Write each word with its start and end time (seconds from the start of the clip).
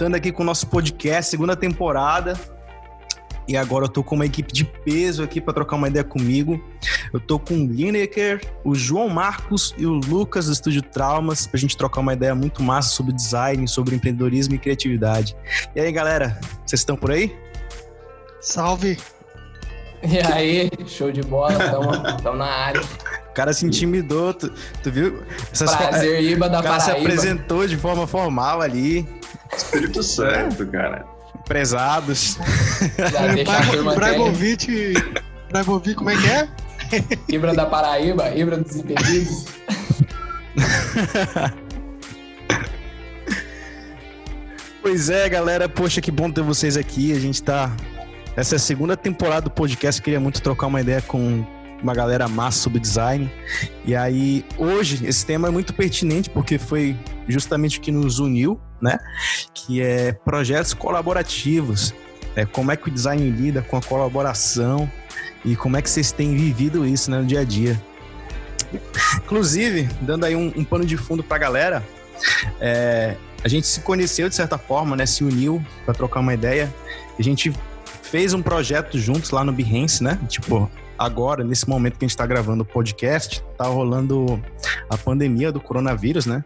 voltando 0.00 0.14
aqui 0.14 0.32
com 0.32 0.42
o 0.42 0.46
nosso 0.46 0.66
podcast, 0.66 1.30
segunda 1.30 1.54
temporada. 1.54 2.32
E 3.46 3.54
agora 3.54 3.84
eu 3.84 3.88
tô 3.88 4.02
com 4.02 4.14
uma 4.14 4.24
equipe 4.24 4.50
de 4.50 4.64
peso 4.64 5.22
aqui 5.22 5.42
para 5.42 5.52
trocar 5.52 5.76
uma 5.76 5.88
ideia 5.88 6.02
comigo. 6.02 6.58
Eu 7.12 7.20
tô 7.20 7.38
com 7.38 7.52
o 7.52 7.66
Lineker, 7.66 8.40
o 8.64 8.74
João 8.74 9.10
Marcos 9.10 9.74
e 9.76 9.84
o 9.84 9.92
Lucas 9.92 10.46
do 10.46 10.52
Estúdio 10.52 10.80
Traumas 10.80 11.46
pra 11.46 11.60
gente 11.60 11.76
trocar 11.76 12.00
uma 12.00 12.14
ideia 12.14 12.34
muito 12.34 12.62
massa 12.62 12.88
sobre 12.90 13.12
design, 13.12 13.68
sobre 13.68 13.94
empreendedorismo 13.94 14.54
e 14.54 14.58
criatividade. 14.58 15.36
E 15.76 15.80
aí, 15.80 15.92
galera, 15.92 16.40
vocês 16.64 16.80
estão 16.80 16.96
por 16.96 17.10
aí? 17.10 17.36
Salve! 18.40 18.96
E 20.02 20.18
aí, 20.32 20.70
show 20.86 21.12
de 21.12 21.20
bola, 21.20 21.52
estamos 21.52 22.38
na 22.38 22.46
área. 22.46 22.80
O 22.80 23.34
cara 23.34 23.52
se 23.52 23.66
intimidou, 23.66 24.32
tu, 24.32 24.50
tu 24.82 24.90
viu? 24.90 25.22
Essas 25.52 25.76
Prazer, 25.76 26.22
Iba 26.22 26.48
da 26.48 26.60
O 26.60 26.62
cara 26.62 26.78
Paraíba. 26.78 26.98
se 26.98 27.04
apresentou 27.04 27.66
de 27.66 27.76
forma 27.76 28.06
formal 28.06 28.62
ali. 28.62 29.19
Espírito 29.62 30.02
Santo, 30.02 30.66
cara. 30.66 31.04
Prezados. 31.46 32.38
Bragovic, 33.96 34.94
Bragovic, 35.50 35.94
como 35.94 36.10
é 36.10 36.16
que 36.16 36.30
é? 36.30 36.48
Ibra 37.28 37.54
da 37.54 37.66
Paraíba, 37.66 38.30
Ibra 38.30 38.58
dos 38.58 38.76
Impedidos. 38.76 39.44
Pois 44.82 45.10
é, 45.10 45.28
galera. 45.28 45.68
Poxa, 45.68 46.00
que 46.00 46.10
bom 46.10 46.30
ter 46.30 46.42
vocês 46.42 46.74
aqui. 46.74 47.12
A 47.12 47.20
gente 47.20 47.42
tá. 47.42 47.70
Essa 48.34 48.54
é 48.54 48.56
a 48.56 48.58
segunda 48.58 48.96
temporada 48.96 49.42
do 49.42 49.50
podcast. 49.50 50.00
Queria 50.00 50.18
muito 50.18 50.40
trocar 50.40 50.68
uma 50.68 50.80
ideia 50.80 51.02
com 51.02 51.44
uma 51.82 51.94
galera 51.94 52.28
massa 52.28 52.58
sobre 52.58 52.80
design. 52.80 53.30
E 53.84 53.94
aí, 53.94 54.44
hoje, 54.56 55.06
esse 55.06 55.24
tema 55.24 55.48
é 55.48 55.50
muito 55.50 55.72
pertinente 55.74 56.28
porque 56.30 56.58
foi 56.58 56.96
justamente 57.28 57.78
o 57.78 57.80
que 57.80 57.90
nos 57.90 58.18
uniu, 58.18 58.60
né? 58.80 58.98
Que 59.54 59.82
é 59.82 60.12
projetos 60.12 60.74
colaborativos. 60.74 61.94
É, 62.36 62.44
como 62.44 62.70
é 62.70 62.76
que 62.76 62.88
o 62.88 62.90
design 62.90 63.28
lida 63.30 63.60
com 63.60 63.76
a 63.76 63.82
colaboração 63.82 64.90
e 65.44 65.56
como 65.56 65.76
é 65.76 65.82
que 65.82 65.90
vocês 65.90 66.12
têm 66.12 66.36
vivido 66.36 66.86
isso 66.86 67.10
né, 67.10 67.18
no 67.18 67.26
dia 67.26 67.40
a 67.40 67.44
dia. 67.44 67.80
Inclusive, 69.16 69.88
dando 70.00 70.24
aí 70.24 70.36
um, 70.36 70.52
um 70.56 70.64
pano 70.64 70.84
de 70.84 70.96
fundo 70.96 71.24
pra 71.24 71.38
galera, 71.38 71.82
é, 72.60 73.16
a 73.42 73.48
gente 73.48 73.66
se 73.66 73.80
conheceu 73.80 74.28
de 74.28 74.34
certa 74.34 74.58
forma, 74.58 74.94
né? 74.94 75.06
Se 75.06 75.24
uniu 75.24 75.64
para 75.84 75.94
trocar 75.94 76.20
uma 76.20 76.34
ideia. 76.34 76.72
A 77.18 77.22
gente 77.22 77.52
fez 78.02 78.32
um 78.32 78.42
projeto 78.42 78.98
juntos 78.98 79.30
lá 79.30 79.42
no 79.42 79.52
Behance, 79.52 80.02
né? 80.02 80.18
Tipo, 80.28 80.70
agora, 81.00 81.42
nesse 81.42 81.66
momento 81.66 81.98
que 81.98 82.04
a 82.04 82.06
gente 82.06 82.10
está 82.10 82.26
gravando 82.26 82.62
o 82.62 82.66
podcast, 82.66 83.42
tá 83.56 83.64
rolando 83.64 84.38
a 84.90 84.98
pandemia 84.98 85.50
do 85.50 85.58
coronavírus, 85.58 86.26
né? 86.26 86.44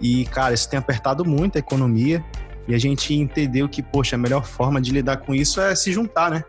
E, 0.00 0.24
cara, 0.26 0.52
isso 0.52 0.68
tem 0.68 0.76
apertado 0.76 1.24
muito 1.24 1.54
a 1.54 1.60
economia. 1.60 2.22
E 2.66 2.74
a 2.74 2.78
gente 2.78 3.14
entendeu 3.14 3.68
que, 3.68 3.82
poxa, 3.82 4.16
a 4.16 4.18
melhor 4.18 4.44
forma 4.44 4.80
de 4.80 4.90
lidar 4.90 5.18
com 5.18 5.32
isso 5.32 5.60
é 5.60 5.76
se 5.76 5.92
juntar, 5.92 6.28
né? 6.28 6.42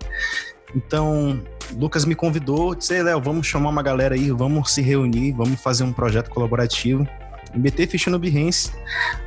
Então, 0.76 1.40
Lucas 1.78 2.04
me 2.04 2.16
convidou, 2.16 2.74
disse, 2.74 3.04
Léo, 3.04 3.22
vamos 3.22 3.46
chamar 3.46 3.70
uma 3.70 3.84
galera 3.84 4.16
aí, 4.16 4.32
vamos 4.32 4.72
se 4.72 4.82
reunir, 4.82 5.32
vamos 5.34 5.62
fazer 5.62 5.84
um 5.84 5.94
projeto 5.94 6.32
colaborativo. 6.32 7.08
meter 7.54 7.88
ficha 7.88 8.10
no 8.10 8.18
Behance. 8.18 8.72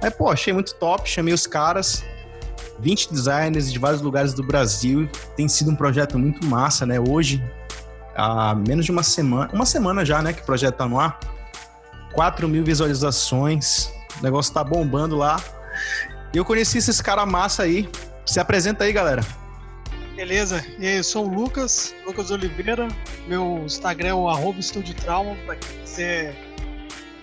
Aí, 0.03 0.11
pô, 0.11 0.29
achei 0.29 0.53
muito 0.53 0.75
top, 0.75 1.09
chamei 1.09 1.33
os 1.33 1.47
caras, 1.47 2.05
20 2.81 3.13
designers 3.13 3.73
de 3.73 3.79
vários 3.79 4.03
lugares 4.03 4.33
do 4.33 4.43
Brasil. 4.43 5.09
Tem 5.37 5.47
sido 5.47 5.71
um 5.71 5.77
projeto 5.77 6.19
muito 6.19 6.45
massa, 6.47 6.85
né? 6.85 6.99
Hoje, 6.99 7.41
há 8.19 8.55
menos 8.55 8.85
de 8.85 8.91
uma 8.91 9.05
semana, 9.05 9.49
uma 9.53 9.65
semana 9.65 10.05
já, 10.05 10.21
né, 10.21 10.33
que 10.33 10.43
o 10.43 10.45
projeto 10.45 10.75
tá 10.75 10.87
no 10.87 10.99
ar. 10.99 11.19
4 12.13 12.49
mil 12.49 12.65
visualizações, 12.65 13.93
o 14.19 14.23
negócio 14.23 14.53
tá 14.53 14.65
bombando 14.65 15.17
lá. 15.17 15.41
E 16.35 16.37
eu 16.37 16.45
conheci 16.45 16.79
esses 16.79 17.01
caras 17.01 17.27
massa 17.27 17.63
aí. 17.63 17.89
Se 18.27 18.41
apresenta 18.41 18.85
aí, 18.85 18.93
galera. 18.93 19.25
Beleza, 20.17 20.65
e 20.79 20.87
aí, 20.87 20.97
eu 20.97 21.05
sou 21.05 21.27
o 21.27 21.29
Lucas, 21.33 21.95
Lucas 22.05 22.33
Oliveira. 22.33 22.89
Meu 23.29 23.63
Instagram 23.65 24.09
é 24.09 24.15
o 24.15 24.29
arroba 24.29 24.59
Estúdio 24.59 24.95
Trauma. 24.95 25.37
Pra 25.47 25.55
quem 25.55 25.79
quiser 25.79 26.35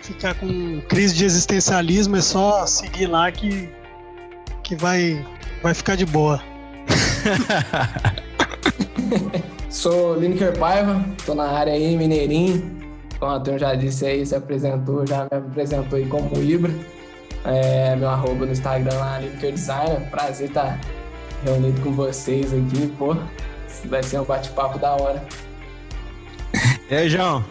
ficar 0.02 0.34
com 0.36 0.81
crise 0.88 1.14
de 1.14 1.25
existencialismo, 1.25 2.16
é 2.16 2.22
só 2.22 2.66
seguir 2.66 3.08
lá 3.08 3.30
que, 3.31 3.69
que 4.64 4.78
vai, 4.78 5.25
vai 5.62 5.74
ficar 5.74 5.96
de 5.96 6.06
boa. 6.06 6.42
Sou 9.75 10.18
Lineker 10.18 10.58
Paiva, 10.58 11.03
tô 11.25 11.36
na 11.36 11.50
área 11.50 11.74
aí, 11.74 11.97
Mineirinho. 11.97 12.80
Como 13.19 13.34
a 13.34 13.40
turma 13.41 13.59
já 13.59 13.75
disse 13.75 14.06
aí, 14.06 14.25
se 14.25 14.34
apresentou, 14.34 15.06
já 15.06 15.28
me 15.30 15.38
apresentou 15.38 15.97
aí 15.97 16.08
como 16.08 16.41
Ibra. 16.41 16.72
É, 17.44 17.94
meu 17.97 18.08
arroba 18.08 18.46
no 18.46 18.53
Instagram 18.53 18.97
lá, 18.97 19.19
Lineker 19.19 19.52
Designer. 19.52 20.09
Prazer 20.09 20.47
estar 20.47 20.80
reunido 21.44 21.81
com 21.81 21.91
vocês 21.91 22.53
aqui, 22.53 22.88
pô. 22.97 23.18
Vai 23.90 24.02
ser 24.02 24.22
um 24.22 24.24
bate-papo 24.24 24.80
da 24.80 24.94
hora. 24.94 25.22
E 26.90 26.96
aí, 26.96 27.09
João? 27.09 27.44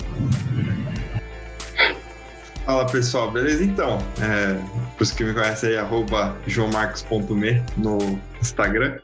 Fala 2.64 2.86
pessoal, 2.86 3.30
beleza? 3.30 3.64
Então, 3.64 3.98
é, 4.22 4.54
para 4.94 5.02
os 5.02 5.12
que 5.12 5.24
me 5.24 5.34
conhecem 5.34 5.70
aí, 5.70 5.76
arroba 5.76 6.34
joãomarcos.me 6.46 7.62
no 7.76 8.18
Instagram 8.40 9.03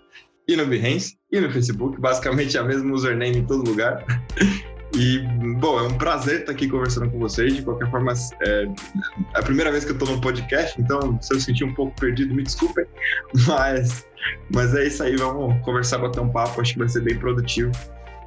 e 0.53 0.57
no 0.57 0.67
Behance 0.67 1.17
e 1.31 1.41
no 1.41 1.51
Facebook, 1.51 2.01
basicamente 2.01 2.57
é 2.57 2.61
a 2.61 2.65
mesma 2.65 2.93
username 2.93 3.39
em 3.39 3.47
todo 3.47 3.69
lugar. 3.69 4.05
E, 4.97 5.21
bom, 5.61 5.79
é 5.79 5.83
um 5.83 5.97
prazer 5.97 6.41
estar 6.41 6.51
aqui 6.53 6.69
conversando 6.69 7.09
com 7.11 7.19
vocês. 7.21 7.55
De 7.55 7.63
qualquer 7.63 7.89
forma, 7.91 8.13
é, 8.43 8.65
é 8.65 9.39
a 9.39 9.43
primeira 9.43 9.71
vez 9.71 9.85
que 9.85 9.93
eu 9.93 9.97
estou 9.97 10.11
no 10.11 10.21
podcast, 10.21 10.81
então 10.81 11.17
se 11.23 11.33
eu 11.33 11.41
sentir 11.41 11.63
um 11.63 11.73
pouco 11.75 11.95
perdido, 11.99 12.35
me 12.35 12.43
desculpem. 12.43 12.85
Mas, 13.47 14.05
mas 14.53 14.75
é 14.75 14.87
isso 14.87 15.03
aí, 15.03 15.17
vamos 15.17 15.65
conversar, 15.65 15.99
bater 15.99 16.21
um 16.21 16.29
papo. 16.29 16.61
Acho 16.61 16.73
que 16.73 16.81
vai 16.81 16.89
ser 16.89 17.03
bem 17.03 17.17
produtivo 17.17 17.71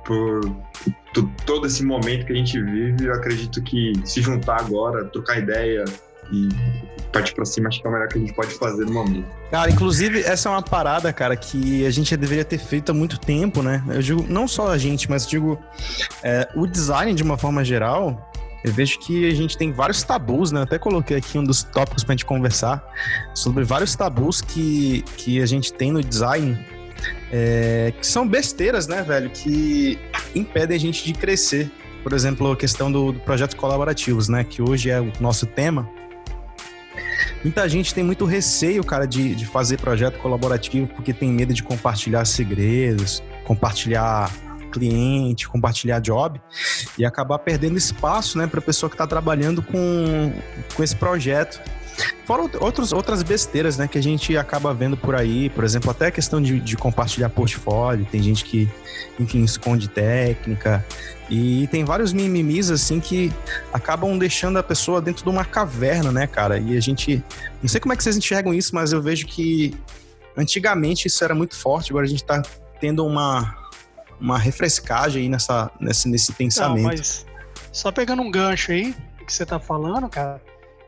por 0.06 0.42
todo 1.46 1.68
esse 1.68 1.84
momento 1.84 2.26
que 2.26 2.34
a 2.34 2.36
gente 2.36 2.60
vive. 2.62 3.06
Eu 3.06 3.14
acredito 3.14 3.62
que 3.62 3.94
se 4.06 4.22
juntar 4.22 4.62
agora, 4.62 5.06
trocar 5.06 5.40
ideia 5.40 5.84
e 6.34 6.50
partir 7.14 7.36
para 7.36 7.46
cima, 7.46 7.70
acho 7.70 7.80
que 7.80 7.88
é 7.88 7.90
o 7.90 7.94
melhor 7.94 8.08
que 8.08 8.18
a 8.18 8.22
gente 8.22 8.34
pode 8.34 8.54
fazer 8.56 8.86
no 8.86 8.92
momento. 8.92 9.28
Cara, 9.52 9.70
inclusive, 9.70 10.22
essa 10.22 10.50
é 10.50 10.52
uma 10.52 10.64
parada, 10.64 11.14
cara, 11.14 11.36
que 11.36 11.86
a 11.86 11.92
gente 11.92 12.18
deveria 12.18 12.44
ter 12.44 12.58
feito 12.58 12.92
há 12.92 12.94
muito 12.94 13.20
tempo, 13.20 13.62
né? 13.62 13.84
Eu 13.88 14.02
digo, 14.02 14.26
não 14.28 14.48
só 14.48 14.70
a 14.70 14.78
gente, 14.78 15.10
mas 15.10 15.28
digo, 15.28 15.60
é, 16.24 16.50
o 16.56 16.66
design 16.66 17.14
de 17.14 17.22
uma 17.22 17.38
forma 17.38 17.64
geral. 17.64 18.32
Eu 18.64 18.72
vejo 18.72 18.98
que 19.00 19.28
a 19.30 19.36
gente 19.36 19.58
tem 19.58 19.74
vários 19.74 20.04
tabus, 20.04 20.54
né? 20.54 20.62
Eu 20.62 20.64
até 20.64 20.80
coloquei 20.80 21.18
aqui 21.18 21.38
um 21.38 21.44
dos 21.44 21.64
tópicos 21.64 22.02
pra 22.04 22.14
gente 22.14 22.26
conversar 22.26 22.82
sobre 23.36 23.66
vários 23.66 23.94
tabus 23.94 24.42
que, 24.42 25.04
que 25.18 25.42
a 25.42 25.46
gente 25.46 25.74
tem 25.74 25.92
no 25.92 26.02
design, 26.02 26.58
é, 27.30 27.94
que 28.00 28.08
são 28.08 28.26
besteiras, 28.26 28.88
né, 28.88 29.04
velho? 29.04 29.30
Que 29.30 30.00
impedem 30.34 30.78
a 30.78 30.80
gente 30.80 31.04
de 31.04 31.14
crescer. 31.14 31.70
Por 32.02 32.14
exemplo, 32.14 32.54
a 32.54 32.56
questão 32.56 32.90
do, 32.90 33.12
do 33.12 33.20
projetos 33.20 33.56
colaborativos, 33.56 34.30
né? 34.30 34.46
Que 34.46 34.62
hoje 34.62 34.90
é 34.90 35.02
o 35.02 35.12
nosso 35.20 35.46
tema. 35.46 35.90
Muita 37.44 37.68
gente 37.68 37.94
tem 37.94 38.04
muito 38.04 38.26
receio, 38.26 38.84
cara, 38.84 39.06
de, 39.06 39.36
de 39.36 39.46
fazer 39.46 39.78
projeto 39.78 40.18
colaborativo 40.20 40.88
porque 40.88 41.14
tem 41.14 41.30
medo 41.30 41.54
de 41.54 41.62
compartilhar 41.62 42.24
segredos, 42.26 43.22
compartilhar 43.46 44.31
cliente, 44.72 45.48
compartilhar 45.48 46.00
job 46.00 46.42
e 46.98 47.06
acabar 47.06 47.38
perdendo 47.40 47.78
espaço, 47.78 48.38
né, 48.38 48.48
para 48.48 48.59
pessoa 48.59 48.90
que 48.90 48.96
está 48.96 49.06
trabalhando 49.06 49.62
com, 49.62 50.34
com 50.74 50.84
esse 50.84 50.96
projeto. 50.96 51.62
Fora 52.26 52.44
outros, 52.59 52.94
outras 52.94 53.22
besteiras, 53.22 53.78
né, 53.78 53.88
que 53.88 53.98
a 53.98 54.04
gente 54.04 54.36
acaba 54.38 54.74
vendo 54.74 54.96
por 54.96 55.16
aí, 55.16 55.50
por 55.50 55.64
exemplo, 55.64 55.92
até 55.92 56.08
a 56.08 56.12
questão 56.12 56.42
de, 56.42 56.59
de 56.59 56.76
compartilhar 56.78 57.30
portfólio, 57.30 58.06
tem 58.06 58.22
gente 58.22 58.45
que, 58.45 58.69
enfim, 59.19 59.44
esconde 59.44 59.88
técnica, 59.88 60.86
e 61.30 61.68
tem 61.68 61.84
vários 61.84 62.13
mimimis, 62.13 62.69
assim, 62.69 63.00
que 63.00 63.31
acabam 63.72 64.18
deixando 64.18 64.60
a 64.60 64.63
pessoa 64.63 65.01
dentro 65.01 65.24
de 65.24 65.30
uma 65.30 65.45
caverna, 65.45 66.12
né, 66.12 66.28
cara? 66.28 66.60
E 66.60 66.78
a 66.78 66.80
gente. 66.80 67.24
Não 67.62 67.69
sei 67.69 67.80
como 67.80 67.94
é 67.94 67.98
que 67.98 68.04
vocês 68.04 68.18
enxergam 68.18 68.54
isso, 68.54 68.75
mas 68.75 68.92
eu 68.92 69.01
vejo 69.01 69.25
que 69.25 69.74
antigamente 70.38 71.07
isso 71.07 71.24
era 71.24 71.34
muito 71.34 71.56
forte, 71.56 71.92
agora 71.92 72.06
a 72.06 72.10
gente 72.10 72.24
tá 72.24 72.42
tendo 72.80 73.06
uma, 73.06 73.56
uma 74.19 74.38
refrescagem 74.38 75.24
aí 75.24 75.30
nessa, 75.30 75.72
nesse, 75.80 76.07
nesse 76.10 76.34
pensamento. 76.34 76.84
Não, 76.84 76.90
mas 76.90 77.25
só 77.72 77.92
pegando 77.92 78.22
um 78.22 78.30
gancho 78.30 78.72
aí 78.72 78.94
que 79.25 79.34
você 79.34 79.45
tá 79.45 79.60
falando, 79.60 80.10
cara, 80.10 80.42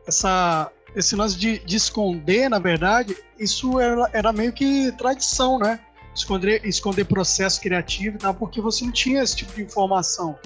essa, 0.07 0.69
esse 0.95 1.15
lance 1.15 1.37
de, 1.37 1.59
de 1.59 1.75
esconder, 1.75 2.49
na 2.49 2.59
verdade, 2.59 3.15
isso 3.37 3.79
era, 3.79 4.09
era 4.13 4.33
meio 4.33 4.53
que 4.53 4.91
tradição, 4.93 5.59
né? 5.59 5.79
Esconder, 6.15 6.65
esconder 6.65 7.03
processo 7.05 7.59
criativo 7.59 8.15
e 8.15 8.19
tal, 8.19 8.33
porque 8.33 8.61
você 8.61 8.85
não 8.85 8.91
tinha 8.91 9.21
esse 9.21 9.35
tipo 9.35 9.53
de 9.53 9.63
informação. 9.63 10.37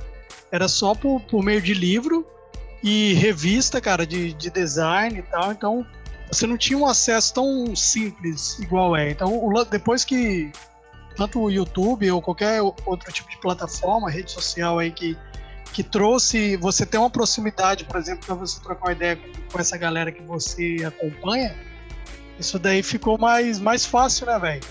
Era 0.51 0.67
só 0.67 0.95
por, 0.95 1.21
por 1.21 1.43
meio 1.43 1.61
de 1.61 1.75
livro 1.75 2.25
e 2.81 3.13
revista, 3.13 3.79
cara, 3.79 4.05
de, 4.05 4.33
de 4.33 4.49
design 4.49 5.19
e 5.19 5.21
tal. 5.21 5.51
Então, 5.51 5.85
você 6.31 6.47
não 6.47 6.57
tinha 6.57 6.77
um 6.77 6.87
acesso 6.87 7.33
tão 7.35 7.75
simples 7.75 8.57
igual 8.59 8.95
é. 8.95 9.11
Então, 9.11 9.31
o, 9.31 9.63
depois 9.65 10.03
que 10.03 10.51
tanto 11.15 11.39
o 11.41 11.51
YouTube 11.51 12.09
ou 12.09 12.21
qualquer 12.21 12.61
outro 12.61 13.11
tipo 13.11 13.29
de 13.29 13.37
plataforma, 13.39 14.09
rede 14.09 14.31
social 14.31 14.79
aí 14.79 14.91
que, 14.91 15.17
que 15.73 15.83
trouxe 15.83 16.57
você 16.57 16.85
ter 16.85 16.97
uma 16.97 17.09
proximidade, 17.09 17.85
por 17.85 17.97
exemplo, 17.97 18.25
para 18.25 18.35
você 18.35 18.59
trocar 18.59 18.87
uma 18.87 18.91
ideia 18.91 19.15
com, 19.15 19.51
com, 19.51 19.59
essa 19.59 19.77
galera 19.77 20.11
que 20.11 20.21
você 20.23 20.77
acompanha, 20.85 21.55
Isso 22.39 22.57
daí 22.57 22.81
ficou 22.81 23.17
mais, 23.17 23.59
mais 23.59 23.85
fácil, 23.85 24.25
né, 24.25 24.39
velho? 24.39 24.61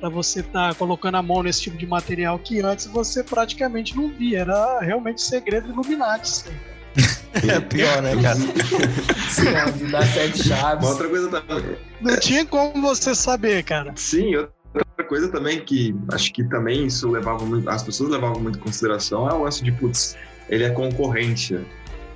Pra 0.00 0.08
você 0.08 0.40
estar 0.40 0.70
tá 0.70 0.74
colocando 0.74 1.16
a 1.16 1.22
mão 1.22 1.42
nesse 1.42 1.62
tipo 1.62 1.76
de 1.76 1.86
material 1.86 2.38
que 2.38 2.60
antes 2.60 2.86
você 2.86 3.22
praticamente 3.22 3.94
não 3.94 4.08
via. 4.08 4.40
Era 4.40 4.80
realmente 4.80 5.20
segredo 5.20 5.68
Illuminati 5.68 6.26
isso 6.26 6.44
aí. 6.48 6.70
É 7.48 7.60
pior, 7.60 8.02
né, 8.02 8.20
cara? 8.20 8.38
Sim, 9.30 9.78
de 9.78 9.92
dar 9.92 10.04
sete 10.04 10.48
chaves. 10.48 10.84
Uma 10.84 10.92
outra 10.92 11.08
coisa 11.08 11.28
também. 11.28 11.76
Não 12.00 12.18
tinha 12.18 12.44
como 12.44 12.82
você 12.82 13.14
saber, 13.14 13.62
cara. 13.62 13.92
Sim, 13.94 14.34
outra 14.34 15.04
coisa 15.08 15.28
também 15.28 15.60
que 15.60 15.94
acho 16.12 16.32
que 16.32 16.42
também 16.44 16.86
isso 16.86 17.08
levava 17.08 17.44
muito, 17.44 17.68
as 17.68 17.82
pessoas 17.82 18.10
levavam 18.10 18.40
muito 18.40 18.58
em 18.58 18.62
consideração 18.62 19.28
é 19.28 19.34
o 19.34 19.44
lance 19.44 19.62
de, 19.62 19.70
putz, 19.70 20.16
ele 20.50 20.64
é 20.64 20.70
concorrente, 20.70 21.58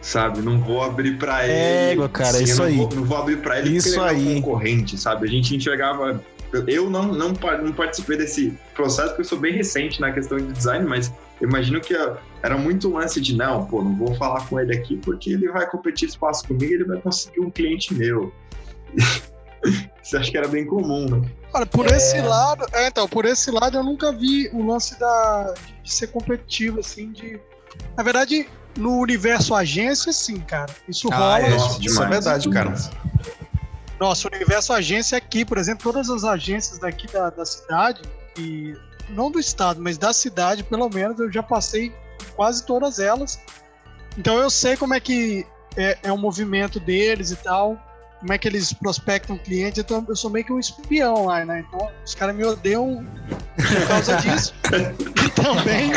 sabe? 0.02 0.42
Não 0.42 0.60
vou 0.60 0.82
abrir 0.82 1.16
para 1.16 1.46
ele. 1.46 2.02
É, 2.02 2.08
cara, 2.08 2.42
isso 2.42 2.58
não 2.58 2.64
aí. 2.66 2.76
Vou, 2.76 2.90
não 2.90 3.04
vou 3.04 3.16
abrir 3.16 3.38
para 3.38 3.60
ele 3.60 3.76
isso 3.76 3.94
porque 3.94 4.10
ele 4.10 4.20
aí. 4.20 4.26
é 4.26 4.30
um 4.30 4.42
concorrente, 4.42 4.98
sabe? 4.98 5.26
A 5.26 5.30
gente 5.30 5.56
enxergava. 5.56 6.22
Eu 6.68 6.88
não, 6.88 7.04
não, 7.04 7.32
não 7.32 7.72
participei 7.72 8.16
desse 8.16 8.56
processo 8.74 9.08
porque 9.08 9.22
eu 9.22 9.26
sou 9.26 9.38
bem 9.38 9.54
recente 9.54 10.00
na 10.00 10.12
questão 10.12 10.38
de 10.38 10.52
design, 10.52 10.86
mas 10.86 11.12
eu 11.40 11.48
imagino 11.48 11.80
que 11.80 11.94
era 12.42 12.56
muito 12.56 12.92
lance 12.92 13.20
de 13.20 13.34
não, 13.34 13.66
pô, 13.66 13.82
não 13.82 13.96
vou 13.96 14.14
falar 14.14 14.46
com 14.46 14.60
ele 14.60 14.76
aqui 14.76 14.96
porque 14.98 15.30
ele 15.30 15.48
vai 15.48 15.68
competir 15.68 16.08
espaço 16.08 16.46
comigo 16.46 16.70
e 16.70 16.74
ele 16.74 16.84
vai 16.84 17.00
conseguir 17.00 17.40
um 17.40 17.50
cliente 17.50 17.94
meu. 17.94 18.32
Você 20.02 20.18
acha 20.18 20.30
que 20.30 20.36
era 20.36 20.46
bem 20.46 20.66
comum, 20.66 21.06
né? 21.08 21.28
Olha, 21.52 21.66
por 21.66 21.86
é... 21.86 21.96
esse 21.96 22.20
lado, 22.20 22.66
é, 22.72 22.88
então, 22.88 23.08
por 23.08 23.24
esse 23.24 23.50
lado 23.50 23.78
eu 23.78 23.82
nunca 23.82 24.12
vi 24.12 24.48
o 24.52 24.64
lance 24.64 24.98
da, 25.00 25.54
de 25.82 25.92
ser 25.92 26.08
competitivo, 26.08 26.80
assim, 26.80 27.10
de. 27.10 27.40
Na 27.96 28.02
verdade, 28.02 28.48
no 28.76 28.98
universo 28.98 29.54
agência, 29.54 30.12
sim, 30.12 30.40
cara. 30.40 30.72
Isso 30.88 31.08
ah, 31.12 31.16
rola. 31.16 31.40
É, 31.40 31.56
isso, 31.56 31.78
isso 31.80 32.02
é 32.02 32.08
verdade, 32.08 32.50
cara. 32.50 32.74
Nossa, 34.00 34.28
o 34.28 34.34
universo 34.34 34.72
agência 34.72 35.16
aqui, 35.16 35.44
por 35.44 35.58
exemplo, 35.58 35.82
todas 35.92 36.10
as 36.10 36.24
agências 36.24 36.78
daqui 36.78 37.06
da, 37.06 37.30
da 37.30 37.44
cidade, 37.44 38.02
e 38.36 38.74
não 39.10 39.30
do 39.30 39.38
estado, 39.38 39.80
mas 39.80 39.96
da 39.96 40.12
cidade, 40.12 40.64
pelo 40.64 40.88
menos, 40.88 41.18
eu 41.18 41.30
já 41.30 41.42
passei 41.42 41.94
quase 42.34 42.64
todas 42.66 42.98
elas. 42.98 43.40
Então 44.18 44.38
eu 44.38 44.50
sei 44.50 44.76
como 44.76 44.94
é 44.94 45.00
que 45.00 45.46
é, 45.76 45.98
é 46.02 46.12
o 46.12 46.18
movimento 46.18 46.78
deles 46.80 47.30
e 47.30 47.36
tal 47.36 47.78
como 48.24 48.32
é 48.32 48.38
que 48.38 48.48
eles 48.48 48.72
prospectam 48.72 49.36
clientes. 49.36 49.78
Então, 49.78 50.02
eu 50.08 50.16
sou 50.16 50.30
meio 50.30 50.46
que 50.46 50.52
um 50.52 50.58
espião 50.58 51.26
lá, 51.26 51.44
né? 51.44 51.62
Então, 51.68 51.90
os 52.02 52.14
caras 52.14 52.34
me 52.34 52.42
odeiam 52.42 53.06
por 53.54 53.86
causa 53.86 54.16
disso. 54.22 54.54
e 55.22 55.30
também. 55.30 55.92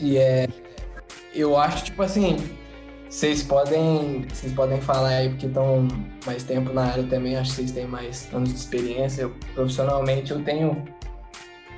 E 0.00 0.18
é. 0.18 0.48
Eu 1.32 1.56
acho, 1.56 1.84
tipo 1.84 2.02
assim. 2.02 2.36
Vocês 3.08 3.42
podem, 3.42 4.26
vocês 4.28 4.52
podem 4.52 4.80
falar 4.80 5.08
aí 5.08 5.28
porque 5.30 5.46
estão 5.46 5.86
mais 6.26 6.42
tempo 6.42 6.72
na 6.72 6.86
área 6.86 7.04
também. 7.04 7.36
Acho 7.36 7.50
que 7.50 7.56
vocês 7.56 7.70
têm 7.70 7.86
mais 7.86 8.28
anos 8.32 8.48
de 8.48 8.56
experiência. 8.56 9.22
Eu, 9.22 9.34
profissionalmente, 9.54 10.32
eu 10.32 10.42
tenho 10.42 10.84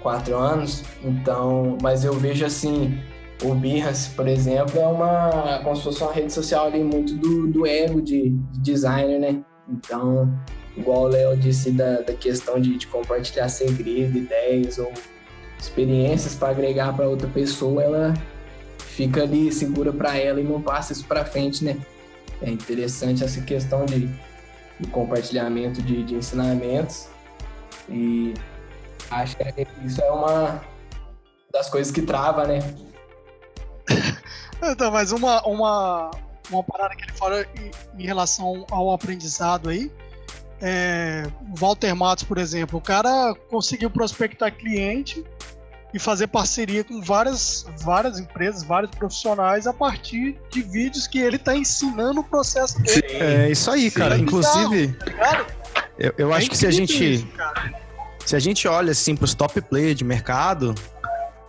quatro 0.00 0.34
anos. 0.36 0.82
Então, 1.02 1.76
mas 1.82 2.04
eu 2.04 2.14
vejo 2.14 2.44
assim 2.44 2.98
o 3.44 3.54
Behance, 3.54 4.10
por 4.10 4.28
exemplo, 4.28 4.78
é 4.78 4.86
uma 4.86 5.60
como 5.62 5.76
se 5.76 5.82
fosse 5.82 6.02
uma 6.02 6.12
rede 6.12 6.32
social 6.32 6.66
ali 6.66 6.82
muito 6.82 7.14
do, 7.14 7.48
do 7.48 7.66
ego 7.66 8.00
de, 8.00 8.30
de 8.30 8.60
designer, 8.60 9.18
né? 9.18 9.42
Então, 9.68 10.32
igual 10.76 11.02
o 11.02 11.08
Léo 11.08 11.36
disse 11.36 11.70
da, 11.72 12.00
da 12.00 12.12
questão 12.12 12.60
de, 12.60 12.76
de 12.76 12.86
compartilhar 12.86 13.48
segredo, 13.48 14.18
ideias 14.18 14.78
ou 14.78 14.92
experiências 15.58 16.34
para 16.34 16.50
agregar 16.50 16.94
para 16.94 17.08
outra 17.08 17.28
pessoa, 17.28 17.82
ela 17.82 18.14
fica 18.78 19.22
ali 19.22 19.50
segura 19.52 19.92
para 19.92 20.16
ela 20.16 20.40
e 20.40 20.44
não 20.44 20.60
passa 20.60 20.92
isso 20.92 21.04
para 21.06 21.24
frente, 21.24 21.64
né? 21.64 21.76
É 22.40 22.50
interessante 22.50 23.24
essa 23.24 23.40
questão 23.40 23.86
de, 23.86 24.08
de 24.80 24.88
compartilhamento 24.90 25.80
de, 25.82 26.02
de 26.02 26.14
ensinamentos 26.14 27.08
e 27.88 28.34
acho 29.10 29.36
que 29.36 29.44
isso 29.84 30.02
é 30.02 30.10
uma 30.10 30.60
das 31.52 31.68
coisas 31.70 31.92
que 31.92 32.02
trava, 32.02 32.46
né? 32.46 32.60
Então, 34.70 34.90
mas 34.90 35.12
uma, 35.12 35.42
uma, 35.46 36.10
uma 36.50 36.62
parada 36.62 36.94
que 36.94 37.04
ele 37.04 37.12
fala 37.12 37.42
em, 37.42 38.02
em 38.02 38.06
relação 38.06 38.64
ao 38.70 38.92
aprendizado 38.92 39.68
aí, 39.68 39.90
é, 40.60 41.24
o 41.52 41.58
Walter 41.58 41.94
Matos, 41.94 42.24
por 42.24 42.38
exemplo, 42.38 42.78
o 42.78 42.82
cara 42.82 43.34
conseguiu 43.50 43.90
prospectar 43.90 44.56
cliente 44.56 45.24
e 45.92 45.98
fazer 45.98 46.28
parceria 46.28 46.82
com 46.84 47.02
várias, 47.02 47.66
várias 47.80 48.18
empresas, 48.18 48.62
vários 48.62 48.90
profissionais 48.92 49.66
a 49.66 49.72
partir 49.72 50.38
de 50.50 50.62
vídeos 50.62 51.06
que 51.06 51.18
ele 51.18 51.36
está 51.36 51.54
ensinando 51.54 52.20
o 52.20 52.24
processo 52.24 52.80
dele. 52.80 53.08
Sim, 53.08 53.16
é 53.16 53.50
isso 53.50 53.70
aí, 53.70 53.90
Sim. 53.90 53.98
cara. 53.98 54.16
Inclusive, 54.16 54.92
tá 54.92 55.46
eu, 55.98 56.14
eu 56.16 56.32
é 56.32 56.36
acho 56.36 56.48
que 56.48 56.56
se 56.56 56.66
a 56.66 56.70
gente 56.70 57.14
isso, 57.14 57.28
se 58.24 58.36
a 58.36 58.38
gente 58.38 58.66
olha 58.66 58.92
assim 58.92 59.14
para 59.14 59.24
os 59.24 59.34
top 59.34 59.60
players 59.60 59.96
de 59.96 60.04
mercado, 60.04 60.74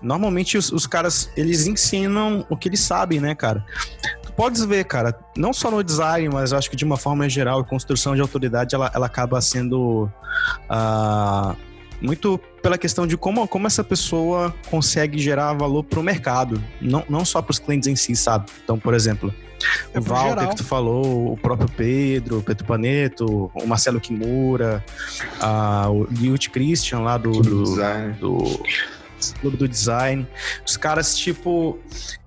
normalmente 0.04 0.58
os, 0.58 0.72
os, 0.72 0.86
caras, 0.86 1.30
eles 1.36 1.66
ensinam 1.66 2.46
o 2.50 2.58
que 2.58 2.68
eles 2.68 2.82
sabem, 2.82 3.20
né, 3.20 3.34
cara? 3.34 3.66
Tu 4.22 4.32
podes 4.34 4.64
ver, 4.66 4.84
cara, 4.86 5.18
não 5.36 5.54
só 5.54 5.72
no 5.72 5.84
design, 5.84 6.30
mas 6.30 6.52
eu 6.52 6.58
acho 6.58 6.70
que 6.70 6.76
de 6.76 6.84
uma 6.84 6.98
forma 6.98 7.28
geral, 7.30 7.60
a 7.60 7.64
construção 7.64 8.14
de 8.14 8.22
autoridade, 8.22 8.76
ela, 8.76 8.92
ela 8.94 9.06
acaba 9.06 9.40
sendo 9.42 10.10
uh, 10.70 11.56
muito 12.02 12.38
pela 12.62 12.78
questão 12.78 13.08
de 13.08 13.16
como, 13.16 13.48
como 13.48 13.66
essa 13.66 13.84
pessoa 13.84 14.54
consegue 14.70 15.18
gerar 15.18 15.54
valor 15.54 15.84
para 15.84 16.00
o 16.00 16.04
mercado, 16.04 16.62
não, 16.82 17.04
não 17.10 17.24
só 17.24 17.42
para 17.42 17.52
os 17.52 17.60
clientes 17.60 17.88
em 17.88 17.96
si, 17.96 18.16
sabe? 18.16 18.52
Então, 18.64 18.78
por 18.78 18.94
exemplo, 18.94 19.34
é 19.94 20.00
o 20.00 20.04
Walter 20.04 20.30
geral. 20.30 20.50
que 20.50 20.56
tu 20.58 20.64
falou, 20.64 21.32
o 21.32 21.38
próprio 21.38 21.70
Pedro, 21.70 22.40
o 22.40 22.44
Pedro 22.44 22.66
Paneto, 22.66 23.52
o 23.54 23.66
Marcelo 23.66 24.00
Kimura, 24.00 24.84
uh, 25.42 25.90
o 25.90 26.08
Liut 26.12 26.50
Christian 26.50 27.00
lá 27.00 27.18
do, 27.18 27.32
do, 27.32 27.64
do 28.20 28.64
clube 29.32 29.58
do 29.58 29.68
design. 29.68 30.28
Os 30.66 30.76
caras, 30.76 31.18
tipo, 31.18 31.80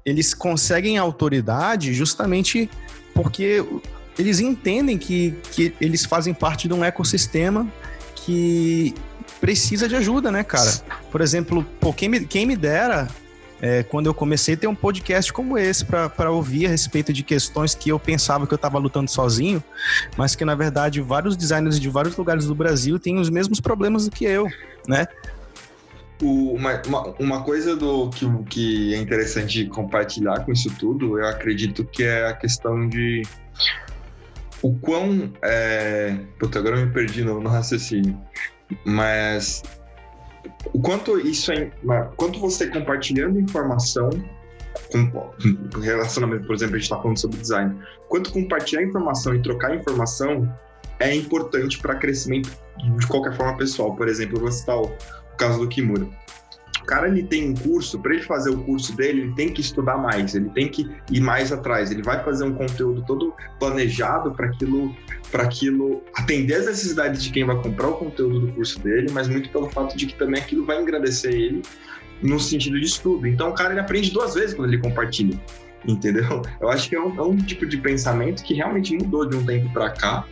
eles 0.04 0.32
conseguem 0.32 0.96
autoridade 0.96 1.92
justamente 1.92 2.70
porque 3.14 3.64
eles 4.18 4.40
entendem 4.40 4.96
que, 4.96 5.34
que 5.52 5.74
eles 5.80 6.04
fazem 6.04 6.32
parte 6.32 6.68
de 6.68 6.74
um 6.74 6.84
ecossistema 6.84 7.70
que 8.14 8.94
precisa 9.40 9.88
de 9.88 9.96
ajuda, 9.96 10.30
né, 10.30 10.42
cara? 10.42 10.72
Por 11.10 11.20
exemplo, 11.20 11.64
pô, 11.80 11.92
quem, 11.92 12.08
me, 12.08 12.20
quem 12.20 12.46
me 12.46 12.56
dera 12.56 13.08
é, 13.60 13.82
quando 13.82 14.06
eu 14.06 14.14
comecei 14.14 14.54
a 14.54 14.56
ter 14.56 14.66
um 14.66 14.74
podcast 14.74 15.32
como 15.32 15.56
esse 15.56 15.84
para 15.84 16.30
ouvir 16.30 16.66
a 16.66 16.68
respeito 16.68 17.12
de 17.12 17.22
questões 17.22 17.74
que 17.74 17.90
eu 17.90 17.98
pensava 17.98 18.46
que 18.46 18.52
eu 18.52 18.56
estava 18.56 18.78
lutando 18.78 19.10
sozinho, 19.10 19.62
mas 20.16 20.34
que 20.34 20.44
na 20.44 20.54
verdade 20.54 21.00
vários 21.00 21.36
designers 21.36 21.80
de 21.80 21.88
vários 21.88 22.16
lugares 22.16 22.46
do 22.46 22.54
Brasil 22.54 22.98
têm 22.98 23.18
os 23.18 23.30
mesmos 23.30 23.60
problemas 23.60 24.04
do 24.04 24.10
que 24.10 24.24
eu, 24.24 24.46
né? 24.86 25.06
O, 26.22 26.54
uma, 26.54 26.80
uma, 26.86 27.14
uma, 27.18 27.44
coisa 27.44 27.76
do 27.76 28.08
que, 28.08 28.26
que 28.48 28.94
é 28.94 28.98
interessante 28.98 29.66
compartilhar 29.66 30.44
com 30.44 30.52
isso 30.52 30.74
tudo, 30.78 31.18
eu 31.18 31.26
acredito 31.26 31.84
que 31.84 32.04
é 32.04 32.26
a 32.26 32.32
questão 32.32 32.88
de 32.88 33.22
o 34.62 34.74
quão. 34.78 35.30
É... 35.42 36.16
Puta, 36.38 36.58
agora 36.58 36.78
eu 36.78 36.86
me 36.86 36.92
perdi 36.92 37.22
no, 37.22 37.40
no 37.40 37.50
raciocínio. 37.50 38.18
Mas 38.84 39.62
o 40.72 40.80
quanto 40.80 41.18
isso 41.18 41.52
é. 41.52 41.70
Quanto 42.16 42.40
você 42.40 42.66
compartilhando 42.66 43.38
informação, 43.38 44.10
com, 44.90 45.80
relacionamento, 45.80 46.46
por 46.46 46.54
exemplo, 46.54 46.76
a 46.76 46.78
gente 46.78 46.84
está 46.84 47.00
falando 47.00 47.18
sobre 47.18 47.38
design, 47.38 47.76
quanto 48.08 48.32
compartilhar 48.32 48.82
informação 48.82 49.34
e 49.34 49.42
trocar 49.42 49.74
informação 49.74 50.52
é 50.98 51.14
importante 51.14 51.78
para 51.78 51.94
crescimento 51.96 52.50
de 52.98 53.06
qualquer 53.06 53.36
forma 53.36 53.56
pessoal. 53.56 53.94
Por 53.94 54.08
exemplo, 54.08 54.36
eu 54.36 54.40
vou 54.40 54.48
o, 55.36 55.38
caso 55.38 55.60
do 55.60 55.68
Kimura. 55.68 56.06
O 56.82 56.86
cara 56.86 57.08
ele 57.08 57.24
tem 57.24 57.50
um 57.50 57.54
curso, 57.54 57.98
para 57.98 58.14
ele 58.14 58.22
fazer 58.22 58.50
o 58.50 58.58
curso 58.62 58.96
dele, 58.96 59.22
ele 59.22 59.34
tem 59.34 59.48
que 59.48 59.60
estudar 59.60 59.98
mais, 59.98 60.36
ele 60.36 60.48
tem 60.50 60.68
que 60.68 60.88
ir 61.10 61.20
mais 61.20 61.50
atrás, 61.50 61.90
ele 61.90 62.02
vai 62.02 62.22
fazer 62.22 62.44
um 62.44 62.54
conteúdo 62.54 63.04
todo 63.04 63.34
planejado 63.58 64.30
para 64.30 64.46
aquilo, 64.46 64.94
para 65.32 65.42
aquilo 65.42 66.02
atender 66.14 66.54
as 66.54 66.66
necessidades 66.66 67.24
de 67.24 67.30
quem 67.30 67.44
vai 67.44 67.60
comprar 67.60 67.88
o 67.88 67.94
conteúdo 67.94 68.40
do 68.40 68.52
curso 68.52 68.78
dele, 68.78 69.08
mas 69.12 69.26
muito 69.26 69.50
pelo 69.50 69.68
fato 69.68 69.96
de 69.96 70.06
que 70.06 70.14
também 70.14 70.40
aquilo 70.40 70.64
vai 70.64 70.80
engrandecer 70.80 71.32
ele 71.32 71.62
no 72.22 72.38
sentido 72.38 72.78
de 72.78 72.86
estudo. 72.86 73.26
Então 73.26 73.50
o 73.50 73.52
cara 73.52 73.72
ele 73.72 73.80
aprende 73.80 74.12
duas 74.12 74.34
vezes 74.34 74.54
quando 74.54 74.72
ele 74.72 74.80
compartilha, 74.80 75.36
entendeu? 75.88 76.40
Eu 76.60 76.68
acho 76.68 76.88
que 76.88 76.94
é 76.94 77.00
um, 77.00 77.18
é 77.18 77.22
um 77.22 77.36
tipo 77.36 77.66
de 77.66 77.78
pensamento 77.78 78.44
que 78.44 78.54
realmente 78.54 78.94
mudou 78.94 79.28
de 79.28 79.36
um 79.36 79.44
tempo 79.44 79.72
para 79.72 79.90
cá 79.90 80.24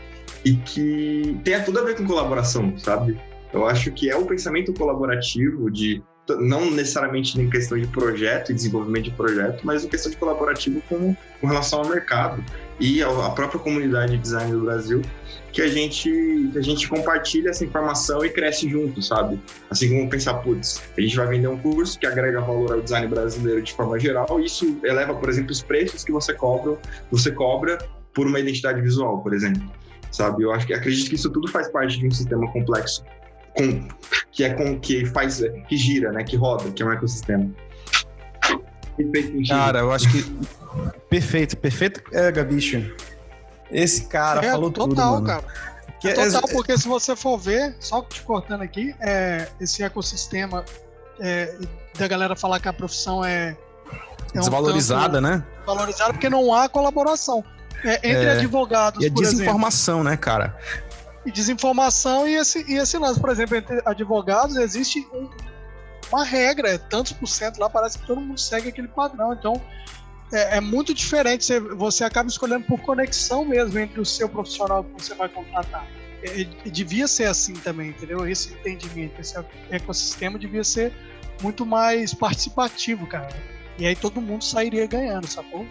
e 0.45 0.55
que 0.55 1.37
tem 1.43 1.61
tudo 1.65 1.81
a 1.81 1.83
ver 1.83 1.97
com 1.97 2.07
colaboração, 2.07 2.79
sabe? 2.79 3.19
Eu 3.55 3.67
acho 3.67 3.93
que 3.93 4.11
é 4.11 4.17
o 4.17 4.27
pensamento 4.27 4.73
colaborativo 4.73 5.71
de 5.71 6.03
não 6.41 6.71
necessariamente 6.71 7.39
em 7.41 7.49
questão 7.49 7.79
de 7.79 7.87
projeto 7.87 8.51
e 8.51 8.55
desenvolvimento 8.55 9.05
de 9.05 9.11
projeto, 9.13 9.61
mas 9.65 9.85
em 9.85 9.89
questão 9.89 10.11
de 10.11 10.17
colaborativo 10.17 10.83
com, 10.89 11.15
com 11.41 11.47
relação 11.47 11.81
ao 11.81 11.89
mercado 11.89 12.43
e 12.81 13.03
a 13.03 13.31
própria 13.31 13.61
comunidade 13.61 14.13
de 14.13 14.19
design 14.19 14.51
do 14.51 14.63
Brasil, 14.63 15.03
que 15.53 15.63
a 15.63 15.69
gente 15.69 16.11
que 16.53 16.59
a 16.59 16.63
gente 16.63 16.89
compartilha 16.89 17.51
essa 17.51 17.65
informação 17.65 18.25
e 18.25 18.31
cresce 18.31 18.69
junto, 18.69 19.01
sabe? 19.01 19.41
Assim 19.71 19.91
como 19.91 20.11
pensar, 20.11 20.35
putz, 20.35 20.83
a 20.97 21.01
gente 21.01 21.15
vai 21.15 21.29
vender 21.29 21.47
um 21.47 21.59
curso 21.59 21.99
que 21.99 22.07
agrega 22.07 22.41
valor 22.41 22.73
ao 22.73 22.81
design 22.81 23.07
brasileiro 23.07 23.63
de 23.63 23.73
forma 23.73 24.01
geral, 24.01 24.41
e 24.41 24.47
isso 24.47 24.81
eleva, 24.83 25.15
por 25.15 25.29
exemplo, 25.29 25.53
os 25.53 25.63
preços 25.63 26.03
que 26.03 26.11
você 26.11 26.35
cobra, 26.35 26.77
você 27.11 27.31
cobra 27.31 27.79
por 28.13 28.27
uma 28.27 28.41
identidade 28.41 28.81
visual, 28.81 29.23
por 29.23 29.33
exemplo 29.33 29.71
sabe? 30.11 30.45
Eu 30.45 30.53
acho 30.53 30.65
que 30.65 30.73
acredito 30.73 31.09
que 31.09 31.17
isso 31.17 31.29
tudo 31.29 31.49
faz 31.49 31.69
parte 31.69 31.99
de 31.99 32.07
um 32.07 32.11
sistema 32.11 32.49
complexo, 32.53 33.05
com, 33.55 33.89
que 34.33 34.45
é 34.45 34.55
com 34.55 34.79
que 34.79 35.07
faz, 35.07 35.43
que 35.69 35.77
gira, 35.77 36.13
né? 36.13 36.23
Que 36.25 36.37
roda, 36.37 36.71
que 36.71 36.83
é 36.83 36.87
um 36.87 36.93
ecossistema. 36.93 37.51
Cara, 39.49 39.81
eu 39.81 39.93
acho 39.93 40.11
que 40.11 40.25
perfeito, 41.09 41.57
perfeito, 41.57 42.03
é, 42.13 42.31
Gabicho. 42.31 42.95
Esse 43.71 44.07
cara 44.07 44.45
é, 44.45 44.51
falou 44.53 44.71
total, 44.71 45.17
tudo, 45.17 45.27
cara. 45.27 45.45
Que 46.01 46.09
É 46.09 46.13
é- 46.13 46.31
total, 46.31 46.49
porque 46.53 46.77
se 46.79 46.87
você 46.87 47.17
for 47.17 47.39
ver, 47.39 47.75
só 47.81 48.03
te 48.03 48.23
cortando 48.23 48.63
aqui, 48.63 48.95
é, 49.01 49.49
esse 49.61 49.83
ecossistema 49.83 50.65
é, 51.21 51.57
da 51.99 52.07
galera 52.07 52.37
falar 52.37 52.61
que 52.61 52.69
a 52.69 52.73
profissão 52.73 53.25
é, 53.25 53.57
é 54.33 54.39
um 54.39 54.41
desvalorizada, 54.41 55.21
né? 55.21 55.43
tanto 55.65 55.67
valorizada 55.67 56.13
porque 56.13 56.29
não 56.29 56.53
há 56.55 56.69
colaboração. 56.69 57.45
É, 57.85 57.97
entre 57.97 58.25
É, 58.25 58.33
advogados, 58.33 59.03
E 59.03 59.09
a 59.09 59.13
por 59.13 59.23
exemplo, 59.23 59.39
desinformação, 59.41 60.03
né, 60.03 60.17
cara? 60.17 60.57
E 61.27 61.31
desinformação 61.31 62.29
e 62.29 62.35
esse, 62.35 62.65
e 62.71 62.77
esse 62.77 62.99
lance, 62.99 63.21
por 63.21 63.31
exemplo, 63.31 63.57
entre 63.57 63.81
advogados 63.85 64.57
existe 64.57 65.01
um- 65.13 65.29
uma 66.13 66.25
regra, 66.25 66.71
é 66.71 66.79
tantos 66.79 67.13
por 67.13 67.27
cento 67.27 67.59
lá, 67.59 67.69
parece 67.69 67.99
que 67.99 68.07
todo 68.07 68.21
mundo 68.21 68.39
segue 68.39 68.69
aquele 68.69 68.89
padrão. 68.89 69.33
Então 69.33 69.61
é, 70.33 70.57
é 70.57 70.61
muito 70.61 70.93
diferente. 70.93 71.45
Você, 71.45 71.61
você 71.61 72.05
acaba 72.05 72.29
escolhendo 72.29 72.65
por 72.67 72.81
conexão 72.81 73.45
mesmo 73.45 73.79
entre 73.79 74.01
o 74.01 74.05
seu 74.05 74.29
profissional 74.29 74.85
que 74.85 75.03
você 75.03 75.15
vai 75.15 75.29
contratar. 75.29 75.87
É, 76.23 76.43
é, 76.43 76.45
devia 76.71 77.07
ser 77.07 77.25
assim 77.25 77.55
também, 77.55 77.91
entendeu? 77.91 78.27
Esse 78.27 78.53
entendimento, 78.55 79.21
esse 79.21 79.35
ecossistema 79.71 80.39
devia 80.39 80.65
ser 80.65 80.93
muito 81.43 81.67
mais 81.67 82.15
participativo, 82.15 83.07
cara. 83.07 83.29
E 83.79 83.87
aí 83.87 83.97
todo 83.97 84.21
mundo 84.21 84.45
sairia 84.45 84.87
ganhando, 84.87 85.27
sacou? 85.27 85.67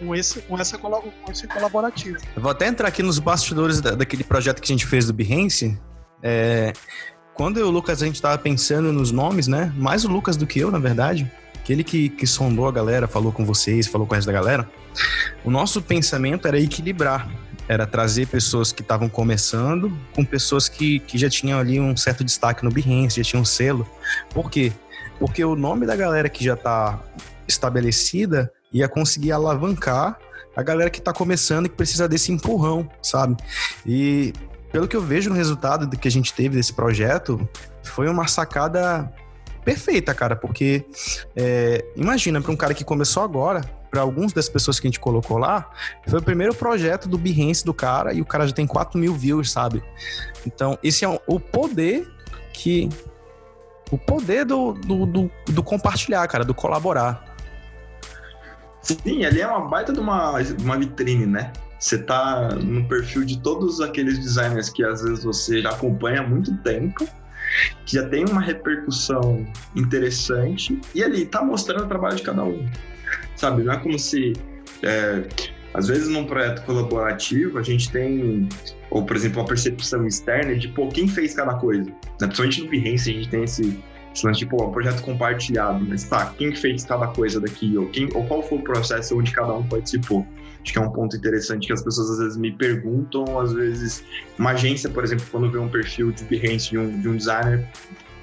Com, 0.00 0.14
esse, 0.14 0.40
com, 0.42 0.58
essa, 0.58 0.76
com 0.76 1.02
esse 1.30 1.46
colaborativo. 1.46 2.18
Eu 2.34 2.42
vou 2.42 2.50
até 2.50 2.66
entrar 2.66 2.88
aqui 2.88 3.02
nos 3.02 3.18
bastidores 3.18 3.80
da- 3.80 3.92
daquele 3.92 4.24
projeto 4.24 4.60
que 4.60 4.72
a 4.72 4.74
gente 4.74 4.86
fez 4.86 5.06
do 5.06 5.12
Behance. 5.12 5.78
É, 6.22 6.72
quando 7.34 7.58
eu 7.58 7.68
o 7.68 7.70
Lucas 7.70 8.02
a 8.02 8.06
gente 8.06 8.20
tava 8.20 8.36
pensando 8.38 8.92
nos 8.92 9.12
nomes, 9.12 9.46
né? 9.46 9.72
Mais 9.76 10.04
o 10.04 10.08
Lucas 10.08 10.36
do 10.36 10.46
que 10.46 10.58
eu, 10.58 10.70
na 10.70 10.78
verdade. 10.78 11.30
Aquele 11.56 11.82
que, 11.84 12.08
que 12.10 12.26
sondou 12.26 12.68
a 12.68 12.72
galera, 12.72 13.06
falou 13.08 13.32
com 13.32 13.44
vocês, 13.44 13.86
falou 13.86 14.06
com 14.06 14.14
a 14.14 14.16
resto 14.16 14.26
da 14.26 14.32
galera. 14.32 14.68
O 15.44 15.50
nosso 15.50 15.80
pensamento 15.80 16.46
era 16.48 16.58
equilibrar. 16.60 17.28
Era 17.66 17.86
trazer 17.86 18.26
pessoas 18.26 18.70
que 18.72 18.82
estavam 18.82 19.08
começando 19.08 19.96
com 20.14 20.22
pessoas 20.24 20.68
que, 20.68 20.98
que 20.98 21.16
já 21.16 21.30
tinham 21.30 21.58
ali 21.58 21.80
um 21.80 21.96
certo 21.96 22.22
destaque 22.22 22.62
no 22.62 22.70
Behance, 22.70 23.22
já 23.22 23.30
tinham 23.30 23.40
um 23.40 23.44
selo. 23.46 23.88
Por 24.34 24.50
quê? 24.50 24.70
Porque 25.18 25.42
o 25.42 25.56
nome 25.56 25.86
da 25.86 25.96
galera 25.96 26.28
que 26.28 26.44
já 26.44 26.56
tá 26.56 27.00
estabelecida 27.48 28.52
ia 28.72 28.88
conseguir 28.88 29.32
alavancar 29.32 30.18
a 30.56 30.62
galera 30.62 30.90
que 30.90 31.00
tá 31.00 31.12
começando 31.12 31.66
e 31.66 31.68
que 31.68 31.76
precisa 31.76 32.08
desse 32.08 32.30
empurrão, 32.30 32.88
sabe? 33.02 33.36
E 33.84 34.32
pelo 34.70 34.88
que 34.88 34.96
eu 34.96 35.02
vejo 35.02 35.30
no 35.30 35.36
resultado 35.36 35.86
do 35.86 35.96
que 35.96 36.08
a 36.08 36.10
gente 36.10 36.32
teve 36.32 36.56
desse 36.56 36.72
projeto, 36.72 37.48
foi 37.82 38.08
uma 38.08 38.26
sacada 38.26 39.12
perfeita, 39.64 40.14
cara, 40.14 40.36
porque 40.36 40.84
é, 41.34 41.84
imagina 41.96 42.40
para 42.40 42.52
um 42.52 42.56
cara 42.56 42.74
que 42.74 42.84
começou 42.84 43.22
agora, 43.22 43.62
para 43.90 44.00
alguns 44.00 44.32
das 44.32 44.48
pessoas 44.48 44.80
que 44.80 44.86
a 44.86 44.90
gente 44.90 44.98
colocou 45.00 45.38
lá, 45.38 45.70
foi 46.06 46.18
o 46.18 46.22
primeiro 46.22 46.52
projeto 46.54 47.08
do 47.08 47.16
Behance 47.16 47.64
do 47.64 47.72
cara 47.72 48.12
e 48.12 48.20
o 48.20 48.24
cara 48.24 48.46
já 48.46 48.52
tem 48.52 48.66
4 48.66 48.98
mil 48.98 49.14
views, 49.14 49.52
sabe? 49.52 49.82
Então, 50.44 50.76
esse 50.82 51.04
é 51.04 51.20
o 51.26 51.38
poder 51.38 52.10
que. 52.52 52.88
O 53.90 53.98
poder 53.98 54.44
do, 54.44 54.72
do, 54.72 55.06
do, 55.06 55.30
do 55.46 55.62
compartilhar, 55.62 56.26
cara, 56.26 56.44
do 56.44 56.54
colaborar. 56.54 57.33
Sim, 58.84 59.24
ali 59.24 59.40
é 59.40 59.46
uma 59.46 59.66
baita 59.66 59.92
de 59.92 59.98
uma, 59.98 60.34
uma 60.60 60.78
vitrine, 60.78 61.26
né? 61.26 61.50
Você 61.78 61.98
tá 61.98 62.50
no 62.54 62.86
perfil 62.86 63.24
de 63.24 63.40
todos 63.40 63.80
aqueles 63.80 64.18
designers 64.18 64.70
que 64.70 64.84
às 64.84 65.02
vezes 65.02 65.24
você 65.24 65.62
já 65.62 65.70
acompanha 65.70 66.20
há 66.20 66.26
muito 66.26 66.54
tempo, 66.58 67.06
que 67.86 67.96
já 67.96 68.08
tem 68.08 68.24
uma 68.24 68.40
repercussão 68.40 69.46
interessante, 69.74 70.80
e 70.94 71.02
ali 71.02 71.26
tá 71.26 71.42
mostrando 71.42 71.84
o 71.84 71.88
trabalho 71.88 72.16
de 72.16 72.22
cada 72.22 72.44
um. 72.44 72.66
Sabe? 73.36 73.62
Não 73.62 73.72
é 73.72 73.76
como 73.78 73.98
se. 73.98 74.34
é, 74.82 75.26
às 75.72 75.88
vezes 75.88 76.08
num 76.08 76.24
projeto 76.24 76.64
colaborativo 76.64 77.58
a 77.58 77.62
gente 77.62 77.90
tem, 77.90 78.48
ou 78.90 79.04
por 79.04 79.16
exemplo, 79.16 79.40
uma 79.40 79.46
percepção 79.46 80.06
externa 80.06 80.54
de 80.54 80.68
pô, 80.68 80.88
quem 80.88 81.08
fez 81.08 81.34
cada 81.34 81.54
coisa. 81.54 81.90
Né? 81.90 81.94
Principalmente 82.18 82.62
no 82.62 82.70
Behance 82.70 83.10
a 83.10 83.12
gente 83.12 83.28
tem 83.28 83.42
esse, 83.42 83.82
esse 84.14 84.24
lance 84.24 84.38
de, 84.38 84.46
pô, 84.46 84.64
um 84.64 84.70
projeto 84.70 85.02
compartilhado, 85.02 85.84
mas 85.84 86.04
tá, 86.04 86.32
quem 86.38 86.54
fez 86.54 86.84
cada 86.84 87.08
coisa 87.08 87.40
daqui, 87.40 87.76
ou, 87.76 87.86
quem, 87.88 88.08
ou 88.14 88.24
qual 88.26 88.42
foi 88.42 88.58
o 88.58 88.62
processo 88.62 89.18
onde 89.18 89.32
cada 89.32 89.52
um 89.52 89.66
participou. 89.66 90.26
Acho 90.62 90.72
que 90.72 90.78
é 90.78 90.82
um 90.82 90.90
ponto 90.90 91.16
interessante 91.16 91.66
que 91.66 91.72
as 91.72 91.82
pessoas 91.82 92.10
às 92.12 92.18
vezes 92.18 92.36
me 92.36 92.52
perguntam, 92.52 93.38
às 93.38 93.52
vezes 93.52 94.04
uma 94.38 94.52
agência, 94.52 94.88
por 94.88 95.04
exemplo, 95.04 95.26
quando 95.30 95.50
vê 95.50 95.58
um 95.58 95.68
perfil 95.68 96.12
de 96.12 96.24
Behance 96.24 96.70
de 96.70 96.78
um, 96.78 97.00
de 97.00 97.08
um 97.08 97.16
designer, 97.16 97.68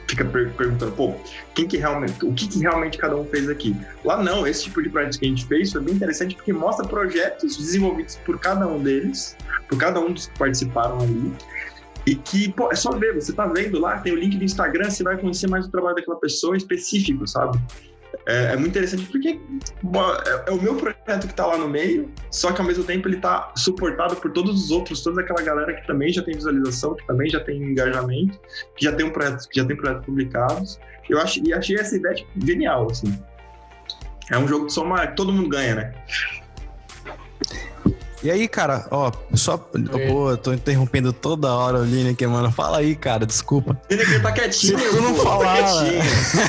fica 0.08 0.26
per- 0.26 0.52
perguntando, 0.54 0.92
pô, 0.94 1.14
quem 1.54 1.68
que 1.68 1.78
realmente, 1.78 2.26
o 2.26 2.34
que, 2.34 2.48
que 2.48 2.60
realmente 2.60 2.98
cada 2.98 3.16
um 3.16 3.26
fez 3.26 3.48
aqui? 3.50 3.76
Lá 4.04 4.22
não, 4.22 4.48
esse 4.48 4.64
tipo 4.64 4.82
de 4.82 4.90
projeto 4.90 5.20
que 5.20 5.26
a 5.26 5.30
gente 5.30 5.46
fez 5.46 5.72
foi 5.72 5.82
bem 5.82 5.94
interessante 5.94 6.36
porque 6.36 6.52
mostra 6.52 6.88
projetos 6.88 7.58
desenvolvidos 7.58 8.16
por 8.26 8.40
cada 8.40 8.68
um 8.68 8.82
deles, 8.82 9.38
por 9.70 9.78
cada 9.78 10.00
um 10.00 10.12
dos 10.12 10.28
que 10.28 10.40
participaram 10.40 11.00
ali, 11.00 11.32
e 12.06 12.16
que, 12.16 12.52
pô, 12.52 12.72
é 12.72 12.76
só 12.76 12.92
ver, 12.92 13.14
você 13.14 13.32
tá 13.32 13.46
vendo 13.46 13.80
lá, 13.80 14.00
tem 14.00 14.14
o 14.14 14.16
link 14.16 14.38
do 14.38 14.44
Instagram, 14.44 14.90
você 14.90 15.04
vai 15.04 15.18
conhecer 15.18 15.48
mais 15.48 15.66
o 15.68 15.72
trabalho 15.72 15.96
daquela 15.96 16.20
pessoa 16.20 16.58
específico, 16.58 17.28
sabe? 17.28 17.60
É, 18.28 18.54
é 18.54 18.56
muito 18.56 18.70
interessante 18.70 19.04
porque 19.06 19.30
é, 19.30 20.50
é 20.50 20.52
o 20.52 20.62
meu 20.62 20.76
projeto 20.76 21.28
que 21.28 21.34
tá 21.34 21.46
lá 21.46 21.58
no 21.58 21.68
meio, 21.68 22.12
só 22.30 22.52
que 22.52 22.62
ao 22.62 22.68
mesmo 22.68 22.84
tempo 22.84 23.08
ele 23.08 23.18
tá 23.18 23.52
suportado 23.56 24.16
por 24.16 24.32
todos 24.32 24.66
os 24.66 24.72
outros, 24.72 25.02
toda 25.02 25.22
aquela 25.22 25.42
galera 25.42 25.74
que 25.74 25.86
também 25.88 26.12
já 26.12 26.22
tem 26.22 26.36
visualização, 26.36 26.96
que 26.96 27.06
também 27.06 27.30
já 27.30 27.40
tem 27.40 27.58
engajamento, 27.62 28.40
que 28.76 28.86
já 28.86 28.94
tem 28.94 29.06
um 29.06 29.12
projeto, 29.12 29.48
que 29.48 29.60
já 29.60 29.66
tem 29.66 29.76
projetos 29.76 30.06
publicados. 30.06 30.80
Eu 31.10 31.20
ach, 31.20 31.38
e 31.38 31.54
achei 31.54 31.78
essa 31.78 31.96
ideia 31.96 32.16
tipo, 32.16 32.46
genial, 32.46 32.88
assim. 32.90 33.18
É 34.32 34.38
um 34.38 34.48
jogo 34.48 34.68
de 34.68 34.74
soma 34.74 35.06
que 35.08 35.16
todo 35.16 35.32
mundo 35.32 35.50
ganha, 35.50 35.76
né? 35.76 35.94
E 38.24 38.30
aí, 38.30 38.48
cara, 38.48 38.86
ó, 38.92 39.12
só. 39.34 39.58
Pô, 39.58 40.30
eu 40.32 40.38
tô 40.38 40.54
interrompendo 40.54 41.12
toda 41.12 41.52
hora 41.54 41.80
o 41.80 41.84
Lineker, 41.84 42.30
mano. 42.30 42.52
Fala 42.52 42.78
aí, 42.78 42.96
cara, 42.96 43.26
desculpa. 43.26 43.80
Ele 43.90 44.20
tá 44.20 44.32
quietinho, 44.32 44.78
Se 44.80 44.90
tu 44.90 45.02
não 45.02 45.14
pô, 45.16 45.24
tá 45.24 45.30
falar, 45.30 45.56
quietinho. 45.64 46.02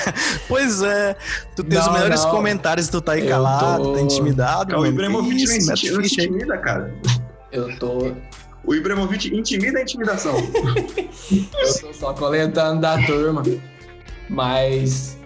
Pois 0.49 0.83
é, 0.83 1.17
tu 1.57 1.65
tem 1.65 1.79
os 1.79 1.87
Não, 1.87 1.93
melhores 1.95 2.23
não. 2.25 2.31
comentários, 2.31 2.89
tu 2.89 3.01
tá 3.01 3.13
aí 3.13 3.23
Eu 3.23 3.29
calado, 3.29 3.85
tô- 3.85 3.93
tá 3.95 4.01
intimidado. 4.03 4.77
O. 4.79 4.87
Ibrahimovic 4.87 5.31
não 5.35 5.43
isso, 5.43 5.55
inti- 5.55 5.67
mete 5.67 5.91
não 5.93 6.03
ficha 6.03 6.21
aí. 6.21 6.27
intimida, 6.29 6.59
cara. 6.59 6.95
Eu 7.51 7.79
tô, 7.79 8.13
O 8.65 8.75
Ibrahimovic 8.75 9.35
intimida 9.35 9.79
a 9.79 9.83
intimidação. 9.83 10.35
eu 10.37 11.75
tô 11.81 11.93
só 11.95 12.13
coletando 12.13 12.83
da 12.83 13.01
turma. 13.07 13.43
Mas. 14.29 15.17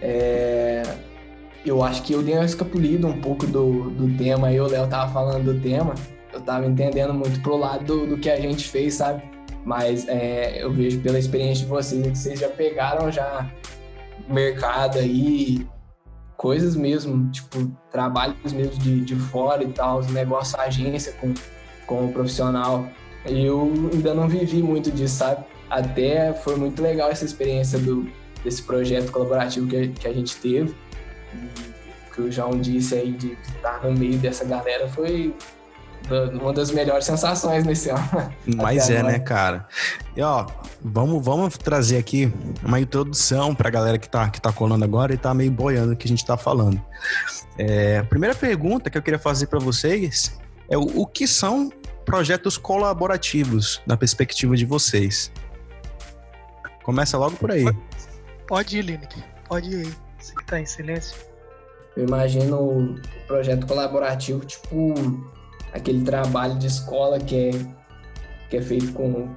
É, 0.00 0.82
eu 1.68 1.82
acho 1.82 2.02
que 2.02 2.12
eu 2.12 2.22
dei 2.22 2.34
uma 2.34 2.44
escapulida 2.44 3.06
um 3.06 3.20
pouco 3.20 3.46
do, 3.46 3.90
do 3.90 4.16
tema. 4.16 4.48
O 4.48 4.66
Léo 4.66 4.86
tava 4.88 5.12
falando 5.12 5.52
do 5.52 5.60
tema. 5.60 5.94
Eu 6.32 6.40
tava 6.40 6.66
entendendo 6.66 7.14
muito 7.14 7.40
pro 7.40 7.56
lado 7.56 7.84
do, 7.84 8.06
do 8.06 8.18
que 8.18 8.30
a 8.30 8.40
gente 8.40 8.68
fez, 8.68 8.94
sabe? 8.94 9.22
Mas 9.64 10.06
é, 10.08 10.62
eu 10.62 10.72
vejo 10.72 11.00
pela 11.00 11.18
experiência 11.18 11.64
de 11.64 11.70
vocês 11.70 12.06
que 12.06 12.18
vocês 12.18 12.40
já 12.40 12.48
pegaram 12.48 13.10
já 13.10 13.50
mercado 14.28 14.98
aí, 14.98 15.66
coisas 16.36 16.76
mesmo, 16.76 17.30
tipo, 17.30 17.70
trabalhos 17.90 18.52
mesmo 18.52 18.78
de, 18.78 19.00
de 19.00 19.16
fora 19.16 19.62
e 19.62 19.68
tal, 19.68 19.98
os 19.98 20.08
negócios 20.08 20.54
agência 20.54 21.12
com, 21.20 21.34
com 21.86 22.06
o 22.06 22.12
profissional. 22.12 22.88
Eu 23.26 23.70
ainda 23.92 24.14
não 24.14 24.28
vivi 24.28 24.62
muito 24.62 24.90
disso, 24.90 25.16
sabe? 25.16 25.44
Até 25.68 26.32
foi 26.32 26.56
muito 26.56 26.80
legal 26.82 27.10
essa 27.10 27.24
experiência 27.24 27.78
do, 27.78 28.08
desse 28.44 28.62
projeto 28.62 29.10
colaborativo 29.10 29.66
que, 29.66 29.88
que 29.88 30.06
a 30.06 30.12
gente 30.12 30.36
teve. 30.36 30.74
E 31.34 32.08
o 32.08 32.14
que 32.14 32.20
o 32.22 32.32
João 32.32 32.58
disse 32.60 32.94
aí 32.94 33.12
de 33.12 33.36
estar 33.56 33.82
no 33.82 33.92
meio 33.92 34.18
dessa 34.18 34.44
galera 34.44 34.88
foi 34.88 35.34
uma 36.40 36.52
das 36.52 36.70
melhores 36.70 37.04
sensações 37.04 37.64
nesse 37.64 37.90
ano. 37.90 38.32
Mas 38.56 38.88
é, 38.88 38.98
agora. 38.98 39.12
né, 39.12 39.18
cara? 39.18 39.68
E 40.16 40.22
ó, 40.22 40.46
vamos, 40.82 41.24
vamos 41.24 41.58
trazer 41.58 41.98
aqui 41.98 42.32
uma 42.64 42.80
introdução 42.80 43.54
pra 43.54 43.68
galera 43.70 43.98
que 43.98 44.08
tá, 44.08 44.28
que 44.30 44.40
tá 44.40 44.52
colando 44.52 44.84
agora 44.84 45.12
e 45.12 45.18
tá 45.18 45.34
meio 45.34 45.50
boiando 45.50 45.92
o 45.92 45.96
que 45.96 46.06
a 46.06 46.08
gente 46.08 46.24
tá 46.24 46.36
falando. 46.36 46.82
É, 47.58 47.98
a 47.98 48.04
primeira 48.04 48.34
pergunta 48.34 48.88
que 48.88 48.96
eu 48.96 49.02
queria 49.02 49.18
fazer 49.18 49.46
pra 49.48 49.58
vocês 49.58 50.38
é 50.68 50.78
o, 50.78 50.82
o 51.02 51.06
que 51.06 51.26
são 51.26 51.70
projetos 52.04 52.56
colaborativos 52.56 53.82
na 53.86 53.96
perspectiva 53.96 54.56
de 54.56 54.64
vocês? 54.64 55.30
Começa 56.82 57.18
logo 57.18 57.36
por 57.36 57.50
aí. 57.50 57.66
Pode 58.46 58.78
ir, 58.78 58.82
Lineker. 58.82 59.22
Pode 59.46 59.68
ir. 59.68 60.07
Você 60.28 60.34
que 60.36 60.44
tá 60.44 60.60
em 60.60 60.66
silêncio. 60.66 61.16
Eu 61.96 62.04
imagino 62.06 62.56
o 62.60 62.94
projeto 63.26 63.66
colaborativo, 63.66 64.44
tipo 64.44 64.94
aquele 65.72 66.02
trabalho 66.04 66.56
de 66.56 66.66
escola 66.66 67.18
que 67.18 67.50
é, 67.50 67.50
que 68.50 68.56
é 68.58 68.62
feito 68.62 68.92
com, 68.92 69.28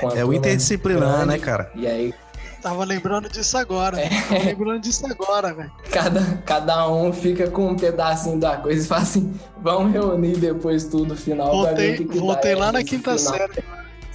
com 0.00 0.08
a 0.08 0.16
É 0.18 0.24
o 0.24 0.32
interdisciplinar, 0.32 1.10
grande. 1.10 1.26
né, 1.26 1.38
cara? 1.38 1.70
E 1.74 1.86
aí, 1.86 2.14
Tava 2.62 2.84
lembrando 2.84 3.26
disso 3.30 3.56
agora. 3.56 3.98
É. 3.98 4.08
Tava 4.08 4.44
lembrando 4.44 4.80
disso 4.80 5.06
agora, 5.06 5.54
velho. 5.54 5.72
Cada, 5.90 6.20
cada 6.44 6.88
um 6.90 7.10
fica 7.10 7.48
com 7.48 7.68
um 7.68 7.76
pedacinho 7.76 8.38
da 8.38 8.58
coisa 8.58 8.84
e 8.84 8.86
fala 8.86 9.00
assim: 9.02 9.34
vamos 9.62 9.92
reunir 9.92 10.36
depois 10.36 10.84
tudo 10.84 11.16
final. 11.16 11.48
pra 11.62 11.72
ver 11.72 11.76
Voltei, 11.76 11.94
o 11.94 11.96
que 11.96 12.04
que 12.04 12.14
dá 12.18 12.20
voltei 12.20 12.54
lá 12.54 12.70
na 12.72 12.84
quinta 12.84 13.16
final. 13.16 13.34
série. 13.34 13.64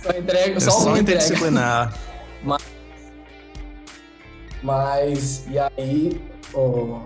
Só 0.03 0.09
entrega, 0.11 0.57
É 0.57 0.59
só, 0.59 0.69
só 0.71 0.77
um 0.77 0.81
entrega. 0.97 0.99
interdisciplinar. 1.01 1.93
Mas, 4.65 5.45
e 5.47 5.59
aí, 5.59 6.19
ó, 6.51 7.01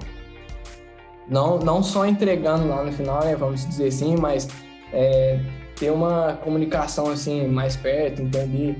não, 1.27 1.59
não 1.59 1.83
só 1.83 2.05
entregando 2.05 2.69
lá 2.69 2.81
no 2.85 2.91
final, 2.93 3.21
né, 3.25 3.35
vamos 3.35 3.67
dizer 3.67 3.89
assim, 3.89 4.15
mas 4.15 4.47
é, 4.93 5.41
ter 5.75 5.91
uma 5.91 6.39
comunicação 6.41 7.09
assim 7.09 7.47
mais 7.47 7.75
perto, 7.75 8.21
entender 8.21 8.77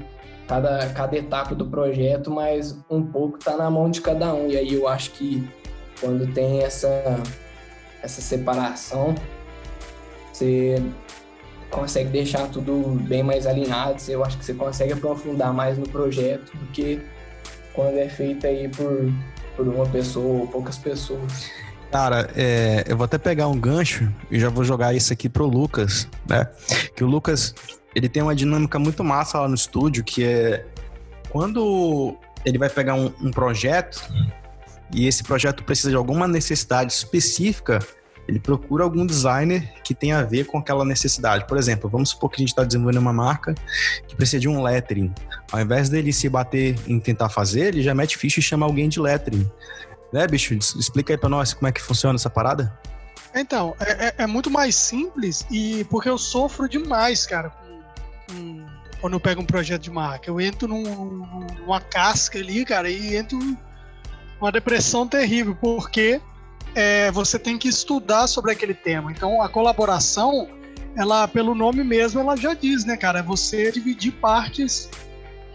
cada, 0.48 0.88
cada 0.94 1.18
etapa 1.18 1.54
do 1.54 1.66
projeto, 1.66 2.32
mas 2.32 2.80
um 2.90 3.04
pouco 3.06 3.38
tá 3.38 3.58
na 3.58 3.70
mão 3.70 3.90
de 3.92 4.00
cada 4.00 4.34
um. 4.34 4.48
E 4.50 4.56
aí 4.56 4.74
eu 4.74 4.88
acho 4.88 5.12
que 5.12 5.46
quando 6.00 6.34
tem 6.34 6.64
essa, 6.64 7.22
essa 8.02 8.22
separação, 8.22 9.14
você 10.32 10.82
consegue 11.70 12.10
deixar 12.12 12.48
tudo 12.48 12.98
bem 13.10 13.24
mais 13.24 13.46
alinhado, 13.46 14.02
eu 14.08 14.24
acho 14.24 14.38
que 14.38 14.46
você 14.46 14.54
consegue 14.54 14.94
aprofundar 14.94 15.54
mais 15.54 15.78
no 15.78 15.88
projeto 15.88 16.56
do 16.56 16.66
que 16.68 17.02
quando 17.80 17.98
é 17.98 18.10
feito 18.10 18.46
aí 18.46 18.68
por, 18.68 19.10
por 19.56 19.66
uma 19.66 19.86
pessoa 19.86 20.42
ou 20.42 20.48
poucas 20.48 20.78
pessoas. 20.78 21.50
Cara, 21.90 22.30
é, 22.36 22.84
eu 22.86 22.98
vou 22.98 23.06
até 23.06 23.18
pegar 23.18 23.48
um 23.48 23.58
gancho 23.58 24.12
e 24.30 24.38
já 24.38 24.50
vou 24.50 24.66
jogar 24.66 24.94
isso 24.94 25.14
aqui 25.14 25.30
pro 25.30 25.46
Lucas, 25.46 26.10
né? 26.28 26.46
Que 26.94 27.06
o 27.06 27.08
Lucas, 27.08 27.56
ele 27.96 28.10
tem 28.10 28.22
uma 28.22 28.36
dinâmica 28.36 28.78
muito 28.78 29.02
massa 29.02 29.40
lá 29.40 29.48
no 29.48 29.56
estúdio, 29.56 30.04
que 30.04 30.26
é 30.26 30.66
quando 31.30 32.18
ele 32.44 32.58
vai 32.58 32.70
pegar 32.70 32.96
um, 32.96 33.14
um 33.22 33.32
projeto 33.32 34.12
e 34.94 35.08
esse 35.08 35.24
projeto 35.24 35.64
precisa 35.64 35.90
de 35.90 35.96
alguma 35.96 36.28
necessidade 36.28 36.92
específica, 36.92 37.80
ele 38.30 38.40
procura 38.40 38.84
algum 38.84 39.06
designer 39.06 39.74
que 39.84 39.94
tenha 39.96 40.20
a 40.20 40.24
ver 40.24 40.46
com 40.46 40.58
aquela 40.60 40.86
necessidade. 40.86 41.46
Por 41.48 41.58
exemplo, 41.58 41.90
vamos 41.90 42.10
supor 42.10 42.30
que 42.30 42.36
a 42.38 42.40
gente 42.40 42.50
está 42.50 42.64
desenvolvendo 42.64 43.00
uma 43.02 43.12
marca 43.12 43.56
que 44.08 44.16
precisa 44.16 44.40
de 44.40 44.48
um 44.48 44.62
lettering. 44.62 45.14
Ao 45.52 45.60
invés 45.60 45.90
dele 45.90 46.14
se 46.14 46.30
bater 46.30 46.78
em 46.88 47.00
tentar 47.00 47.30
fazer, 47.30 47.70
ele 47.70 47.82
já 47.82 47.94
mete 47.96 48.18
ficha 48.18 48.40
e 48.40 48.44
chama 48.44 48.66
alguém 48.66 48.88
de 48.88 49.00
lettering. 49.00 49.50
Né, 50.14 50.26
bicho? 50.28 50.54
Explica 50.54 51.14
aí 51.14 51.18
pra 51.18 51.30
nós 51.30 51.54
como 51.54 51.68
é 51.68 51.72
que 51.72 51.82
funciona 51.82 52.16
essa 52.16 52.30
parada. 52.30 52.72
Então, 53.36 53.76
é, 53.80 54.08
é- 54.08 54.14
é 54.20 54.28
muito 54.28 54.50
mais 54.50 54.76
simples 54.76 55.46
e 55.52 55.84
porque 55.90 56.10
eu 56.10 56.18
sofro 56.18 56.68
demais, 56.70 57.26
cara, 57.28 57.50
com- 57.50 58.34
com- 58.34 58.66
quando 59.02 59.14
eu 59.14 59.20
pego 59.20 59.42
um 59.42 59.46
projeto 59.46 59.82
de 59.84 59.92
marca. 59.92 60.30
Eu 60.30 60.42
entro 60.42 60.68
num- 60.68 61.26
numa 61.60 61.80
casca 61.80 62.40
ali, 62.40 62.66
cara, 62.66 62.90
e 62.90 63.16
entro 63.16 63.38
numa 64.40 64.52
depressão 64.52 65.08
terrível, 65.08 65.56
porque 65.62 66.20
é, 66.76 67.12
você 67.12 67.38
tem 67.38 67.58
que 67.58 67.68
estudar 67.68 68.28
sobre 68.28 68.52
aquele 68.52 68.74
tema. 68.74 69.12
Então, 69.12 69.42
a 69.42 69.50
colaboração, 69.50 70.48
ela, 70.96 71.28
pelo 71.28 71.56
nome 71.56 71.84
mesmo, 71.84 72.20
ela 72.20 72.36
já 72.36 72.54
diz, 72.54 72.86
né, 72.86 72.98
cara? 72.98 73.20
É 73.20 73.24
você 73.24 73.72
dividir 73.72 74.12
partes 74.14 74.90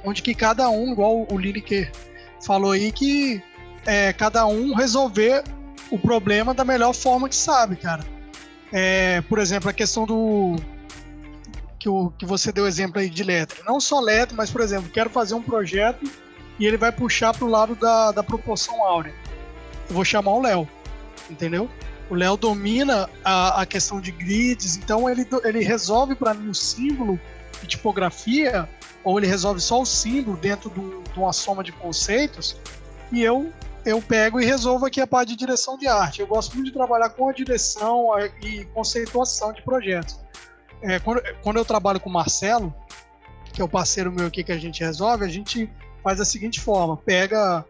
onde 0.04 0.23
que 0.23 0.35
cada 0.35 0.68
um, 0.68 0.92
igual 0.92 1.26
o 1.30 1.38
Lineker 1.38 1.90
falou 2.44 2.73
aí, 2.73 2.92
que 2.92 3.42
é, 3.87 4.12
cada 4.12 4.47
um 4.47 4.75
resolver 4.75 5.42
o 5.90 5.99
problema 5.99 6.52
da 6.52 6.64
melhor 6.64 6.92
forma 6.92 7.28
que 7.28 7.37
sabe, 7.37 7.76
cara. 7.76 8.04
É, 8.73 9.21
por 9.23 9.38
exemplo, 9.38 9.71
a 9.71 9.73
questão 9.73 10.04
do. 10.04 10.56
Que, 11.78 11.88
o, 11.88 12.11
que 12.18 12.26
você 12.26 12.50
deu 12.50 12.66
exemplo 12.66 13.00
aí 13.00 13.09
de 13.09 13.23
letra. 13.23 13.62
Não 13.64 13.78
só 13.78 14.00
letra, 14.00 14.37
mas, 14.37 14.50
por 14.50 14.61
exemplo, 14.61 14.90
quero 14.90 15.11
fazer 15.11 15.35
um 15.35 15.42
projeto 15.42 16.04
e 16.59 16.66
ele 16.66 16.76
vai 16.76 16.90
puxar 16.90 17.35
pro 17.35 17.47
lado 17.47 17.75
da, 17.75 18.11
da 18.12 18.23
proporção 18.23 18.83
áurea. 18.85 19.14
Eu 19.88 19.94
vou 19.94 20.04
chamar 20.04 20.32
o 20.32 20.43
Léo, 20.43 20.69
entendeu? 21.30 21.69
O 22.10 22.15
Léo 22.15 22.37
domina 22.37 23.08
a, 23.25 23.63
a 23.63 23.67
questão 23.67 24.00
de 24.00 24.10
grids, 24.13 24.76
então 24.76 25.08
ele, 25.08 25.26
ele 25.45 25.60
resolve 25.65 26.15
para 26.15 26.34
mim 26.34 26.50
o 26.50 26.54
símbolo 26.54 27.19
de 27.63 27.67
tipografia, 27.69 28.69
ou 29.02 29.19
ele 29.19 29.26
resolve 29.26 29.60
só 29.60 29.80
o 29.80 29.87
símbolo 29.87 30.37
dentro 30.37 30.69
de, 30.71 30.80
um- 30.80 31.02
uma 31.17 31.32
soma 31.32 31.65
de 31.65 31.73
conceitos, 31.73 32.56
e 33.13 33.23
eu 33.23 33.52
eu 33.87 34.00
pego 34.00 34.41
e 34.41 34.47
resolvo 34.47 34.87
aqui 34.87 34.99
a 34.99 35.06
parte 35.06 35.28
de 35.28 35.37
direção 35.37 35.76
de 35.76 35.87
arte. 35.87 36.19
Eu 36.23 36.26
gosto 36.26 36.54
muito 36.54 36.69
de 36.69 36.73
trabalhar 36.73 37.10
com 37.10 37.28
a 37.28 37.32
direção 37.34 38.08
e 38.43 38.65
conceituação 38.73 39.52
de 39.52 39.60
projetos. 39.60 40.19
É, 40.80 40.99
quando, 40.99 41.21
quando 41.43 41.56
eu 41.58 41.67
trabalho 41.67 42.00
com 42.00 42.08
o 42.08 42.13
Marcelo, 42.13 42.75
que 43.52 43.60
é 43.60 43.65
o 43.65 43.69
parceiro 43.69 44.10
meu 44.10 44.26
aqui 44.26 44.43
que 44.43 44.52
a 44.52 44.56
gente 44.56 44.82
resolve, 44.82 45.26
a 45.26 45.28
gente 45.28 45.71
faz 46.02 46.17
da 46.19 46.25
seguinte 46.25 46.63
forma: 46.63 46.97
pega 46.97 47.63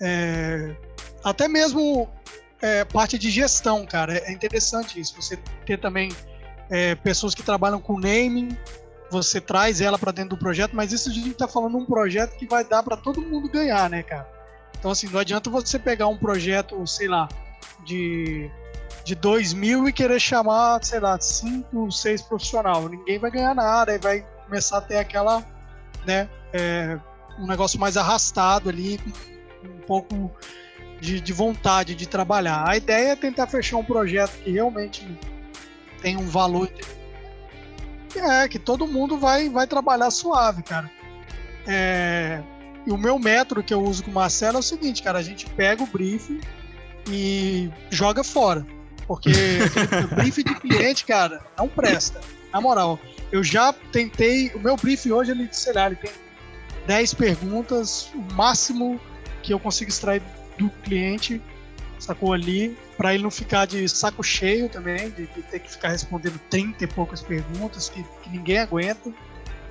é, 0.00 0.74
até 1.22 1.46
mesmo 1.48 2.08
é, 2.62 2.84
parte 2.84 3.18
de 3.18 3.28
gestão, 3.28 3.84
cara. 3.84 4.16
É 4.18 4.32
interessante 4.32 4.98
isso. 4.98 5.20
Você 5.20 5.36
ter 5.66 5.78
também 5.78 6.10
é, 6.70 6.94
pessoas 6.94 7.34
que 7.34 7.42
trabalham 7.42 7.80
com 7.80 7.98
naming, 7.98 8.56
você 9.10 9.40
traz 9.40 9.80
ela 9.80 9.98
para 9.98 10.12
dentro 10.12 10.30
do 10.30 10.38
projeto, 10.38 10.74
mas 10.74 10.92
isso 10.92 11.10
a 11.10 11.12
gente 11.12 11.30
está 11.30 11.48
falando 11.48 11.76
um 11.76 11.84
projeto 11.84 12.36
que 12.36 12.46
vai 12.46 12.64
dar 12.64 12.82
para 12.82 12.96
todo 12.96 13.20
mundo 13.20 13.48
ganhar, 13.50 13.90
né, 13.90 14.02
cara? 14.02 14.26
Então, 14.78 14.90
assim, 14.90 15.08
não 15.08 15.20
adianta 15.20 15.50
você 15.50 15.78
pegar 15.78 16.06
um 16.06 16.16
projeto, 16.16 16.86
sei 16.86 17.08
lá, 17.08 17.28
de, 17.84 18.50
de 19.04 19.14
2 19.14 19.52
mil 19.52 19.88
e 19.88 19.92
querer 19.92 20.18
chamar, 20.18 20.82
sei 20.82 21.00
lá, 21.00 21.20
5, 21.20 21.90
6 21.90 22.22
profissional. 22.22 22.88
Ninguém 22.88 23.18
vai 23.18 23.30
ganhar 23.30 23.54
nada, 23.54 23.92
aí 23.92 23.98
vai 23.98 24.26
começar 24.46 24.78
a 24.78 24.80
ter 24.80 24.96
aquela, 24.96 25.44
né, 26.06 26.28
é, 26.52 26.98
um 27.38 27.46
negócio 27.46 27.78
mais 27.78 27.96
arrastado 27.96 28.70
ali, 28.70 28.98
um 29.64 29.86
pouco 29.86 30.32
de, 31.02 31.20
de 31.20 31.32
vontade 31.32 31.96
de 31.96 32.06
trabalhar. 32.06 32.64
A 32.66 32.76
ideia 32.76 33.08
é 33.08 33.16
tentar 33.16 33.48
fechar 33.48 33.76
um 33.76 33.84
projeto 33.84 34.38
que 34.44 34.52
realmente 34.52 35.04
tem 36.00 36.16
um 36.16 36.28
valor. 36.28 36.70
É, 38.14 38.46
que 38.46 38.58
todo 38.58 38.86
mundo 38.86 39.18
vai, 39.18 39.48
vai 39.48 39.66
trabalhar 39.66 40.12
suave, 40.12 40.62
cara. 40.62 40.88
É, 41.66 42.40
e 42.86 42.92
o 42.92 42.96
meu 42.96 43.18
método 43.18 43.64
que 43.64 43.74
eu 43.74 43.82
uso 43.82 44.04
com 44.04 44.12
o 44.12 44.14
Marcelo 44.14 44.58
é 44.58 44.60
o 44.60 44.62
seguinte, 44.62 45.02
cara, 45.02 45.18
a 45.18 45.22
gente 45.22 45.46
pega 45.50 45.82
o 45.82 45.86
briefing 45.86 46.40
e 47.10 47.68
joga 47.90 48.22
fora. 48.22 48.64
Porque 49.04 49.30
aquele 49.74 50.14
briefing 50.14 50.44
de 50.44 50.54
cliente, 50.54 51.04
cara, 51.04 51.44
não 51.58 51.66
presta. 51.66 52.20
Na 52.52 52.60
moral, 52.60 53.00
eu 53.32 53.42
já 53.42 53.72
tentei. 53.90 54.52
O 54.54 54.60
meu 54.60 54.76
briefing 54.76 55.10
hoje, 55.10 55.32
ele, 55.32 55.48
sei 55.50 55.72
lá, 55.72 55.86
ele 55.86 55.96
tem 55.96 56.12
10 56.86 57.14
perguntas, 57.14 58.08
o 58.14 58.34
máximo 58.34 59.00
que 59.42 59.52
eu 59.52 59.58
consigo 59.58 59.90
extrair 59.90 60.22
do 60.58 60.68
cliente, 60.82 61.40
sacou 61.98 62.32
ali, 62.32 62.76
para 62.96 63.14
ele 63.14 63.22
não 63.22 63.30
ficar 63.30 63.66
de 63.66 63.88
saco 63.88 64.22
cheio 64.22 64.68
também, 64.68 65.10
de, 65.10 65.26
de 65.26 65.42
ter 65.42 65.60
que 65.60 65.70
ficar 65.70 65.88
respondendo 65.88 66.38
30 66.50 66.84
e 66.84 66.86
poucas 66.86 67.22
perguntas 67.22 67.88
que, 67.88 68.02
que 68.22 68.30
ninguém 68.30 68.58
aguenta. 68.58 69.10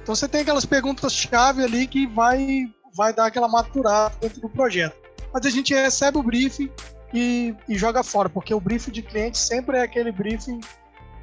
Então 0.01 0.15
você 0.15 0.27
tem 0.27 0.41
aquelas 0.41 0.65
perguntas-chave 0.65 1.63
ali 1.63 1.87
que 1.87 2.07
vai, 2.07 2.69
vai 2.95 3.13
dar 3.13 3.25
aquela 3.27 3.47
maturada 3.47 4.15
dentro 4.19 4.41
do 4.41 4.49
projeto. 4.49 4.95
Mas 5.33 5.45
a 5.45 5.49
gente 5.49 5.73
recebe 5.73 6.17
o 6.17 6.23
briefing 6.23 6.69
e, 7.13 7.53
e 7.67 7.77
joga 7.77 8.01
fora, 8.03 8.27
porque 8.29 8.53
o 8.53 8.59
briefing 8.59 8.91
de 8.91 9.01
cliente 9.01 9.37
sempre 9.37 9.77
é 9.77 9.81
aquele 9.81 10.11
briefing 10.11 10.59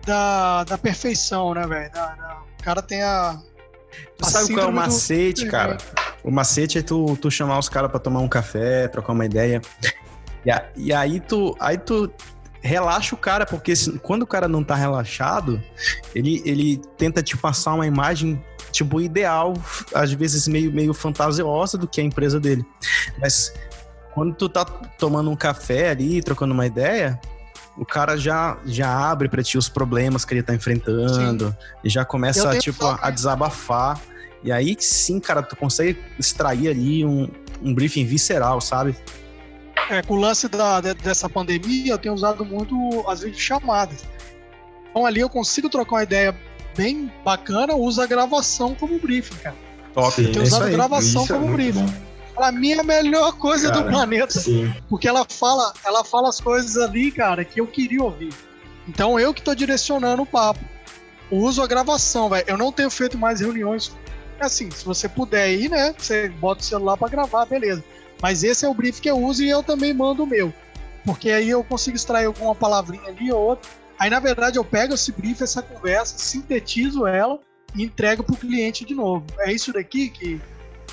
da, 0.06 0.64
da 0.64 0.78
perfeição, 0.78 1.52
né, 1.54 1.66
velho? 1.66 1.90
O 2.58 2.62
cara 2.62 2.80
tem 2.82 3.02
a. 3.02 3.38
Tu 4.18 4.24
sabe 4.26 4.32
qual 4.32 4.38
é 4.38 4.42
o 4.42 4.46
síndrome 4.46 4.72
do- 4.72 4.76
macete, 4.76 5.46
cara? 5.46 5.76
O 6.22 6.30
macete 6.30 6.78
é 6.78 6.82
tu, 6.82 7.16
tu 7.16 7.30
chamar 7.30 7.58
os 7.58 7.68
caras 7.68 7.90
pra 7.90 8.00
tomar 8.00 8.20
um 8.20 8.28
café, 8.28 8.88
trocar 8.88 9.12
uma 9.12 9.24
ideia. 9.26 9.60
E, 10.44 10.50
a- 10.50 10.64
e 10.76 10.92
aí 10.92 11.20
tu 11.20 11.56
aí 11.60 11.78
tu 11.78 12.10
relaxa 12.60 13.14
o 13.14 13.18
cara, 13.18 13.46
porque 13.46 13.74
se- 13.76 13.98
quando 14.00 14.22
o 14.22 14.26
cara 14.26 14.48
não 14.48 14.62
tá 14.64 14.74
relaxado, 14.74 15.62
ele, 16.14 16.42
ele 16.44 16.76
tenta 16.96 17.22
te 17.22 17.36
passar 17.36 17.74
uma 17.74 17.86
imagem 17.86 18.42
tipo 18.72 19.00
ideal, 19.00 19.54
às 19.94 20.12
vezes 20.12 20.46
meio, 20.46 20.70
meio 20.72 20.92
fantasiosa 20.92 21.78
do 21.78 21.86
que 21.88 22.00
é 22.00 22.04
a 22.04 22.06
empresa 22.06 22.38
dele. 22.38 22.64
Mas 23.18 23.52
quando 24.12 24.34
tu 24.34 24.48
tá 24.48 24.64
tomando 24.64 25.30
um 25.30 25.36
café 25.36 25.90
ali, 25.90 26.20
trocando 26.22 26.52
uma 26.52 26.66
ideia, 26.66 27.18
o 27.76 27.86
cara 27.86 28.16
já, 28.16 28.58
já 28.66 28.90
abre 29.10 29.28
pra 29.28 29.42
ti 29.42 29.56
os 29.56 29.68
problemas 29.68 30.24
que 30.24 30.34
ele 30.34 30.42
tá 30.42 30.52
enfrentando, 30.54 31.56
e 31.84 31.88
já 31.88 32.04
começa 32.04 32.42
tipo, 32.60 32.84
a, 32.84 33.06
a 33.06 33.10
desabafar. 33.10 34.00
E 34.42 34.52
aí 34.52 34.76
sim, 34.78 35.18
cara, 35.20 35.42
tu 35.42 35.56
consegue 35.56 35.98
extrair 36.18 36.68
ali 36.68 37.04
um, 37.04 37.28
um 37.62 37.74
briefing 37.74 38.04
visceral, 38.04 38.60
sabe? 38.60 38.96
É, 39.90 40.02
com 40.02 40.14
o 40.14 40.16
lance 40.20 40.48
da, 40.48 40.80
de- 40.80 40.94
dessa 40.94 41.28
pandemia, 41.28 41.92
eu 41.92 41.98
tenho 41.98 42.14
usado 42.14 42.44
muito 42.44 42.74
as 43.08 43.20
videochamadas. 43.20 44.04
Então 44.90 45.04
ali 45.06 45.20
eu 45.20 45.28
consigo 45.28 45.68
trocar 45.68 45.96
uma 45.96 46.02
ideia 46.02 46.36
bem 46.76 47.10
bacana, 47.24 47.74
uso 47.74 48.00
a 48.00 48.06
gravação 48.06 48.74
como 48.74 48.98
briefing, 48.98 49.36
cara. 49.36 49.56
Top. 49.94 50.14
Sim, 50.14 50.28
é 50.28 50.32
Tenho 50.32 50.44
isso 50.44 50.54
usado 50.54 50.68
aí. 50.68 50.72
gravação 50.74 51.24
Isso 51.24 51.32
é 51.32 51.36
como 51.36 51.48
muito 51.48 51.56
briefing. 51.62 51.86
bom. 51.86 52.08
Pra 52.34 52.52
mim 52.52 52.70
é 52.72 52.78
a 52.80 52.84
melhor 52.84 53.32
coisa 53.32 53.68
do 53.72 53.80
Cara, 53.80 53.90
planeta. 53.90 54.38
Sim. 54.38 54.72
Porque 54.88 55.08
ela 55.08 55.26
fala, 55.28 55.72
ela 55.84 56.04
fala 56.04 56.28
as 56.28 56.40
coisas 56.40 56.76
ali, 56.76 57.10
cara, 57.10 57.44
que 57.44 57.60
eu 57.60 57.66
queria 57.66 58.00
ouvir. 58.02 58.32
Então 58.86 59.18
eu 59.18 59.34
que 59.34 59.42
tô 59.42 59.54
direcionando 59.56 60.22
o 60.22 60.26
papo. 60.26 60.60
Uso 61.30 61.60
a 61.62 61.66
gravação, 61.66 62.28
velho. 62.28 62.44
Eu 62.46 62.56
não 62.56 62.70
tenho 62.70 62.90
feito 62.90 63.18
mais 63.18 63.40
reuniões 63.40 63.90
assim, 64.46 64.70
se 64.70 64.84
você 64.84 65.08
puder 65.08 65.52
ir, 65.52 65.70
né? 65.70 65.94
Você 65.96 66.28
bota 66.28 66.60
o 66.60 66.64
celular 66.64 66.96
para 66.96 67.08
gravar, 67.08 67.46
beleza. 67.46 67.84
Mas 68.20 68.42
esse 68.42 68.64
é 68.64 68.68
o 68.68 68.74
brief 68.74 69.00
que 69.00 69.10
eu 69.10 69.18
uso 69.18 69.42
e 69.42 69.48
eu 69.48 69.62
também 69.62 69.94
mando 69.94 70.24
o 70.24 70.26
meu. 70.26 70.52
Porque 71.04 71.30
aí 71.30 71.48
eu 71.48 71.62
consigo 71.64 71.96
extrair 71.96 72.26
alguma 72.26 72.54
palavrinha 72.54 73.08
ali 73.08 73.32
ou 73.32 73.40
outra. 73.40 73.70
Aí, 73.98 74.10
na 74.10 74.20
verdade, 74.20 74.58
eu 74.58 74.64
pego 74.64 74.94
esse 74.94 75.10
brief, 75.10 75.42
essa 75.42 75.62
conversa, 75.62 76.18
sintetizo 76.18 77.06
ela 77.06 77.38
e 77.74 77.82
entrego 77.82 78.22
pro 78.22 78.36
cliente 78.36 78.84
de 78.84 78.94
novo. 78.94 79.24
É 79.40 79.52
isso 79.52 79.72
daqui 79.72 80.08
que. 80.08 80.40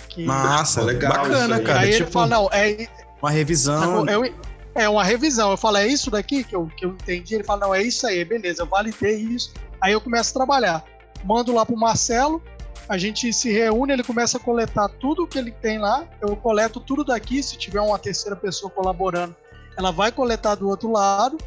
que... 0.10 0.26
Massa, 0.26 0.82
legal. 0.82 1.12
Bacana, 1.12 1.60
cara. 1.60 1.82
Aí 1.82 1.92
tipo, 1.92 2.04
ele 2.04 2.12
fala, 2.12 2.28
não, 2.28 2.50
é. 2.52 2.88
Uma 3.22 3.32
revisão. 3.32 4.08
Eu, 4.08 4.34
é 4.74 4.90
uma 4.90 5.04
revisão. 5.04 5.52
Eu 5.52 5.58
falo, 5.58 5.78
é 5.78 5.88
isso 5.88 6.12
daqui 6.12 6.44
que 6.44 6.56
eu, 6.56 6.68
que 6.76 6.86
eu 6.86 6.92
entendi? 6.92 7.36
Ele 7.36 7.44
fala, 7.44 7.68
não, 7.68 7.76
é 7.76 7.82
isso 7.82 8.06
aí, 8.06 8.24
beleza, 8.26 8.64
eu 8.64 8.68
validei 8.68 9.18
isso. 9.18 9.54
Aí 9.82 9.94
eu 9.94 10.02
começo 10.02 10.32
a 10.32 10.34
trabalhar. 10.34 10.84
Mando 11.24 11.54
lá 11.54 11.66
pro 11.66 11.78
Marcelo, 11.78 12.44
a 12.88 12.98
gente 12.98 13.32
se 13.34 13.52
reúne, 13.52 13.94
ele 13.94 14.04
começa 14.04 14.38
a 14.38 14.40
coletar 14.40 14.88
tudo 14.88 15.28
que 15.28 15.38
ele 15.38 15.52
tem 15.52 15.80
lá. 15.80 16.06
Eu 16.22 16.36
coleto 16.36 16.80
tudo 16.80 17.04
daqui, 17.04 17.42
se 17.42 17.58
tiver 17.58 17.82
uma 17.82 17.98
terceira 17.98 18.36
pessoa 18.36 18.70
colaborando, 18.70 19.36
ela 19.76 19.92
vai 19.92 20.12
coletar 20.12 20.56
do 20.56 20.70
outro 20.70 20.92
lado. 20.92 21.38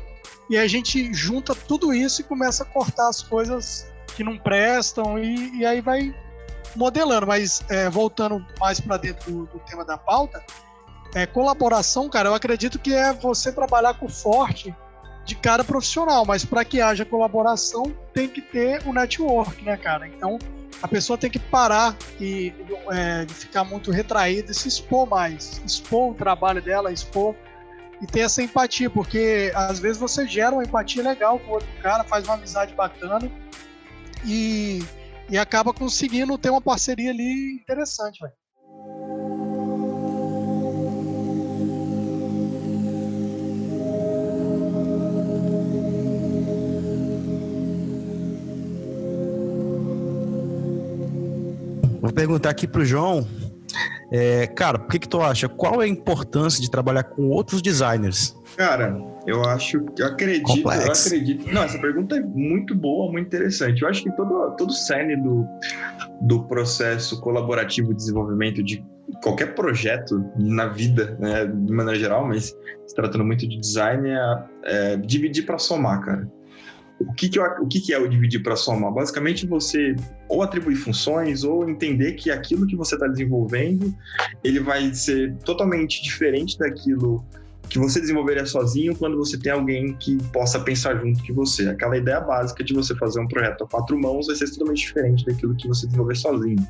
E 0.50 0.56
a 0.56 0.66
gente 0.66 1.12
junta 1.12 1.54
tudo 1.54 1.92
isso 1.92 2.20
e 2.22 2.24
começa 2.24 2.62
a 2.64 2.66
cortar 2.66 3.08
as 3.08 3.22
coisas 3.22 3.86
que 4.16 4.24
não 4.24 4.36
prestam 4.36 5.18
e, 5.18 5.58
e 5.58 5.66
aí 5.66 5.80
vai 5.80 6.14
modelando. 6.74 7.26
Mas 7.26 7.62
é, 7.68 7.88
voltando 7.88 8.44
mais 8.58 8.80
para 8.80 8.96
dentro 8.96 9.30
do, 9.30 9.46
do, 9.46 9.58
tema 9.60 9.84
da 9.84 9.96
pauta, 9.96 10.42
é, 11.14 11.24
colaboração, 11.26 12.08
cara, 12.08 12.30
eu 12.30 12.34
acredito 12.34 12.78
que 12.78 12.92
é 12.92 13.12
você 13.12 13.52
trabalhar 13.52 13.94
com 13.94 14.06
o 14.06 14.10
forte 14.10 14.74
de 15.24 15.34
cada 15.34 15.62
profissional, 15.62 16.24
mas 16.24 16.44
para 16.44 16.64
que 16.64 16.80
haja 16.80 17.04
colaboração 17.04 17.94
tem 18.14 18.26
que 18.28 18.40
ter 18.40 18.82
o 18.86 18.92
network, 18.92 19.62
né, 19.62 19.76
cara? 19.76 20.08
Então 20.08 20.38
a 20.82 20.88
pessoa 20.88 21.18
tem 21.18 21.30
que 21.30 21.38
parar 21.38 21.96
e, 22.20 22.52
é, 22.90 23.24
de 23.24 23.34
ficar 23.34 23.64
muito 23.64 23.90
retraída 23.90 24.50
e 24.52 24.54
se 24.54 24.68
expor 24.68 25.08
mais, 25.08 25.60
expor 25.64 26.12
o 26.12 26.14
trabalho 26.14 26.62
dela, 26.62 26.92
expor 26.92 27.34
e 28.00 28.06
ter 28.06 28.20
essa 28.20 28.42
empatia, 28.42 28.88
porque 28.88 29.52
às 29.54 29.80
vezes 29.80 29.98
você 29.98 30.26
gera 30.26 30.52
uma 30.52 30.62
empatia 30.62 31.02
legal 31.02 31.38
com 31.38 31.50
o 31.50 31.54
outro 31.54 31.68
cara, 31.82 32.04
faz 32.04 32.24
uma 32.24 32.34
amizade 32.34 32.74
bacana 32.74 33.30
e, 34.24 34.80
e 35.28 35.36
acaba 35.36 35.72
conseguindo 35.72 36.38
ter 36.38 36.50
uma 36.50 36.60
parceria 36.60 37.10
ali 37.10 37.54
interessante, 37.54 38.20
velho. 38.20 38.32
Vou 52.08 52.14
perguntar 52.14 52.48
aqui 52.48 52.66
pro 52.66 52.86
João. 52.86 53.28
É, 54.10 54.46
cara, 54.46 54.78
por 54.78 54.88
que 54.88 55.00
que 55.00 55.08
tu 55.08 55.20
acha? 55.20 55.46
Qual 55.46 55.82
é 55.82 55.84
a 55.84 55.88
importância 55.88 56.58
de 56.58 56.70
trabalhar 56.70 57.02
com 57.02 57.28
outros 57.28 57.60
designers? 57.60 58.34
Cara, 58.56 58.98
eu 59.26 59.44
acho, 59.44 59.84
eu 59.98 60.06
acredito, 60.06 60.46
Complexo. 60.46 61.08
eu 61.08 61.18
acredito. 61.18 61.52
Não, 61.52 61.64
essa 61.64 61.78
pergunta 61.78 62.16
é 62.16 62.20
muito 62.20 62.74
boa, 62.74 63.12
muito 63.12 63.26
interessante. 63.26 63.82
Eu 63.82 63.88
acho 63.88 64.02
que 64.02 64.10
todo 64.12 64.56
todo 64.56 64.70
o 64.70 64.72
cerne 64.72 65.16
do, 65.16 65.44
do 66.22 66.44
processo 66.44 67.20
colaborativo 67.20 67.88
de 67.88 67.96
desenvolvimento 67.96 68.62
de 68.62 68.82
qualquer 69.22 69.54
projeto 69.54 70.24
na 70.34 70.66
vida, 70.68 71.14
né, 71.20 71.44
de 71.44 71.72
maneira 71.74 72.00
geral, 72.00 72.26
mas 72.26 72.56
se 72.86 72.94
tratando 72.94 73.22
muito 73.22 73.46
de 73.46 73.60
design, 73.60 74.08
é, 74.08 74.44
é 74.64 74.96
dividir 74.96 75.44
para 75.44 75.58
somar, 75.58 76.00
cara. 76.00 76.26
O 77.00 77.12
que, 77.12 77.28
que, 77.28 77.38
eu, 77.38 77.44
o 77.60 77.66
que, 77.68 77.80
que 77.80 77.92
é 77.92 77.98
o 77.98 78.08
dividir 78.08 78.42
para 78.42 78.56
somar? 78.56 78.92
Basicamente, 78.92 79.46
você 79.46 79.94
ou 80.28 80.42
atribuir 80.42 80.76
funções 80.76 81.44
ou 81.44 81.68
entender 81.68 82.14
que 82.14 82.30
aquilo 82.30 82.66
que 82.66 82.74
você 82.74 82.96
está 82.96 83.06
desenvolvendo 83.06 83.94
ele 84.42 84.60
vai 84.60 84.92
ser 84.92 85.34
totalmente 85.44 86.02
diferente 86.02 86.58
daquilo 86.58 87.24
que 87.68 87.78
você 87.78 88.00
desenvolveria 88.00 88.46
sozinho 88.46 88.96
quando 88.96 89.16
você 89.16 89.38
tem 89.38 89.52
alguém 89.52 89.94
que 89.94 90.16
possa 90.32 90.58
pensar 90.58 90.96
junto 90.96 91.22
de 91.22 91.32
você. 91.32 91.68
Aquela 91.68 91.96
ideia 91.96 92.20
básica 92.20 92.64
de 92.64 92.72
você 92.74 92.94
fazer 92.96 93.20
um 93.20 93.28
projeto 93.28 93.64
a 93.64 93.68
quatro 93.68 93.98
mãos 94.00 94.26
vai 94.26 94.36
ser 94.36 94.50
totalmente 94.50 94.78
diferente 94.78 95.24
daquilo 95.24 95.54
que 95.54 95.68
você 95.68 95.86
desenvolver 95.86 96.16
sozinho. 96.16 96.66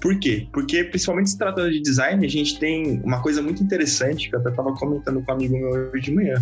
Por 0.00 0.18
quê? 0.18 0.48
Porque, 0.52 0.84
principalmente 0.84 1.30
se 1.30 1.38
tratando 1.38 1.70
de 1.70 1.80
design, 1.80 2.24
a 2.24 2.28
gente 2.28 2.58
tem 2.58 3.00
uma 3.04 3.22
coisa 3.22 3.40
muito 3.40 3.62
interessante 3.62 4.28
que 4.28 4.36
eu 4.36 4.40
até 4.40 4.50
estava 4.50 4.74
comentando 4.74 5.22
com 5.22 5.32
um 5.32 5.34
amigo 5.34 5.56
meu 5.56 5.90
hoje 5.92 6.02
de 6.02 6.12
manhã. 6.12 6.34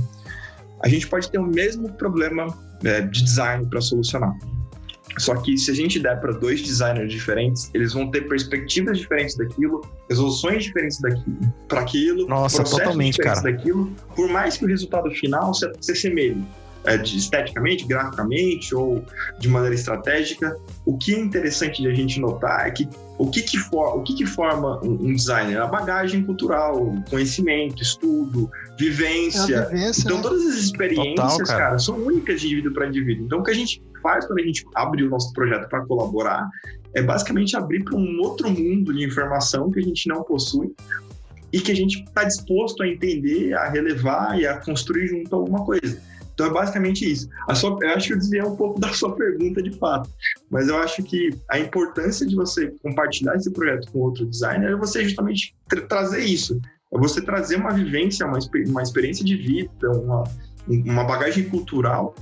A 0.82 0.88
gente 0.88 1.06
pode 1.06 1.30
ter 1.30 1.38
o 1.38 1.46
mesmo 1.46 1.92
problema 1.92 2.46
é, 2.84 3.02
de 3.02 3.22
design 3.24 3.66
para 3.66 3.80
solucionar. 3.80 4.32
Só 5.18 5.34
que 5.36 5.58
se 5.58 5.70
a 5.70 5.74
gente 5.74 5.98
der 5.98 6.20
para 6.20 6.32
dois 6.32 6.62
designers 6.62 7.12
diferentes, 7.12 7.70
eles 7.74 7.92
vão 7.92 8.10
ter 8.10 8.28
perspectivas 8.28 8.98
diferentes 8.98 9.36
daquilo, 9.36 9.80
resoluções 10.08 10.64
diferentes 10.64 11.00
daquilo, 11.00 11.38
para 11.68 11.80
aquilo, 11.80 12.26
Nossa, 12.26 12.62
totalmente, 12.62 13.16
diferentes 13.16 13.42
cara. 13.42 13.56
daquilo, 13.56 13.92
por 14.14 14.28
mais 14.28 14.56
que 14.56 14.64
o 14.64 14.68
resultado 14.68 15.10
final 15.10 15.52
se, 15.52 15.70
se 15.80 15.92
assemelhe 15.92 16.42
é, 16.84 16.96
de, 16.96 17.18
esteticamente, 17.18 17.86
graficamente 17.86 18.74
ou 18.74 19.04
de 19.38 19.48
maneira 19.48 19.74
estratégica. 19.74 20.56
O 20.84 20.96
que 20.96 21.14
é 21.14 21.18
interessante 21.18 21.82
de 21.82 21.88
a 21.88 21.94
gente 21.94 22.20
notar 22.20 22.66
é 22.66 22.70
que 22.70 22.88
o 23.18 23.30
que, 23.30 23.42
que, 23.42 23.58
for, 23.58 23.98
o 23.98 24.02
que, 24.02 24.14
que 24.14 24.26
forma 24.26 24.80
um, 24.82 24.92
um 24.92 25.14
designer? 25.14 25.60
A 25.60 25.66
bagagem 25.66 26.24
cultural, 26.24 26.94
conhecimento, 27.10 27.82
estudo, 27.82 28.50
vivência. 28.78 29.56
É 29.56 29.66
vivência 29.66 30.02
então, 30.04 30.16
né? 30.16 30.22
todas 30.22 30.46
as 30.46 30.54
experiências, 30.54 31.14
Total, 31.16 31.46
cara. 31.46 31.58
cara. 31.58 31.78
são 31.78 31.96
únicas 31.96 32.40
de 32.40 32.46
indivíduo 32.46 32.72
para 32.72 32.86
indivíduo. 32.86 33.26
Então, 33.26 33.40
o 33.40 33.42
que 33.42 33.50
a 33.50 33.54
gente 33.54 33.82
faz 34.02 34.26
quando 34.26 34.40
a 34.40 34.42
gente 34.42 34.64
abre 34.74 35.02
o 35.04 35.10
nosso 35.10 35.32
projeto 35.34 35.68
para 35.68 35.84
colaborar 35.84 36.48
é 36.94 37.02
basicamente 37.02 37.56
abrir 37.56 37.84
para 37.84 37.96
um 37.96 38.20
outro 38.20 38.50
mundo 38.50 38.92
de 38.92 39.04
informação 39.04 39.70
que 39.70 39.78
a 39.78 39.82
gente 39.82 40.08
não 40.08 40.22
possui 40.22 40.74
e 41.52 41.60
que 41.60 41.70
a 41.70 41.76
gente 41.76 42.02
está 42.02 42.24
disposto 42.24 42.82
a 42.82 42.88
entender, 42.88 43.54
a 43.54 43.68
relevar 43.68 44.38
e 44.38 44.46
a 44.46 44.56
construir 44.58 45.08
junto 45.08 45.34
alguma 45.34 45.64
coisa. 45.64 46.00
Então 46.40 46.50
é 46.50 46.54
basicamente 46.54 47.10
isso. 47.10 47.28
Sua, 47.54 47.76
eu 47.82 47.90
acho 47.90 48.06
que 48.08 48.14
eu 48.14 48.18
desviei 48.18 48.42
um 48.42 48.56
pouco 48.56 48.80
da 48.80 48.88
sua 48.94 49.14
pergunta 49.14 49.62
de 49.62 49.72
fato, 49.72 50.08
mas 50.50 50.68
eu 50.68 50.76
acho 50.78 51.02
que 51.02 51.30
a 51.50 51.58
importância 51.58 52.26
de 52.26 52.34
você 52.34 52.72
compartilhar 52.82 53.34
esse 53.34 53.50
projeto 53.50 53.92
com 53.92 53.98
outro 53.98 54.24
designer 54.24 54.70
é 54.70 54.76
você 54.76 55.04
justamente 55.04 55.54
tra 55.68 55.82
trazer 55.82 56.24
isso. 56.24 56.58
É 56.92 56.98
você 56.98 57.20
trazer 57.20 57.56
uma 57.56 57.74
vivência, 57.74 58.26
uma, 58.26 58.38
uma 58.68 58.82
experiência 58.82 59.22
de 59.22 59.36
vida, 59.36 59.90
uma, 59.90 60.24
uma 60.66 61.04
bagagem 61.04 61.44
cultural 61.44 62.14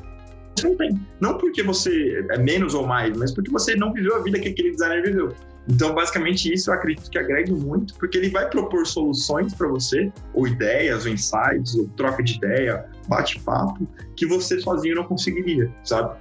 você 0.58 0.68
não 0.68 0.76
tem. 0.76 1.00
Não 1.20 1.38
porque 1.38 1.62
você 1.62 2.26
é 2.30 2.38
menos 2.38 2.74
ou 2.74 2.84
mais, 2.84 3.16
mas 3.16 3.32
porque 3.32 3.50
você 3.50 3.76
não 3.76 3.92
viveu 3.92 4.16
a 4.16 4.18
vida 4.18 4.40
que 4.40 4.48
aquele 4.48 4.72
designer 4.72 5.04
viveu. 5.04 5.32
Então, 5.68 5.94
basicamente, 5.94 6.52
isso 6.52 6.70
eu 6.70 6.74
acredito 6.74 7.10
que 7.10 7.18
agrega 7.18 7.54
muito, 7.54 7.94
porque 7.94 8.16
ele 8.16 8.30
vai 8.30 8.48
propor 8.48 8.86
soluções 8.86 9.52
para 9.52 9.68
você, 9.68 10.10
ou 10.32 10.46
ideias, 10.46 11.04
ou 11.04 11.12
insights, 11.12 11.74
ou 11.74 11.86
troca 11.88 12.22
de 12.22 12.36
ideia, 12.36 12.86
bate-papo, 13.06 13.86
que 14.16 14.26
você 14.26 14.58
sozinho 14.60 14.96
não 14.96 15.04
conseguiria, 15.04 15.70
sabe? 15.84 16.16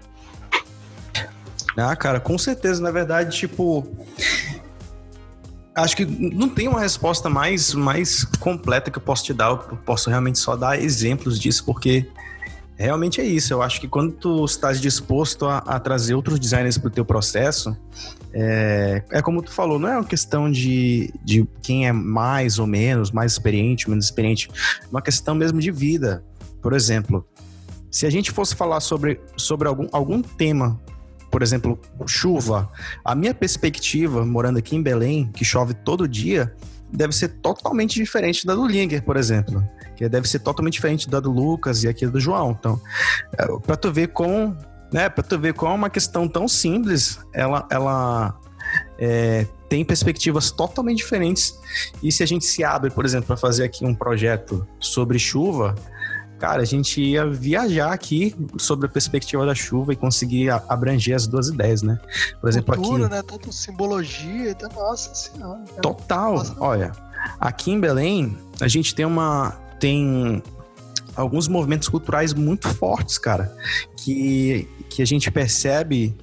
Ah, 1.77 1.95
cara, 1.95 2.19
com 2.19 2.38
certeza. 2.38 2.81
Na 2.81 2.91
verdade, 2.91 3.38
tipo. 3.38 3.88
Acho 5.75 5.95
que 5.95 6.05
não 6.05 6.49
tem 6.49 6.67
uma 6.67 6.79
resposta 6.79 7.29
mais, 7.29 7.75
mais 7.75 8.23
completa 8.39 8.89
que 8.89 8.97
eu 8.97 9.01
posso 9.01 9.23
te 9.23 9.31
dar. 9.31 9.51
Eu 9.51 9.77
posso 9.86 10.10
realmente 10.10 10.39
só 10.39 10.55
dar 10.55 10.81
exemplos 10.81 11.39
disso, 11.39 11.63
porque 11.63 12.10
realmente 12.85 13.19
é 13.19 13.25
isso. 13.25 13.53
Eu 13.53 13.61
acho 13.61 13.81
que 13.81 13.87
quando 13.87 14.13
tu 14.13 14.45
estás 14.45 14.79
disposto 14.79 15.45
a, 15.45 15.57
a 15.59 15.79
trazer 15.79 16.13
outros 16.13 16.39
designers 16.39 16.77
para 16.77 16.87
o 16.87 16.91
teu 16.91 17.03
processo, 17.03 17.75
é, 18.33 19.03
é, 19.11 19.21
como 19.21 19.41
tu 19.41 19.51
falou, 19.51 19.79
não 19.79 19.89
é 19.89 19.97
uma 19.97 20.03
questão 20.03 20.51
de, 20.51 21.11
de 21.23 21.47
quem 21.61 21.87
é 21.87 21.91
mais 21.91 22.59
ou 22.59 22.67
menos, 22.67 23.11
mais 23.11 23.31
experiente, 23.31 23.89
menos 23.89 24.05
experiente, 24.05 24.49
é 24.83 24.87
uma 24.89 25.01
questão 25.01 25.33
mesmo 25.33 25.59
de 25.59 25.71
vida. 25.71 26.23
Por 26.61 26.73
exemplo, 26.73 27.25
se 27.89 28.05
a 28.05 28.09
gente 28.09 28.31
fosse 28.31 28.55
falar 28.55 28.79
sobre, 28.79 29.19
sobre 29.35 29.67
algum, 29.67 29.87
algum 29.91 30.21
tema, 30.21 30.79
por 31.31 31.41
exemplo, 31.41 31.79
chuva, 32.05 32.69
a 33.03 33.15
minha 33.15 33.33
perspectiva, 33.33 34.25
morando 34.25 34.59
aqui 34.59 34.75
em 34.75 34.81
Belém, 34.81 35.31
que 35.33 35.43
chove 35.43 35.73
todo 35.73 36.07
dia, 36.07 36.53
deve 36.91 37.13
ser 37.13 37.29
totalmente 37.29 37.95
diferente 37.95 38.45
da 38.45 38.53
do 38.53 38.67
Linger, 38.67 39.03
por 39.03 39.17
exemplo 39.17 39.63
que 39.97 40.07
deve 40.07 40.29
ser 40.29 40.39
totalmente 40.39 40.73
diferente 40.73 41.10
da 41.10 41.19
do 41.19 41.31
Lucas 41.31 41.83
e 41.83 41.88
aqui 41.88 42.05
do 42.05 42.19
João. 42.19 42.55
Então, 42.57 42.79
é, 43.33 43.45
para 43.60 43.75
tu 43.75 43.91
ver 43.91 44.10
com, 44.10 44.55
né, 44.93 45.10
para 45.10 45.23
tu 45.23 45.39
ver 45.39 45.53
como 45.53 45.73
uma 45.73 45.89
questão 45.89 46.27
tão 46.27 46.47
simples, 46.47 47.19
ela, 47.33 47.67
ela 47.71 48.39
é, 48.99 49.47
tem 49.67 49.83
perspectivas 49.83 50.51
totalmente 50.51 50.97
diferentes. 50.97 51.57
E 52.01 52.12
se 52.12 52.21
a 52.21 52.27
gente 52.27 52.45
se 52.45 52.63
abre, 52.63 52.91
por 52.91 53.05
exemplo, 53.05 53.25
para 53.25 53.38
fazer 53.38 53.63
aqui 53.63 53.83
um 53.83 53.95
projeto 53.95 54.65
sobre 54.79 55.17
chuva, 55.17 55.73
cara, 56.38 56.62
a 56.62 56.65
gente 56.65 57.01
ia 57.01 57.25
viajar 57.25 57.91
aqui 57.91 58.36
sobre 58.60 58.86
a 58.86 58.89
perspectiva 58.89 59.47
da 59.47 59.55
chuva 59.55 59.93
e 59.93 59.95
conseguir 59.95 60.51
abranger 60.69 61.15
as 61.15 61.25
duas 61.25 61.47
ideias, 61.47 61.81
né? 61.81 61.99
Por 62.39 62.47
exemplo, 62.49 62.75
Cultura, 62.75 63.07
aqui. 63.07 63.15
né? 63.15 63.23
Tanto 63.23 63.51
simbologia, 63.51 64.51
então, 64.51 64.69
nossa 64.75 65.13
senhora. 65.15 65.63
Total. 65.81 66.36
Nossa, 66.36 66.55
Olha, 66.60 66.91
aqui 67.39 67.71
em 67.71 67.79
Belém, 67.79 68.38
a 68.62 68.67
gente 68.67 68.93
tem 68.93 69.05
uma 69.05 69.66
tem 69.79 70.41
alguns 71.15 71.47
movimentos 71.47 71.89
culturais 71.89 72.33
muito 72.33 72.67
fortes, 72.69 73.17
cara, 73.17 73.55
que, 73.97 74.67
que 74.89 75.01
a 75.01 75.05
gente 75.05 75.31
percebe 75.31 76.15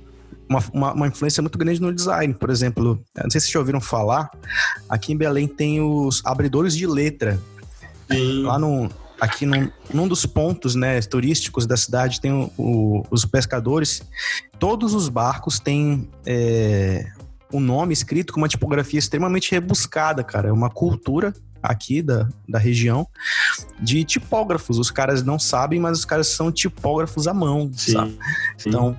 uma, 0.49 0.63
uma, 0.73 0.93
uma, 0.93 1.09
influência 1.09 1.43
muito 1.43 1.59
grande 1.59 1.81
no 1.81 1.93
design. 1.93 2.33
Por 2.35 2.51
exemplo, 2.51 3.03
não 3.17 3.31
sei 3.31 3.41
se 3.41 3.47
vocês 3.47 3.53
já 3.53 3.59
ouviram 3.59 3.81
falar, 3.81 4.31
aqui 4.89 5.13
em 5.13 5.17
Belém 5.17 5.49
tem 5.49 5.81
os 5.81 6.23
abridores 6.25 6.77
de 6.77 6.87
letra. 6.87 7.41
Sim. 8.11 8.43
Lá 8.43 8.59
no, 8.59 8.89
aqui 9.21 9.47
num, 9.47 9.71
num 9.93 10.07
dos 10.07 10.25
pontos 10.27 10.75
né, 10.75 11.01
turísticos 11.01 11.67
da 11.67 11.77
cidade 11.77 12.21
tem 12.21 12.33
o, 12.33 12.51
o, 12.57 13.03
os 13.11 13.25
pescadores. 13.25 14.03
Todos 14.59 14.95
os 14.95 15.09
barcos 15.09 15.59
têm 15.59 16.09
é, 16.27 17.07
um 17.53 17.61
nome 17.61 17.93
escrito 17.93 18.33
com 18.33 18.41
uma 18.41 18.49
tipografia 18.49 18.99
extremamente 18.99 19.51
rebuscada, 19.51 20.23
cara. 20.23 20.49
É 20.49 20.53
uma 20.53 20.71
cultura 20.71 21.33
aqui 21.65 22.03
da, 22.03 22.29
da 22.49 22.59
região 22.59 23.07
de 23.81 24.05
tipógrafos. 24.05 24.79
Os 24.79 24.91
caras 24.91 25.23
não 25.23 25.39
sabem, 25.39 25.81
mas 25.81 25.99
os 25.99 26.05
caras 26.05 26.29
são 26.29 26.53
tipógrafos 26.53 27.27
à 27.27 27.33
mão, 27.33 27.71
sim, 27.75 27.93
sabe? 27.93 28.19
Sim. 28.59 28.69
Então, 28.69 28.97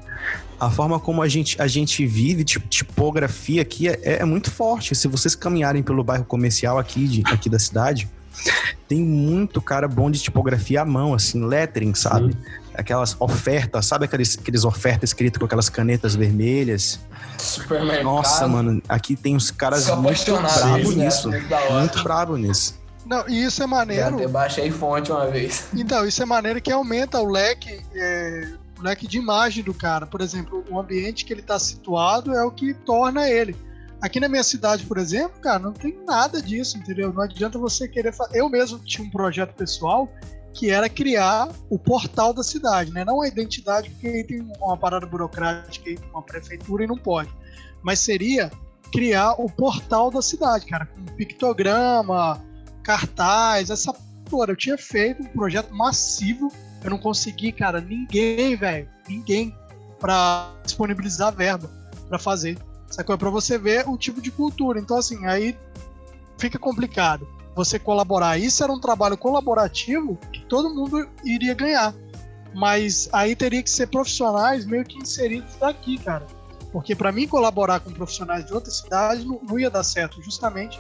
a 0.60 0.69
forma 0.69 0.99
como 0.99 1.21
a 1.21 1.28
gente, 1.28 1.62
a 1.62 1.67
gente 1.67 2.06
vive 2.06 2.43
tipografia 2.43 3.62
aqui 3.62 3.88
é, 3.88 3.99
é, 4.04 4.25
muito 4.25 4.49
forte. 4.49 4.95
Se 4.95 5.08
vocês 5.08 5.36
caminharem 5.36 5.84
pelo 5.84 6.04
bairro 6.04 6.25
comercial 6.25 6.80
aqui, 6.80 7.08
de, 7.08 7.23
aqui 7.25 7.49
da 7.49 7.60
cidade, 7.60 8.10
tem 8.88 9.01
muito 9.04 9.62
cara 9.62 9.88
bom 9.88 10.10
de 10.10 10.19
tipografia 10.19 10.82
à 10.82 10.86
mão, 10.86 11.13
assim, 11.13 11.45
lettering, 11.45 11.93
sabe? 11.93 12.34
Sim. 12.34 12.39
Aquelas 12.77 13.15
ofertas, 13.19 13.85
sabe 13.85 14.05
aqueles, 14.05 14.38
aqueles 14.38 14.63
ofertas 14.63 15.09
escritas 15.09 15.39
com 15.39 15.45
aquelas 15.45 15.69
canetas 15.69 16.15
vermelhas? 16.15 16.99
Supermercado. 17.38 18.03
Nossa, 18.03 18.47
mano, 18.47 18.81
aqui 18.88 19.15
tem 19.15 19.35
uns 19.35 19.51
caras 19.51 19.89
muito 19.89 20.31
bravos 20.33 20.95
né? 20.95 21.05
nisso. 21.05 21.29
Muito, 21.29 21.71
muito 21.71 22.03
bravo 22.03 22.38
nisso. 22.38 22.85
Não, 23.05 23.27
e 23.29 23.43
isso 23.43 23.61
é 23.61 23.67
maneiro. 23.67 24.09
Já 24.09 24.15
até 24.15 24.27
baixei 24.27 24.71
fonte 24.71 25.11
uma 25.11 25.27
vez. 25.27 25.67
Então, 25.75 26.05
isso 26.05 26.21
é 26.21 26.25
maneiro 26.25 26.59
que 26.61 26.71
aumenta 26.71 27.19
o 27.19 27.25
leque, 27.25 27.81
é, 27.93 28.53
o 28.79 28.81
leque 28.81 29.07
de 29.07 29.17
imagem 29.17 29.63
do 29.63 29.73
cara. 29.73 30.07
Por 30.07 30.21
exemplo, 30.21 30.65
o 30.69 30.79
ambiente 30.79 31.23
que 31.23 31.31
ele 31.31 31.41
está 31.41 31.59
situado 31.59 32.33
é 32.33 32.43
o 32.43 32.51
que 32.51 32.73
torna 32.73 33.29
ele. 33.29 33.55
Aqui 34.01 34.19
na 34.19 34.27
minha 34.27 34.43
cidade, 34.43 34.85
por 34.85 34.97
exemplo, 34.97 35.39
cara, 35.39 35.59
não 35.59 35.71
tem 35.71 35.97
nada 36.05 36.41
disso, 36.41 36.77
entendeu? 36.77 37.13
Não 37.13 37.23
adianta 37.23 37.57
você 37.57 37.88
querer 37.88 38.13
fazer. 38.13 38.39
Eu 38.39 38.49
mesmo 38.49 38.79
tinha 38.79 39.05
um 39.05 39.09
projeto 39.09 39.53
pessoal 39.53 40.11
que 40.55 40.71
era 40.71 40.87
criar 40.87 41.49
o 41.69 41.77
portal 41.77 42.33
da 42.33 42.41
cidade, 42.41 42.91
né? 42.91 43.03
Não 43.03 43.21
a 43.21 43.27
identidade, 43.27 43.89
porque 43.89 44.07
aí 44.07 44.23
tem 44.23 44.41
uma 44.59 44.77
parada 44.77 45.05
burocrática 45.05 45.89
aí, 45.89 45.99
uma 46.11 46.21
prefeitura 46.21 46.85
e 46.85 46.87
não 46.87 46.97
pode. 46.97 47.29
Mas 47.83 47.99
seria 47.99 48.49
criar 48.91 49.33
o 49.33 49.49
portal 49.49 50.09
da 50.09 50.21
cidade, 50.21 50.65
cara, 50.65 50.85
com 50.85 51.03
pictograma, 51.15 52.41
cartaz, 52.81 53.69
essa 53.69 53.93
porra. 54.29 54.51
Eu 54.51 54.55
tinha 54.55 54.77
feito 54.77 55.21
um 55.21 55.27
projeto 55.27 55.75
massivo, 55.75 56.49
eu 56.81 56.89
não 56.89 56.97
consegui, 56.97 57.51
cara, 57.51 57.81
ninguém, 57.81 58.55
velho, 58.55 58.89
ninguém 59.09 59.53
para 59.99 60.53
disponibilizar 60.63 61.35
verba 61.35 61.69
para 62.07 62.17
fazer. 62.17 62.57
Sacou? 62.89 63.13
É 63.13 63.17
pra 63.17 63.29
você 63.29 63.57
ver 63.57 63.89
o 63.89 63.97
tipo 63.97 64.21
de 64.21 64.31
cultura. 64.31 64.79
Então, 64.79 64.97
assim, 64.97 65.25
aí 65.25 65.57
fica 66.37 66.57
complicado 66.57 67.27
você 67.55 67.79
colaborar. 67.79 68.37
Isso 68.37 68.63
era 68.63 68.71
um 68.71 68.79
trabalho 68.79 69.17
colaborativo 69.17 70.17
que 70.31 70.45
todo 70.45 70.69
mundo 70.69 71.09
iria 71.23 71.53
ganhar. 71.53 71.93
Mas 72.53 73.09
aí 73.11 73.35
teria 73.35 73.63
que 73.63 73.69
ser 73.69 73.87
profissionais 73.87 74.65
meio 74.65 74.83
que 74.83 74.97
inseridos 74.97 75.55
daqui, 75.59 75.97
cara. 75.97 76.25
Porque 76.71 76.95
para 76.95 77.11
mim 77.11 77.27
colaborar 77.27 77.79
com 77.79 77.91
profissionais 77.91 78.45
de 78.45 78.53
outra 78.53 78.71
cidade 78.71 79.25
não, 79.25 79.39
não 79.41 79.57
ia 79.57 79.69
dar 79.69 79.83
certo, 79.83 80.21
justamente 80.21 80.79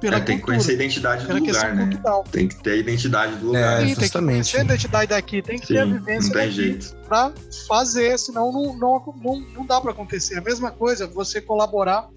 pela 0.00 0.16
é, 0.16 0.20
tem 0.20 0.38
cultura, 0.38 0.58
que 0.58 0.64
conhecer 0.64 0.70
a 0.70 0.74
identidade 0.74 1.26
do 1.26 1.34
lugar, 1.34 1.74
né? 1.74 1.86
Cultural. 1.86 2.24
Tem 2.30 2.48
que 2.48 2.62
ter 2.62 2.70
a 2.70 2.76
identidade 2.76 3.36
do 3.36 3.46
lugar. 3.46 3.82
É, 3.82 3.86
Sim, 3.86 3.94
tem 3.94 4.08
que 4.08 4.18
conhecer 4.18 4.58
a 4.58 4.64
identidade 4.64 5.06
daqui, 5.08 5.42
tem 5.42 5.58
que 5.58 5.66
Sim, 5.66 5.74
ter 5.74 5.80
a 5.80 5.84
vivência 5.84 6.34
não 6.34 6.40
tem 6.40 6.50
jeito. 6.50 6.96
pra 7.08 7.32
fazer, 7.66 8.18
senão 8.18 8.52
não, 8.52 8.76
não, 8.76 9.14
não, 9.22 9.40
não 9.40 9.66
dá 9.66 9.80
para 9.80 9.90
acontecer. 9.90 10.38
A 10.38 10.40
mesma 10.40 10.70
coisa, 10.70 11.06
você 11.06 11.40
colaborar, 11.40 12.08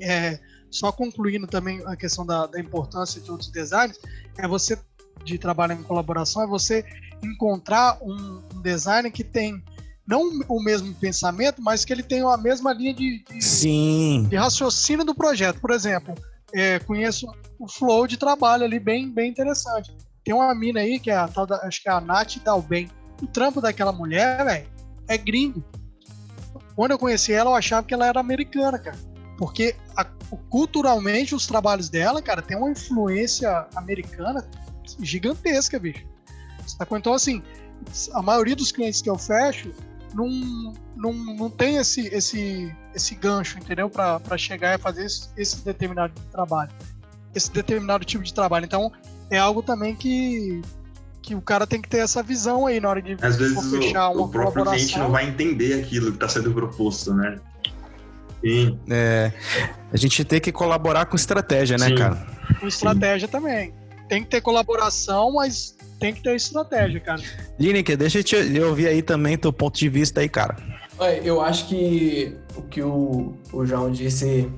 é, 0.00 0.38
só 0.70 0.92
concluindo 0.92 1.46
também 1.46 1.82
a 1.86 1.96
questão 1.96 2.24
da, 2.24 2.46
da 2.46 2.60
importância 2.60 3.20
de 3.20 3.30
outros 3.30 3.50
designs, 3.50 3.98
é 4.36 4.46
você, 4.46 4.78
de 5.24 5.38
trabalho 5.38 5.72
em 5.72 5.82
colaboração, 5.82 6.42
é 6.42 6.46
você 6.46 6.84
encontrar 7.22 7.98
um, 8.02 8.42
um 8.54 8.62
designer 8.62 9.10
que 9.10 9.24
tem 9.24 9.62
não 10.06 10.40
o 10.48 10.62
mesmo 10.62 10.94
pensamento, 10.94 11.60
mas 11.60 11.84
que 11.84 11.92
ele 11.92 12.02
tem 12.02 12.22
a 12.22 12.36
mesma 12.38 12.72
linha 12.72 12.94
de, 12.94 13.22
de, 13.24 13.42
Sim. 13.42 14.26
de 14.28 14.36
raciocínio 14.36 15.04
do 15.04 15.14
projeto. 15.14 15.60
Por 15.60 15.70
exemplo, 15.70 16.14
é, 16.54 16.78
conheço 16.78 17.26
o 17.58 17.68
flow 17.68 18.06
de 18.06 18.16
trabalho 18.16 18.64
ali 18.64 18.78
bem, 18.78 19.10
bem 19.10 19.30
interessante. 19.30 19.94
Tem 20.24 20.34
uma 20.34 20.54
mina 20.54 20.80
aí, 20.80 20.98
que 20.98 21.10
é 21.10 21.16
a 21.16 21.28
tal 21.28 21.46
da, 21.46 21.56
acho 21.56 21.82
que 21.82 21.90
é 21.90 21.92
a 21.92 22.00
Nath 22.00 22.38
Dalben. 22.42 22.90
O 23.22 23.26
trampo 23.26 23.60
daquela 23.60 23.92
mulher, 23.92 24.44
velho, 24.44 24.66
é 25.06 25.18
gringo. 25.18 25.62
Quando 26.74 26.92
eu 26.92 26.98
conheci 26.98 27.32
ela, 27.32 27.50
eu 27.50 27.54
achava 27.54 27.86
que 27.86 27.92
ela 27.92 28.06
era 28.06 28.20
americana, 28.20 28.78
cara. 28.78 28.96
Porque 29.38 29.76
a, 29.96 30.04
culturalmente 30.50 31.34
os 31.34 31.46
trabalhos 31.46 31.88
dela, 31.88 32.20
cara, 32.20 32.42
tem 32.42 32.56
uma 32.56 32.70
influência 32.70 33.66
americana 33.74 34.44
gigantesca, 35.00 35.78
bicho. 35.78 36.04
Então, 36.90 37.14
assim, 37.14 37.42
a 38.12 38.20
maioria 38.20 38.56
dos 38.56 38.72
clientes 38.72 39.00
que 39.00 39.08
eu 39.08 39.16
fecho 39.16 39.70
não, 40.12 40.74
não, 40.96 41.12
não 41.12 41.50
tem 41.50 41.76
esse, 41.76 42.08
esse, 42.08 42.74
esse 42.94 43.14
gancho, 43.14 43.58
entendeu? 43.58 43.88
Para 43.88 44.36
chegar 44.36 44.76
e 44.76 44.82
fazer 44.82 45.06
esse, 45.06 45.28
esse, 45.36 45.64
determinado 45.64 46.12
trabalho, 46.32 46.72
esse 47.34 47.50
determinado 47.52 48.04
tipo 48.04 48.24
de 48.24 48.34
trabalho. 48.34 48.64
Então, 48.64 48.90
é 49.30 49.38
algo 49.38 49.62
também 49.62 49.94
que, 49.94 50.60
que 51.22 51.34
o 51.34 51.40
cara 51.40 51.64
tem 51.64 51.80
que 51.80 51.88
ter 51.88 51.98
essa 51.98 52.24
visão 52.24 52.66
aí 52.66 52.80
na 52.80 52.88
hora 52.88 53.02
de 53.02 53.16
Às 53.22 53.36
vezes 53.36 53.70
fechar 53.70 54.08
o, 54.08 54.14
uma 54.14 54.26
o 54.26 54.28
próprio 54.28 54.64
cliente 54.64 54.98
não 54.98 55.12
vai 55.12 55.28
entender 55.28 55.80
aquilo 55.80 56.06
que 56.10 56.16
está 56.16 56.28
sendo 56.28 56.52
proposto, 56.52 57.14
né? 57.14 57.38
Sim. 58.44 58.78
É, 58.90 59.32
a 59.92 59.96
gente 59.96 60.24
tem 60.24 60.40
que 60.40 60.52
colaborar 60.52 61.06
com 61.06 61.16
estratégia, 61.16 61.76
né, 61.76 61.88
Sim. 61.88 61.94
cara? 61.96 62.26
Com 62.60 62.66
estratégia 62.66 63.26
Sim. 63.26 63.32
também. 63.32 63.74
Tem 64.08 64.22
que 64.22 64.30
ter 64.30 64.40
colaboração, 64.40 65.32
mas 65.32 65.76
tem 66.00 66.14
que 66.14 66.22
ter 66.22 66.34
estratégia, 66.34 67.00
cara. 67.00 67.22
Lineker, 67.58 67.96
deixa 67.96 68.18
eu 68.18 68.24
te 68.24 68.36
eu 68.36 68.68
ouvir 68.68 68.88
aí 68.88 69.02
também 69.02 69.36
teu 69.36 69.52
ponto 69.52 69.78
de 69.78 69.88
vista 69.88 70.20
aí, 70.20 70.28
cara. 70.28 70.56
Eu 71.22 71.40
acho 71.40 71.68
que 71.68 72.36
o 72.56 72.62
que 72.62 72.82
o, 72.82 73.34
o 73.52 73.64
João 73.64 73.90
disse 73.90 74.50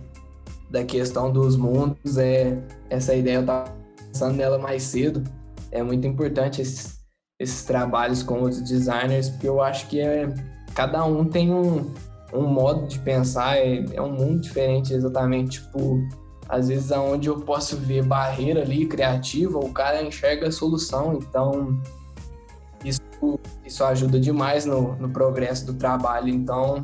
da 0.71 0.85
questão 0.85 1.33
dos 1.33 1.57
mundos 1.57 2.17
é 2.17 2.57
essa 2.89 3.15
ideia, 3.15 3.37
eu 3.37 3.47
tava 3.47 3.75
pensando 4.07 4.37
nela 4.37 4.59
mais 4.59 4.83
cedo. 4.85 5.23
É 5.71 5.83
muito 5.83 6.07
importante 6.07 6.63
esses, 6.63 7.01
esses 7.39 7.65
trabalhos 7.65 8.23
com 8.23 8.43
os 8.43 8.61
designers, 8.63 9.29
porque 9.29 9.49
eu 9.49 9.61
acho 9.61 9.87
que 9.89 10.01
é, 10.01 10.33
cada 10.75 11.05
um 11.05 11.25
tem 11.25 11.53
um, 11.53 11.93
um 12.33 12.47
modo 12.47 12.87
de 12.87 12.99
pensar, 12.99 13.57
é, 13.57 13.85
é 13.93 14.03
um 14.03 14.13
mundo 14.13 14.41
diferente 14.41 14.93
exatamente. 14.93 15.61
Tipo, 15.61 16.01
às 16.49 16.69
vezes 16.69 16.91
aonde 16.91 17.29
eu 17.29 17.41
posso 17.41 17.77
ver 17.77 18.05
barreira 18.05 18.63
ali 18.63 18.87
criativa, 18.87 19.59
o 19.59 19.73
cara 19.73 20.03
enxerga 20.03 20.49
a 20.49 20.53
solução, 20.53 21.15
então 21.15 21.81
isso, 22.85 23.01
isso 23.65 23.85
ajuda 23.85 24.19
demais 24.19 24.65
no, 24.65 24.97
no 24.97 25.11
progresso 25.11 25.67
do 25.67 25.75
trabalho. 25.75 26.29
Então, 26.29 26.83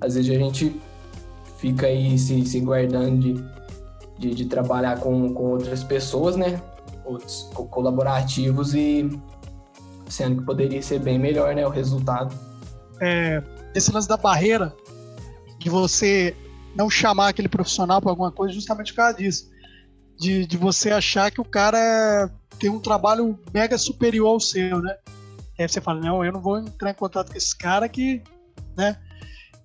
às 0.00 0.14
vezes 0.14 0.30
a 0.30 0.38
gente 0.38 0.80
fica 1.58 1.86
aí 1.86 2.18
se, 2.18 2.44
se 2.44 2.60
guardando 2.60 3.18
de, 3.18 3.44
de, 4.18 4.34
de 4.34 4.44
trabalhar 4.46 5.00
com, 5.00 5.32
com 5.32 5.52
outras 5.52 5.82
pessoas, 5.82 6.36
né? 6.36 6.60
Outros 7.04 7.48
colaborativos 7.70 8.74
e 8.74 9.08
sendo 10.08 10.40
que 10.40 10.46
poderia 10.46 10.82
ser 10.82 10.98
bem 11.00 11.18
melhor, 11.18 11.54
né? 11.54 11.66
O 11.66 11.70
resultado. 11.70 12.34
É, 13.00 13.42
esse 13.78 13.92
lance 13.92 14.08
da 14.08 14.16
barreira, 14.16 14.74
que 15.58 15.70
você 15.70 16.36
não 16.74 16.88
chamar 16.88 17.28
aquele 17.28 17.48
profissional 17.48 18.00
para 18.00 18.10
alguma 18.10 18.30
coisa 18.30 18.54
justamente 18.54 18.92
por 18.92 18.98
causa 18.98 19.18
disso. 19.18 19.50
De, 20.18 20.46
de 20.46 20.56
você 20.56 20.90
achar 20.90 21.30
que 21.30 21.40
o 21.40 21.44
cara 21.44 22.30
tem 22.58 22.70
um 22.70 22.80
trabalho 22.80 23.38
mega 23.54 23.78
superior 23.78 24.28
ao 24.28 24.40
seu, 24.40 24.82
né? 24.82 24.96
Aí 25.58 25.68
você 25.68 25.80
fala, 25.80 26.00
não, 26.00 26.24
eu 26.24 26.32
não 26.32 26.40
vou 26.40 26.58
entrar 26.58 26.90
em 26.90 26.94
contato 26.94 27.30
com 27.30 27.36
esse 27.36 27.56
cara 27.56 27.88
que, 27.88 28.22
né? 28.76 28.96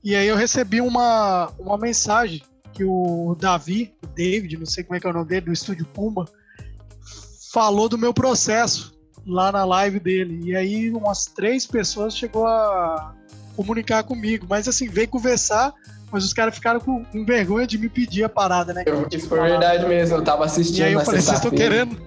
E 0.03 0.15
aí 0.15 0.27
eu 0.27 0.35
recebi 0.35 0.81
uma, 0.81 1.51
uma 1.59 1.77
mensagem 1.77 2.41
que 2.73 2.83
o 2.83 3.35
Davi, 3.39 3.95
o 4.03 4.07
David, 4.07 4.57
não 4.57 4.65
sei 4.65 4.83
como 4.83 4.95
é 4.95 4.99
que 4.99 5.07
é 5.07 5.09
o 5.09 5.13
nome 5.13 5.27
dele, 5.27 5.45
do 5.45 5.53
Estúdio 5.53 5.85
Pumba, 5.85 6.25
falou 7.51 7.87
do 7.87 7.97
meu 7.97 8.13
processo 8.13 8.93
lá 9.25 9.51
na 9.51 9.63
live 9.63 9.99
dele. 9.99 10.41
E 10.43 10.55
aí 10.55 10.91
umas 10.91 11.25
três 11.25 11.65
pessoas 11.65 12.17
chegou 12.17 12.47
a 12.47 13.15
comunicar 13.55 14.03
comigo, 14.03 14.45
mas 14.49 14.67
assim, 14.67 14.87
veio 14.87 15.07
conversar 15.07 15.73
mas 16.13 16.23
os 16.23 16.31
caras 16.31 16.53
ficaram 16.53 16.79
com, 16.79 17.03
com, 17.05 17.25
vergonha 17.25 17.65
de 17.65 17.75
me 17.75 17.89
pedir 17.89 18.23
a 18.23 18.29
parada, 18.29 18.71
né? 18.71 18.83
Eu, 18.85 19.07
isso 19.11 19.27
foi 19.27 19.41
verdade 19.41 19.83
mesmo, 19.87 20.17
eu 20.17 20.23
tava 20.23 20.45
assistindo. 20.45 20.77
E 20.77 20.83
aí 20.83 20.93
eu 20.93 20.99
falei, 20.99 21.19
vocês 21.19 21.37
estão 21.37 21.49
querendo. 21.49 21.99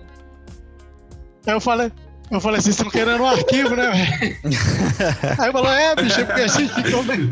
Aí 1.45 1.53
eu 1.53 1.61
falei, 1.61 1.93
eu 2.31 2.41
falei, 2.41 2.61
vocês 2.61 2.77
estão 2.77 2.89
querendo 2.89 3.21
um 3.21 3.27
arquivo, 3.27 3.75
né, 3.75 3.91
velho? 3.91 4.37
aí 5.43 5.51
falou, 5.51 5.73
é, 5.73 5.97
bicho, 5.97 6.21
é 6.21 6.25
porque 6.25 6.41
a 6.41 6.47
gente 6.47 6.73
ficou 6.73 7.03
meio. 7.03 7.31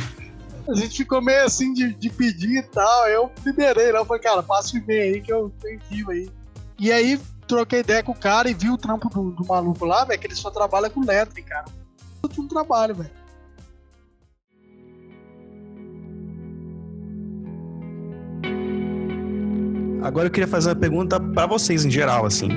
A 0.68 0.74
gente 0.74 0.96
ficou 0.96 1.22
meio 1.22 1.44
assim 1.44 1.72
de, 1.72 1.94
de 1.94 2.10
pedir 2.10 2.58
e 2.58 2.62
tal. 2.64 3.08
Eu 3.08 3.30
liberei 3.46 3.92
lá, 3.92 4.00
eu 4.00 4.04
falei, 4.04 4.22
cara, 4.22 4.42
passa 4.42 4.74
o 4.74 4.78
e-mail 4.78 5.14
aí 5.14 5.20
que 5.20 5.32
eu 5.32 5.52
envio 5.64 6.10
aí. 6.10 6.28
E 6.76 6.90
aí 6.90 7.20
troquei 7.46 7.80
ideia 7.80 8.02
com 8.02 8.10
o 8.10 8.18
cara 8.18 8.50
e 8.50 8.54
vi 8.54 8.68
o 8.68 8.76
trampo 8.76 9.08
do, 9.08 9.30
do 9.30 9.46
maluco 9.46 9.84
lá, 9.84 10.04
velho, 10.04 10.18
que 10.18 10.26
ele 10.26 10.34
só 10.34 10.50
trabalha 10.50 10.90
com 10.90 11.06
lettering, 11.06 11.46
cara. 11.46 11.66
Tudo 12.20 12.42
um 12.42 12.48
trabalho, 12.48 12.96
velho. 12.96 13.23
Agora 20.04 20.26
eu 20.26 20.30
queria 20.30 20.46
fazer 20.46 20.68
uma 20.68 20.76
pergunta 20.76 21.18
para 21.18 21.46
vocês 21.46 21.84
em 21.84 21.90
geral, 21.90 22.26
assim. 22.26 22.48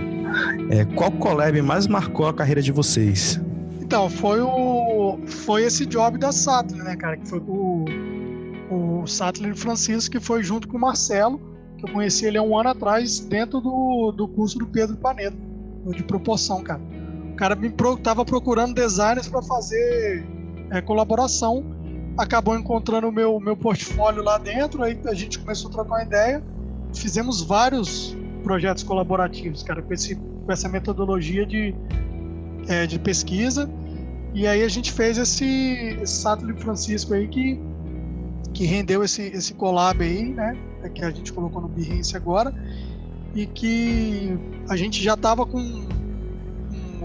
É, 0.70 0.84
qual 0.96 1.10
collab 1.12 1.60
mais 1.62 1.88
marcou 1.88 2.28
a 2.28 2.34
carreira 2.34 2.62
de 2.62 2.72
vocês? 2.72 3.40
Então, 3.82 4.10
foi 4.10 4.42
o 4.42 5.18
foi 5.26 5.64
esse 5.64 5.86
job 5.86 6.18
da 6.18 6.32
Sattler, 6.32 6.84
né, 6.84 6.96
cara? 6.98 7.16
Que 7.16 7.28
foi 7.28 7.40
o, 7.40 7.86
o 8.70 9.08
Sattler 9.08 9.56
Francisco, 9.56 10.12
que 10.12 10.20
foi 10.20 10.44
junto 10.44 10.68
com 10.68 10.76
o 10.76 10.80
Marcelo, 10.80 11.40
que 11.78 11.86
eu 11.86 11.94
conheci 11.94 12.26
ele 12.26 12.38
há 12.38 12.44
um 12.44 12.58
ano 12.58 12.70
atrás, 12.70 13.22
dentro 13.22 13.62
do, 13.62 14.12
do 14.12 14.28
curso 14.28 14.60
do 14.60 14.68
Pedro 14.68 14.98
Paneto, 14.98 15.38
de 15.96 16.04
proporção, 16.04 16.62
cara. 16.62 16.82
O 17.32 17.36
cara 17.38 17.56
me 17.56 17.70
pro, 17.70 17.96
tava 17.96 18.26
procurando 18.26 18.74
designers 18.74 19.30
para 19.30 19.42
fazer 19.42 20.26
é, 20.72 20.82
colaboração, 20.82 21.64
acabou 22.18 22.58
encontrando 22.58 23.08
o 23.08 23.12
meu, 23.12 23.40
meu 23.40 23.56
portfólio 23.56 24.22
lá 24.22 24.38
dentro, 24.38 24.84
aí 24.84 25.00
a 25.06 25.14
gente 25.14 25.40
começou 25.40 25.70
a 25.70 25.74
trocar 25.74 25.96
uma 25.96 26.04
ideia, 26.04 26.44
fizemos 26.94 27.42
vários 27.42 28.16
projetos 28.44 28.84
colaborativos, 28.84 29.64
cara, 29.64 29.82
com, 29.82 29.94
esse, 29.94 30.16
com 30.16 30.52
essa 30.52 30.70
metodologia 30.70 31.46
de, 31.46 31.76
é, 32.68 32.88
de 32.88 32.98
pesquisa. 33.00 33.70
E 34.34 34.46
aí 34.46 34.64
a 34.64 34.68
gente 34.68 34.92
fez 34.92 35.18
esse, 35.18 35.98
esse 36.02 36.22
Satélite 36.22 36.62
Francisco 36.62 37.14
aí 37.14 37.28
que, 37.28 37.60
que 38.54 38.66
rendeu 38.66 39.04
esse, 39.04 39.24
esse 39.24 39.54
collab 39.54 40.04
aí, 40.04 40.30
né? 40.30 40.58
Que 40.94 41.04
a 41.04 41.10
gente 41.10 41.34
colocou 41.34 41.62
no 41.62 41.68
Behance 41.68 42.16
agora. 42.16 42.54
E 43.36 43.46
que 43.46 44.38
a 44.70 44.76
gente 44.76 45.04
já 45.04 45.16
estava 45.16 45.46
com 45.46 45.86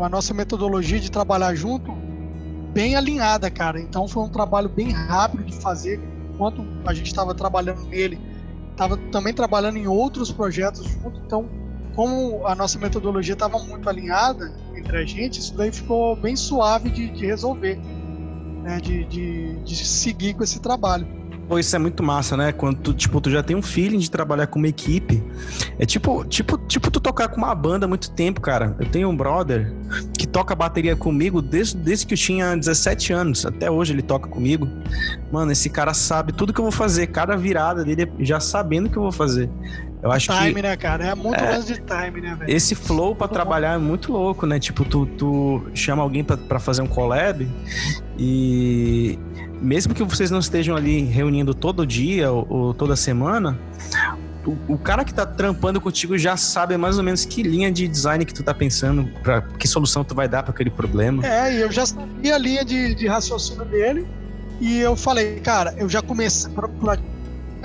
a 0.00 0.08
nossa 0.08 0.32
metodologia 0.32 1.00
de 1.00 1.10
trabalhar 1.10 1.54
junto 1.54 1.92
bem 2.72 2.96
alinhada, 2.96 3.50
cara. 3.50 3.80
Então 3.80 4.08
foi 4.08 4.22
um 4.22 4.28
trabalho 4.28 4.68
bem 4.68 4.90
rápido 4.90 5.44
de 5.44 5.54
fazer. 5.54 6.00
Enquanto 6.32 6.64
a 6.86 6.94
gente 6.94 7.06
estava 7.06 7.34
trabalhando 7.34 7.84
nele, 7.84 8.18
estava 8.72 8.96
também 8.96 9.32
trabalhando 9.32 9.76
em 9.76 9.86
outros 9.86 10.32
projetos 10.32 10.84
junto. 10.84 11.20
Então, 11.24 11.48
como 11.94 12.46
a 12.46 12.54
nossa 12.54 12.78
metodologia 12.78 13.34
estava 13.34 13.58
muito 13.58 13.88
alinhada, 13.88 14.52
entre 14.74 14.96
a 14.96 15.04
gente, 15.04 15.38
isso 15.38 15.54
daí 15.56 15.70
ficou 15.70 16.16
bem 16.16 16.34
suave 16.34 16.90
de, 16.90 17.08
de 17.10 17.26
resolver, 17.26 17.78
né? 18.62 18.80
de, 18.80 19.04
de, 19.04 19.56
de 19.62 19.76
seguir 19.76 20.34
com 20.34 20.42
esse 20.42 20.58
trabalho. 20.58 21.06
Pô, 21.48 21.58
isso 21.58 21.74
é 21.74 21.78
muito 21.78 22.02
massa, 22.02 22.36
né? 22.36 22.52
Quando 22.52 22.78
tu, 22.78 22.94
tipo, 22.94 23.20
tu 23.20 23.30
já 23.30 23.42
tem 23.42 23.56
um 23.56 23.62
feeling 23.62 23.98
de 23.98 24.10
trabalhar 24.10 24.46
com 24.46 24.58
uma 24.58 24.68
equipe. 24.68 25.22
É 25.78 25.84
tipo, 25.84 26.24
tipo, 26.24 26.56
tipo 26.58 26.90
tu 26.90 27.00
tocar 27.00 27.28
com 27.28 27.38
uma 27.38 27.54
banda 27.54 27.84
há 27.84 27.88
muito 27.88 28.10
tempo, 28.12 28.40
cara. 28.40 28.76
Eu 28.78 28.86
tenho 28.86 29.08
um 29.08 29.16
brother 29.16 29.72
que 30.16 30.26
toca 30.26 30.54
bateria 30.54 30.96
comigo 30.96 31.42
desde, 31.42 31.76
desde 31.76 32.06
que 32.06 32.14
eu 32.14 32.18
tinha 32.18 32.56
17 32.56 33.12
anos. 33.12 33.44
Até 33.44 33.70
hoje 33.70 33.92
ele 33.92 34.02
toca 34.02 34.28
comigo. 34.28 34.68
Mano, 35.30 35.52
esse 35.52 35.68
cara 35.68 35.92
sabe 35.92 36.32
tudo 36.32 36.52
que 36.52 36.60
eu 36.60 36.64
vou 36.64 36.72
fazer. 36.72 37.08
Cada 37.08 37.36
virada 37.36 37.84
dele 37.84 38.02
é 38.02 38.24
já 38.24 38.40
sabendo 38.40 38.86
o 38.86 38.90
que 38.90 38.96
eu 38.96 39.02
vou 39.02 39.12
fazer. 39.12 39.50
Eu 40.02 40.10
acho 40.10 40.32
time, 40.32 40.54
que, 40.54 40.62
né, 40.62 40.76
cara? 40.76 41.06
É 41.06 41.14
muito 41.14 41.38
é, 41.38 41.58
de 41.60 41.74
time, 41.74 42.20
né, 42.20 42.34
velho? 42.34 42.50
Esse 42.50 42.74
flow 42.74 43.14
para 43.14 43.28
trabalhar 43.28 43.78
bom. 43.78 43.84
é 43.84 43.86
muito 43.86 44.12
louco, 44.12 44.46
né? 44.46 44.58
Tipo, 44.58 44.84
tu, 44.84 45.06
tu 45.06 45.62
chama 45.74 46.02
alguém 46.02 46.24
para 46.24 46.58
fazer 46.58 46.82
um 46.82 46.88
collab 46.88 47.48
e 48.18 49.16
mesmo 49.60 49.94
que 49.94 50.02
vocês 50.02 50.28
não 50.30 50.40
estejam 50.40 50.74
ali 50.74 51.04
reunindo 51.04 51.54
todo 51.54 51.86
dia 51.86 52.32
ou, 52.32 52.46
ou 52.50 52.74
toda 52.74 52.96
semana, 52.96 53.56
o, 54.44 54.74
o, 54.74 54.78
cara 54.78 55.04
que 55.04 55.14
tá 55.14 55.24
trampando 55.24 55.80
contigo 55.80 56.18
já 56.18 56.36
sabe 56.36 56.76
mais 56.76 56.98
ou 56.98 57.04
menos 57.04 57.24
que 57.24 57.44
linha 57.44 57.70
de 57.70 57.86
design 57.86 58.24
que 58.24 58.34
tu 58.34 58.42
tá 58.42 58.52
pensando, 58.52 59.08
para 59.22 59.42
que 59.42 59.68
solução 59.68 60.02
tu 60.02 60.16
vai 60.16 60.26
dar 60.26 60.42
para 60.42 60.52
aquele 60.52 60.70
problema. 60.70 61.24
É, 61.24 61.54
e 61.54 61.60
eu 61.60 61.70
já 61.70 61.86
sabia 61.86 62.34
a 62.34 62.38
linha 62.38 62.64
de, 62.64 62.92
de 62.96 63.06
raciocínio 63.06 63.64
dele 63.66 64.04
e 64.60 64.80
eu 64.80 64.96
falei, 64.96 65.38
cara, 65.40 65.72
eu 65.78 65.88
já 65.88 66.02
comecei, 66.02 66.50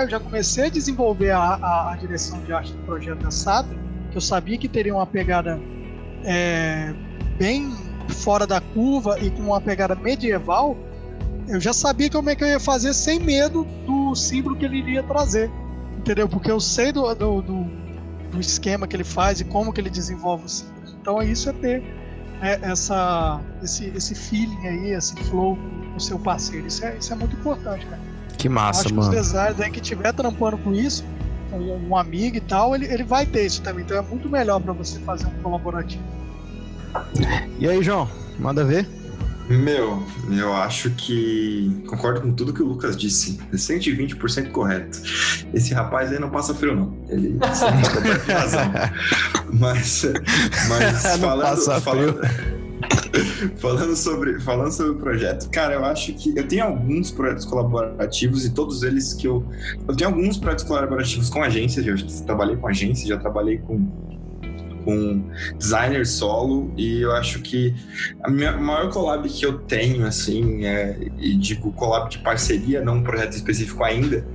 eu 0.03 0.09
já 0.09 0.19
comecei 0.19 0.65
a 0.65 0.69
desenvolver 0.69 1.31
a, 1.31 1.39
a, 1.39 1.93
a 1.93 1.95
direção 1.95 2.41
de 2.43 2.53
arte 2.53 2.71
do 2.73 2.83
projeto 2.83 3.19
da 3.19 3.31
SATA, 3.31 3.75
que 4.11 4.17
eu 4.17 4.21
sabia 4.21 4.57
que 4.57 4.67
teria 4.67 4.93
uma 4.93 5.07
pegada 5.07 5.59
é, 6.23 6.93
bem 7.37 7.71
fora 8.09 8.47
da 8.47 8.61
curva 8.61 9.19
e 9.19 9.29
com 9.31 9.43
uma 9.43 9.61
pegada 9.61 9.95
medieval, 9.95 10.77
eu 11.47 11.59
já 11.59 11.73
sabia 11.73 12.09
como 12.09 12.29
é 12.29 12.35
que 12.35 12.43
eu 12.43 12.47
ia 12.47 12.59
fazer 12.59 12.93
sem 12.93 13.19
medo 13.19 13.65
do 13.85 14.13
símbolo 14.15 14.55
que 14.55 14.65
ele 14.65 14.77
iria 14.77 15.03
trazer, 15.03 15.49
entendeu? 15.97 16.27
Porque 16.27 16.51
eu 16.51 16.59
sei 16.59 16.91
do, 16.91 17.13
do, 17.15 17.41
do, 17.41 17.63
do 18.31 18.39
esquema 18.39 18.87
que 18.87 18.95
ele 18.95 19.03
faz 19.03 19.39
e 19.39 19.45
como 19.45 19.71
que 19.71 19.79
ele 19.79 19.89
desenvolve 19.89 20.45
os 20.45 20.59
símbolos. 20.59 20.95
Então 21.01 21.21
isso 21.21 21.49
é 21.49 21.53
ter 21.53 21.81
né, 22.41 22.59
essa, 22.61 23.39
esse, 23.63 23.85
esse 23.95 24.13
feeling 24.13 24.67
aí, 24.67 24.91
esse 24.91 25.15
flow 25.23 25.57
com 25.91 25.95
o 25.95 26.01
seu 26.01 26.19
parceiro. 26.19 26.67
Isso 26.67 26.85
é, 26.85 26.97
isso 26.97 27.13
é 27.13 27.15
muito 27.15 27.35
importante, 27.35 27.85
cara. 27.85 28.01
Que 28.37 28.47
massa, 28.47 28.81
Acho 28.85 28.95
mano. 28.95 29.09
que 29.09 29.17
os 29.17 29.25
designers 29.25 29.59
aí 29.59 29.71
que 29.71 29.79
estiver 29.79 30.13
trampando 30.13 30.57
com 30.57 30.73
isso, 30.73 31.03
um, 31.51 31.89
um 31.89 31.97
amigo 31.97 32.37
e 32.37 32.41
tal, 32.41 32.75
ele, 32.75 32.85
ele 32.85 33.03
vai 33.03 33.25
ter 33.25 33.45
isso 33.45 33.61
também. 33.61 33.83
Então 33.83 33.97
é 33.97 34.01
muito 34.01 34.29
melhor 34.29 34.59
para 34.61 34.73
você 34.73 34.99
fazer 34.99 35.25
um 35.25 35.41
colaborativo. 35.41 36.03
E 37.59 37.67
aí, 37.67 37.81
João? 37.83 38.09
Manda 38.39 38.63
ver? 38.63 38.87
Meu, 39.49 40.03
eu 40.29 40.53
acho 40.53 40.89
que 40.91 41.81
concordo 41.87 42.19
com 42.19 42.33
tudo 42.33 42.53
que 42.53 42.61
o 42.61 42.65
Lucas 42.65 42.97
disse. 42.97 43.39
120% 43.53 44.51
correto. 44.51 45.01
Esse 45.53 45.73
rapaz 45.73 46.11
aí 46.11 46.19
não 46.19 46.29
passa 46.29 46.53
frio, 46.53 46.75
não. 46.75 46.97
Ele 47.07 47.39
tem 48.25 48.35
razão. 48.35 48.71
Mas, 49.53 50.05
mas 50.67 51.01
falando, 51.17 51.81
falando, 51.81 52.19
falando, 53.57 53.95
sobre, 53.95 54.39
falando 54.39 54.71
sobre 54.71 54.91
o 54.93 54.95
projeto, 54.95 55.49
cara, 55.49 55.73
eu 55.73 55.85
acho 55.85 56.13
que 56.13 56.37
eu 56.37 56.47
tenho 56.47 56.65
alguns 56.65 57.11
projetos 57.11 57.45
colaborativos 57.45 58.45
e 58.45 58.51
todos 58.51 58.83
eles 58.83 59.13
que 59.13 59.27
eu. 59.27 59.45
Eu 59.87 59.95
tenho 59.95 60.09
alguns 60.09 60.37
projetos 60.37 60.63
colaborativos 60.63 61.29
com 61.29 61.41
agências, 61.43 61.85
já 61.85 61.95
trabalhei 62.25 62.55
com 62.55 62.67
agências, 62.67 63.07
já 63.07 63.17
trabalhei 63.17 63.57
com 63.57 63.87
com 64.87 65.21
designer 65.57 66.07
solo 66.07 66.71
e 66.77 67.01
eu 67.01 67.11
acho 67.11 67.41
que 67.41 67.75
a 68.23 68.31
minha 68.31 68.53
maior 68.53 68.89
collab 68.89 69.27
que 69.27 69.45
eu 69.45 69.59
tenho, 69.59 70.05
assim, 70.05 70.65
é, 70.65 70.97
e 71.17 71.35
digo 71.35 71.73
collab 71.73 72.09
de 72.09 72.19
parceria, 72.19 72.79
não 72.79 72.95
um 72.95 73.03
projeto 73.03 73.33
específico 73.33 73.83
ainda, 73.83 74.25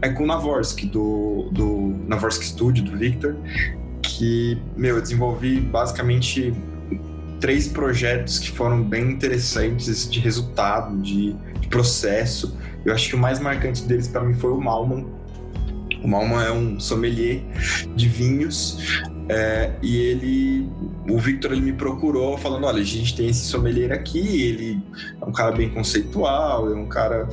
é 0.00 0.08
com 0.08 0.24
o 0.24 0.26
Navorsky, 0.26 0.86
do, 0.86 1.50
do 1.52 1.94
Navorsky 2.08 2.46
Studio, 2.46 2.82
do 2.82 2.96
Victor, 2.96 3.36
que, 4.00 4.56
meu, 4.74 4.96
eu 4.96 5.02
desenvolvi 5.02 5.60
basicamente 5.60 6.54
três 7.40 7.66
projetos 7.66 8.38
que 8.38 8.50
foram 8.50 8.82
bem 8.82 9.10
interessantes 9.10 10.08
de 10.08 10.20
resultado, 10.20 10.96
de, 11.00 11.32
de 11.58 11.68
processo. 11.68 12.56
Eu 12.84 12.94
acho 12.94 13.08
que 13.08 13.16
o 13.16 13.18
mais 13.18 13.40
marcante 13.40 13.82
deles 13.84 14.06
para 14.06 14.22
mim 14.22 14.34
foi 14.34 14.50
o 14.50 14.60
Malman. 14.60 15.06
O 16.02 16.08
Malman 16.08 16.44
é 16.44 16.52
um 16.52 16.78
sommelier 16.78 17.42
de 17.94 18.08
vinhos 18.08 19.02
é, 19.30 19.70
e 19.80 19.96
ele, 19.96 20.68
o 21.08 21.16
Victor, 21.16 21.52
ele 21.52 21.60
me 21.60 21.72
procurou 21.72 22.36
falando, 22.36 22.66
olha, 22.66 22.80
a 22.80 22.84
gente 22.84 23.14
tem 23.14 23.28
esse 23.28 23.44
sommelier 23.44 23.92
aqui, 23.92 24.42
ele 24.42 24.82
é 25.20 25.24
um 25.24 25.30
cara 25.30 25.52
bem 25.52 25.68
conceitual, 25.68 26.68
é 26.68 26.74
um 26.74 26.86
cara 26.86 27.28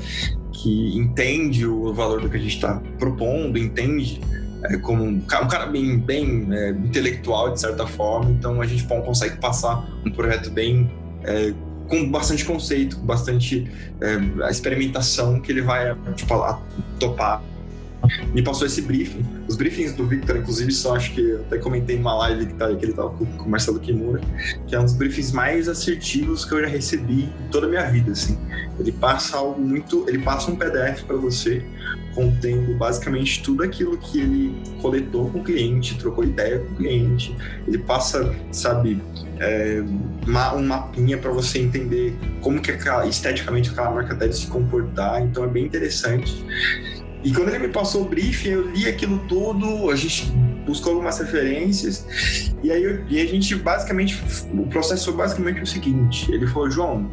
que 0.51 0.95
entende 0.95 1.65
o 1.65 1.91
valor 1.93 2.21
do 2.21 2.29
que 2.29 2.37
a 2.37 2.39
gente 2.39 2.55
está 2.55 2.79
propondo, 2.99 3.57
entende 3.57 4.21
é, 4.63 4.77
como 4.77 5.03
um, 5.03 5.21
cara 5.21 5.67
bem, 5.67 5.97
bem 5.97 6.47
é, 6.51 6.69
intelectual, 6.69 7.53
de 7.53 7.59
certa 7.59 7.85
forma, 7.85 8.31
então 8.31 8.61
a 8.61 8.65
gente 8.65 8.83
consegue 8.85 9.37
passar 9.37 9.87
um 10.05 10.11
projeto 10.11 10.49
bem 10.49 10.89
é, 11.23 11.53
com 11.87 12.09
bastante 12.09 12.43
conceito, 12.43 12.97
com 12.97 13.05
bastante 13.05 13.69
é, 14.01 14.43
a 14.43 14.49
experimentação 14.49 15.39
que 15.39 15.51
ele 15.51 15.61
vai 15.61 15.95
tipo, 16.15 16.33
a, 16.33 16.61
topar. 16.99 17.41
Me 18.33 18.41
passou 18.41 18.67
esse 18.67 18.81
briefing. 18.81 19.25
Os 19.47 19.55
briefings 19.55 19.93
do 19.93 20.05
Victor, 20.05 20.37
inclusive, 20.37 20.71
são, 20.71 20.93
acho 20.93 21.13
que 21.13 21.21
eu 21.21 21.41
até 21.41 21.57
comentei 21.57 21.97
numa 21.97 22.15
live 22.15 22.45
que, 22.45 22.53
tá, 22.53 22.73
que 22.73 22.85
ele 22.85 22.93
tava 22.93 23.09
com, 23.09 23.25
com 23.25 23.45
o 23.45 23.49
Marcelo 23.49 23.79
Kimura, 23.79 24.21
que 24.67 24.75
é 24.75 24.79
um 24.79 24.83
dos 24.83 24.93
briefings 24.93 25.31
mais 25.31 25.67
assertivos 25.67 26.45
que 26.45 26.53
eu 26.53 26.61
já 26.61 26.67
recebi 26.67 27.23
em 27.23 27.51
toda 27.51 27.65
a 27.65 27.69
minha 27.69 27.83
vida, 27.89 28.11
assim. 28.11 28.37
Ele 28.79 28.91
passa 28.91 29.37
algo 29.37 29.59
muito... 29.59 30.05
Ele 30.07 30.19
passa 30.19 30.51
um 30.51 30.55
PDF 30.55 31.03
para 31.03 31.17
você 31.17 31.65
contendo 32.17 32.73
basicamente 32.73 33.43
tudo 33.43 33.61
aquilo 33.61 33.95
que 33.95 34.19
ele 34.19 34.55
coletou 34.81 35.29
com 35.29 35.37
o 35.37 35.43
cliente, 35.43 35.95
trocou 35.99 36.23
ideia 36.23 36.57
com 36.57 36.73
o 36.73 36.75
cliente. 36.77 37.37
Ele 37.67 37.77
passa, 37.77 38.35
sabe, 38.51 38.99
é, 39.39 39.83
uma, 40.25 40.55
um 40.55 40.65
mapinha 40.65 41.19
para 41.19 41.29
você 41.29 41.59
entender 41.59 42.17
como 42.41 42.59
que 42.59 42.71
aquela, 42.71 43.05
esteticamente 43.05 43.69
aquela 43.69 43.91
marca 43.91 44.15
deve 44.15 44.33
se 44.33 44.47
comportar. 44.47 45.21
Então 45.21 45.43
é 45.43 45.47
bem 45.47 45.65
interessante. 45.65 46.43
E 47.23 47.31
quando 47.31 47.49
ele 47.49 47.59
me 47.59 47.67
passou 47.67 48.01
o 48.01 48.09
briefing, 48.09 48.49
eu 48.49 48.71
li 48.71 48.87
aquilo 48.87 49.19
tudo, 49.27 49.91
a 49.91 49.95
gente 49.95 50.31
buscou 50.65 50.93
algumas 50.93 51.19
referências, 51.19 52.51
e 52.63 52.71
aí 52.71 52.83
eu, 52.83 53.05
e 53.07 53.21
a 53.21 53.25
gente 53.27 53.55
basicamente, 53.55 54.19
o 54.51 54.65
processo 54.65 55.05
foi 55.05 55.13
basicamente 55.13 55.61
o 55.61 55.67
seguinte: 55.67 56.31
ele 56.31 56.47
falou, 56.47 56.69
João, 56.71 57.11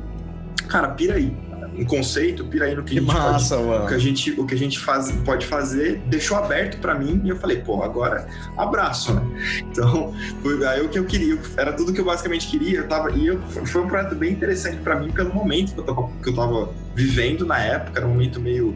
cara, 0.69 0.89
pira 0.89 1.15
aí, 1.17 1.37
um 1.77 1.85
conceito, 1.85 2.45
pira 2.45 2.67
aí 2.67 2.75
no 2.75 2.83
que, 2.83 2.93
que 2.95 2.99
a 2.99 3.03
gente 3.03 3.13
massa, 3.13 3.57
pode, 3.57 3.69
mano. 3.69 3.85
o 3.85 3.89
que 3.89 3.95
a 3.95 3.99
gente, 3.99 4.41
o 4.41 4.47
que 4.47 4.55
a 4.55 4.59
gente 4.59 4.79
faz, 4.79 5.11
pode 5.25 5.47
fazer, 5.47 6.01
deixou 6.07 6.37
aberto 6.37 6.79
para 6.79 6.95
mim 6.95 7.21
e 7.25 7.29
eu 7.29 7.37
falei, 7.37 7.59
pô, 7.59 7.83
agora 7.83 8.27
abraço, 8.57 9.13
né? 9.15 9.23
Então, 9.75 10.15
foi 10.41 10.65
aí 10.67 10.83
o 10.83 10.89
que 10.89 10.99
eu 10.99 11.05
queria, 11.05 11.39
era 11.57 11.73
tudo 11.73 11.93
que 11.93 12.01
eu 12.01 12.05
basicamente 12.05 12.47
queria, 12.47 12.79
eu 12.79 12.89
tava, 12.89 13.11
e 13.11 13.27
eu, 13.27 13.41
foi 13.43 13.83
um 13.83 13.89
projeto 13.89 14.15
bem 14.15 14.33
interessante 14.33 14.77
para 14.79 14.99
mim 14.99 15.11
pelo 15.11 15.35
momento 15.35 15.75
que 15.75 15.81
eu 15.81 15.85
tava, 15.85 16.11
que 16.23 16.29
eu 16.29 16.35
tava 16.35 16.69
vivendo 16.95 17.45
na 17.45 17.59
época, 17.59 17.99
era 17.99 18.07
um 18.07 18.11
momento 18.11 18.41
meio 18.41 18.75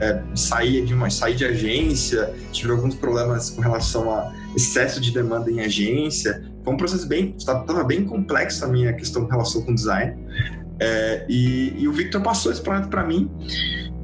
é, 0.00 0.22
saía 0.34 0.84
de 0.84 0.92
uma 0.92 1.08
sair 1.08 1.34
de 1.34 1.46
agência, 1.46 2.34
tive 2.52 2.72
alguns 2.72 2.94
problemas 2.94 3.50
com 3.50 3.62
relação 3.62 4.12
a 4.12 4.32
excesso 4.54 5.00
de 5.00 5.10
demanda 5.10 5.50
em 5.50 5.60
agência, 5.60 6.44
foi 6.62 6.72
um 6.72 6.76
processo 6.76 7.06
bem, 7.06 7.34
estava 7.36 7.84
bem 7.84 8.04
complexo 8.04 8.64
a 8.64 8.68
minha 8.68 8.92
questão 8.92 9.24
em 9.24 9.28
relação 9.28 9.62
com 9.62 9.74
design. 9.74 10.16
É, 10.80 11.24
e, 11.28 11.82
e, 11.82 11.88
o 11.88 11.92
Victor 11.92 12.20
passou 12.20 12.50
esse 12.50 12.60
projeto 12.60 12.88
para 12.88 13.04
mim. 13.04 13.30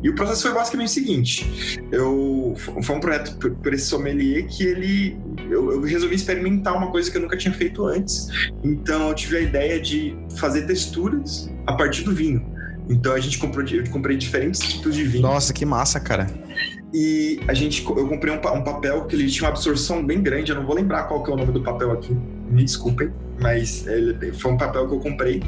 E 0.02 0.08
o 0.08 0.14
processo 0.14 0.42
foi 0.42 0.52
basicamente 0.52 0.88
o 0.88 0.92
seguinte: 0.92 1.80
eu 1.90 2.54
foi 2.56 2.96
um 2.96 3.00
projeto 3.00 3.36
por, 3.38 3.50
por 3.56 3.74
esse 3.74 3.86
sommelier 3.86 4.46
que 4.46 4.64
ele 4.64 5.18
eu, 5.50 5.72
eu, 5.72 5.80
resolvi 5.82 6.14
experimentar 6.14 6.76
uma 6.76 6.90
coisa 6.90 7.10
que 7.10 7.16
eu 7.16 7.22
nunca 7.22 7.36
tinha 7.36 7.52
feito 7.52 7.84
antes. 7.84 8.28
Então 8.62 9.08
eu 9.08 9.14
tive 9.14 9.38
a 9.38 9.40
ideia 9.40 9.80
de 9.80 10.16
fazer 10.36 10.62
texturas 10.62 11.50
a 11.66 11.74
partir 11.74 12.02
do 12.02 12.14
vinho. 12.14 12.44
Então 12.88 13.12
a 13.12 13.20
gente 13.20 13.38
comprou, 13.38 13.66
eu 13.66 13.88
comprei 13.90 14.16
diferentes 14.16 14.60
tipos 14.60 14.94
de 14.94 15.04
vinho. 15.04 15.22
Nossa, 15.22 15.52
que 15.52 15.64
massa, 15.64 16.00
cara. 16.00 16.26
E 16.92 17.40
a 17.46 17.54
gente, 17.54 17.84
eu 17.84 18.08
comprei 18.08 18.32
um, 18.34 18.36
um, 18.36 18.64
papel 18.64 19.04
que 19.06 19.14
ele 19.14 19.28
tinha 19.28 19.44
uma 19.44 19.50
absorção 19.50 20.04
bem 20.04 20.20
grande. 20.20 20.50
Eu 20.50 20.56
não 20.56 20.66
vou 20.66 20.74
lembrar 20.74 21.04
qual 21.04 21.22
que 21.22 21.30
é 21.30 21.34
o 21.34 21.36
nome 21.36 21.52
do 21.52 21.62
papel 21.62 21.92
aqui. 21.92 22.16
Me 22.50 22.64
desculpem, 22.64 23.12
mas 23.40 23.86
ele, 23.86 24.32
foi 24.32 24.52
um 24.52 24.56
papel 24.56 24.88
que 24.88 24.94
eu 24.94 25.00
comprei. 25.00 25.42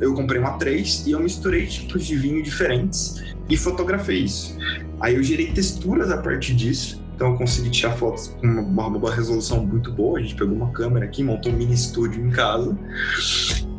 Eu 0.00 0.14
comprei 0.14 0.40
uma 0.40 0.58
3 0.58 1.06
e 1.06 1.12
eu 1.12 1.20
misturei 1.20 1.66
tipos 1.66 2.04
de 2.06 2.16
vinho 2.16 2.42
diferentes 2.42 3.22
e 3.48 3.56
fotografei 3.56 4.18
isso. 4.18 4.56
Aí 5.00 5.14
eu 5.14 5.22
gerei 5.22 5.52
texturas 5.52 6.10
a 6.10 6.18
partir 6.18 6.54
disso. 6.54 7.02
Então 7.14 7.32
eu 7.32 7.36
consegui 7.36 7.70
tirar 7.70 7.92
fotos 7.94 8.28
com 8.28 8.46
uma, 8.46 8.86
uma 8.86 9.12
resolução 9.12 9.66
muito 9.66 9.92
boa. 9.92 10.18
A 10.18 10.22
gente 10.22 10.36
pegou 10.36 10.54
uma 10.54 10.70
câmera 10.70 11.04
aqui, 11.04 11.22
montou 11.22 11.50
um 11.50 11.56
mini 11.56 11.74
estúdio 11.74 12.24
em 12.24 12.30
casa 12.30 12.78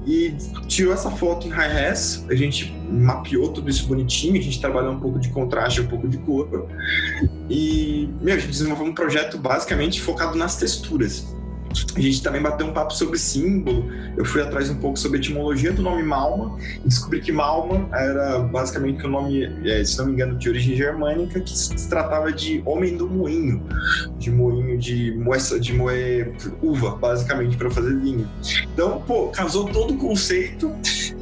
e 0.05 0.36
tirou 0.67 0.93
essa 0.93 1.11
foto 1.11 1.47
em 1.47 1.49
high 1.49 1.72
res. 1.72 2.26
A 2.30 2.36
gente 2.36 2.74
mapeou 2.89 3.53
tudo 3.53 3.70
isso 3.70 3.88
bonitinho, 3.88 4.38
a 4.38 4.43
gente 4.43 4.59
trabalhou 4.59 4.91
um 4.91 4.99
pouco 4.99 5.20
de 5.20 5.30
contraste, 5.30 5.82
um 5.82 5.88
pouco 5.88 6.07
de 6.07 6.17
cor. 6.17 6.67
E, 7.49 8.09
meu, 8.22 8.36
a 8.36 8.38
gente 8.38 8.49
desenvolveu 8.49 8.88
um 8.88 8.93
projeto 8.93 9.38
basicamente 9.38 10.01
focado 10.01 10.38
nas 10.38 10.57
texturas. 10.57 11.34
A 11.95 12.01
gente 12.01 12.24
também 12.24 12.41
bateu 12.41 12.65
um 12.65 12.74
papo 12.74 12.93
sobre 12.93 13.17
símbolo. 13.17 13.86
Eu 14.17 14.26
fui 14.26 14.41
atrás 14.41 14.70
um 14.70 14.76
pouco 14.76 14.97
sobre 14.97 15.17
a 15.17 15.22
etimologia 15.22 15.72
do 15.72 15.82
nome 15.82 16.03
Malma 16.03 16.57
e 16.84 16.88
descobri 16.88 17.22
que 17.22 17.32
Malma 17.32 17.88
era 17.93 18.39
basicamente 18.39 19.05
o 19.05 19.09
nome, 19.09 19.45
é, 19.65 19.84
se 19.84 19.97
não 19.97 20.07
me 20.07 20.13
engano, 20.13 20.38
de 20.38 20.49
origem 20.49 20.76
germânica, 20.76 21.39
que 21.39 21.57
se 21.57 21.89
tratava 21.89 22.32
de 22.32 22.61
homem 22.65 22.97
do 22.97 23.07
moinho, 23.07 23.63
de 24.17 24.32
moinho 24.32 24.78
de 24.78 25.13
moer, 25.13 25.59
de 25.59 25.74
moer 25.74 26.34
uva, 26.61 26.95
basicamente, 26.95 27.57
para 27.57 27.70
fazer 27.70 27.95
vinho. 27.99 28.28
Então, 28.74 29.01
pô, 29.05 29.28
casou 29.28 29.65
todo 29.65 29.93
o 29.93 29.97
conceito 29.97 30.74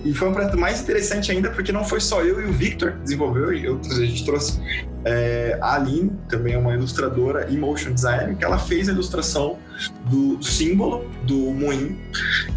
e 0.08 0.14
foi 0.14 0.30
um 0.30 0.34
projeto 0.34 0.58
mais 0.58 0.82
interessante 0.82 1.32
ainda 1.32 1.50
porque 1.50 1.72
não 1.72 1.84
foi 1.84 2.00
só 2.00 2.24
eu 2.24 2.42
e 2.42 2.46
o 2.46 2.54
Victor 2.54 2.94
que 2.94 3.00
desenvolveu, 3.00 3.54
e 3.54 3.66
eu, 3.66 3.80
a 3.84 4.06
gente 4.06 4.24
trouxe 4.24 4.62
é, 5.04 5.58
a 5.62 5.76
Aline, 5.76 6.12
também 6.30 6.54
é 6.54 6.58
uma 6.58 6.74
ilustradora 6.74 7.48
e 7.50 7.58
motion 7.58 7.92
designer, 7.92 8.36
que 8.38 8.46
ela 8.46 8.58
fez 8.58 8.88
a 8.88 8.94
ilustração 8.94 9.58
do 10.10 10.42
símbolo 10.42 11.10
do 11.24 11.36
moinho. 11.52 12.00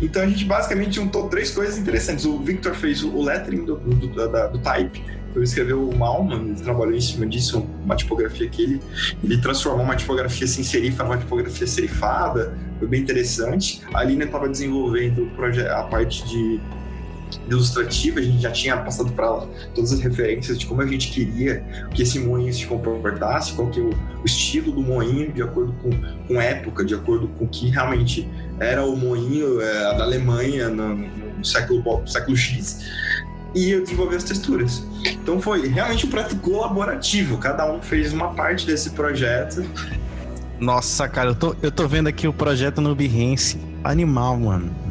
Então 0.00 0.22
a 0.22 0.26
gente 0.26 0.44
basicamente 0.44 0.94
juntou 0.94 1.28
três 1.28 1.50
coisas 1.50 1.76
interessantes. 1.76 2.24
O 2.24 2.38
Victor 2.38 2.74
fez 2.74 3.02
o 3.02 3.20
lettering 3.20 3.64
do, 3.64 3.76
do, 3.76 3.94
do, 3.94 4.48
do 4.52 4.58
type, 4.60 5.02
ele 5.34 5.44
escreveu 5.44 5.88
o 5.88 5.96
Malman, 5.96 6.50
ele 6.50 6.60
trabalhou 6.60 6.94
em 6.94 7.00
cima 7.00 7.26
disso, 7.26 7.64
uma 7.84 7.94
tipografia 7.94 8.48
que 8.48 8.62
ele, 8.62 8.82
ele 9.22 9.40
transformou 9.40 9.84
uma 9.84 9.94
tipografia 9.94 10.46
sem 10.46 10.64
serifa 10.64 11.04
numa 11.04 11.18
tipografia 11.18 11.66
serifada, 11.66 12.52
foi 12.78 12.88
bem 12.88 13.00
interessante. 13.00 13.80
A 13.94 14.00
Aline 14.00 14.24
estava 14.24 14.48
desenvolvendo 14.48 15.30
a 15.70 15.82
parte 15.84 16.26
de 16.26 16.60
ilustrativa, 17.48 18.20
a 18.20 18.22
gente 18.22 18.42
já 18.42 18.50
tinha 18.50 18.76
passado 18.76 19.12
para 19.12 19.26
ela 19.26 19.48
todas 19.74 19.92
as 19.92 20.00
referências 20.00 20.58
de 20.58 20.66
como 20.66 20.82
a 20.82 20.86
gente 20.86 21.10
queria 21.10 21.64
que 21.94 22.02
esse 22.02 22.18
moinho 22.18 22.52
se 22.52 22.66
comportasse, 22.66 23.52
qual 23.52 23.68
que 23.68 23.80
é 23.80 23.82
o, 23.82 23.90
o 23.90 24.24
estilo 24.24 24.72
do 24.72 24.80
moinho, 24.80 25.32
de 25.32 25.42
acordo 25.42 25.72
com, 25.82 25.90
com 26.26 26.40
época, 26.40 26.84
de 26.84 26.94
acordo 26.94 27.28
com 27.28 27.44
o 27.44 27.48
que 27.48 27.68
realmente 27.68 28.28
era 28.58 28.84
o 28.84 28.96
moinho 28.96 29.60
é, 29.60 29.96
da 29.96 30.04
Alemanha 30.04 30.68
no, 30.68 30.96
no 30.96 31.44
século, 31.44 32.06
século 32.06 32.36
X 32.36 32.80
e 33.54 33.70
eu 33.70 33.82
desenvolvi 33.82 34.16
as 34.16 34.24
texturas. 34.24 34.84
Então 35.04 35.40
foi 35.40 35.66
realmente 35.68 36.06
um 36.06 36.10
projeto 36.10 36.36
colaborativo, 36.36 37.38
cada 37.38 37.70
um 37.70 37.80
fez 37.82 38.12
uma 38.12 38.32
parte 38.34 38.66
desse 38.66 38.90
projeto. 38.90 39.64
Nossa, 40.58 41.08
cara, 41.08 41.30
eu 41.30 41.34
tô, 41.34 41.56
eu 41.62 41.72
tô 41.72 41.88
vendo 41.88 42.06
aqui 42.06 42.28
o 42.28 42.32
projeto 42.32 42.80
no 42.80 42.94
Behance. 42.94 43.58
Animal, 43.82 44.36
mano. 44.36 44.89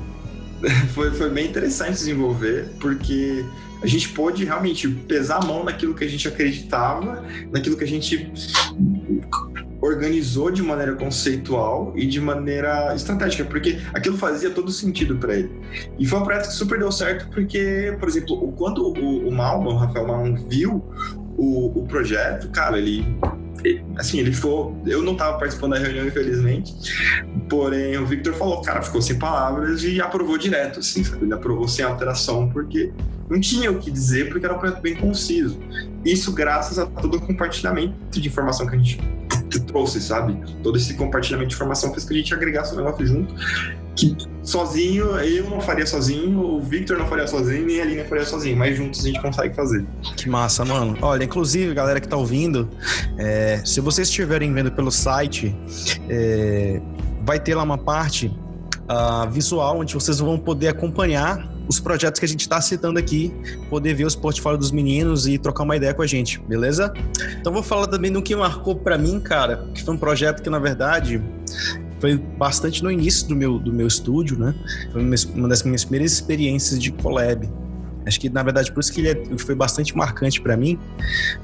foi, 0.93 1.11
foi 1.11 1.29
bem 1.29 1.47
interessante 1.47 1.93
desenvolver, 1.93 2.69
porque 2.79 3.45
a 3.81 3.87
gente 3.87 4.09
pôde 4.09 4.43
realmente 4.43 4.87
pesar 4.87 5.37
a 5.37 5.45
mão 5.45 5.63
naquilo 5.63 5.93
que 5.93 6.03
a 6.03 6.07
gente 6.07 6.27
acreditava, 6.27 7.23
naquilo 7.51 7.77
que 7.77 7.83
a 7.83 7.87
gente 7.87 8.31
organizou 9.81 10.51
de 10.51 10.61
maneira 10.61 10.93
conceitual 10.95 11.93
e 11.95 12.05
de 12.05 12.19
maneira 12.19 12.93
estratégica, 12.93 13.45
porque 13.45 13.79
aquilo 13.93 14.17
fazia 14.17 14.49
todo 14.49 14.69
sentido 14.71 15.15
para 15.17 15.35
ele. 15.35 15.51
E 15.97 16.05
foi 16.05 16.19
um 16.19 16.23
projeto 16.23 16.47
que 16.47 16.53
super 16.53 16.77
deu 16.77 16.91
certo, 16.91 17.29
porque, 17.29 17.95
por 17.97 18.09
exemplo, 18.09 18.51
quando 18.57 18.83
o, 18.83 19.29
o 19.29 19.31
o 19.31 19.75
Rafael 19.77 20.07
Malman, 20.07 20.35
viu 20.49 20.83
o, 21.37 21.79
o 21.79 21.87
projeto, 21.87 22.49
cara, 22.49 22.77
ele 22.77 23.05
assim, 23.97 24.19
ele 24.19 24.31
ficou. 24.31 24.81
Eu 24.85 25.01
não 25.01 25.13
estava 25.13 25.37
participando 25.37 25.71
da 25.73 25.79
reunião, 25.79 26.05
infelizmente. 26.05 26.73
Porém, 27.49 27.97
o 27.97 28.05
Victor 28.05 28.33
falou, 28.33 28.61
cara, 28.61 28.81
ficou 28.81 29.01
sem 29.01 29.17
palavras 29.17 29.83
e 29.83 30.01
aprovou 30.01 30.37
direto, 30.37 30.79
assim, 30.79 31.03
sabe? 31.03 31.25
Ele 31.25 31.33
aprovou 31.33 31.67
sem 31.67 31.83
alteração, 31.83 32.49
porque 32.49 32.91
não 33.29 33.39
tinha 33.39 33.71
o 33.71 33.79
que 33.79 33.91
dizer, 33.91 34.29
porque 34.29 34.45
era 34.45 34.55
um 34.55 34.59
projeto 34.59 34.81
bem 34.81 34.95
conciso. 34.95 35.59
Isso 36.03 36.31
graças 36.31 36.79
a 36.79 36.85
todo 36.85 37.17
o 37.17 37.21
compartilhamento 37.21 38.19
de 38.19 38.27
informação 38.27 38.65
que 38.65 38.75
a 38.75 38.77
gente 38.77 38.99
trouxe, 39.57 40.01
sabe? 40.01 40.37
Todo 40.61 40.77
esse 40.77 40.93
compartilhamento 40.95 41.49
de 41.49 41.55
informação 41.55 41.91
fez 41.91 42.03
que 42.03 42.13
a 42.13 42.17
gente 42.17 42.33
agregasse 42.33 42.73
o 42.73 42.77
negócio 42.77 43.05
junto. 43.05 43.33
Que 43.95 44.15
sozinho, 44.43 45.05
eu 45.19 45.49
não 45.49 45.61
faria 45.61 45.85
sozinho, 45.85 46.39
o 46.39 46.61
Victor 46.61 46.97
não 46.97 47.07
faria 47.07 47.27
sozinho, 47.27 47.65
nem 47.65 47.79
a 47.79 47.83
Aline 47.83 48.03
faria 48.03 48.25
sozinho, 48.25 48.57
mas 48.57 48.75
juntos 48.75 49.03
a 49.03 49.07
gente 49.07 49.21
consegue 49.21 49.55
fazer. 49.55 49.85
Que 50.15 50.29
massa, 50.29 50.65
mano. 50.65 50.97
Olha, 51.01 51.23
inclusive, 51.23 51.73
galera 51.73 51.99
que 51.99 52.07
tá 52.07 52.17
ouvindo, 52.17 52.69
é, 53.17 53.61
se 53.65 53.79
vocês 53.81 54.07
estiverem 54.07 54.53
vendo 54.53 54.71
pelo 54.71 54.91
site, 54.91 55.55
é, 56.09 56.81
vai 57.25 57.39
ter 57.39 57.55
lá 57.55 57.63
uma 57.63 57.77
parte 57.77 58.27
uh, 58.89 59.29
visual 59.29 59.79
onde 59.79 59.93
vocês 59.93 60.19
vão 60.19 60.37
poder 60.37 60.69
acompanhar 60.69 61.58
os 61.69 61.79
projetos 61.79 62.19
que 62.19 62.25
a 62.25 62.27
gente 62.27 62.41
está 62.41 62.59
citando 62.59 62.97
aqui, 62.97 63.31
poder 63.69 63.93
ver 63.93 64.05
os 64.05 64.15
portfólios 64.15 64.59
dos 64.59 64.71
meninos 64.71 65.27
e 65.27 65.37
trocar 65.37 65.63
uma 65.63 65.75
ideia 65.75 65.93
com 65.93 66.01
a 66.01 66.07
gente, 66.07 66.39
beleza? 66.39 66.91
Então 67.39 67.53
vou 67.53 67.61
falar 67.61 67.85
também 67.85 68.11
do 68.11 68.23
que 68.23 68.35
marcou 68.35 68.75
para 68.75 68.97
mim, 68.97 69.19
cara, 69.19 69.67
que 69.75 69.83
foi 69.83 69.93
um 69.93 69.97
projeto 69.97 70.41
que 70.41 70.49
na 70.49 70.57
verdade 70.57 71.21
foi 71.99 72.17
bastante 72.17 72.83
no 72.83 72.89
início 72.89 73.27
do 73.27 73.35
meu, 73.35 73.59
do 73.59 73.71
meu 73.71 73.85
estúdio, 73.85 74.39
né? 74.39 74.55
Foi 74.91 75.01
uma 75.35 75.47
das 75.47 75.61
minhas 75.61 75.83
primeiras 75.83 76.11
experiências 76.11 76.81
de 76.81 76.91
collab. 76.91 77.47
Acho 78.05 78.19
que, 78.19 78.29
na 78.29 78.41
verdade, 78.41 78.71
por 78.71 78.79
isso 78.79 78.91
que 78.91 79.01
ele 79.01 79.09
é, 79.09 79.37
foi 79.37 79.53
bastante 79.53 79.95
marcante 79.95 80.41
para 80.41 80.57
mim, 80.57 80.79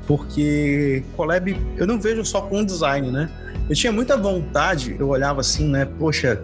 porque 0.08 1.04
collab 1.16 1.56
eu 1.78 1.86
não 1.86 2.00
vejo 2.00 2.26
só 2.26 2.42
com 2.42 2.66
design, 2.66 3.12
né? 3.12 3.30
Eu 3.70 3.76
tinha 3.76 3.92
muita 3.92 4.18
vontade, 4.18 4.96
eu 4.98 5.10
olhava 5.10 5.42
assim, 5.42 5.68
né? 5.68 5.86
Poxa, 5.86 6.42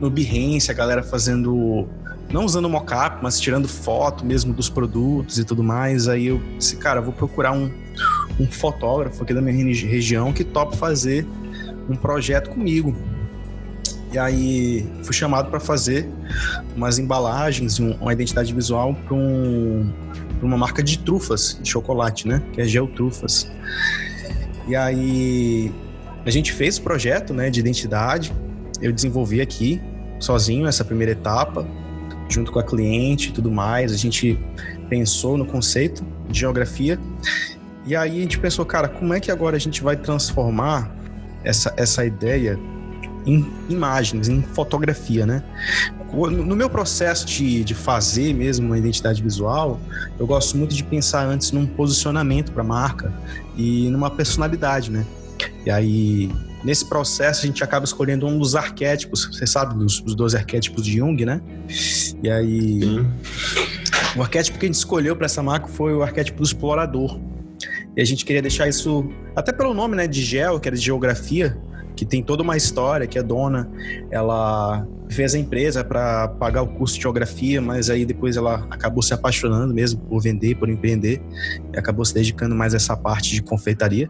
no 0.00 0.10
Behance, 0.10 0.70
a 0.70 0.74
galera 0.74 1.02
fazendo 1.02 1.88
não 2.32 2.44
usando 2.44 2.68
mockup, 2.68 3.22
mas 3.22 3.40
tirando 3.40 3.66
foto 3.66 4.24
mesmo 4.24 4.52
dos 4.52 4.68
produtos 4.68 5.38
e 5.38 5.44
tudo 5.44 5.62
mais. 5.62 6.08
Aí 6.08 6.26
eu 6.26 6.40
disse, 6.56 6.76
cara, 6.76 7.00
vou 7.00 7.12
procurar 7.12 7.52
um, 7.52 7.70
um 8.38 8.46
fotógrafo 8.46 9.22
aqui 9.22 9.34
da 9.34 9.42
minha 9.42 9.64
região 9.74 10.32
que 10.32 10.44
topa 10.44 10.76
fazer 10.76 11.26
um 11.88 11.96
projeto 11.96 12.50
comigo. 12.50 12.94
E 14.12 14.18
aí 14.18 14.88
fui 15.04 15.14
chamado 15.14 15.50
para 15.50 15.60
fazer 15.60 16.08
umas 16.76 16.98
embalagens, 16.98 17.78
uma 17.78 18.12
identidade 18.12 18.52
visual 18.52 18.94
para 18.94 19.14
um, 19.14 19.92
uma 20.42 20.56
marca 20.56 20.82
de 20.82 20.98
trufas 20.98 21.58
de 21.62 21.68
chocolate, 21.68 22.26
né? 22.26 22.42
Que 22.52 22.60
é 22.60 22.64
Geotrufas. 22.64 23.50
E 24.66 24.74
aí 24.74 25.72
a 26.24 26.30
gente 26.30 26.52
fez 26.52 26.78
o 26.78 26.82
projeto, 26.82 27.32
né, 27.32 27.50
de 27.50 27.60
identidade. 27.60 28.32
Eu 28.80 28.92
desenvolvi 28.92 29.40
aqui 29.40 29.80
sozinho 30.18 30.66
essa 30.66 30.84
primeira 30.84 31.12
etapa 31.12 31.66
junto 32.32 32.52
com 32.52 32.58
a 32.58 32.62
cliente 32.62 33.28
e 33.28 33.32
tudo 33.32 33.50
mais. 33.50 33.92
A 33.92 33.96
gente 33.96 34.38
pensou 34.88 35.36
no 35.36 35.46
conceito 35.46 36.04
de 36.28 36.40
geografia. 36.40 36.98
E 37.86 37.96
aí 37.96 38.18
a 38.18 38.22
gente 38.22 38.38
pensou, 38.38 38.64
cara, 38.64 38.88
como 38.88 39.14
é 39.14 39.20
que 39.20 39.30
agora 39.30 39.56
a 39.56 39.60
gente 39.60 39.82
vai 39.82 39.96
transformar 39.96 40.94
essa, 41.42 41.72
essa 41.76 42.04
ideia 42.04 42.58
em 43.26 43.46
imagens, 43.68 44.28
em 44.28 44.42
fotografia, 44.42 45.26
né? 45.26 45.42
No 46.12 46.56
meu 46.56 46.68
processo 46.68 47.24
de, 47.26 47.62
de 47.62 47.74
fazer 47.74 48.34
mesmo 48.34 48.66
uma 48.66 48.78
identidade 48.78 49.22
visual, 49.22 49.80
eu 50.18 50.26
gosto 50.26 50.56
muito 50.56 50.74
de 50.74 50.82
pensar 50.82 51.24
antes 51.24 51.52
num 51.52 51.66
posicionamento 51.66 52.50
para 52.50 52.62
a 52.62 52.66
marca 52.66 53.12
e 53.56 53.88
numa 53.90 54.10
personalidade, 54.10 54.90
né? 54.90 55.06
E 55.64 55.70
aí, 55.70 56.30
nesse 56.64 56.84
processo, 56.84 57.42
a 57.42 57.46
gente 57.46 57.62
acaba 57.64 57.84
escolhendo 57.84 58.26
um 58.26 58.38
dos 58.38 58.54
arquétipos, 58.54 59.26
você 59.26 59.46
sabe, 59.46 59.74
dos, 59.74 60.00
dos 60.00 60.14
dois 60.14 60.34
arquétipos 60.34 60.84
de 60.84 60.98
Jung, 60.98 61.24
né? 61.24 61.40
E 62.22 62.30
aí, 62.30 62.80
Sim. 62.80 63.06
o 64.16 64.22
arquétipo 64.22 64.58
que 64.58 64.66
a 64.66 64.68
gente 64.68 64.76
escolheu 64.76 65.16
para 65.16 65.26
essa 65.26 65.42
marca 65.42 65.66
foi 65.68 65.94
o 65.94 66.02
arquétipo 66.02 66.38
do 66.38 66.44
explorador. 66.44 67.18
E 67.96 68.00
a 68.00 68.04
gente 68.04 68.24
queria 68.24 68.42
deixar 68.42 68.68
isso, 68.68 69.08
até 69.34 69.52
pelo 69.52 69.74
nome, 69.74 69.96
né, 69.96 70.06
de 70.06 70.22
geo, 70.22 70.60
que 70.60 70.68
era 70.68 70.76
de 70.76 70.84
geografia, 70.84 71.56
que 71.96 72.04
tem 72.06 72.22
toda 72.22 72.42
uma 72.42 72.56
história, 72.56 73.06
que 73.06 73.18
a 73.18 73.22
dona, 73.22 73.68
ela 74.10 74.86
fez 75.10 75.34
a 75.34 75.38
empresa 75.38 75.84
para 75.84 76.28
pagar 76.28 76.62
o 76.62 76.68
curso 76.68 76.94
de 76.94 77.02
geografia, 77.02 77.60
mas 77.60 77.90
aí 77.90 78.06
depois 78.06 78.36
ela 78.36 78.66
acabou 78.70 79.02
se 79.02 79.12
apaixonando 79.12 79.74
mesmo 79.74 80.00
por 80.00 80.22
vender, 80.22 80.54
por 80.54 80.68
empreender, 80.68 81.20
e 81.74 81.78
acabou 81.78 82.04
se 82.04 82.14
dedicando 82.14 82.54
mais 82.54 82.74
a 82.74 82.76
essa 82.76 82.96
parte 82.96 83.34
de 83.34 83.42
confeitaria. 83.42 84.08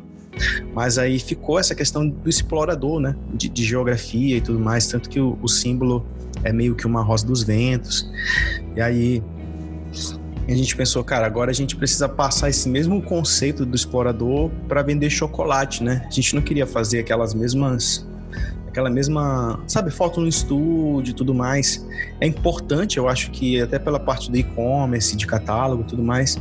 Mas 0.75 0.99
aí 0.99 1.19
ficou 1.19 1.59
essa 1.59 1.75
questão 1.75 2.09
do 2.09 2.29
explorador, 2.29 3.01
né? 3.01 3.17
De, 3.33 3.49
de 3.49 3.65
geografia 3.65 4.37
e 4.37 4.41
tudo 4.41 4.59
mais, 4.59 4.87
tanto 4.87 5.09
que 5.09 5.21
o, 5.21 5.39
o 5.43 5.49
símbolo 5.49 6.07
é 6.45 6.53
meio 6.53 6.75
que 6.75 6.87
uma 6.87 7.03
rosa 7.03 7.27
dos 7.27 7.43
ventos. 7.43 8.11
E 8.75 8.81
aí 8.81 9.23
a 10.49 10.55
gente 10.55 10.77
pensou, 10.77 11.05
cara, 11.05 11.27
agora 11.27 11.51
a 11.51 11.55
gente 11.55 11.77
precisa 11.77 12.09
passar 12.09 12.49
esse 12.49 12.69
mesmo 12.69 13.01
conceito 13.03 13.65
do 13.65 13.77
explorador 13.77 14.51
para 14.69 14.83
vender 14.83 15.11
chocolate, 15.11 15.83
né? 15.83 16.05
A 16.07 16.11
gente 16.11 16.35
não 16.35 16.43
queria 16.43 16.67
fazer 16.67 17.01
aquelas 17.01 17.35
mesmas 17.35 18.07
aquela 18.71 18.89
mesma, 18.89 19.61
sabe, 19.67 19.91
foto 19.91 20.21
no 20.21 20.29
estúdio 20.29 21.11
e 21.11 21.15
tudo 21.15 21.35
mais. 21.35 21.85
É 22.21 22.27
importante, 22.27 22.99
eu 22.99 23.09
acho 23.09 23.33
que 23.33 23.61
até 23.61 23.79
pela 23.79 23.99
parte 23.99 24.31
do 24.31 24.37
e-commerce, 24.37 25.17
de 25.17 25.27
catálogo 25.27 25.83
e 25.83 25.87
tudo 25.87 26.03
mais, 26.03 26.39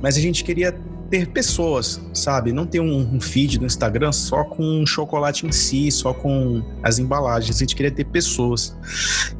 mas 0.00 0.16
a 0.16 0.20
gente 0.20 0.44
queria 0.44 0.72
ter 1.12 1.26
pessoas, 1.26 2.00
sabe? 2.14 2.54
Não 2.54 2.64
ter 2.64 2.80
um, 2.80 3.14
um, 3.14 3.20
feed 3.20 3.60
no 3.60 3.66
Instagram 3.66 4.12
só 4.12 4.44
com 4.44 4.82
chocolate 4.86 5.46
em 5.46 5.52
si, 5.52 5.90
só 5.90 6.14
com 6.14 6.62
as 6.82 6.98
embalagens. 6.98 7.54
A 7.54 7.58
gente 7.58 7.76
queria 7.76 7.90
ter 7.90 8.04
pessoas. 8.04 8.74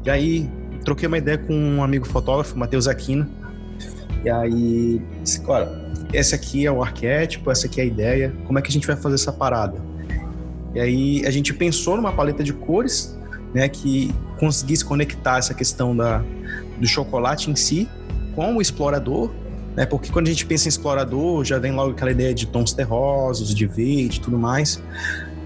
E 0.05 0.09
aí, 0.11 0.47
troquei 0.85 1.07
uma 1.07 1.17
ideia 1.17 1.35
com 1.35 1.51
um 1.51 1.81
amigo 1.81 2.07
fotógrafo, 2.07 2.55
Matheus 2.59 2.87
Aquino, 2.87 3.27
e 4.23 4.29
aí, 4.29 5.01
cara, 5.47 5.91
esse 6.13 6.35
aqui 6.35 6.63
é 6.63 6.71
o 6.71 6.83
arquétipo, 6.83 7.49
essa 7.49 7.65
aqui 7.65 7.81
é 7.81 7.83
a 7.83 7.87
ideia, 7.87 8.33
como 8.45 8.59
é 8.59 8.61
que 8.61 8.69
a 8.69 8.71
gente 8.71 8.85
vai 8.85 8.95
fazer 8.95 9.15
essa 9.15 9.33
parada? 9.33 9.81
E 10.75 10.79
aí 10.79 11.25
a 11.25 11.31
gente 11.31 11.55
pensou 11.55 11.95
numa 11.95 12.13
paleta 12.13 12.43
de 12.43 12.53
cores, 12.53 13.17
né, 13.51 13.67
que 13.67 14.13
conseguisse 14.37 14.85
conectar 14.85 15.39
essa 15.39 15.55
questão 15.55 15.97
da, 15.97 16.23
do 16.79 16.85
chocolate 16.85 17.49
em 17.49 17.55
si 17.55 17.89
com 18.35 18.57
o 18.57 18.61
explorador, 18.61 19.31
né, 19.75 19.85
porque 19.85 20.11
quando 20.11 20.27
a 20.27 20.29
gente 20.29 20.45
pensa 20.45 20.67
em 20.67 20.69
explorador, 20.69 21.43
já 21.43 21.59
vem 21.59 21.71
logo 21.71 21.91
aquela 21.91 22.11
ideia 22.11 22.33
de 22.33 22.47
tons 22.47 22.73
terrosos, 22.73 23.53
de 23.53 23.65
verde 23.65 24.21
tudo 24.21 24.37
mais, 24.37 24.81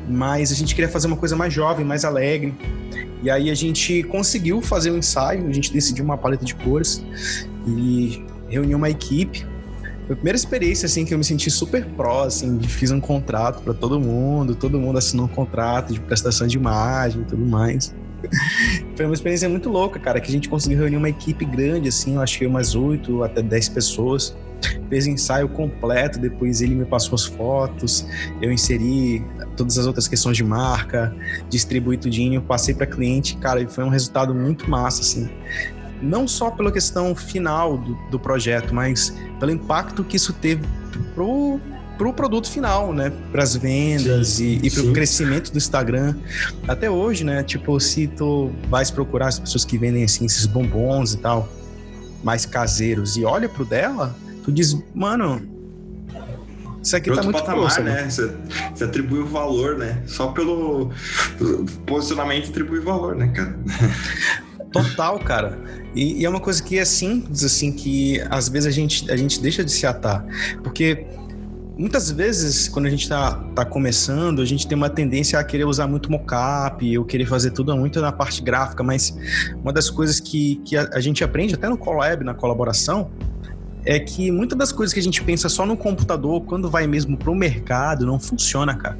mas 0.07 0.51
a 0.51 0.55
gente 0.55 0.73
queria 0.75 0.89
fazer 0.89 1.07
uma 1.07 1.17
coisa 1.17 1.35
mais 1.35 1.53
jovem, 1.53 1.85
mais 1.85 2.05
alegre, 2.05 2.53
e 3.21 3.29
aí 3.29 3.49
a 3.49 3.55
gente 3.55 4.03
conseguiu 4.03 4.61
fazer 4.61 4.91
um 4.91 4.97
ensaio, 4.97 5.47
a 5.47 5.51
gente 5.51 5.71
decidiu 5.73 6.05
uma 6.05 6.17
paleta 6.17 6.45
de 6.45 6.55
cores 6.55 7.03
e 7.65 8.23
reuni 8.47 8.75
uma 8.75 8.89
equipe. 8.89 9.45
Foi 10.05 10.13
a 10.13 10.15
primeira 10.15 10.37
experiência 10.37 10.85
assim 10.85 11.03
que 11.03 11.13
eu 11.13 11.17
me 11.17 11.23
senti 11.23 11.51
super 11.51 11.83
pró, 11.85 12.23
assim, 12.23 12.59
fiz 12.61 12.91
um 12.91 12.99
contrato 12.99 13.61
para 13.61 13.73
todo 13.73 13.99
mundo, 13.99 14.55
todo 14.55 14.79
mundo 14.79 14.97
assinou 14.97 15.25
um 15.25 15.29
contrato 15.29 15.91
de 15.91 15.99
prestação 15.99 16.47
de 16.47 16.57
imagem 16.57 17.21
e 17.21 17.25
tudo 17.25 17.45
mais. 17.45 17.93
Foi 18.95 19.05
uma 19.05 19.13
experiência 19.13 19.47
muito 19.47 19.69
louca, 19.69 19.99
cara, 19.99 20.19
que 20.19 20.29
a 20.29 20.31
gente 20.31 20.49
conseguiu 20.49 20.79
reunir 20.79 20.97
uma 20.97 21.09
equipe 21.09 21.45
grande, 21.45 21.89
assim, 21.89 22.15
eu 22.15 22.21
achei 22.21 22.47
umas 22.47 22.75
oito 22.75 23.23
até 23.23 23.41
dez 23.41 23.69
pessoas. 23.69 24.35
Fez 24.89 25.05
ensaio 25.05 25.47
completo, 25.47 26.17
depois 26.19 26.61
ele 26.61 26.73
me 26.73 26.85
passou 26.85 27.13
as 27.13 27.25
fotos, 27.25 28.07
eu 28.41 28.51
inseri 28.51 29.23
todas 29.55 29.77
as 29.77 29.85
outras 29.85 30.07
questões 30.07 30.35
de 30.35 30.43
marca, 30.43 31.15
distribuí 31.47 31.95
tudinho, 31.95 32.41
passei 32.41 32.73
para 32.73 32.87
cliente, 32.87 33.37
cara, 33.37 33.61
e 33.61 33.67
foi 33.67 33.83
um 33.83 33.89
resultado 33.89 34.33
muito 34.33 34.67
massa, 34.69 35.01
assim 35.01 35.29
não 36.01 36.27
só 36.27 36.51
pela 36.51 36.71
questão 36.71 37.15
final 37.15 37.77
do, 37.77 37.95
do 38.11 38.19
projeto, 38.19 38.73
mas 38.73 39.15
pelo 39.39 39.51
impacto 39.51 40.03
que 40.03 40.15
isso 40.15 40.31
teve 40.31 40.61
pro 41.13 41.59
para 41.97 42.07
o 42.07 42.13
produto 42.13 42.49
final, 42.49 42.93
né? 42.93 43.11
Para 43.31 43.43
as 43.43 43.55
vendas 43.55 44.27
sim, 44.29 44.59
e, 44.61 44.67
e 44.67 44.71
para 44.71 44.83
o 44.83 44.93
crescimento 44.93 45.51
do 45.51 45.57
Instagram. 45.57 46.15
Até 46.67 46.89
hoje, 46.89 47.23
né? 47.23 47.43
Tipo, 47.43 47.79
se 47.79 48.07
tu 48.07 48.51
vais 48.69 48.91
procurar 48.91 49.27
as 49.27 49.39
pessoas 49.39 49.65
que 49.65 49.77
vendem 49.77 50.03
assim 50.03 50.25
esses 50.25 50.45
bombons 50.45 51.13
e 51.13 51.17
tal, 51.17 51.49
mais 52.23 52.45
caseiros, 52.45 53.17
e 53.17 53.25
olha 53.25 53.49
pro 53.49 53.65
dela, 53.65 54.15
tu 54.43 54.51
diz, 54.51 54.77
mano, 54.93 55.41
isso 56.81 56.95
aqui 56.95 57.11
tá 57.11 57.21
muito 57.21 57.37
patamar, 57.39 57.59
close, 57.59 57.81
né? 57.81 58.09
Você, 58.09 58.31
você 58.73 58.83
atribui 58.85 59.19
o 59.19 59.27
valor, 59.27 59.77
né? 59.77 60.01
Só 60.05 60.27
pelo 60.27 60.91
posicionamento 61.85 62.49
atribui 62.49 62.79
valor, 62.79 63.15
né, 63.15 63.27
cara? 63.27 63.59
Total, 64.71 65.19
cara. 65.19 65.59
E, 65.93 66.21
e, 66.21 66.25
é 66.25 66.29
uma 66.29 66.39
coisa 66.39 66.61
que 66.61 66.77
é 66.77 66.85
simples, 66.85 67.43
assim, 67.43 67.71
que 67.71 68.21
às 68.29 68.47
vezes 68.47 68.67
a 68.67 68.71
gente, 68.71 69.09
a 69.11 69.17
gente 69.17 69.41
deixa 69.41 69.63
de 69.63 69.71
se 69.71 69.85
atar. 69.85 70.25
Porque 70.63 71.05
muitas 71.77 72.11
vezes, 72.11 72.67
quando 72.67 72.85
a 72.85 72.89
gente 72.89 73.03
está 73.03 73.35
tá 73.55 73.65
começando, 73.65 74.41
a 74.41 74.45
gente 74.45 74.67
tem 74.67 74.77
uma 74.77 74.89
tendência 74.89 75.39
a 75.39 75.43
querer 75.43 75.65
usar 75.65 75.87
muito 75.87 76.11
mockup, 76.11 76.97
ou 76.97 77.05
querer 77.05 77.25
fazer 77.25 77.51
tudo 77.51 77.75
muito 77.75 78.01
na 78.01 78.11
parte 78.11 78.41
gráfica, 78.41 78.83
mas 78.83 79.17
uma 79.61 79.71
das 79.71 79.89
coisas 79.89 80.19
que, 80.19 80.57
que 80.65 80.75
a, 80.75 80.89
a 80.93 80.99
gente 80.99 81.23
aprende 81.23 81.55
até 81.55 81.69
no 81.69 81.77
Collab, 81.77 82.23
na 82.23 82.33
colaboração, 82.33 83.11
é 83.85 83.99
que 83.99 84.31
muitas 84.31 84.57
das 84.57 84.71
coisas 84.71 84.93
que 84.93 84.99
a 84.99 85.03
gente 85.03 85.23
pensa 85.23 85.47
só 85.47 85.65
no 85.65 85.77
computador, 85.77 86.43
quando 86.43 86.69
vai 86.69 86.87
mesmo 86.87 87.15
pro 87.15 87.33
mercado, 87.33 88.05
não 88.05 88.19
funciona, 88.19 88.75
cara. 88.75 88.97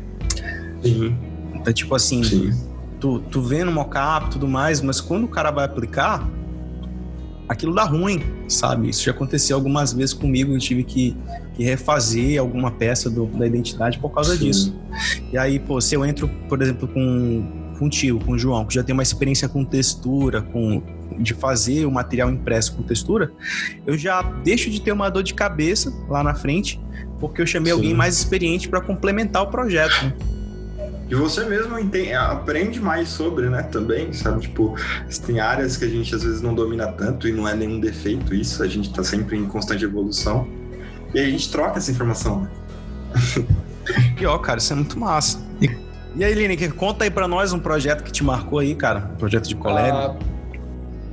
Sim. 0.82 1.18
Então, 1.54 1.74
tipo 1.74 1.94
assim, 1.94 2.24
Sim 2.24 2.52
tu, 3.00 3.20
tu 3.20 3.42
vê 3.42 3.64
no 3.64 3.72
mockup 3.72 4.28
e 4.28 4.30
tudo 4.32 4.48
mais, 4.48 4.82
mas 4.82 5.00
quando 5.00 5.26
o 5.26 5.28
cara 5.28 5.52
vai 5.52 5.66
aplicar, 5.66 6.28
aquilo 7.48 7.74
dá 7.74 7.84
ruim, 7.84 8.22
sabe? 8.48 8.90
Isso 8.90 9.04
já 9.04 9.12
aconteceu 9.12 9.56
algumas 9.56 9.94
vezes 9.94 10.14
comigo, 10.14 10.54
eu 10.54 10.60
tive 10.60 10.84
que, 10.84 11.16
que 11.56 11.64
refazer 11.64 12.40
alguma 12.40 12.72
peça 12.72 13.10
do, 13.10 13.26
da 13.26 13.48
identidade 13.48 14.00
por 14.00 14.10
causa 14.10 14.36
Sim. 14.36 14.46
disso. 14.46 14.76
E 15.32 15.38
aí, 15.38 15.60
pô, 15.60 15.80
se 15.80 15.96
eu 15.96 16.06
entro, 16.06 16.28
por 16.50 16.62
exemplo, 16.62 16.88
com, 16.88 17.74
com 17.78 17.86
o 17.86 17.90
tio, 17.90 18.20
com 18.20 18.34
o 18.34 18.38
João, 18.38 18.66
que 18.66 18.76
já 18.76 18.84
tem 18.84 18.94
uma 18.94 19.04
experiência 19.04 19.48
com 19.48 19.64
textura, 19.64 20.42
com 20.42 20.82
de 21.20 21.34
fazer 21.34 21.86
o 21.86 21.92
material 21.92 22.30
impresso 22.30 22.76
com 22.76 22.84
textura, 22.84 23.32
eu 23.88 23.98
já 23.98 24.22
deixo 24.22 24.70
de 24.70 24.80
ter 24.80 24.92
uma 24.92 25.10
dor 25.10 25.24
de 25.24 25.34
cabeça 25.34 25.92
lá 26.08 26.24
na 26.24 26.36
frente, 26.36 26.80
porque 27.20 27.42
eu 27.42 27.48
chamei 27.48 27.72
Sim. 27.72 27.78
alguém 27.78 27.94
mais 27.96 28.18
experiente 28.18 28.70
para 28.70 28.82
complementar 28.82 29.42
o 29.42 29.48
projeto. 29.48 30.04
Né? 30.04 30.37
E 31.10 31.16
você 31.16 31.46
mesmo 31.46 31.80
entende, 31.80 32.14
aprende 32.14 32.82
mais 32.82 33.08
sobre, 33.08 33.50
né, 33.50 33.64
também, 33.64 34.12
sabe? 34.12 34.42
Tipo, 34.42 34.76
tem 35.26 35.40
áreas 35.40 35.78
que 35.78 35.86
a 35.86 35.88
gente 35.88 36.14
às 36.14 36.24
vezes 36.24 36.42
não 36.42 36.54
domina 36.54 36.88
tanto 36.88 37.30
e 37.30 37.32
não 37.32 37.48
é 37.48 37.56
nenhum 37.56 37.80
defeito 37.80 38.34
isso, 38.34 38.62
a 38.62 38.68
gente 38.68 38.94
tá 38.94 39.04
sempre 39.04 39.38
em 39.38 39.46
constante 39.46 39.86
evolução. 39.86 40.46
E 41.14 41.20
aí 41.20 41.28
a 41.28 41.30
gente 41.30 41.50
troca 41.50 41.78
essa 41.78 41.90
informação, 41.90 42.42
né? 42.42 42.50
Pior, 44.18 44.38
cara, 44.40 44.60
isso 44.60 44.74
é 44.74 44.76
muito 44.76 45.00
massa. 45.00 45.40
E, 45.62 45.70
e 46.18 46.26
aí, 46.26 46.34
Lineker, 46.34 46.74
conta 46.74 47.06
aí 47.06 47.10
pra 47.10 47.26
nós 47.26 47.54
um 47.54 47.60
projeto 47.60 48.04
que 48.04 48.12
te 48.12 48.22
marcou 48.22 48.60
aí, 48.60 48.76
cara, 48.76 49.10
um 49.14 49.16
projeto 49.16 49.48
de 49.48 49.56
collab. 49.56 49.90
Ah, 49.90 50.16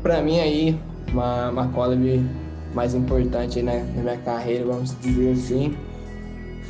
pra 0.02 0.20
mim 0.20 0.40
aí, 0.40 0.76
uma, 1.12 1.50
uma 1.50 1.68
collab 1.68 2.26
mais 2.74 2.94
importante 2.94 3.60
aí, 3.60 3.64
né, 3.64 3.88
na 3.94 4.02
minha 4.02 4.18
carreira, 4.18 4.64
vamos 4.64 4.96
dizer 5.00 5.30
assim, 5.30 5.76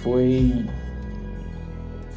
foi 0.02 0.66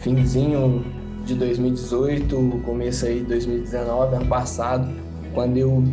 finzinho 0.01 0.96
de 1.27 1.35
2018, 1.35 2.61
começo 2.63 3.05
aí 3.05 3.19
de 3.19 3.25
2019, 3.25 4.15
ano 4.15 4.25
passado, 4.27 4.87
quando 5.33 5.57
eu, 5.57 5.83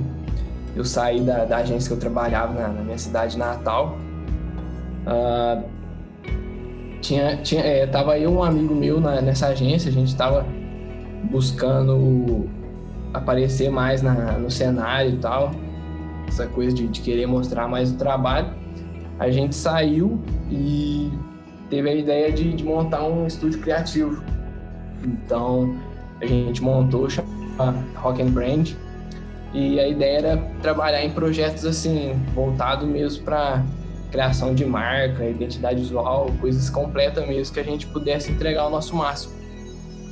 eu 0.77 0.85
saí 0.85 1.21
da, 1.21 1.45
da 1.45 1.57
agência 1.59 1.89
que 1.89 1.95
eu 1.95 1.99
trabalhava 1.99 2.55
na, 2.55 2.69
na 2.69 2.83
minha 2.83 2.97
cidade 2.97 3.37
natal. 3.37 3.99
Uh, 5.05 5.65
tinha, 7.01 7.37
tinha, 7.39 7.63
é, 7.63 7.87
tava 7.87 8.13
aí 8.13 8.27
um 8.27 8.43
amigo 8.43 8.75
meu 8.75 9.01
na, 9.01 9.21
nessa 9.21 9.49
agência, 9.49 9.91
a 9.91 9.93
gente 9.93 10.09
estava 10.09 10.47
buscando 11.25 12.49
aparecer 13.13 13.71
mais 13.71 14.03
na, 14.03 14.39
no 14.39 14.51
cenário 14.51 15.15
e 15.15 15.17
tal, 15.17 15.51
essa 16.29 16.47
coisa 16.47 16.73
de, 16.73 16.87
de 16.87 17.01
querer 17.01 17.27
mostrar 17.27 17.67
mais 17.67 17.91
o 17.91 17.97
trabalho. 17.97 18.53
A 19.19 19.31
gente 19.31 19.55
saiu 19.55 20.21
e 20.49 21.11
teve 21.69 21.89
a 21.91 21.95
ideia 21.95 22.33
de, 22.33 22.53
de 22.53 22.65
montar 22.65 23.03
um 23.05 23.27
estúdio 23.27 23.61
criativo 23.61 24.23
então 25.07 25.77
a 26.21 26.27
gente 26.27 26.63
montou 26.63 27.09
chama 27.09 27.85
Rock 27.97 28.23
and 28.23 28.31
Brand 28.31 28.71
e 29.53 29.79
a 29.79 29.87
ideia 29.87 30.19
era 30.19 30.37
trabalhar 30.61 31.05
em 31.05 31.11
projetos 31.11 31.65
assim 31.65 32.21
voltado 32.35 32.87
mesmo 32.87 33.25
para 33.25 33.65
criação 34.11 34.55
de 34.55 34.65
marca, 34.65 35.29
identidade 35.29 35.81
visual, 35.81 36.31
coisas 36.41 36.71
completas 36.71 37.27
mesmo 37.27 37.53
que 37.53 37.59
a 37.59 37.65
gente 37.65 37.87
pudesse 37.89 38.31
entregar 38.31 38.67
o 38.67 38.71
nosso 38.71 38.95
máximo. 38.95 39.35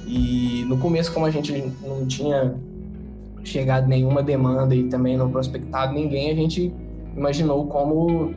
E 0.06 0.64
no 0.68 0.76
começo, 0.78 1.12
como 1.12 1.24
a 1.24 1.30
gente 1.30 1.72
não 1.80 2.04
tinha 2.06 2.52
chegado 3.44 3.86
nenhuma 3.86 4.20
demanda 4.20 4.74
e 4.74 4.84
também 4.84 5.16
não 5.16 5.30
prospectado 5.30 5.94
ninguém, 5.94 6.32
a 6.32 6.34
gente 6.34 6.72
imaginou 7.16 7.66
como 7.66 8.34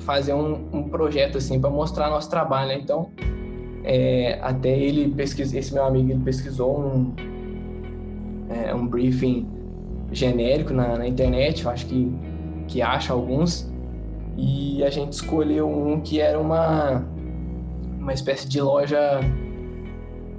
fazer 0.00 0.34
um, 0.34 0.68
um 0.70 0.82
projeto 0.82 1.38
assim 1.38 1.58
para 1.58 1.70
mostrar 1.70 2.10
nosso 2.10 2.28
trabalho. 2.28 2.68
Né? 2.68 2.80
Então, 2.82 3.08
é, 3.86 4.38
até 4.42 4.76
ele 4.76 5.08
pesquisou, 5.14 5.58
esse 5.58 5.72
meu 5.72 5.84
amigo 5.84 6.10
ele 6.10 6.24
pesquisou 6.24 6.76
um, 6.76 7.12
é, 8.50 8.74
um 8.74 8.84
briefing 8.84 9.46
genérico 10.10 10.74
na, 10.74 10.98
na, 10.98 11.06
internet, 11.06 11.64
eu 11.64 11.70
acho 11.70 11.86
que, 11.86 12.12
que 12.66 12.82
acha 12.82 13.12
alguns, 13.12 13.70
e 14.36 14.82
a 14.82 14.90
gente 14.90 15.12
escolheu 15.12 15.68
um 15.68 16.00
que 16.00 16.20
era 16.20 16.38
uma, 16.38 17.06
uma 17.98 18.12
espécie 18.12 18.48
de 18.48 18.60
loja 18.60 19.20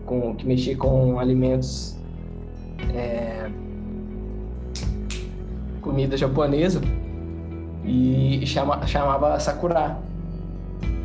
com, 0.05 0.35
que 0.35 0.45
mexia 0.45 0.75
com 0.75 1.17
alimentos, 1.17 1.97
é, 2.93 3.49
comida 5.81 6.17
japonesa, 6.17 6.81
e 7.85 8.45
chama, 8.45 8.85
chamava 8.85 9.39
Sakura. 9.39 9.97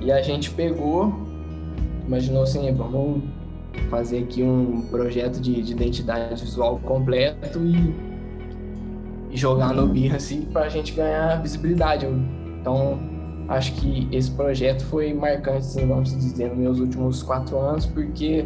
E 0.00 0.10
a 0.10 0.20
gente 0.20 0.50
pegou, 0.50 1.14
imaginou 2.06 2.42
assim, 2.42 2.72
vamos 2.72 3.22
fazer 3.90 4.24
aqui 4.24 4.42
um 4.42 4.82
projeto 4.90 5.40
de, 5.40 5.62
de 5.62 5.72
identidade 5.72 6.40
visual 6.42 6.78
completo 6.80 7.58
e, 7.60 8.12
jogar 9.34 9.72
no 9.72 9.86
Behance 9.86 10.46
para 10.52 10.66
a 10.66 10.68
gente 10.68 10.92
ganhar 10.92 11.40
visibilidade. 11.40 12.06
Então, 12.60 12.98
acho 13.48 13.72
que 13.74 14.06
esse 14.12 14.30
projeto 14.30 14.84
foi 14.84 15.14
marcante, 15.14 15.58
assim, 15.58 15.86
vamos 15.86 16.10
dizer, 16.10 16.50
nos 16.50 16.58
meus 16.58 16.78
últimos 16.78 17.22
quatro 17.22 17.58
anos, 17.58 17.86
porque 17.86 18.44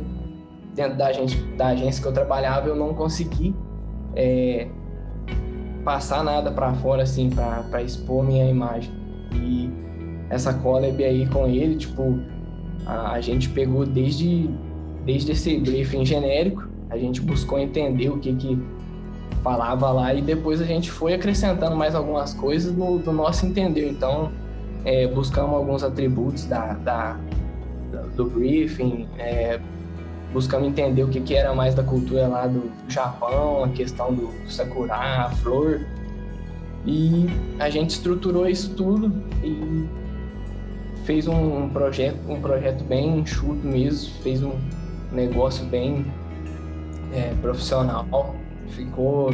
dentro 0.74 0.96
da, 0.96 1.12
gente, 1.12 1.36
da 1.56 1.68
agência 1.68 2.00
que 2.00 2.08
eu 2.08 2.12
trabalhava, 2.12 2.68
eu 2.68 2.76
não 2.76 2.94
consegui 2.94 3.54
é, 4.14 4.68
passar 5.84 6.22
nada 6.22 6.50
para 6.52 6.72
fora, 6.74 7.02
assim, 7.02 7.30
para 7.30 7.82
expor 7.82 8.24
minha 8.24 8.48
imagem. 8.48 8.92
E 9.34 9.70
essa 10.30 10.54
collab 10.54 11.02
aí 11.02 11.26
com 11.26 11.46
ele, 11.46 11.76
tipo, 11.76 12.20
a, 12.86 13.12
a 13.12 13.20
gente 13.20 13.48
pegou 13.48 13.84
desde, 13.84 14.48
desde 15.04 15.32
esse 15.32 15.58
briefing 15.58 16.04
genérico, 16.06 16.66
a 16.88 16.96
gente 16.96 17.20
buscou 17.20 17.58
entender 17.58 18.08
o 18.08 18.18
que 18.18 18.32
que 18.34 18.58
falava 19.42 19.90
lá 19.90 20.14
e 20.14 20.22
depois 20.22 20.60
a 20.60 20.64
gente 20.64 20.90
foi 20.90 21.14
acrescentando 21.14 21.76
mais 21.76 21.94
algumas 21.94 22.32
coisas 22.32 22.74
no, 22.74 22.98
no 22.98 23.12
nosso 23.12 23.46
entender. 23.46 23.88
Então, 23.88 24.30
é, 24.84 25.06
buscamos 25.06 25.54
alguns 25.54 25.82
atributos 25.82 26.44
da, 26.44 26.74
da 26.74 27.16
do 28.16 28.24
briefing, 28.26 29.06
é, 29.18 29.60
buscamos 30.32 30.68
entender 30.68 31.02
o 31.02 31.08
que, 31.08 31.20
que 31.20 31.34
era 31.34 31.54
mais 31.54 31.74
da 31.74 31.82
cultura 31.82 32.26
lá 32.26 32.46
do 32.46 32.70
Japão, 32.88 33.64
a 33.64 33.68
questão 33.68 34.12
do 34.12 34.30
sakura, 34.48 34.94
a 34.94 35.30
flor. 35.30 35.80
E 36.84 37.26
a 37.58 37.68
gente 37.68 37.90
estruturou 37.90 38.48
isso 38.48 38.74
tudo 38.74 39.12
e 39.42 39.86
fez 41.06 41.28
um 41.28 41.68
projeto, 41.68 42.18
um 42.28 42.40
projeto 42.40 42.82
bem 42.84 43.20
enxuto 43.20 43.64
mesmo, 43.64 44.12
fez 44.22 44.42
um 44.42 44.52
negócio 45.12 45.64
bem 45.66 46.04
é, 47.14 47.32
profissional. 47.40 48.34
Ficou. 48.70 49.30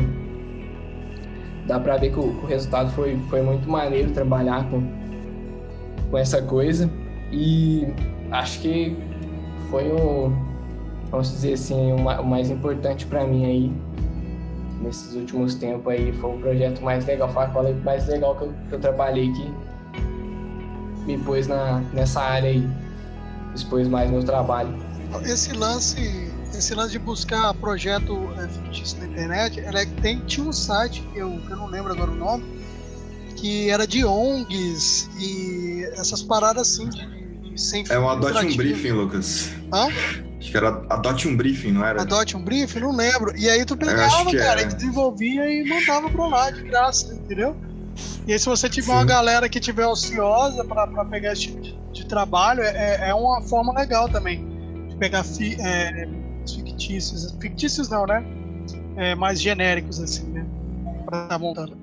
Dá 1.67 1.81
pra 1.81 1.97
ver 1.97 2.13
que 2.13 2.19
o, 2.19 2.25
o, 2.25 2.47
resultado 2.47 2.91
foi, 2.91 3.17
foi 3.31 3.41
muito 3.41 3.69
maneiro 3.69 4.11
trabalhar 4.13 4.69
com, 4.69 4.83
com 6.11 6.19
essa 6.19 6.43
coisa. 6.43 6.91
E 7.33 7.87
acho 8.31 8.61
que 8.61 8.97
foi 9.71 9.91
o, 9.91 10.31
vamos 11.11 11.31
dizer 11.31 11.55
assim, 11.55 11.93
o, 11.93 11.97
o 11.97 12.27
mais 12.27 12.51
importante 12.51 13.07
para 13.07 13.25
mim 13.25 13.47
aí 13.47 13.73
nesses 14.83 15.15
últimos 15.15 15.55
tempos 15.55 15.91
aí 15.93 16.13
foi 16.13 16.35
o 16.35 16.39
projeto 16.39 16.83
mais 16.83 17.07
legal, 17.07 17.29
foi 17.29 17.45
a 17.45 17.47
cola 17.47 17.73
mais 17.85 18.07
legal 18.09 18.35
que 18.37 18.43
eu, 18.43 18.53
que 18.69 18.75
eu 18.75 18.81
trabalhei 18.81 19.33
que 19.33 19.55
me 21.05 21.19
pôs 21.19 21.47
na, 21.47 21.81
nessa 21.93 22.21
área 22.21 22.51
aí, 22.51 22.69
expôs 23.55 23.89
mais 23.89 24.11
meu 24.11 24.23
trabalho. 24.23 24.75
Esse 25.25 25.53
lance, 25.53 26.31
esse 26.55 26.75
lance 26.75 26.93
de 26.93 26.99
buscar 26.99 27.53
projeto 27.55 28.17
é, 28.39 28.49
fictício 28.49 28.99
na 28.99 29.07
internet, 29.07 29.61
ela 29.61 29.81
é, 29.81 29.87
tem, 29.87 30.21
tinha 30.21 30.47
um 30.47 30.53
site, 30.53 31.03
que 31.13 31.19
eu, 31.19 31.31
que 31.47 31.51
eu 31.51 31.57
não 31.57 31.67
lembro 31.67 31.93
agora 31.93 32.11
o 32.11 32.15
nome, 32.15 32.45
que 33.37 33.69
era 33.69 33.87
de 33.87 34.05
ONGs 34.05 35.11
e 35.19 35.85
essas 35.95 36.23
paradas 36.23 36.63
assim 36.63 36.89
de, 36.89 37.51
de 37.51 37.61
sem 37.61 37.85
É 37.91 37.99
um 37.99 38.09
Adote 38.09 38.47
um 38.47 38.57
Briefing, 38.57 38.93
Lucas. 38.93 39.51
Hã? 39.73 39.89
Acho 40.39 40.51
que 40.51 40.57
era 40.57 40.69
Adote 40.89 41.29
um 41.29 41.37
Briefing, 41.37 41.73
não 41.73 41.85
era? 41.85 42.03
Adote 42.03 42.37
um 42.37 42.43
Briefing? 42.43 42.81
Não 42.81 42.97
lembro. 42.97 43.37
E 43.37 43.49
aí 43.49 43.65
tu 43.65 43.77
pegava, 43.77 44.25
cara, 44.33 44.63
é. 44.63 44.65
e 44.65 44.67
desenvolvia 44.69 45.49
e 45.49 45.69
mandava 45.69 46.09
pra 46.09 46.27
lá 46.27 46.51
de 46.51 46.63
graça, 46.63 47.15
entendeu? 47.15 47.57
E 48.27 48.33
aí 48.33 48.39
se 48.39 48.47
você 48.47 48.69
tiver 48.69 48.87
Sim. 48.87 48.93
uma 48.93 49.05
galera 49.05 49.49
que 49.49 49.59
tiver 49.59 49.87
ociosa 49.87 50.65
pra 50.65 51.05
pegar 51.05 51.33
esse 51.33 51.43
tipo 51.43 51.61
de, 51.61 51.77
de 51.93 52.07
trabalho, 52.07 52.63
é, 52.63 52.69
é, 52.69 53.09
é 53.09 53.15
uma 53.15 53.43
forma 53.43 53.73
legal 53.73 54.09
também. 54.09 54.47
De 54.89 54.97
pegar 54.97 55.25
fi, 55.25 55.57
é, 55.61 56.09
fictícios. 56.47 57.37
Fictícios 57.41 57.89
não, 57.89 58.07
né? 58.07 58.25
É, 58.97 59.15
mais 59.15 59.41
genéricos, 59.41 60.01
assim, 60.01 60.31
né? 60.31 60.47
Pra 61.05 61.25
estar 61.25 61.29
tá 61.29 61.39
montando. 61.39 61.82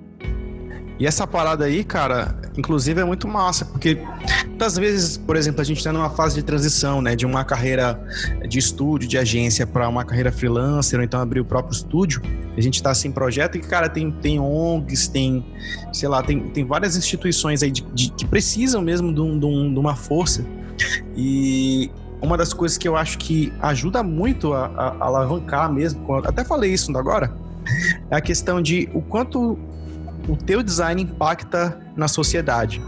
E 1.00 1.08
essa 1.08 1.26
parada 1.26 1.64
aí, 1.64 1.82
cara, 1.82 2.36
inclusive 2.58 3.00
é 3.00 3.06
muito 3.06 3.26
massa, 3.26 3.64
porque 3.64 4.04
muitas 4.46 4.76
vezes, 4.76 5.16
por 5.18 5.38
exemplo, 5.38 5.62
a 5.62 5.64
gente 5.64 5.78
está 5.78 5.94
numa 5.94 6.10
fase 6.10 6.36
de 6.36 6.44
transição, 6.44 7.02
né, 7.02 7.16
de 7.16 7.26
uma 7.26 7.46
carreira 7.46 7.98
de 8.46 8.60
estúdio, 8.60 9.08
de 9.08 9.18
agência, 9.18 9.66
para 9.66 9.88
uma 9.88 10.04
carreira 10.04 10.30
freelancer, 10.30 11.00
ou 11.00 11.06
então 11.06 11.22
abrir 11.22 11.40
o 11.40 11.46
próprio 11.46 11.74
estúdio. 11.74 12.22
A 12.58 12.60
gente 12.60 12.76
está 12.76 12.94
sem 12.94 13.14
projeto 13.14 13.58
e, 13.58 13.62
cara, 13.62 13.88
tem, 13.88 14.12
tem 14.12 14.42
ONGs, 14.42 15.08
tem, 15.08 15.46
sei 15.94 16.10
lá, 16.10 16.22
tem, 16.22 16.50
tem 16.50 16.66
várias 16.66 16.98
instituições 16.98 17.64
aí 17.64 17.72
de, 17.72 17.82
de 17.94 18.12
que 18.12 18.28
precisam 18.28 18.82
mesmo 18.82 19.14
de, 19.14 19.22
um, 19.22 19.40
de, 19.40 19.46
um, 19.46 19.74
de 19.74 19.80
uma 19.80 19.96
força. 19.96 20.46
E 21.16 21.90
uma 22.22 22.36
das 22.36 22.52
coisas 22.52 22.78
que 22.78 22.90
eu 22.90 22.98
acho 22.98 23.18
que 23.18 23.54
ajuda 23.62 24.04
muito 24.04 24.54
a, 24.54 24.66
a, 24.66 24.88
a 25.00 25.06
alavancar 25.06 25.72
mesmo, 25.72 26.14
até 26.26 26.44
falei 26.44 26.74
isso 26.74 26.96
agora, 26.98 27.32
é 28.10 28.16
a 28.18 28.22
questão 28.22 28.62
de 28.62 28.90
o 28.94 29.02
quanto 29.02 29.58
o 30.30 30.36
teu 30.36 30.62
design 30.62 31.02
impacta 31.02 31.80
na 31.96 32.08
sociedade. 32.08 32.82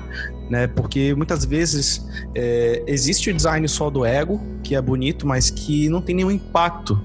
Né? 0.50 0.68
Porque 0.68 1.14
muitas 1.16 1.44
vezes 1.44 2.06
é, 2.36 2.84
existe 2.86 3.30
o 3.30 3.34
design 3.34 3.68
só 3.68 3.90
do 3.90 4.06
ego, 4.06 4.40
que 4.64 4.76
é 4.76 4.82
bonito, 4.82 5.26
mas 5.26 5.50
que 5.50 5.90
não 5.90 6.02
tem 6.02 6.16
nenhum 6.16 6.32
impacto. 6.32 7.02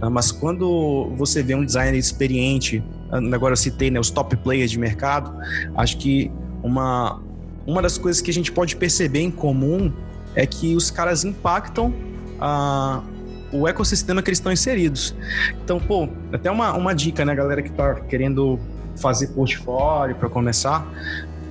Né? 0.00 0.08
Mas 0.08 0.32
quando 0.32 1.12
você 1.16 1.42
vê 1.42 1.54
um 1.54 1.64
designer 1.64 1.98
experiente, 1.98 2.82
agora 3.32 3.52
eu 3.52 3.56
citei 3.56 3.90
né, 3.90 4.00
os 4.00 4.10
top 4.10 4.36
players 4.36 4.70
de 4.70 4.78
mercado, 4.78 5.36
acho 5.76 5.98
que 5.98 6.30
uma, 6.62 7.20
uma 7.66 7.82
das 7.82 7.98
coisas 7.98 8.22
que 8.22 8.30
a 8.30 8.34
gente 8.34 8.50
pode 8.50 8.76
perceber 8.76 9.20
em 9.20 9.30
comum 9.30 9.92
é 10.34 10.46
que 10.46 10.74
os 10.74 10.90
caras 10.90 11.24
impactam 11.24 11.92
a, 12.40 13.02
o 13.52 13.68
ecossistema 13.68 14.22
que 14.22 14.30
eles 14.30 14.38
estão 14.38 14.52
inseridos. 14.52 15.14
Então, 15.62 15.78
pô, 15.78 16.08
até 16.32 16.50
uma, 16.50 16.72
uma 16.74 16.94
dica, 16.94 17.24
né, 17.24 17.34
galera 17.34 17.62
que 17.62 17.70
tá 17.70 17.94
querendo 17.96 18.58
fazer 18.96 19.28
portfólio 19.28 20.14
para 20.16 20.28
começar, 20.28 20.86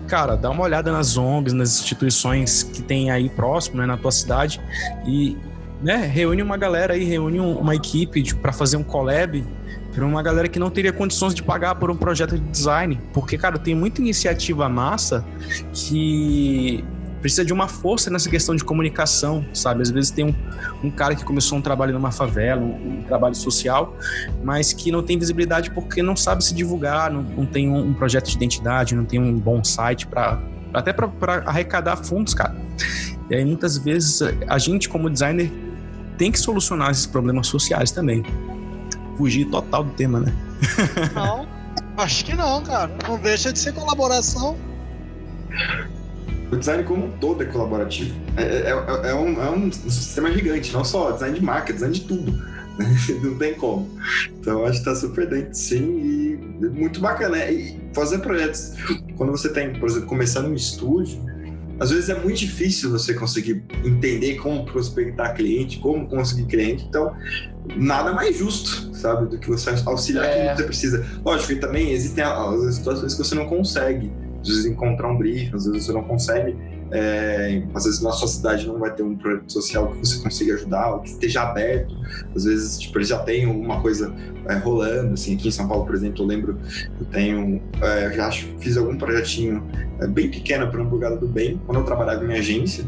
cara, 0.07 0.35
dá 0.35 0.49
uma 0.49 0.63
olhada 0.63 0.91
nas 0.91 1.17
ONGs, 1.17 1.53
nas 1.53 1.79
instituições 1.79 2.63
que 2.63 2.81
tem 2.81 3.11
aí 3.11 3.29
próximo, 3.29 3.77
né, 3.77 3.85
na 3.85 3.97
tua 3.97 4.11
cidade 4.11 4.61
e 5.05 5.37
né, 5.81 5.97
reúne 5.97 6.41
uma 6.41 6.55
galera 6.55 6.93
aí, 6.93 7.03
reúne 7.03 7.39
uma 7.39 7.75
equipe 7.75 8.33
para 8.35 8.53
fazer 8.53 8.77
um 8.77 8.83
collab 8.83 9.43
para 9.93 10.05
uma 10.05 10.23
galera 10.23 10.47
que 10.47 10.57
não 10.57 10.69
teria 10.69 10.91
condições 10.91 11.35
de 11.35 11.43
pagar 11.43 11.75
por 11.75 11.91
um 11.91 11.95
projeto 11.95 12.37
de 12.37 12.49
design, 12.49 12.99
porque 13.13 13.37
cara, 13.37 13.59
tem 13.59 13.75
muita 13.75 14.01
iniciativa 14.01 14.67
massa 14.67 15.23
que 15.71 16.83
precisa 17.24 17.45
de 17.45 17.53
uma 17.53 17.69
força 17.69 18.09
nessa 18.09 18.30
questão 18.30 18.53
de 18.53 18.65
comunicação, 18.65 19.45
sabe? 19.53 19.82
Às 19.82 19.89
vezes 19.89 20.11
tem 20.11 20.26
um, 20.26 20.36
um 20.84 20.91
cara 20.91 21.15
que 21.15 21.24
começou 21.24 21.57
um 21.57 21.61
trabalho 21.61 21.93
numa 21.93 22.11
favela, 22.11 22.61
um, 22.61 22.99
um, 22.99 23.03
trabalho 23.03 23.34
social, 23.34 23.95
mas 24.43 24.74
que 24.74 24.91
não 24.91 25.01
tem 25.01 25.17
visibilidade 25.17 25.71
porque 25.71 26.03
não 26.03 26.17
sabe 26.17 26.43
se 26.43 26.53
divulgar, 26.53 27.09
não, 27.09 27.24
não 27.24 27.45
tem 27.45 27.69
um, 27.69 27.88
um, 27.88 27.93
projeto 27.93 28.30
de 28.30 28.36
identidade, 28.36 28.93
não 28.93 29.05
tem 29.05 29.21
um 29.21 29.39
bom 29.39 29.63
site 29.63 30.05
para 30.05 30.38
até 30.74 30.91
para 30.91 31.09
arrecadar 31.45 31.95
fundos, 31.95 32.34
cara. 32.34 32.55
E 33.30 33.36
aí 33.36 33.45
muitas 33.45 33.78
vezes 33.78 34.21
a 34.45 34.57
gente 34.57 34.89
como 34.89 35.09
designer 35.09 35.49
tem 36.17 36.30
que 36.30 36.38
solucionar 36.38 36.91
esses 36.91 37.05
problemas 37.05 37.47
sociais 37.47 37.89
também. 37.89 38.21
Fugir 39.17 39.45
total 39.45 39.86
do 39.86 39.91
tema, 39.91 40.19
né? 40.19 40.34
Não, 41.15 41.47
acho 41.95 42.26
que 42.26 42.36
não, 42.36 42.61
cara. 42.63 42.91
Não 43.07 43.17
deixa 43.17 43.53
de 43.53 43.59
ser 43.59 43.71
colaboração 43.71 44.57
o 46.53 46.57
design 46.57 46.83
como 46.83 47.05
um 47.07 47.11
todo 47.11 47.43
é 47.43 47.45
colaborativo. 47.45 48.15
É, 48.37 48.43
é, 48.43 48.69
é, 48.69 49.09
é, 49.11 49.15
um, 49.15 49.41
é 49.41 49.49
um 49.49 49.71
sistema 49.71 50.31
gigante, 50.31 50.71
não 50.73 50.85
só 50.85 51.11
design 51.11 51.37
de 51.39 51.43
marca, 51.43 51.73
design 51.73 51.93
de 51.93 52.01
tudo. 52.01 52.53
Não 53.21 53.37
tem 53.37 53.53
como. 53.53 53.87
Então, 54.39 54.63
acho 54.65 54.81
que 54.81 54.89
está 54.89 54.95
super 54.95 55.29
dentro, 55.29 55.53
sim, 55.53 56.39
e 56.59 56.65
muito 56.69 56.99
bacana. 56.99 57.37
Né? 57.37 57.53
E 57.53 57.79
fazer 57.93 58.17
projetos, 58.17 58.73
quando 59.15 59.31
você 59.31 59.49
tem, 59.49 59.73
por 59.73 59.87
exemplo, 59.87 60.07
começando 60.07 60.47
um 60.47 60.55
estúdio, 60.55 61.23
às 61.79 61.91
vezes 61.91 62.09
é 62.09 62.15
muito 62.19 62.39
difícil 62.39 62.89
você 62.89 63.13
conseguir 63.13 63.63
entender 63.85 64.37
como 64.37 64.65
prospectar 64.65 65.35
cliente, 65.35 65.77
como 65.79 66.07
conseguir 66.07 66.45
cliente. 66.45 66.85
Então, 66.85 67.15
nada 67.75 68.11
mais 68.11 68.37
justo, 68.37 68.89
sabe? 68.95 69.27
Do 69.29 69.37
que 69.37 69.49
você 69.49 69.69
auxiliar 69.85 70.25
É. 70.25 70.47
quem 70.47 70.55
você 70.55 70.63
precisa. 70.63 71.05
Lógico 71.23 71.53
que 71.53 71.59
também 71.59 71.91
existem 71.91 72.23
as 72.23 72.75
situações 72.75 73.13
que 73.13 73.23
você 73.23 73.35
não 73.35 73.45
consegue, 73.45 74.11
às 74.43 74.47
vezes, 74.49 74.65
encontrar 74.65 75.09
um 75.09 75.17
brief, 75.17 75.53
às 75.55 75.65
vezes 75.65 75.85
você 75.85 75.93
não 75.93 76.03
consegue. 76.03 76.55
é, 76.91 77.63
às 77.73 77.85
vezes 77.85 78.01
na 78.01 78.11
sua 78.11 78.27
cidade 78.27 78.67
não 78.67 78.77
vai 78.77 78.93
ter 78.93 79.01
um 79.01 79.15
projeto 79.17 79.51
social 79.51 79.91
que 79.91 79.97
você 79.97 80.21
consiga 80.21 80.53
ajudar, 80.53 80.93
ou 80.93 80.99
que 80.99 81.09
esteja 81.09 81.41
aberto. 81.41 81.95
Às 82.35 82.43
vezes, 82.45 82.77
tipo, 82.77 82.99
eles 82.99 83.07
já 83.07 83.17
têm 83.19 83.45
alguma 83.45 83.81
coisa 83.81 84.13
é, 84.47 84.53
rolando, 84.55 85.13
assim, 85.13 85.33
aqui 85.33 85.47
em 85.47 85.51
São 85.51 85.67
Paulo, 85.67 85.85
por 85.85 85.95
exemplo, 85.95 86.21
eu 86.21 86.27
lembro 86.27 86.59
eu 86.99 87.05
tenho, 87.07 87.61
é, 87.81 88.11
já 88.13 88.29
fiz 88.31 88.77
algum 88.77 88.95
projetinho 88.95 89.63
é, 89.99 90.07
bem 90.07 90.29
pequeno 90.29 90.69
para 90.69 90.81
um 90.81 90.85
Hamburgada 90.85 91.17
do 91.17 91.27
Bem, 91.27 91.59
quando 91.65 91.79
eu 91.79 91.85
trabalhava 91.85 92.23
em 92.25 92.37
agência, 92.37 92.85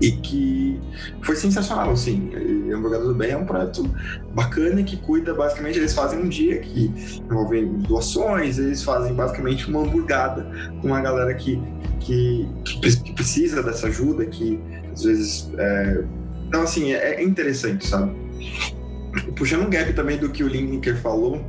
e 0.00 0.12
que 0.12 0.80
foi 1.22 1.36
sensacional, 1.36 1.90
assim. 1.90 2.30
Hamburgada 2.72 3.04
do 3.04 3.14
Bem 3.14 3.30
é 3.30 3.36
um 3.36 3.44
projeto 3.46 3.88
bacana 4.34 4.82
que 4.82 4.96
cuida, 4.96 5.32
basicamente, 5.34 5.78
eles 5.78 5.94
fazem 5.94 6.18
um 6.20 6.28
dia 6.28 6.58
que 6.58 6.90
envolve 7.30 7.64
doações, 7.88 8.58
eles 8.58 8.82
fazem 8.82 9.14
basicamente 9.14 9.68
uma 9.68 9.80
hamburgada 9.80 10.46
com 10.80 10.88
uma 10.88 11.00
galera 11.00 11.34
que, 11.34 11.60
que, 12.00 12.48
que 12.64 12.80
pre- 12.80 12.96
que 12.96 13.12
precisa 13.12 13.62
dessa 13.62 13.86
ajuda, 13.86 14.26
que 14.26 14.60
às 14.92 15.02
vezes. 15.04 15.50
é, 15.58 16.04
Então, 16.48 16.62
assim, 16.62 16.92
é, 16.92 17.16
é 17.20 17.22
interessante, 17.24 17.86
sabe? 17.86 18.12
Puxando 19.36 19.66
um 19.66 19.70
gap 19.70 19.92
também 19.92 20.18
do 20.18 20.28
que 20.28 20.42
o 20.44 20.48
Lineker 20.48 20.96
falou, 20.96 21.44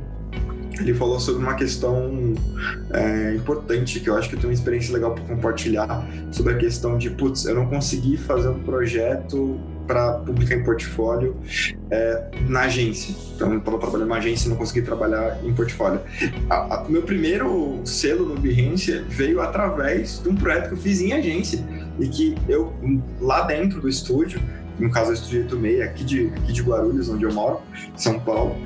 ele 0.78 0.94
falou 0.94 1.18
sobre 1.18 1.42
uma 1.42 1.54
questão 1.54 2.34
é, 2.92 3.34
importante, 3.34 4.00
que 4.00 4.08
eu 4.10 4.16
acho 4.16 4.28
que 4.28 4.34
eu 4.34 4.38
tenho 4.40 4.50
uma 4.50 4.54
experiência 4.54 4.92
legal 4.94 5.12
para 5.14 5.24
compartilhar, 5.24 6.06
sobre 6.30 6.54
a 6.54 6.56
questão 6.56 6.98
de, 6.98 7.10
putz, 7.10 7.44
eu 7.46 7.54
não 7.54 7.66
consegui 7.66 8.16
fazer 8.16 8.48
um 8.48 8.58
projeto 8.60 9.58
para 9.86 10.14
publicar 10.14 10.56
em 10.56 10.64
portfólio 10.64 11.36
é, 11.90 12.24
na 12.48 12.62
agência. 12.62 13.14
Então, 13.36 13.52
eu 13.52 13.58
estava 13.60 13.78
trabalhando 13.78 14.08
na 14.08 14.16
agência 14.16 14.46
e 14.46 14.50
não 14.50 14.56
consegui 14.56 14.82
trabalhar 14.82 15.38
em 15.44 15.54
portfólio. 15.54 16.00
A- 16.50 16.80
a- 16.82 16.84
meu 16.88 17.02
primeiro 17.02 17.80
selo 17.84 18.26
no 18.26 18.34
Behance 18.34 18.98
veio 19.08 19.40
através 19.40 20.20
de 20.20 20.28
um 20.28 20.34
projeto 20.34 20.68
que 20.68 20.74
eu 20.74 20.78
fiz 20.78 21.00
em 21.00 21.12
agência 21.12 21.60
e 22.00 22.08
que 22.08 22.34
eu, 22.48 22.72
lá 23.20 23.42
dentro 23.42 23.80
do 23.80 23.88
estúdio, 23.88 24.40
no 24.78 24.90
caso 24.90 25.10
o 25.10 25.14
Estúdio 25.14 25.42
86, 25.44 25.80
aqui 25.82 26.04
de, 26.04 26.26
aqui 26.36 26.52
de 26.52 26.62
Guarulhos, 26.62 27.08
onde 27.08 27.24
eu 27.24 27.32
moro, 27.32 27.60
em 27.94 27.98
São 27.98 28.18
Paulo, 28.20 28.56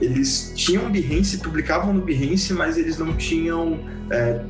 eles 0.00 0.52
tinham 0.56 0.90
Behance, 0.90 1.38
publicavam 1.38 1.92
no 1.92 2.00
Behance, 2.00 2.52
mas 2.52 2.76
eles 2.76 2.98
não 2.98 3.14
tinham. 3.16 3.78
É, 4.10 4.40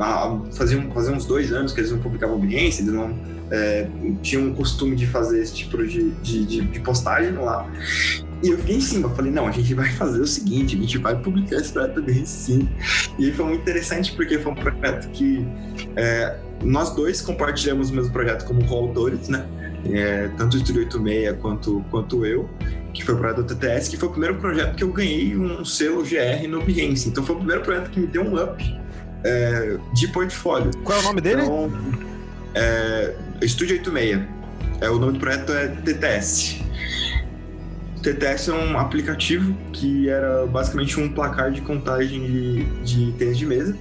faziam, 0.53 0.91
faziam 0.93 1.15
uns 1.17 1.27
dois 1.27 1.53
anos 1.53 1.73
que 1.73 1.81
eles 1.81 1.91
não 1.91 1.99
publicavam 1.99 2.39
Behance, 2.39 2.81
eles 2.83 2.95
não 2.95 3.15
é, 3.51 3.87
tinham 4.23 4.51
o 4.51 4.55
costume 4.55 4.97
de 4.97 5.07
fazer 5.07 5.43
esse 5.43 5.55
tipo 5.55 5.77
de, 5.87 6.11
de, 6.23 6.47
de- 6.47 6.61
de 6.63 6.81
postagem 6.81 7.33
lá. 7.33 7.71
E 8.43 8.49
eu 8.49 8.57
fiquei 8.57 8.77
em 8.77 8.81
cima, 8.81 9.11
falei, 9.11 9.31
não, 9.31 9.47
a 9.47 9.51
gente 9.51 9.75
vai 9.75 9.91
fazer 9.91 10.21
o 10.21 10.27
seguinte, 10.27 10.77
a 10.77 10.81
gente 10.81 10.97
vai 10.97 11.15
publicar 11.21 11.57
esse 11.57 11.73
projeto 11.73 12.01
Behance 12.01 12.27
sim. 12.27 12.69
E 13.19 13.31
foi 13.33 13.45
muito 13.47 13.61
interessante 13.61 14.13
porque 14.13 14.39
foi 14.39 14.53
um 14.53 14.55
projeto 14.55 15.11
que 15.11 15.45
é, 15.97 16.39
nós 16.65 16.95
dois 16.95 17.21
compartilhamos 17.21 17.91
o 17.91 17.95
mesmo 17.95 18.13
projeto 18.13 18.45
como 18.47 18.65
coautores, 18.67 19.29
né? 19.29 19.45
É, 19.93 20.29
tanto 20.37 20.55
o 20.55 20.57
Estúdio 20.59 20.83
86 20.83 21.37
quanto, 21.41 21.85
quanto 21.91 22.25
eu 22.27 22.49
que 22.93 23.05
foi 23.05 23.14
o 23.14 23.18
projeto 23.18 23.43
do 23.43 23.55
TTS, 23.55 23.88
que 23.88 23.97
foi 23.97 24.09
o 24.09 24.12
primeiro 24.12 24.36
projeto 24.36 24.74
que 24.74 24.84
eu 24.84 24.93
ganhei 24.93 25.36
um 25.36 25.64
selo 25.64 26.03
GR 26.03 26.47
no 26.49 26.62
Behance. 26.62 27.09
Então 27.09 27.24
foi 27.24 27.36
o 27.36 27.38
primeiro 27.38 27.62
projeto 27.62 27.91
que 27.91 28.01
me 28.01 28.07
deu 28.07 28.22
um 28.22 28.43
up 28.43 28.80
é, 29.24 29.76
de 29.95 30.09
portfólio. 30.09 30.70
Qual 30.84 30.99
é 30.99 31.01
o 31.01 31.05
nome 31.05 31.20
dele? 31.20 31.43
Então, 31.43 31.72
é, 32.55 33.14
Estúdio 33.43 33.76
86. 33.76 34.22
É, 34.80 34.91
o 34.91 34.99
nome 34.99 35.14
do 35.14 35.18
projeto 35.20 35.53
é 35.53 35.68
TTS. 35.68 36.70
TTS 38.03 38.51
é 38.51 38.55
um 38.55 38.79
aplicativo 38.79 39.55
que 39.73 40.09
era 40.09 40.47
basicamente 40.47 40.99
um 40.99 41.09
placar 41.13 41.51
de 41.53 41.61
contagem 41.61 42.25
de, 42.27 42.65
de 42.83 43.13
tênis 43.13 43.39
de 43.39 43.47
mesa. 43.47 43.77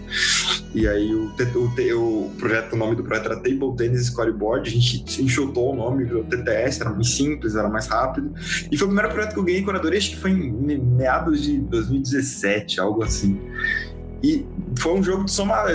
E 0.76 0.88
aí 0.88 1.14
o, 1.16 1.32
o, 1.56 2.26
o 2.26 2.32
projeto, 2.38 2.74
o 2.74 2.76
nome 2.76 2.96
do 2.96 3.04
projeto 3.04 3.26
era 3.28 3.36
Table 3.38 3.76
Tennis 3.78 4.08
Scoreboard. 4.08 4.70
A 4.70 4.72
gente 4.72 5.24
enxutou 5.24 5.74
o 5.74 5.76
nome, 5.76 6.04
virou 6.04 6.24
TTS, 6.24 6.82
era 6.82 6.92
mais 6.92 7.10
simples, 7.10 7.56
era 7.56 7.70
mais 7.70 7.88
rápido. 7.88 8.34
E 8.72 8.78
foi 8.78 8.88
o 8.88 8.92
primeiro 8.92 9.10
projeto 9.14 9.34
que 9.34 9.40
eu 9.40 9.44
ganhei 9.44 9.62
curadoria, 9.64 9.98
acho 9.98 10.12
que 10.12 10.18
foi 10.18 10.32
em 10.32 10.52
me- 10.52 10.78
meados 10.78 11.42
de 11.42 11.60
2017, 11.60 12.80
algo 12.80 13.04
assim. 13.04 13.40
E 14.22 14.46
foi 14.80 14.94
um 14.94 15.04
jogo 15.04 15.26
de 15.26 15.32
soma 15.32 15.66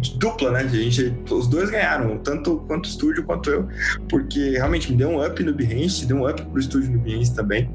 de 0.00 0.18
dupla, 0.18 0.52
né? 0.52 0.60
A 0.60 0.66
gente, 0.66 1.14
os 1.30 1.48
dois 1.48 1.70
ganharam, 1.70 2.18
tanto 2.18 2.58
quanto 2.66 2.86
o 2.86 2.88
estúdio 2.88 3.24
quanto 3.24 3.50
eu, 3.50 3.68
porque 4.08 4.50
realmente 4.50 4.90
me 4.90 4.96
deu 4.96 5.08
um 5.08 5.24
up 5.24 5.42
no 5.42 5.52
Behance, 5.52 6.06
deu 6.06 6.18
um 6.18 6.28
up 6.28 6.40
pro 6.42 6.60
estúdio 6.60 6.90
no 6.90 6.98
Behance 6.98 7.34
também. 7.34 7.68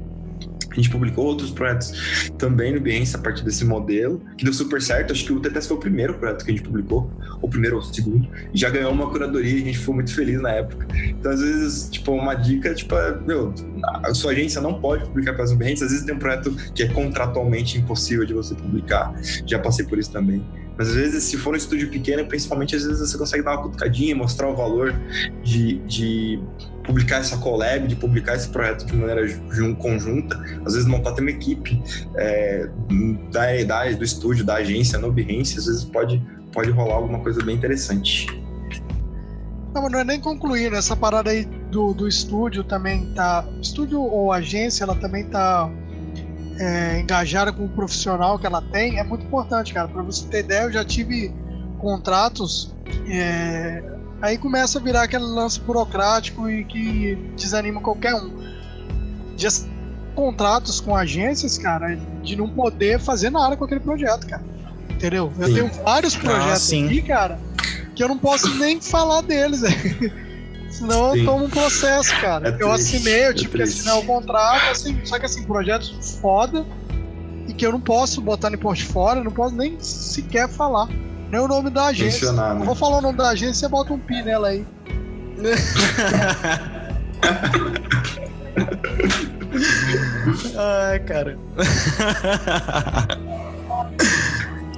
A 0.74 0.76
gente 0.76 0.90
publicou 0.90 1.24
outros 1.24 1.52
projetos 1.52 2.30
também 2.36 2.74
no 2.74 2.80
Behance 2.80 3.14
a 3.14 3.18
partir 3.18 3.44
desse 3.44 3.64
modelo, 3.64 4.20
que 4.36 4.44
deu 4.44 4.52
super 4.52 4.82
certo. 4.82 5.12
Acho 5.12 5.24
que 5.24 5.32
o 5.32 5.40
TTS 5.40 5.68
foi 5.68 5.76
o 5.76 5.80
primeiro 5.80 6.14
projeto 6.14 6.44
que 6.44 6.50
a 6.50 6.54
gente 6.54 6.64
publicou, 6.64 7.08
ou 7.40 7.48
o 7.48 7.48
primeiro 7.48 7.76
ou 7.76 7.82
segundo, 7.82 8.28
já 8.52 8.68
ganhou 8.68 8.92
uma 8.92 9.08
curadoria 9.08 9.54
a 9.54 9.66
gente 9.66 9.78
ficou 9.78 9.94
muito 9.94 10.12
feliz 10.12 10.40
na 10.40 10.50
época. 10.50 10.86
Então, 11.08 11.30
às 11.30 11.40
vezes, 11.40 11.88
tipo, 11.90 12.12
uma 12.12 12.34
dica, 12.34 12.74
tipo, 12.74 12.94
é, 12.96 13.16
meu, 13.20 13.54
a 14.02 14.12
sua 14.12 14.32
agência 14.32 14.60
não 14.60 14.80
pode 14.80 15.04
publicar 15.04 15.34
coisas 15.34 15.52
no 15.52 15.58
Behance. 15.58 15.84
Às 15.84 15.90
vezes 15.90 16.04
tem 16.04 16.14
um 16.14 16.18
projeto 16.18 16.54
que 16.74 16.82
é 16.82 16.88
contratualmente 16.88 17.78
impossível 17.78 18.24
de 18.24 18.34
você 18.34 18.54
publicar. 18.54 19.14
Já 19.46 19.58
passei 19.58 19.86
por 19.86 19.98
isso 19.98 20.10
também. 20.10 20.44
Mas 20.76 20.88
às 20.88 20.94
vezes, 20.94 21.22
se 21.24 21.36
for 21.36 21.54
um 21.54 21.56
estúdio 21.56 21.88
pequeno, 21.88 22.26
principalmente, 22.26 22.74
às 22.74 22.84
vezes 22.84 22.98
você 23.08 23.16
consegue 23.16 23.44
dar 23.44 23.52
uma 23.52 23.62
cutucadinha, 23.62 24.14
mostrar 24.16 24.48
o 24.48 24.56
valor 24.56 24.94
de, 25.42 25.78
de 25.80 26.40
publicar 26.82 27.18
essa 27.18 27.36
collab, 27.38 27.86
de 27.86 27.96
publicar 27.96 28.34
esse 28.34 28.48
projeto 28.48 28.84
de 28.84 28.94
maneira 28.96 29.26
jun- 29.26 29.74
conjunta. 29.76 30.36
Às 30.64 30.74
vezes 30.74 30.86
montar 30.88 31.10
até 31.10 31.20
uma 31.20 31.30
equipe 31.30 31.80
é, 32.16 32.68
da, 33.30 33.62
da, 33.64 33.92
do 33.92 34.04
estúdio, 34.04 34.44
da 34.44 34.54
agência, 34.54 34.98
no 34.98 35.12
Behance, 35.12 35.58
às 35.58 35.66
vezes 35.66 35.84
pode, 35.84 36.20
pode 36.52 36.70
rolar 36.70 36.96
alguma 36.96 37.20
coisa 37.20 37.42
bem 37.42 37.54
interessante. 37.54 38.26
Não, 39.74 39.88
não 39.88 39.98
é 39.98 40.04
nem 40.04 40.20
concluindo. 40.20 40.76
Essa 40.76 40.96
parada 40.96 41.30
aí 41.30 41.44
do, 41.70 41.92
do 41.94 42.06
estúdio 42.06 42.62
também 42.62 43.12
tá. 43.14 43.44
Estúdio 43.60 44.00
ou 44.00 44.32
agência, 44.32 44.84
ela 44.84 44.94
também 44.94 45.24
tá 45.24 45.68
é, 46.58 47.00
engajada 47.00 47.52
com 47.52 47.64
o 47.64 47.68
profissional 47.68 48.38
que 48.38 48.46
ela 48.46 48.62
tem. 48.62 48.98
É 48.98 49.04
muito 49.04 49.24
importante, 49.26 49.72
cara. 49.74 49.88
Pra 49.88 50.02
você 50.02 50.26
ter 50.26 50.40
ideia, 50.40 50.62
eu 50.62 50.72
já 50.72 50.84
tive 50.84 51.32
contratos. 51.78 52.72
é, 53.08 53.82
aí 54.22 54.38
começa 54.38 54.78
a 54.78 54.82
virar 54.82 55.02
aquele 55.02 55.24
lance 55.24 55.60
burocrático 55.60 56.48
e 56.48 56.64
que 56.64 57.16
desanima 57.36 57.80
qualquer 57.80 58.14
um. 58.14 58.32
De 59.36 59.46
ass- 59.46 59.66
contratos 60.14 60.80
com 60.80 60.94
agências, 60.94 61.58
cara, 61.58 61.98
de 62.22 62.36
não 62.36 62.48
poder 62.48 63.00
fazer 63.00 63.30
nada 63.30 63.56
com 63.56 63.64
aquele 63.64 63.80
projeto, 63.80 64.26
cara. 64.26 64.42
Entendeu? 64.90 65.32
Eu 65.38 65.48
Sim. 65.48 65.54
tenho 65.54 65.70
vários 65.84 66.14
projetos 66.16 66.62
sim. 66.62 66.86
aqui, 66.86 67.02
cara, 67.02 67.38
que 67.96 68.02
eu 68.02 68.08
não 68.08 68.16
posso 68.16 68.48
nem 68.58 68.80
falar 68.80 69.22
deles, 69.22 69.60
velho. 69.62 70.23
Senão 70.74 71.12
Sim. 71.12 71.20
eu 71.20 71.24
tomo 71.24 71.44
um 71.44 71.50
processo, 71.50 72.20
cara. 72.20 72.48
É 72.48 72.52
eu 72.60 72.72
triste, 72.72 72.96
assinei, 72.96 73.26
eu 73.26 73.30
é 73.30 73.32
tive 73.32 73.56
que 73.56 73.62
assinar 73.62 73.96
o 73.96 74.04
contrato, 74.04 74.72
assim, 74.72 75.00
só 75.04 75.20
que 75.20 75.24
assim, 75.24 75.44
projetos 75.44 76.18
foda 76.20 76.66
e 77.46 77.54
que 77.54 77.64
eu 77.64 77.70
não 77.70 77.80
posso 77.80 78.20
botar 78.20 78.50
no 78.50 78.58
portfólio, 78.58 79.20
eu 79.20 79.24
não 79.24 79.30
posso 79.30 79.54
nem 79.54 79.80
sequer 79.80 80.48
falar. 80.48 80.88
Nem 81.30 81.40
o 81.40 81.46
nome 81.46 81.70
da 81.70 81.86
agência. 81.86 82.26
Mencionar, 82.26 82.54
Eu 82.54 82.58
né? 82.58 82.66
vou 82.66 82.74
falar 82.74 82.98
o 82.98 83.00
nome 83.00 83.16
da 83.16 83.28
agência, 83.28 83.54
você 83.54 83.68
bota 83.68 83.92
um 83.92 83.98
pi 84.00 84.20
nela 84.22 84.48
aí. 84.48 84.66
Ai, 90.56 90.98
cara. 91.00 91.38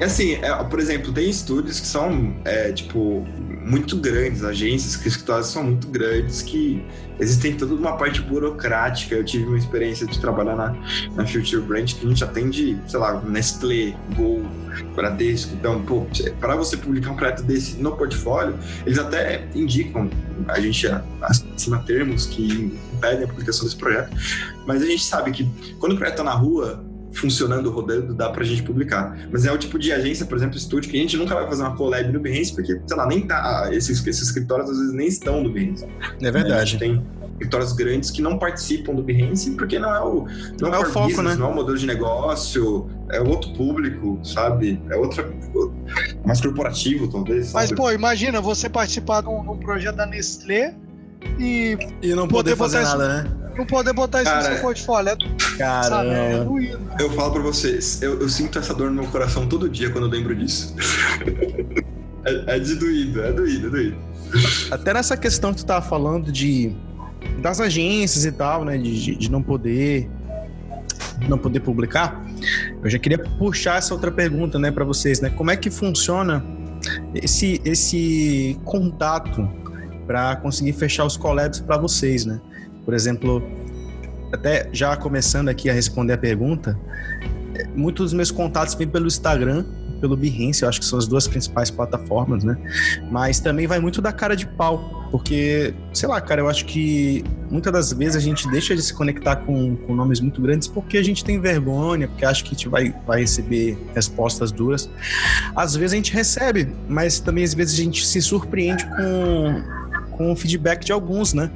Assim, 0.00 0.34
é, 0.34 0.52
por 0.64 0.78
exemplo, 0.78 1.12
tem 1.12 1.28
estúdios 1.30 1.80
que 1.80 1.86
são, 1.86 2.36
é, 2.44 2.70
tipo, 2.70 3.26
muito 3.66 3.96
grandes, 3.96 4.44
agências 4.44 4.94
que 4.94 5.08
escritórios 5.08 5.48
são 5.48 5.64
muito 5.64 5.88
grandes, 5.88 6.42
que 6.42 6.84
existem 7.18 7.54
toda 7.54 7.74
uma 7.74 7.96
parte 7.96 8.20
burocrática. 8.20 9.14
Eu 9.14 9.24
tive 9.24 9.44
uma 9.46 9.58
experiência 9.58 10.06
de 10.06 10.20
trabalhar 10.20 10.54
na, 10.54 10.76
na 11.14 11.26
Future 11.26 11.62
Brand 11.62 11.92
que 11.94 12.06
a 12.06 12.08
gente 12.08 12.22
atende, 12.22 12.78
sei 12.86 13.00
lá, 13.00 13.20
Nestlé, 13.22 13.96
Gol, 14.14 14.44
Bradesco. 14.94 15.54
Então, 15.54 15.82
para 16.38 16.54
você 16.56 16.76
publicar 16.76 17.12
um 17.12 17.16
projeto 17.16 17.42
desse 17.42 17.76
no 17.76 17.96
portfólio, 17.96 18.54
eles 18.84 18.98
até 18.98 19.48
indicam, 19.54 20.10
a 20.48 20.60
gente 20.60 20.86
assina 21.22 21.78
termos 21.78 22.26
que 22.26 22.72
impedem 22.94 23.24
a 23.24 23.28
publicação 23.28 23.64
desse 23.64 23.76
projeto, 23.76 24.14
mas 24.66 24.82
a 24.82 24.86
gente 24.86 25.02
sabe 25.02 25.30
que 25.30 25.48
quando 25.78 25.92
o 25.92 25.96
projeto 25.96 26.18
tá 26.18 26.24
na 26.24 26.34
rua, 26.34 26.84
funcionando, 27.16 27.70
rodando, 27.70 28.14
dá 28.14 28.30
pra 28.30 28.44
gente 28.44 28.62
publicar. 28.62 29.16
Mas 29.30 29.44
é 29.44 29.52
o 29.52 29.58
tipo 29.58 29.78
de 29.78 29.92
agência, 29.92 30.26
por 30.26 30.36
exemplo, 30.36 30.56
estúdio, 30.56 30.90
que 30.90 30.96
a 30.96 31.00
gente 31.00 31.16
nunca 31.16 31.34
vai 31.34 31.46
fazer 31.46 31.62
uma 31.62 31.76
collab 31.76 32.12
no 32.12 32.20
Behance, 32.20 32.54
porque, 32.54 32.80
sei 32.86 32.96
lá, 32.96 33.06
nem 33.06 33.26
tá, 33.26 33.68
esses, 33.72 34.04
esses 34.06 34.22
escritórios 34.22 34.70
às 34.70 34.78
vezes 34.78 34.92
nem 34.92 35.06
estão 35.08 35.42
no 35.42 35.50
Behance. 35.50 35.84
É 36.20 36.28
A 36.28 36.30
verdade. 36.30 36.70
gente 36.70 36.78
tem 36.80 37.02
escritórios 37.32 37.72
grandes 37.74 38.10
que 38.10 38.22
não 38.22 38.38
participam 38.38 38.94
do 38.94 39.02
Behance, 39.02 39.50
porque 39.52 39.78
não 39.78 39.94
é 39.94 40.00
o, 40.02 40.26
não 40.60 40.68
É 40.74 40.78
o 40.78 40.82
core 40.82 40.92
foco, 40.92 41.08
business, 41.08 41.32
né? 41.32 41.36
não 41.36 41.48
é 41.48 41.50
o 41.50 41.54
modelo 41.54 41.76
de 41.76 41.86
negócio, 41.86 42.88
é 43.10 43.20
outro 43.20 43.52
público, 43.52 44.18
sabe? 44.22 44.80
É 44.90 44.96
outra... 44.96 45.30
mais 46.24 46.40
corporativo, 46.40 47.08
talvez, 47.08 47.52
Mas, 47.52 47.68
sabe? 47.68 47.76
pô, 47.80 47.90
imagina 47.92 48.40
você 48.40 48.68
participar 48.68 49.20
de 49.22 49.28
um, 49.28 49.42
de 49.42 49.48
um 49.50 49.56
projeto 49.58 49.96
da 49.96 50.06
Nestlé 50.06 50.74
e 51.38 51.76
E 52.02 52.14
não 52.14 52.26
poder 52.28 52.54
Poder 52.54 52.56
fazer 52.56 52.82
nada, 52.82 53.22
né? 53.22 53.30
não 53.56 53.64
poder 53.66 53.92
botar 53.94 54.22
isso 54.22 54.30
Cara, 54.30 54.48
no 54.48 54.54
seu 54.54 54.62
portfólio. 54.62 55.12
É, 55.58 55.82
sabe, 55.82 56.08
é 56.10 56.44
doído. 56.44 56.78
Eu 56.98 57.10
falo 57.12 57.32
pra 57.32 57.42
vocês, 57.42 58.02
eu, 58.02 58.20
eu 58.20 58.28
sinto 58.28 58.58
essa 58.58 58.74
dor 58.74 58.90
no 58.90 59.02
meu 59.02 59.10
coração 59.10 59.46
todo 59.48 59.68
dia 59.68 59.90
quando 59.90 60.04
eu 60.04 60.10
lembro 60.10 60.34
disso. 60.34 60.74
é, 62.24 62.56
é 62.56 62.58
de 62.58 62.74
doído, 62.74 63.22
é 63.22 63.32
doído, 63.32 63.66
é 63.66 63.70
doído. 63.70 63.96
Até 64.70 64.92
nessa 64.92 65.16
questão 65.16 65.52
que 65.54 65.60
tu 65.60 65.66
tava 65.66 65.86
falando 65.86 66.30
de 66.30 66.72
das 67.40 67.60
agências 67.60 68.24
e 68.24 68.32
tal, 68.32 68.64
né? 68.64 68.76
De, 68.76 69.02
de- 69.04 69.16
de 69.16 69.30
não 69.30 69.42
poder 69.42 70.08
não 71.28 71.38
poder 71.38 71.60
publicar, 71.60 72.22
eu 72.84 72.90
já 72.90 72.98
queria 72.98 73.18
puxar 73.18 73.78
essa 73.78 73.94
outra 73.94 74.10
pergunta, 74.12 74.58
né, 74.58 74.70
para 74.70 74.84
vocês, 74.84 75.18
né? 75.22 75.30
Como 75.30 75.50
é 75.50 75.56
que 75.56 75.70
funciona 75.70 76.44
esse 77.14 77.58
esse 77.64 78.58
contato 78.66 79.48
para 80.06 80.36
conseguir 80.36 80.72
fechar 80.72 81.04
os 81.04 81.16
collabs 81.16 81.60
para 81.60 81.76
vocês, 81.76 82.24
né? 82.24 82.40
Por 82.84 82.94
exemplo, 82.94 83.42
até 84.32 84.68
já 84.72 84.96
começando 84.96 85.48
aqui 85.48 85.68
a 85.68 85.72
responder 85.72 86.12
a 86.12 86.18
pergunta, 86.18 86.78
eh, 87.54 87.66
muitos 87.74 88.06
dos 88.06 88.12
meus 88.12 88.30
contatos 88.30 88.74
vêm 88.74 88.88
pelo 88.88 89.06
Instagram, 89.06 89.64
pelo 90.00 90.16
Behance, 90.16 90.62
eu 90.62 90.68
acho 90.68 90.80
que 90.80 90.86
são 90.86 90.98
as 90.98 91.06
duas 91.06 91.26
principais 91.26 91.70
plataformas, 91.70 92.44
né? 92.44 92.56
Mas 93.10 93.40
também 93.40 93.66
vai 93.66 93.80
muito 93.80 94.00
da 94.02 94.12
cara 94.12 94.36
de 94.36 94.46
pau, 94.46 95.08
porque, 95.10 95.74
sei 95.92 96.08
lá, 96.08 96.20
cara, 96.20 96.40
eu 96.40 96.48
acho 96.48 96.64
que 96.66 97.24
muitas 97.50 97.72
das 97.72 97.92
vezes 97.92 98.16
a 98.16 98.20
gente 98.20 98.48
deixa 98.50 98.74
de 98.74 98.82
se 98.82 98.92
conectar 98.92 99.36
com, 99.36 99.76
com 99.76 99.94
nomes 99.94 100.20
muito 100.20 100.42
grandes 100.42 100.68
porque 100.68 100.98
a 100.98 101.02
gente 101.02 101.24
tem 101.24 101.40
vergonha, 101.40 102.08
porque 102.08 102.24
acha 102.24 102.42
que 102.42 102.50
a 102.50 102.52
gente 102.52 102.68
vai, 102.68 102.94
vai 103.06 103.20
receber 103.20 103.78
respostas 103.94 104.52
duras. 104.52 104.90
Às 105.54 105.74
vezes 105.74 105.92
a 105.92 105.96
gente 105.96 106.12
recebe, 106.12 106.68
mas 106.88 107.20
também 107.20 107.44
às 107.44 107.54
vezes 107.54 107.78
a 107.78 107.82
gente 107.82 108.06
se 108.06 108.20
surpreende 108.20 108.84
com, 108.84 109.62
com 110.16 110.32
o 110.32 110.36
feedback 110.36 110.84
de 110.84 110.92
alguns, 110.92 111.34
né? 111.34 111.50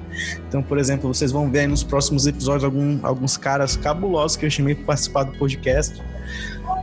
Então, 0.49 0.63
por 0.63 0.79
exemplo, 0.79 1.13
vocês 1.13 1.33
vão 1.33 1.51
ver 1.51 1.61
aí 1.61 1.67
nos 1.67 1.83
próximos 1.83 2.27
episódios 2.27 2.65
algum, 2.65 2.99
alguns 3.03 3.37
caras 3.37 3.77
cabulosos 3.77 4.37
que 4.37 4.47
eu 4.47 4.51
chamei 4.51 4.75
para 4.75 4.87
participar 4.87 5.25
do 5.25 5.39
podcast. 5.39 6.01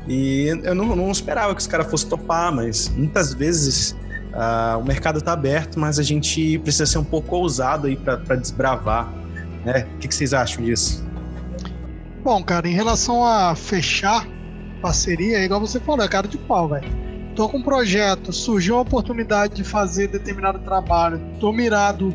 E 0.07 0.47
eu 0.63 0.73
não, 0.73 0.95
não 0.95 1.11
esperava 1.11 1.53
que 1.53 1.61
os 1.61 1.67
caras 1.67 1.89
fossem 1.89 2.09
topar, 2.09 2.53
mas 2.53 2.89
muitas 2.89 3.33
vezes 3.33 3.95
ah, 4.33 4.77
o 4.79 4.85
mercado 4.85 5.19
está 5.19 5.33
aberto, 5.33 5.79
mas 5.79 5.99
a 5.99 6.03
gente 6.03 6.59
precisa 6.59 6.85
ser 6.85 6.97
um 6.97 7.03
pouco 7.03 7.35
ousado 7.35 7.87
aí 7.87 7.95
para 7.95 8.35
desbravar. 8.35 9.11
Né? 9.65 9.87
O 9.95 9.97
que, 9.97 10.07
que 10.07 10.15
vocês 10.15 10.33
acham 10.33 10.63
disso? 10.63 11.05
Bom, 12.23 12.43
cara, 12.43 12.67
em 12.67 12.73
relação 12.73 13.25
a 13.25 13.55
fechar 13.55 14.27
parceria, 14.81 15.39
é 15.39 15.45
igual 15.45 15.59
você 15.59 15.79
falou, 15.79 16.05
é 16.05 16.07
cara 16.07 16.27
de 16.27 16.37
pau, 16.37 16.69
velho. 16.69 17.06
Tô 17.37 17.47
com 17.47 17.59
um 17.59 17.61
projeto, 17.61 18.33
surgiu 18.33 18.75
uma 18.75 18.81
oportunidade 18.81 19.53
de 19.53 19.63
fazer 19.63 20.07
determinado 20.07 20.57
trabalho, 20.59 21.21
tô 21.39 21.53
mirado 21.53 22.11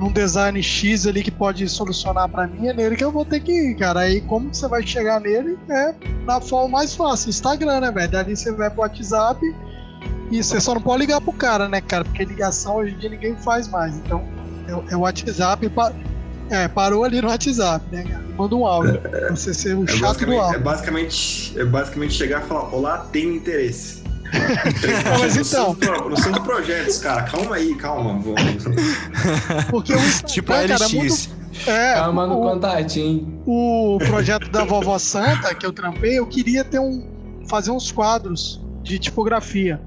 num 0.00 0.10
design 0.10 0.62
X 0.62 1.06
ali 1.06 1.22
que 1.22 1.30
pode 1.30 1.68
solucionar 1.68 2.26
pra 2.28 2.46
mim, 2.46 2.66
é 2.68 2.72
nele 2.72 2.96
que 2.96 3.04
eu 3.04 3.12
vou 3.12 3.24
ter 3.24 3.40
que 3.40 3.52
ir, 3.52 3.74
cara. 3.76 4.00
Aí 4.00 4.22
como 4.22 4.52
você 4.54 4.66
vai 4.66 4.84
chegar 4.86 5.20
nele 5.20 5.58
é 5.70 5.94
na 6.24 6.40
forma 6.40 6.68
mais 6.70 6.94
fácil, 6.94 7.28
Instagram, 7.28 7.80
né, 7.80 7.90
velho? 7.92 8.10
Dali 8.10 8.34
você 8.34 8.50
vai 8.50 8.70
pro 8.70 8.80
WhatsApp 8.80 9.40
e 10.30 10.42
você 10.42 10.58
só 10.58 10.72
não 10.74 10.80
pode 10.80 11.00
ligar 11.00 11.20
pro 11.20 11.34
cara, 11.34 11.68
né, 11.68 11.82
cara? 11.82 12.04
Porque 12.04 12.24
ligação 12.24 12.76
hoje 12.76 12.94
em 12.94 12.98
dia 12.98 13.10
ninguém 13.10 13.36
faz 13.36 13.68
mais. 13.68 13.94
Então, 13.98 14.22
é, 14.66 14.74
o- 14.74 14.84
é 14.90 14.96
o 14.96 15.00
WhatsApp, 15.00 15.68
pa- 15.68 15.92
é, 16.50 16.66
parou 16.66 17.04
ali 17.04 17.20
no 17.20 17.28
WhatsApp, 17.28 17.84
né, 17.94 18.04
cara? 18.04 18.24
Manda 18.38 18.54
um 18.56 18.66
áudio. 18.66 19.00
pra 19.02 19.30
Você 19.36 19.52
ser 19.54 19.76
o 19.76 19.84
É 19.84 19.86
chato 19.86 20.24
do 20.24 20.32
é, 20.32 20.38
áudio. 20.38 20.60
basicamente, 20.60 21.58
é 21.58 21.64
basicamente 21.64 22.14
chegar 22.14 22.42
e 22.42 22.46
falar: 22.46 22.74
Olá, 22.74 22.98
tenho 23.12 23.34
interesse. 23.34 24.05
Mas 25.20 25.36
então, 25.36 25.76
Não 26.08 26.16
são 26.16 26.32
de 26.32 26.40
projetos, 26.40 26.98
cara. 26.98 27.22
Calma 27.22 27.56
aí, 27.56 27.74
calma. 27.74 28.18
Vamos. 28.20 28.64
porque 29.70 29.92
o 29.94 29.96
Instagram, 29.98 30.28
Tipo 30.32 30.52
a 30.52 30.56
cara, 30.56 30.74
LX. 30.74 30.92
muito. 30.92 31.46
É, 31.66 31.94
Calma 31.94 32.26
no 32.26 32.38
o, 32.38 32.52
contatinho. 32.52 33.42
o 33.46 33.98
projeto 34.06 34.50
da 34.50 34.64
Vovó 34.64 34.98
Santa, 34.98 35.54
que 35.54 35.64
eu 35.64 35.72
trampei, 35.72 36.18
eu 36.18 36.26
queria 36.26 36.62
ter 36.62 36.78
um. 36.78 37.06
fazer 37.48 37.70
uns 37.70 37.90
quadros 37.90 38.62
de 38.82 38.98
tipografia. 38.98 39.80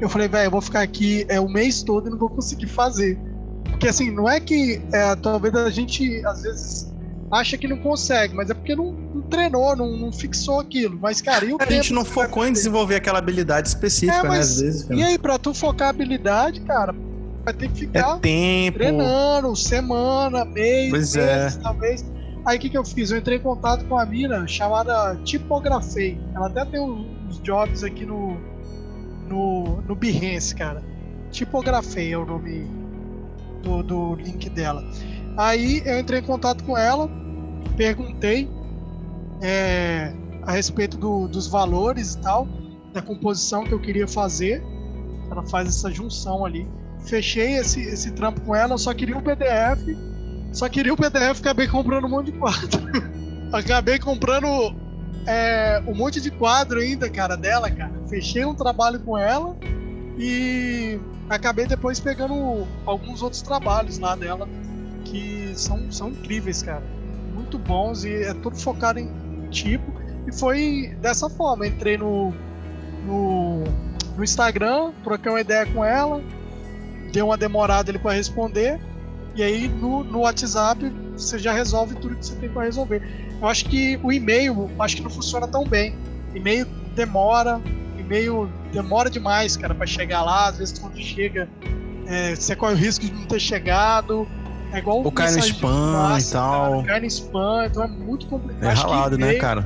Eu 0.00 0.08
falei, 0.08 0.28
velho, 0.28 0.46
eu 0.46 0.50
vou 0.50 0.60
ficar 0.60 0.82
aqui 0.82 1.24
é, 1.28 1.40
o 1.40 1.48
mês 1.48 1.82
todo 1.82 2.06
e 2.06 2.10
não 2.10 2.18
vou 2.18 2.28
conseguir 2.28 2.66
fazer. 2.68 3.18
Porque 3.64 3.88
assim, 3.88 4.10
não 4.10 4.28
é 4.28 4.38
que 4.38 4.80
é, 4.92 5.16
talvez 5.16 5.54
a 5.54 5.68
gente 5.70 6.24
às 6.24 6.42
vezes 6.42 6.94
acha 7.30 7.58
que 7.58 7.66
não 7.66 7.78
consegue, 7.78 8.34
mas 8.34 8.48
é 8.50 8.54
porque 8.54 8.76
não 8.76 8.94
treinou, 9.26 9.76
não, 9.76 9.96
não 9.96 10.12
fixou 10.12 10.60
aquilo. 10.60 10.98
Mas, 11.00 11.20
cara, 11.20 11.44
e 11.44 11.52
o 11.52 11.58
A 11.60 11.66
gente 11.70 11.92
não 11.92 12.04
focou 12.04 12.46
em 12.46 12.52
desenvolver 12.52 12.94
aquela 12.96 13.18
habilidade 13.18 13.68
específica, 13.68 14.18
É, 14.18 14.22
né? 14.22 14.28
mas- 14.28 14.50
Às 14.52 14.60
vezes. 14.60 14.82
cara. 14.84 15.00
E 15.00 15.02
aí, 15.02 15.18
pra 15.18 15.38
tu 15.38 15.52
focar 15.52 15.88
a 15.88 15.90
habilidade, 15.90 16.60
cara, 16.62 16.94
vai 17.44 17.54
ter 17.54 17.68
que 17.68 17.80
ficar 17.80 18.16
É 18.16 18.20
tempo. 18.20 18.78
treinando, 18.78 19.54
semana, 19.56 20.44
mês, 20.44 20.90
Pois 20.90 21.16
é. 21.16 21.42
meses, 21.44 21.56
talvez. 21.58 22.04
Aí 22.44 22.58
o 22.58 22.60
que, 22.60 22.70
que 22.70 22.78
eu 22.78 22.84
fiz? 22.84 23.10
Eu 23.10 23.18
entrei 23.18 23.38
em 23.38 23.40
contato 23.42 23.84
com 23.86 23.98
a 23.98 24.06
mina 24.06 24.46
chamada 24.46 25.16
Tipografei. 25.24 26.18
Ela 26.34 26.46
até 26.46 26.64
tem 26.64 26.80
uns 26.80 27.16
uns 27.28 27.40
jobs 27.42 27.82
aqui 27.82 28.06
no, 28.06 28.36
no, 29.28 29.82
no 29.82 29.94
Behance, 29.96 30.54
cara. 30.54 30.80
Tipografei 31.32 32.12
é 32.12 32.16
o 32.16 32.24
nome 32.24 32.64
do, 33.64 33.82
do 33.82 34.14
link 34.14 34.48
dela. 34.48 34.80
Aí 35.36 35.82
eu 35.84 35.98
entrei 35.98 36.20
em 36.20 36.22
contato 36.22 36.62
com 36.62 36.78
ela, 36.78 37.10
perguntei 37.76 38.48
é, 39.40 40.12
a 40.42 40.52
respeito 40.52 40.96
do- 40.96 41.28
dos 41.28 41.46
valores 41.46 42.14
e 42.14 42.18
tal, 42.20 42.46
da 42.92 43.02
composição 43.02 43.64
que 43.64 43.72
eu 43.72 43.80
queria 43.80 44.06
fazer. 44.08 44.62
Ela 45.30 45.44
faz 45.46 45.68
essa 45.68 45.90
junção 45.90 46.44
ali 46.44 46.68
fechei 47.06 47.56
esse, 47.56 47.80
esse 47.80 48.10
trampo 48.10 48.40
com 48.40 48.54
ela, 48.54 48.74
eu 48.74 48.78
só 48.78 48.92
queria 48.92 49.16
um 49.16 49.22
PDF. 49.22 49.96
Só 50.52 50.68
queria 50.68 50.92
o 50.92 50.96
PDF, 50.96 51.40
acabei 51.40 51.68
comprando 51.68 52.04
um 52.06 52.08
monte 52.08 52.32
de 52.32 52.38
quadro. 52.38 52.80
acabei 53.52 53.98
comprando 53.98 54.74
é, 55.26 55.82
um 55.86 55.94
monte 55.94 56.20
de 56.20 56.30
quadro 56.30 56.80
ainda, 56.80 57.08
cara, 57.08 57.36
dela, 57.36 57.70
cara. 57.70 57.92
Fechei 58.08 58.44
um 58.44 58.54
trabalho 58.54 59.00
com 59.00 59.16
ela 59.16 59.56
e 60.18 60.98
acabei 61.28 61.66
depois 61.66 62.00
pegando 62.00 62.66
alguns 62.84 63.22
outros 63.22 63.42
trabalhos 63.42 63.98
lá 63.98 64.16
dela 64.16 64.48
que 65.04 65.52
são, 65.54 65.90
são 65.92 66.08
incríveis, 66.10 66.62
cara. 66.62 66.82
Muito 67.34 67.58
bons 67.58 68.04
e 68.04 68.12
é 68.12 68.34
tudo 68.34 68.56
focado 68.56 68.98
em 68.98 69.10
tipo. 69.56 69.92
E 70.26 70.32
foi 70.32 70.94
dessa 71.00 71.28
forma. 71.30 71.66
Entrei 71.66 71.96
no, 71.96 72.34
no, 73.04 73.64
no 74.16 74.24
Instagram, 74.24 74.92
troquei 75.02 75.30
uma 75.30 75.40
ideia 75.40 75.66
com 75.66 75.84
ela, 75.84 76.22
deu 77.12 77.26
uma 77.26 77.36
demorada 77.36 77.90
ali 77.90 77.98
para 77.98 78.12
responder. 78.12 78.78
E 79.34 79.42
aí 79.42 79.68
no, 79.68 80.02
no 80.04 80.20
WhatsApp 80.20 80.90
você 81.12 81.38
já 81.38 81.52
resolve 81.52 81.94
tudo 81.96 82.16
que 82.16 82.26
você 82.26 82.34
tem 82.36 82.48
para 82.48 82.64
resolver. 82.64 83.02
Eu 83.40 83.48
acho 83.48 83.66
que 83.66 83.98
o 84.02 84.12
e-mail 84.12 84.70
acho 84.78 84.96
que 84.96 85.02
não 85.02 85.10
funciona 85.10 85.46
tão 85.46 85.64
bem. 85.64 85.94
E-mail 86.34 86.66
demora, 86.94 87.60
e-mail 87.98 88.50
demora 88.72 89.10
demais, 89.10 89.56
cara, 89.56 89.74
para 89.74 89.86
chegar 89.86 90.22
lá. 90.22 90.48
Às 90.48 90.58
vezes 90.58 90.78
quando 90.78 90.98
chega, 90.98 91.48
é, 92.06 92.34
você 92.34 92.56
corre 92.56 92.74
o 92.74 92.76
risco 92.76 93.04
de 93.04 93.12
não 93.12 93.26
ter 93.26 93.40
chegado. 93.40 94.26
É 94.72 94.78
igual 94.78 94.98
Ou 95.02 95.12
cai 95.12 95.30
no 95.32 95.38
spam 95.38 95.68
e 95.68 95.92
massa, 95.92 96.38
tal. 96.38 96.70
cara, 96.72 96.82
Cai 96.86 97.00
no 97.00 97.06
spam, 97.06 97.66
então 97.66 97.82
é 97.84 97.88
muito 97.88 98.26
complicado. 98.26 98.64
É 98.70 98.72
ralado, 98.74 99.16
né, 99.18 99.34
cara? 99.34 99.64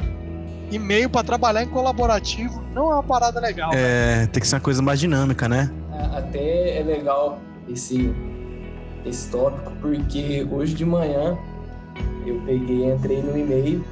E-mail 0.70 1.10
para 1.10 1.24
trabalhar 1.24 1.62
em 1.64 1.68
colaborativo 1.68 2.62
não 2.74 2.90
é 2.92 2.94
uma 2.94 3.02
parada 3.02 3.40
legal. 3.40 3.70
É, 3.74 4.26
tem 4.26 4.40
que 4.40 4.46
ser 4.46 4.54
uma 4.56 4.60
coisa 4.60 4.80
mais 4.82 5.00
dinâmica, 5.00 5.48
né? 5.48 5.70
A- 5.92 6.18
Até 6.18 6.78
é 6.78 6.82
legal 6.82 7.40
esse, 7.68 8.14
esse 9.04 9.28
tópico, 9.30 9.72
porque 9.80 10.46
hoje 10.50 10.74
de 10.74 10.84
manhã 10.84 11.36
eu 12.24 12.40
peguei, 12.46 12.92
entrei 12.92 13.20
no 13.22 13.36
e-mail, 13.36 13.84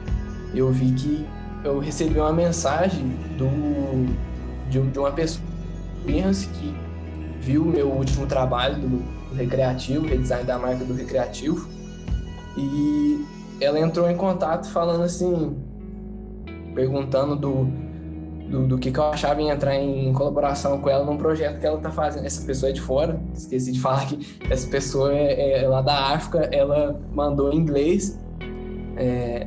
eu 0.54 0.70
vi 0.70 0.92
que 0.92 1.26
eu 1.64 1.80
recebi 1.80 2.18
uma 2.20 2.32
mensagem 2.32 3.08
do, 3.36 3.48
de, 4.70 4.80
de 4.80 4.98
uma 4.98 5.10
pessoa 5.10 5.42
que 6.04 6.74
viu 7.40 7.62
o 7.62 7.66
meu 7.66 7.88
último 7.88 8.26
trabalho 8.26 8.76
do, 8.76 9.02
do 9.30 9.34
Recreativo, 9.34 10.06
redesign 10.06 10.44
da 10.44 10.58
marca 10.58 10.84
do 10.84 10.94
Recreativo, 10.94 11.68
e 12.56 13.24
ela 13.60 13.78
entrou 13.78 14.10
em 14.10 14.16
contato 14.16 14.68
falando 14.70 15.02
assim, 15.02 15.56
perguntando 16.74 17.36
do, 17.36 17.64
do, 18.48 18.66
do 18.66 18.78
que, 18.78 18.90
que 18.90 18.98
eu 18.98 19.04
achava 19.04 19.40
em 19.40 19.48
entrar 19.48 19.76
em 19.76 20.12
colaboração 20.12 20.80
com 20.80 20.88
ela 20.88 21.04
num 21.04 21.16
projeto 21.16 21.60
que 21.60 21.66
ela 21.66 21.78
tá 21.78 21.90
fazendo. 21.90 22.24
Essa 22.24 22.44
pessoa 22.44 22.70
é 22.70 22.72
de 22.72 22.80
fora, 22.80 23.20
esqueci 23.34 23.72
de 23.72 23.80
falar 23.80 24.06
que 24.06 24.38
essa 24.50 24.68
pessoa 24.68 25.12
é, 25.12 25.62
é 25.62 25.68
lá 25.68 25.82
da 25.82 26.14
África, 26.14 26.48
ela 26.52 27.00
mandou 27.12 27.52
em 27.52 27.56
inglês, 27.56 28.18
é, 28.96 29.46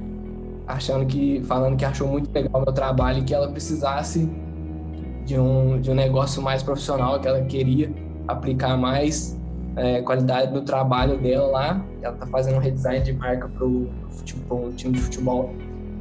achando 0.67 1.05
que, 1.05 1.41
falando 1.43 1.75
que 1.75 1.85
achou 1.85 2.07
muito 2.07 2.31
legal 2.33 2.61
o 2.61 2.65
meu 2.65 2.73
trabalho 2.73 3.19
e 3.19 3.23
que 3.23 3.33
ela 3.33 3.49
precisasse 3.49 4.29
de 5.25 5.37
um, 5.37 5.79
de 5.79 5.91
um 5.91 5.95
negócio 5.95 6.41
mais 6.41 6.63
profissional, 6.63 7.19
que 7.19 7.27
ela 7.27 7.41
queria 7.41 7.91
aplicar 8.27 8.77
mais 8.77 9.39
é, 9.75 10.01
qualidade 10.01 10.53
no 10.53 10.61
trabalho 10.61 11.17
dela 11.17 11.47
lá. 11.47 11.85
Ela 12.01 12.15
tá 12.15 12.27
fazendo 12.27 12.55
um 12.55 12.59
redesign 12.59 13.03
de 13.03 13.13
marca 13.13 13.47
pro, 13.47 13.89
futebol, 14.09 14.71
time 14.73 14.93
de 14.93 15.01
futebol 15.01 15.53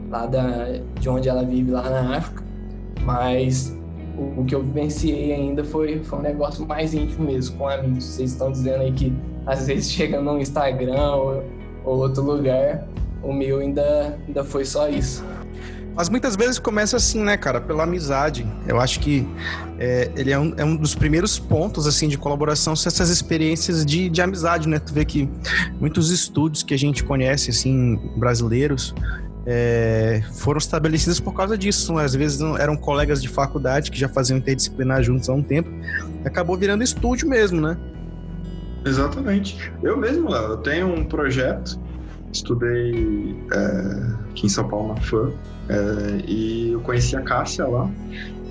lá 0.08 0.26
da, 0.26 0.80
de 0.98 1.08
onde 1.08 1.28
ela 1.28 1.44
vive 1.44 1.70
lá 1.70 1.88
na 1.88 2.16
África. 2.16 2.42
Mas 3.02 3.76
o, 4.16 4.40
o 4.40 4.44
que 4.44 4.54
eu 4.54 4.62
vivenciei 4.62 5.32
ainda 5.32 5.64
foi, 5.64 6.00
foi 6.02 6.18
um 6.18 6.22
negócio 6.22 6.66
mais 6.66 6.92
íntimo 6.94 7.24
mesmo, 7.24 7.56
com 7.56 7.68
amigos. 7.68 8.04
Vocês 8.04 8.32
estão 8.32 8.50
dizendo 8.50 8.82
aí 8.82 8.92
que 8.92 9.12
às 9.46 9.66
vezes 9.66 9.90
chega 9.92 10.20
no 10.20 10.38
Instagram 10.38 11.12
ou, 11.12 11.44
ou 11.84 11.98
outro 11.98 12.22
lugar. 12.22 12.86
O 13.22 13.32
meu 13.32 13.58
ainda, 13.58 14.18
ainda 14.26 14.42
foi 14.42 14.64
só 14.64 14.88
isso. 14.88 15.24
Mas 16.00 16.08
muitas 16.08 16.34
vezes 16.34 16.58
começa 16.58 16.96
assim, 16.96 17.22
né, 17.22 17.36
cara? 17.36 17.60
Pela 17.60 17.82
amizade. 17.82 18.46
Eu 18.66 18.80
acho 18.80 19.00
que 19.00 19.28
é, 19.78 20.10
ele 20.16 20.32
é 20.32 20.38
um, 20.38 20.54
é 20.56 20.64
um, 20.64 20.74
dos 20.74 20.94
primeiros 20.94 21.38
pontos, 21.38 21.86
assim, 21.86 22.08
de 22.08 22.16
colaboração, 22.16 22.74
são 22.74 22.88
essas 22.88 23.10
experiências 23.10 23.84
de, 23.84 24.08
de 24.08 24.22
amizade, 24.22 24.66
né? 24.66 24.78
Tu 24.78 24.94
vê 24.94 25.04
que 25.04 25.28
muitos 25.78 26.10
estúdios 26.10 26.62
que 26.62 26.72
a 26.72 26.78
gente 26.78 27.04
conhece, 27.04 27.50
assim, 27.50 28.00
brasileiros, 28.16 28.94
é, 29.44 30.22
foram 30.32 30.56
estabelecidos 30.56 31.20
por 31.20 31.34
causa 31.34 31.58
disso. 31.58 31.98
Às 31.98 32.14
vezes 32.14 32.40
eram 32.58 32.78
colegas 32.78 33.20
de 33.20 33.28
faculdade 33.28 33.90
que 33.90 33.98
já 33.98 34.08
faziam 34.08 34.38
interdisciplinar 34.38 35.02
juntos 35.02 35.28
há 35.28 35.34
um 35.34 35.42
tempo. 35.42 35.68
Acabou 36.24 36.56
virando 36.56 36.82
estúdio 36.82 37.28
mesmo, 37.28 37.60
né? 37.60 37.76
Exatamente. 38.86 39.70
Eu 39.82 39.98
mesmo, 39.98 40.30
Léo, 40.30 40.52
eu 40.52 40.56
tenho 40.56 40.86
um 40.86 41.04
projeto, 41.04 41.78
estudei 42.32 43.36
é, 43.52 44.30
aqui 44.30 44.46
em 44.46 44.48
São 44.48 44.68
Paulo 44.68 44.94
na 44.94 45.00
FAM, 45.00 45.32
é, 45.68 46.24
e 46.26 46.72
eu 46.72 46.80
conheci 46.80 47.16
a 47.16 47.22
Cássia 47.22 47.66
lá. 47.66 47.90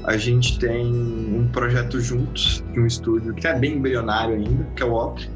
A 0.05 0.17
gente 0.17 0.57
tem 0.59 0.87
um 0.87 1.47
projeto 1.51 1.99
juntos 1.99 2.63
de 2.73 2.79
um 2.79 2.85
estúdio 2.85 3.33
que 3.33 3.47
é 3.47 3.53
bem 3.53 3.77
embrionário 3.77 4.35
ainda, 4.35 4.65
que 4.75 4.81
é 4.81 4.85
o 4.85 4.93
OP, 4.93 5.29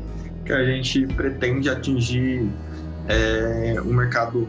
que 0.46 0.54
a 0.54 0.64
gente 0.64 1.06
pretende 1.08 1.70
atingir 1.70 2.50
é, 3.08 3.76
um 3.82 3.94
mercado 3.94 4.48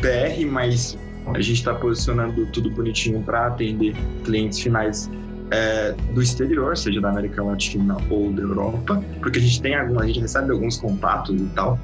PR, 0.00 0.46
mas 0.50 0.98
a 1.26 1.40
gente 1.40 1.58
está 1.58 1.74
posicionando 1.74 2.46
tudo 2.46 2.70
bonitinho 2.70 3.22
para 3.22 3.46
atender 3.46 3.94
clientes 4.24 4.60
finais 4.60 5.10
é, 5.52 5.94
do 6.14 6.22
exterior, 6.22 6.76
seja 6.76 7.00
da 7.00 7.10
América 7.10 7.42
Latina 7.42 7.96
ou 8.08 8.32
da 8.32 8.42
Europa, 8.42 9.02
porque 9.20 9.38
a 9.38 9.42
gente 9.42 9.60
tem 9.60 9.74
a 9.74 10.06
gente 10.06 10.20
recebe 10.20 10.50
alguns 10.50 10.78
contatos 10.78 11.38
e 11.38 11.46
tal. 11.54 11.78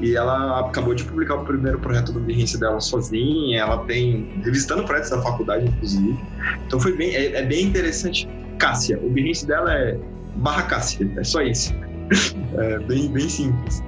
E 0.00 0.16
ela 0.16 0.60
acabou 0.60 0.94
de 0.94 1.04
publicar 1.04 1.34
o 1.34 1.44
primeiro 1.44 1.78
projeto 1.78 2.12
do 2.12 2.20
Behance 2.20 2.58
dela 2.58 2.80
sozinha, 2.80 3.60
ela 3.60 3.78
tem 3.84 4.40
revisitando 4.42 4.84
projetos 4.84 5.10
da 5.10 5.20
faculdade, 5.20 5.66
inclusive. 5.66 6.18
Então 6.66 6.80
foi 6.80 6.96
bem, 6.96 7.14
é, 7.14 7.36
é 7.36 7.44
bem 7.44 7.66
interessante. 7.66 8.26
Cássia, 8.58 8.98
o 9.02 9.10
Behance 9.10 9.46
dela 9.46 9.72
é 9.72 9.98
barra 10.36 10.62
Cássia, 10.62 11.10
é 11.16 11.24
só 11.24 11.42
isso. 11.42 11.74
É 12.58 12.80
bem, 12.80 13.08
bem 13.12 13.28
simples. 13.28 13.80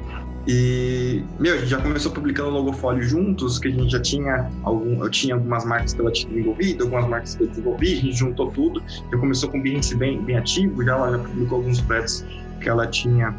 E, 0.47 1.23
meu, 1.39 1.55
a 1.55 1.59
gente 1.59 1.69
já 1.69 1.81
começou 1.81 2.11
publicando 2.11 2.51
logofólio 2.51 3.03
juntos, 3.03 3.59
que 3.59 3.69
a 3.69 3.71
gente 3.71 3.93
já 3.93 4.01
tinha 4.01 4.51
algum, 4.65 5.03
eu 5.03 5.09
tinha 5.09 5.35
algumas 5.35 5.65
marcas 5.65 5.95
que 5.95 6.01
ela 6.01 6.11
tinha 6.11 6.29
desenvolvido, 6.31 6.85
algumas 6.85 7.09
marcas 7.09 7.35
que 7.37 7.45
eu 7.45 7.47
desenvolvi, 7.47 7.93
a 7.93 7.97
gente 7.97 8.17
juntou 8.17 8.51
tudo. 8.51 8.83
Já 9.13 9.19
começou 9.19 9.49
com 9.51 9.59
o 9.59 9.63
Behance 9.63 9.95
bem, 9.95 10.21
bem 10.23 10.37
ativo, 10.37 10.85
já 10.85 10.97
ela 10.97 11.13
já 11.13 11.19
publicou 11.19 11.59
alguns 11.59 11.81
projetos 11.81 12.25
que 12.61 12.69
ela 12.69 12.87
tinha 12.89 13.35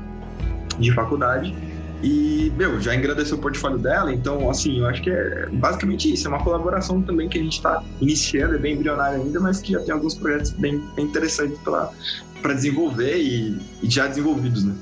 de 0.80 0.94
faculdade. 0.94 1.54
E, 2.02 2.52
meu, 2.58 2.82
já 2.82 2.96
engrandeceu 2.96 3.38
o 3.38 3.42
portfólio 3.42 3.78
dela, 3.78 4.14
então, 4.14 4.50
assim, 4.50 4.80
eu 4.80 4.86
acho 4.88 5.02
que 5.02 5.10
é 5.10 5.48
basicamente 5.52 6.14
isso. 6.14 6.28
É 6.28 6.30
uma 6.30 6.44
colaboração 6.44 7.02
também 7.02 7.28
que 7.28 7.38
a 7.38 7.42
gente 7.42 7.54
está 7.54 7.84
iniciando, 8.00 8.56
é 8.56 8.58
bem 8.58 8.76
embrionário 8.76 9.22
ainda, 9.22 9.40
mas 9.40 9.62
que 9.62 9.74
já 9.74 9.80
tem 9.80 9.94
alguns 9.94 10.14
projetos 10.14 10.52
bem, 10.52 10.82
bem 10.96 11.06
interessantes 11.06 11.58
para 11.60 12.54
desenvolver 12.54 13.18
e, 13.18 13.58
e 13.82 13.90
já 13.90 14.08
desenvolvidos, 14.08 14.66
né? 14.66 14.76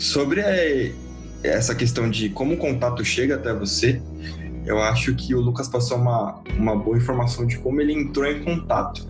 Sobre 0.00 0.40
a 0.42 1.07
essa 1.42 1.74
questão 1.74 2.10
de 2.10 2.28
como 2.28 2.54
o 2.54 2.56
contato 2.56 3.04
chega 3.04 3.36
até 3.36 3.52
você, 3.52 4.00
eu 4.66 4.78
acho 4.82 5.14
que 5.14 5.34
o 5.34 5.40
Lucas 5.40 5.68
passou 5.68 5.96
uma, 5.96 6.42
uma 6.58 6.76
boa 6.76 6.96
informação 6.96 7.46
de 7.46 7.58
como 7.58 7.80
ele 7.80 7.92
entrou 7.92 8.26
em 8.26 8.42
contato, 8.42 9.06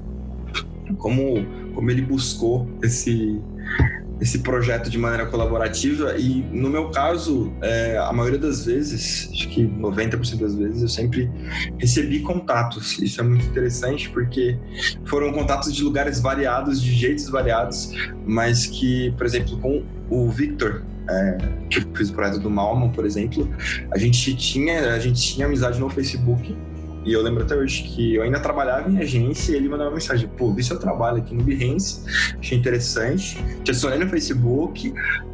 como, 0.99 1.45
como 1.74 1.91
ele 1.91 2.03
buscou 2.03 2.68
esse, 2.83 3.41
esse 4.20 4.39
projeto 4.39 4.89
de 4.89 4.97
maneira 4.97 5.26
colaborativa. 5.26 6.16
E 6.16 6.43
no 6.53 6.70
meu 6.70 6.91
caso, 6.91 7.53
é, 7.61 7.99
a 7.99 8.12
maioria 8.12 8.39
das 8.39 8.66
vezes, 8.66 9.29
acho 9.33 9.49
que 9.49 9.66
90% 9.66 10.39
das 10.39 10.55
vezes, 10.55 10.83
eu 10.83 10.89
sempre 10.89 11.31
recebi 11.79 12.20
contatos. 12.20 12.99
Isso 13.01 13.20
é 13.20 13.24
muito 13.24 13.45
interessante 13.47 14.09
porque 14.11 14.57
foram 15.07 15.33
contatos 15.33 15.74
de 15.74 15.83
lugares 15.83 16.20
variados, 16.20 16.81
de 16.81 16.93
jeitos 16.93 17.29
variados, 17.29 17.93
mas 18.24 18.66
que, 18.66 19.12
por 19.16 19.26
exemplo, 19.26 19.59
com 19.59 19.83
o 20.11 20.28
Victor, 20.30 20.82
é, 21.09 21.38
que 21.70 21.80
fiz 21.96 22.11
o 22.11 22.12
projeto 22.12 22.38
do 22.40 22.50
Malman, 22.50 22.90
por 22.90 23.06
exemplo, 23.06 23.48
a 23.92 23.98
gente 23.98 24.34
tinha, 24.34 24.92
a 24.92 24.98
gente 24.98 25.20
tinha 25.20 25.46
amizade 25.46 25.78
no 25.78 25.88
Facebook. 25.88 26.56
E 27.04 27.12
eu 27.12 27.22
lembro 27.22 27.42
até 27.42 27.54
hoje 27.54 27.84
que 27.84 28.16
eu 28.16 28.22
ainda 28.22 28.38
trabalhava 28.38 28.90
em 28.90 28.98
agência 28.98 29.52
e 29.52 29.56
ele 29.56 29.68
mandava 29.68 29.90
uma 29.90 29.94
mensagem: 29.94 30.28
pô, 30.36 30.52
vi 30.52 30.62
seu 30.62 30.78
trabalho 30.78 31.18
aqui 31.18 31.34
no 31.34 31.42
Behance, 31.42 32.02
achei 32.38 32.59
interessante, 32.59 33.42
te 33.64 33.70
adicionei 33.70 33.98
no 33.98 34.09
Facebook. 34.09 34.92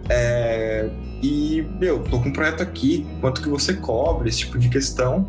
É, 0.08 0.88
e, 1.22 1.66
meu, 1.80 2.00
tô 2.00 2.20
com 2.20 2.28
um 2.28 2.32
projeto 2.32 2.62
aqui, 2.62 3.06
quanto 3.20 3.42
que 3.42 3.48
você 3.48 3.74
cobre, 3.74 4.28
esse 4.28 4.40
tipo 4.40 4.58
de 4.58 4.68
questão. 4.68 5.26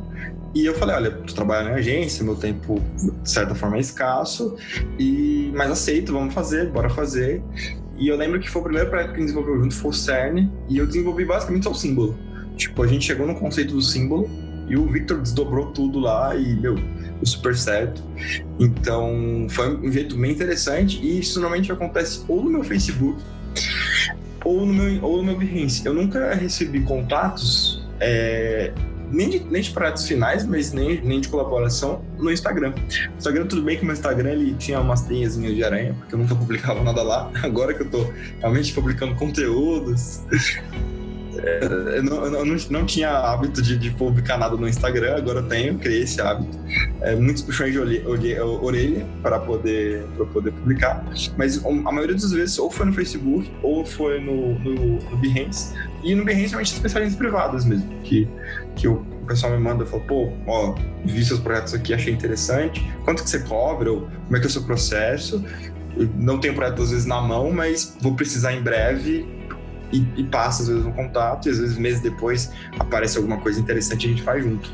E 0.54 0.66
eu 0.66 0.74
falei, 0.74 0.96
olha, 0.96 1.12
tu 1.12 1.36
trabalha 1.36 1.70
na 1.70 1.76
agência, 1.76 2.24
meu 2.24 2.36
tempo, 2.36 2.82
de 3.24 3.30
certa 3.30 3.54
forma, 3.54 3.76
é 3.76 3.82
escasso, 3.82 4.56
e 4.98 5.52
mas 5.54 5.70
aceito, 5.70 6.14
vamos 6.14 6.34
fazer, 6.34 6.70
bora 6.70 6.90
fazer. 6.90 7.42
E 7.98 8.08
eu 8.08 8.18
lembro 8.18 8.40
que 8.40 8.50
foi 8.50 8.62
o 8.62 8.66
primeiro 8.66 8.90
projeto 8.90 9.10
que 9.10 9.16
a 9.16 9.20
gente 9.20 9.28
desenvolveu 9.28 9.60
junto, 9.60 9.76
foi 9.76 9.92
o 9.92 9.94
CERN, 9.94 10.50
e 10.70 10.78
eu 10.78 10.86
desenvolvi 10.86 11.26
basicamente 11.26 11.64
só 11.64 11.72
o 11.72 11.76
símbolo. 11.76 12.18
Tipo, 12.58 12.84
a 12.84 12.88
gente 12.88 13.06
chegou 13.06 13.26
no 13.26 13.36
conceito 13.36 13.74
do 13.74 13.82
símbolo, 13.82 14.30
e 14.68 14.76
o 14.76 14.86
Victor 14.88 15.22
desdobrou 15.22 15.68
tudo 15.68 16.00
lá, 16.00 16.36
e, 16.36 16.56
meu, 16.56 16.76
deu 16.76 17.26
super 17.26 17.56
certo. 17.56 18.04
Então, 18.60 19.48
foi 19.50 19.78
um 19.78 19.92
jeito 19.92 20.18
bem 20.18 20.32
interessante, 20.32 21.00
e 21.02 21.20
isso 21.20 21.40
normalmente 21.40 21.72
acontece 21.72 22.24
ou 22.28 22.44
no 22.44 22.50
meu 22.50 22.64
Facebook, 22.64 23.22
ou 24.44 24.66
no 24.66 24.74
meu, 24.74 25.04
ou 25.04 25.18
no 25.18 25.24
meu 25.24 25.38
Behance. 25.38 25.86
Eu 25.86 25.94
nunca 25.94 26.34
recebi 26.34 26.82
contatos 26.82 27.88
é, 28.00 28.74
nem 29.12 29.30
de, 29.30 29.40
nem 29.40 29.62
de 29.62 29.72
projetos 29.72 30.08
finais, 30.08 30.46
mas 30.46 30.72
nem, 30.72 31.02
nem 31.02 31.20
de 31.20 31.28
colaboração 31.28 32.02
no 32.18 32.32
Instagram. 32.32 32.74
Instagram, 33.18 33.48
tudo 33.48 33.62
bem 33.62 33.78
que 33.78 33.86
meu 33.86 33.94
Instagram 33.94 34.32
ele 34.32 34.54
tinha 34.56 34.80
umas 34.80 35.02
teiazinhas 35.04 35.56
de 35.56 35.64
aranha, 35.64 35.96
porque 36.00 36.16
eu 36.16 36.20
nunca 36.20 36.36
publicava 36.36 36.84
nada 36.84 37.02
lá. 37.04 37.32
Agora 37.44 37.74
que 37.74 37.82
eu 37.82 37.90
tô 37.90 38.12
realmente 38.40 38.74
publicando 38.74 39.16
conteúdos, 39.16 40.22
eu, 41.96 42.04
não, 42.04 42.26
eu 42.26 42.46
não, 42.70 42.86
tinha 42.86 43.10
hábito 43.10 43.62
de, 43.62 43.78
de, 43.78 43.92
publicar 43.92 44.38
nada 44.38 44.56
no 44.56 44.68
Instagram, 44.68 45.16
agora 45.16 45.40
eu 45.40 45.48
tenho, 45.48 45.78
criei 45.78 46.04
esse 46.04 46.22
hábito. 46.22 46.58
É, 47.02 47.16
muitos 47.16 47.44
puxões 47.44 47.74
de 47.74 47.80
orelha 47.80 49.06
para 49.22 49.40
poder, 49.40 50.06
poder 50.32 50.52
publicar, 50.52 51.04
mas 51.38 51.64
a 51.66 51.92
maioria 51.92 52.16
das 52.16 52.32
vezes 52.32 52.58
ou 52.58 52.70
foi 52.70 52.86
no 52.86 52.94
Facebook 52.94 53.52
ou 53.62 53.86
foi 53.86 54.20
no, 54.20 54.58
no, 54.60 54.96
no 55.00 55.18
Behance. 55.18 55.74
E 56.04 56.14
no 56.14 56.24
Behance, 56.24 56.50
realmente, 56.50 56.74
especialistas 56.74 57.18
privadas 57.18 57.66
mesmo, 57.66 57.90
que, 58.04 58.28
que 58.76 58.88
o 58.88 58.98
pessoal 59.28 59.52
me 59.54 59.60
manda 59.60 59.84
e 59.84 59.88
fala, 59.88 60.04
pô, 60.04 60.32
ó, 60.48 60.76
vi 61.04 61.24
seus 61.26 61.40
projetos 61.40 61.74
aqui, 61.74 61.94
achei 61.94 62.14
interessante, 62.14 62.86
quanto 63.04 63.24
que 63.24 63.30
você 63.30 63.40
cobra, 63.40 63.92
ou 63.92 64.02
como 64.02 64.38
é 64.38 64.40
que 64.40 64.46
é 64.46 64.48
o 64.48 64.52
seu 64.52 64.64
processo? 64.64 65.44
Eu 65.98 66.10
não 66.18 66.40
tenho 66.40 66.54
projeto 66.54 66.82
às 66.82 66.92
vezes 66.92 67.06
na 67.06 67.22
mão, 67.22 67.52
mas 67.52 67.96
vou 68.02 68.16
precisar 68.16 68.54
em 68.54 68.62
breve 68.62 69.26
e, 69.92 70.06
e, 70.18 70.24
passa 70.26 70.64
às 70.64 70.68
vezes 70.68 70.86
um 70.86 70.92
contato 70.92 71.48
e 71.48 71.52
às 71.52 71.58
vezes 71.60 71.78
meses 71.78 72.02
depois 72.02 72.52
aparece 72.80 73.18
alguma 73.18 73.38
coisa 73.38 73.60
interessante 73.60 74.04
e 74.04 74.06
a 74.08 74.10
gente 74.10 74.24
faz 74.24 74.44
junto. 74.44 74.72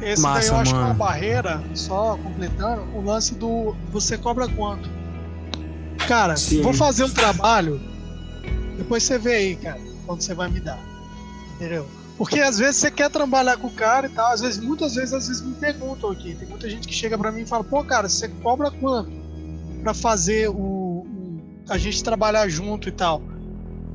Esse 0.00 0.22
Massa, 0.22 0.40
daí 0.40 0.48
eu 0.48 0.56
acho 0.56 0.74
que 0.74 0.80
é 0.80 0.84
uma 0.84 0.94
barreira, 0.94 1.64
só 1.74 2.18
completando, 2.22 2.82
o 2.94 3.02
lance 3.02 3.34
do 3.34 3.74
você 3.90 4.18
cobra 4.18 4.46
quanto? 4.48 4.88
Cara, 6.06 6.36
Sim. 6.36 6.62
vou 6.62 6.74
fazer 6.74 7.04
um 7.04 7.10
trabalho, 7.10 7.80
depois 8.76 9.02
você 9.02 9.18
vê 9.18 9.34
aí, 9.34 9.56
cara, 9.56 9.80
quanto 10.04 10.22
você 10.22 10.34
vai 10.34 10.48
me 10.48 10.60
dar. 10.60 10.78
Entendeu? 11.54 11.88
Porque 12.18 12.40
às 12.40 12.58
vezes 12.58 12.76
você 12.76 12.90
quer 12.90 13.10
trabalhar 13.10 13.56
com 13.56 13.66
o 13.66 13.70
cara 13.70 14.06
e 14.06 14.10
tal, 14.10 14.32
às 14.32 14.40
vezes, 14.40 14.58
muitas 14.58 14.94
vezes, 14.94 15.12
às 15.12 15.28
vezes 15.28 15.42
me 15.42 15.54
perguntam 15.54 16.10
aqui. 16.10 16.34
Tem 16.34 16.48
muita 16.48 16.68
gente 16.68 16.88
que 16.88 16.94
chega 16.94 17.16
para 17.18 17.30
mim 17.30 17.42
e 17.42 17.46
fala, 17.46 17.62
pô, 17.62 17.82
cara, 17.84 18.08
você 18.08 18.28
cobra 18.28 18.70
quanto 18.70 19.10
para 19.82 19.92
fazer 19.92 20.48
o, 20.48 20.54
o, 20.54 21.40
a 21.68 21.76
gente 21.76 22.02
trabalhar 22.02 22.48
junto 22.48 22.88
e 22.88 22.92
tal? 22.92 23.22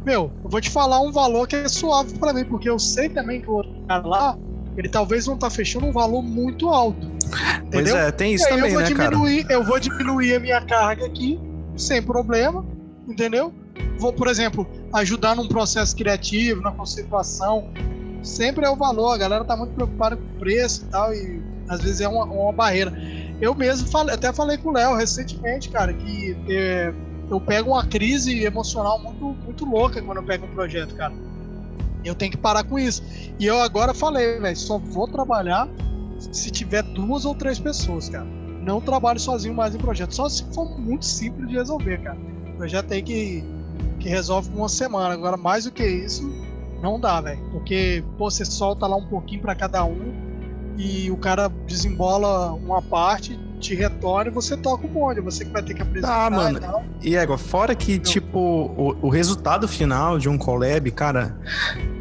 Meu, 0.06 0.32
eu 0.44 0.50
vou 0.50 0.60
te 0.60 0.70
falar 0.70 1.00
um 1.02 1.12
valor 1.12 1.48
que 1.48 1.56
é 1.56 1.68
suave 1.68 2.18
para 2.18 2.34
mim, 2.34 2.46
porque 2.46 2.70
eu 2.70 2.80
sei 2.80 3.10
também 3.10 3.42
que 3.42 3.50
o 3.50 3.54
outro 3.54 3.74
cara 3.88 4.06
lá, 4.06 4.38
ele 4.78 4.90
talvez 4.90 5.28
não 5.28 5.38
tá 5.38 5.50
fechando 5.50 5.86
um 5.86 5.92
valor 5.92 6.22
muito 6.22 6.70
alto. 6.70 7.08
Entendeu? 7.66 7.94
Pois 7.94 7.96
é, 7.96 8.12
tem 8.12 8.34
isso 8.34 8.48
também, 8.48 8.66
eu 8.66 8.72
vou 8.72 8.82
né, 8.82 8.88
diminuir, 8.88 9.44
cara? 9.44 9.54
Eu 9.54 9.64
vou 9.64 9.80
diminuir 9.80 10.36
a 10.36 10.40
minha 10.40 10.62
carga 10.62 11.06
aqui, 11.06 11.40
sem 11.78 12.02
problema, 12.02 12.66
entendeu? 13.08 13.54
Vou, 13.98 14.12
por 14.12 14.28
exemplo, 14.28 14.68
ajudar 14.94 15.36
num 15.36 15.48
processo 15.48 15.96
criativo, 15.96 16.62
na 16.62 16.72
conceituação. 16.72 17.70
Sempre 18.24 18.66
é 18.66 18.70
o 18.70 18.76
valor, 18.76 19.14
a 19.14 19.18
galera 19.18 19.44
tá 19.44 19.56
muito 19.56 19.74
preocupada 19.74 20.16
com 20.16 20.24
o 20.24 20.40
preço 20.40 20.84
e 20.84 20.86
tal, 20.92 21.14
e 21.14 21.42
às 21.70 21.82
vezes 21.82 22.02
é 22.02 22.08
uma, 22.08 22.26
uma 22.26 22.52
barreira. 22.52 22.92
Eu 23.40 23.56
mesmo 23.56 23.88
falei, 23.88 24.14
até 24.14 24.32
falei 24.32 24.58
com 24.58 24.70
o 24.70 24.74
Léo 24.74 24.96
recentemente, 24.96 25.70
cara, 25.70 25.94
que 25.94 26.38
é, 26.50 26.94
eu 27.32 27.40
pego 27.40 27.72
uma 27.72 27.86
crise 27.86 28.44
emocional 28.44 29.00
muito, 29.00 29.24
muito 29.46 29.64
louca 29.64 30.02
quando 30.02 30.18
eu 30.18 30.24
pego 30.24 30.46
um 30.46 30.50
projeto, 30.50 30.94
cara. 30.96 31.14
Eu 32.04 32.14
tenho 32.14 32.30
que 32.30 32.38
parar 32.38 32.66
com 32.66 32.78
isso. 32.78 33.02
E 33.40 33.46
eu 33.46 33.62
agora 33.62 33.94
falei, 33.94 34.38
velho, 34.38 34.58
só 34.58 34.78
vou 34.78 35.08
trabalhar 35.08 35.70
se 36.20 36.52
tiver 36.52 36.84
duas 36.84 37.24
ou 37.24 37.34
três 37.34 37.58
pessoas, 37.58 38.10
cara. 38.10 38.26
Não 38.26 38.82
trabalho 38.82 39.18
sozinho 39.18 39.56
mais 39.56 39.74
em 39.74 39.78
projeto. 39.78 40.14
Só 40.14 40.28
se 40.28 40.44
for 40.54 40.78
muito 40.78 41.06
simples 41.06 41.48
de 41.48 41.56
resolver, 41.56 42.02
cara. 42.02 42.18
Projeto 42.58 42.94
aí 42.94 43.02
que, 43.02 43.46
que 43.98 44.10
resolve 44.10 44.50
com 44.50 44.58
uma 44.58 44.70
semana. 44.70 45.14
Agora, 45.14 45.38
mais 45.38 45.64
do 45.64 45.72
que 45.72 45.86
isso, 45.86 46.30
Não 46.82 47.00
dá, 47.00 47.22
velho. 47.22 47.42
Porque 47.52 48.04
pô, 48.18 48.30
você 48.30 48.44
solta 48.44 48.86
lá 48.88 48.98
um 48.98 49.08
pouquinho 49.08 49.42
para 49.42 49.56
cada 49.56 49.86
um 49.86 50.14
e 50.78 51.10
o 51.10 51.16
cara 51.16 51.48
desembola 51.66 52.52
uma 52.52 52.82
parte, 52.82 53.40
te 53.62 53.76
retorna 53.76 54.32
você 54.32 54.58
toca 54.58 54.86
o 54.86 54.90
bonde. 54.90 55.22
Você 55.22 55.46
que 55.46 55.52
vai 55.52 55.62
ter 55.62 55.74
que 55.74 55.82
apresentar. 55.82 56.26
Ah, 56.26 56.30
mano. 56.30 56.60
E, 57.02 57.16
égua, 57.16 57.38
fora 57.38 57.74
que, 57.76 57.96
Não. 57.96 58.04
tipo, 58.04 58.40
o, 58.40 58.98
o, 59.02 59.10
resultado 59.10 59.68
final 59.68 60.18
de 60.20 60.28
um 60.28 60.38
collab, 60.38 60.90
cara, 60.92 61.38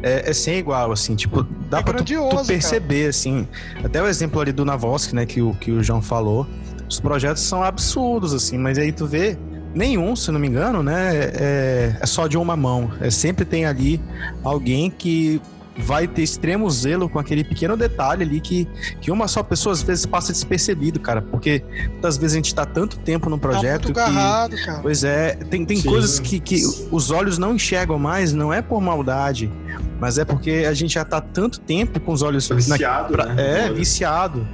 é, 0.03 0.29
é 0.29 0.33
sem 0.33 0.57
igual, 0.57 0.91
assim. 0.91 1.15
Tipo, 1.15 1.43
dá 1.69 1.79
é 1.79 1.83
pra 1.83 1.93
tu, 1.99 2.03
tu, 2.03 2.45
perceber, 2.45 2.99
cara. 2.99 3.09
assim. 3.09 3.47
Até 3.83 4.01
o 4.01 4.07
exemplo 4.07 4.41
ali 4.41 4.51
do 4.51 4.65
Navosk, 4.65 5.13
né, 5.13 5.25
que 5.25 5.41
o, 5.41 5.53
que 5.53 5.71
o 5.71 5.83
João 5.83 6.01
falou. 6.01 6.47
Os 6.89 6.99
projetos 6.99 7.43
são 7.43 7.63
absurdos, 7.63 8.33
assim, 8.33 8.57
mas 8.57 8.77
aí 8.77 8.91
tu 8.91 9.05
vê 9.05 9.37
Nenhum, 9.73 10.15
se 10.17 10.29
não 10.31 10.39
me 10.39 10.47
engano, 10.47 10.83
né? 10.83 11.15
É, 11.15 11.95
é 12.01 12.05
só 12.05 12.27
de 12.27 12.37
uma 12.37 12.57
mão. 12.57 12.91
É, 12.99 13.09
sempre 13.09 13.45
tem 13.45 13.65
ali 13.65 14.01
alguém 14.43 14.91
que 14.91 15.41
vai 15.77 16.07
ter 16.07 16.21
extremo 16.21 16.69
zelo 16.69 17.09
com 17.09 17.19
aquele 17.19 17.43
pequeno 17.43 17.77
detalhe 17.77 18.23
ali 18.23 18.39
que, 18.41 18.67
que 18.99 19.11
uma 19.11 19.27
só 19.27 19.41
pessoa 19.41 19.73
às 19.73 19.81
vezes 19.81 20.05
passa 20.05 20.31
despercebido, 20.31 20.99
cara. 20.99 21.21
Porque 21.21 21.63
muitas 21.89 22.17
vezes 22.17 22.33
a 22.33 22.37
gente 22.37 22.53
tá 22.53 22.65
tanto 22.65 22.97
tempo 22.97 23.29
no 23.29 23.37
projeto 23.37 23.93
tá 23.93 24.05
agarrado, 24.05 24.55
que. 24.55 24.65
Cara. 24.65 24.79
Pois 24.81 25.03
é, 25.03 25.35
tem, 25.49 25.65
tem 25.65 25.81
coisas 25.81 26.19
que, 26.19 26.39
que 26.39 26.61
os 26.91 27.11
olhos 27.11 27.37
não 27.37 27.55
enxergam 27.55 27.97
mais, 27.97 28.33
não 28.33 28.53
é 28.53 28.61
por 28.61 28.81
maldade. 28.81 29.51
Mas 29.99 30.17
é 30.17 30.25
porque 30.25 30.65
a 30.67 30.73
gente 30.73 30.95
já 30.95 31.05
tá 31.05 31.21
tanto 31.21 31.59
tempo 31.59 31.99
com 31.99 32.11
os 32.11 32.23
olhos 32.23 32.49
viciado, 32.49 33.15
na, 33.15 33.23
pra, 33.23 33.33
né? 33.33 33.67
É, 33.67 33.71
viciado. 33.71 34.47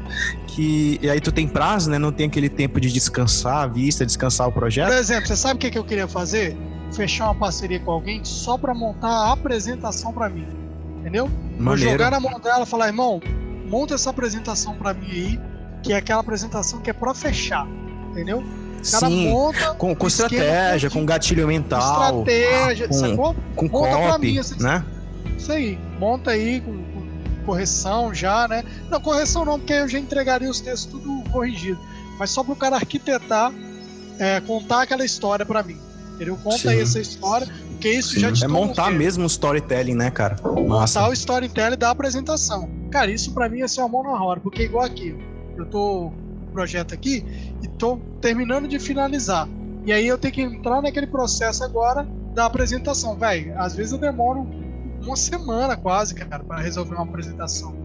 Que, 0.45 0.99
e 1.01 1.09
aí 1.09 1.21
tu 1.21 1.31
tem 1.31 1.47
prazo, 1.47 1.89
né? 1.89 1.97
Não 1.97 2.11
tem 2.11 2.27
aquele 2.27 2.49
tempo 2.49 2.81
de 2.81 2.91
descansar 2.91 3.63
a 3.63 3.67
vista, 3.67 4.05
descansar 4.05 4.47
o 4.49 4.51
projeto. 4.51 4.89
Por 4.89 4.97
exemplo, 4.97 5.25
você 5.25 5.37
sabe 5.37 5.55
o 5.55 5.57
que, 5.57 5.71
que 5.71 5.77
eu 5.77 5.85
queria 5.85 6.07
fazer? 6.07 6.57
Fechar 6.91 7.25
uma 7.25 7.35
parceria 7.35 7.79
com 7.79 7.91
alguém 7.91 8.23
só 8.25 8.57
para 8.57 8.73
montar 8.73 9.07
a 9.07 9.31
apresentação 9.31 10.11
para 10.11 10.27
mim. 10.27 10.66
Entendeu? 11.07 11.31
Vou 11.57 11.77
jogar 11.77 12.11
na 12.11 12.19
mão 12.19 12.37
dela 12.37 12.63
e 12.63 12.65
falar, 12.65 12.87
irmão, 12.87 13.21
monta 13.69 13.95
essa 13.95 14.09
apresentação 14.09 14.75
para 14.75 14.93
mim 14.93 15.09
aí, 15.09 15.39
que 15.81 15.93
é 15.93 15.95
aquela 15.95 16.19
apresentação 16.19 16.81
que 16.81 16.89
é 16.89 16.93
para 16.93 17.13
fechar. 17.13 17.65
Entendeu? 18.11 18.43
Sim, 18.83 19.29
monta 19.29 19.73
com, 19.75 19.95
com 19.95 20.07
estratégia, 20.07 20.89
com 20.89 21.05
gatilho 21.05 21.47
mental. 21.47 22.23
Estratégia, 22.25 22.87
com, 22.89 22.93
sacou? 22.93 23.35
Com 23.55 23.67
monta 23.69 23.95
copy, 23.95 24.07
pra 24.07 24.17
mim, 24.17 24.37
assim, 24.37 24.61
né? 24.61 24.83
Isso 25.37 25.49
aí, 25.49 25.79
monta 25.97 26.31
aí 26.31 26.59
com, 26.59 26.73
com, 26.73 27.45
correção 27.45 28.13
já, 28.13 28.45
né? 28.49 28.65
Não, 28.89 28.99
correção 28.99 29.45
não, 29.45 29.57
porque 29.57 29.73
eu 29.73 29.87
já 29.87 29.97
entregaria 29.97 30.49
os 30.49 30.59
textos 30.59 30.91
tudo 30.91 31.29
corrigido. 31.29 31.79
Mas 32.19 32.31
só 32.31 32.43
para 32.43 32.51
o 32.51 32.55
cara 32.57 32.75
arquitetar, 32.75 33.53
é, 34.19 34.41
contar 34.41 34.81
aquela 34.81 35.05
história 35.05 35.45
para 35.45 35.63
mim. 35.63 35.79
Entendeu? 36.15 36.37
Conta 36.43 36.57
Sim. 36.57 36.69
aí 36.69 36.81
essa 36.81 36.99
história, 36.99 37.47
porque 37.77 37.91
isso 37.91 38.15
Sim. 38.15 38.21
já 38.21 38.31
te 38.31 38.43
É 38.43 38.47
montar 38.47 38.91
mesmo 38.91 39.23
o 39.23 39.27
storytelling, 39.27 39.93
né, 39.93 40.09
cara? 40.09 40.35
Massa. 40.67 40.99
Montar 40.99 41.09
o 41.11 41.13
storytelling 41.13 41.77
da 41.77 41.91
apresentação. 41.91 42.67
Cara, 42.89 43.11
isso 43.11 43.31
para 43.33 43.47
mim 43.47 43.61
é 43.61 43.67
ser 43.67 43.81
uma 43.81 43.89
mão 43.89 44.03
na 44.03 44.17
roda, 44.17 44.41
porque 44.41 44.63
igual 44.63 44.83
aqui, 44.83 45.15
eu 45.55 45.65
tô 45.65 46.11
projeto 46.51 46.93
aqui 46.93 47.23
e 47.61 47.67
tô 47.67 47.99
terminando 48.19 48.67
de 48.67 48.79
finalizar. 48.79 49.47
E 49.85 49.93
aí 49.93 50.07
eu 50.07 50.17
tenho 50.17 50.33
que 50.33 50.41
entrar 50.41 50.81
naquele 50.81 51.05
processo 51.05 51.63
agora 51.63 52.07
da 52.33 52.45
apresentação, 52.45 53.15
velho. 53.15 53.53
Às 53.57 53.75
vezes 53.75 53.91
eu 53.91 53.99
demoro 53.99 54.47
uma 55.01 55.15
semana 55.15 55.77
quase, 55.77 56.15
cara, 56.15 56.43
para 56.43 56.59
resolver 56.59 56.95
uma 56.95 57.03
apresentação. 57.03 57.75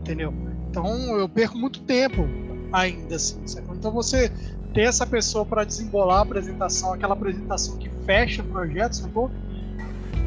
Entendeu? 0.00 0.32
Então 0.70 0.86
eu 1.18 1.28
perco 1.28 1.58
muito 1.58 1.80
tempo 1.80 2.28
ainda 2.72 3.16
assim. 3.16 3.44
Sabe? 3.46 3.66
Então 3.72 3.90
você 3.90 4.30
ter 4.74 4.82
essa 4.82 5.06
pessoa 5.06 5.46
para 5.46 5.64
desembolar 5.64 6.18
a 6.18 6.22
apresentação, 6.22 6.92
aquela 6.92 7.14
apresentação 7.14 7.78
que 7.78 7.88
fecha 8.04 8.42
o 8.42 8.46
projeto, 8.46 8.94
sacou? 8.94 9.30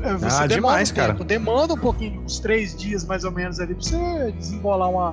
É, 0.02 0.14
você 0.14 0.44
ah, 0.44 0.48
demais, 0.48 0.90
um 0.90 0.96
cara. 0.96 1.14
Demanda 1.14 1.74
um 1.74 1.78
pouquinho, 1.78 2.22
uns 2.22 2.40
três 2.40 2.76
dias 2.76 3.06
mais 3.06 3.24
ou 3.24 3.32
menos 3.32 3.60
ali, 3.60 3.76
pra 3.76 3.84
você 3.84 4.32
desembolar 4.32 4.90
uma, 4.90 5.12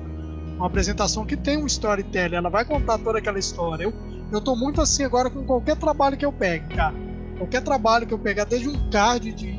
uma 0.57 0.67
apresentação 0.67 1.25
que 1.25 1.35
tem 1.35 1.57
um 1.57 1.65
storytelling. 1.65 2.35
Ela 2.35 2.49
vai 2.49 2.63
contar 2.63 2.97
toda 2.97 3.19
aquela 3.19 3.37
história. 3.37 3.83
Eu, 3.83 3.93
eu 4.31 4.39
tô 4.39 4.55
muito 4.55 4.81
assim 4.81 5.03
agora 5.03 5.29
com 5.29 5.43
qualquer 5.43 5.75
trabalho 5.75 6.15
que 6.15 6.25
eu 6.25 6.31
pegue, 6.31 6.73
cara. 6.75 6.95
Qualquer 7.37 7.61
trabalho 7.61 8.07
que 8.07 8.13
eu 8.13 8.19
pegar, 8.19 8.45
desde 8.45 8.69
um 8.69 8.89
card 8.89 9.33
de, 9.33 9.51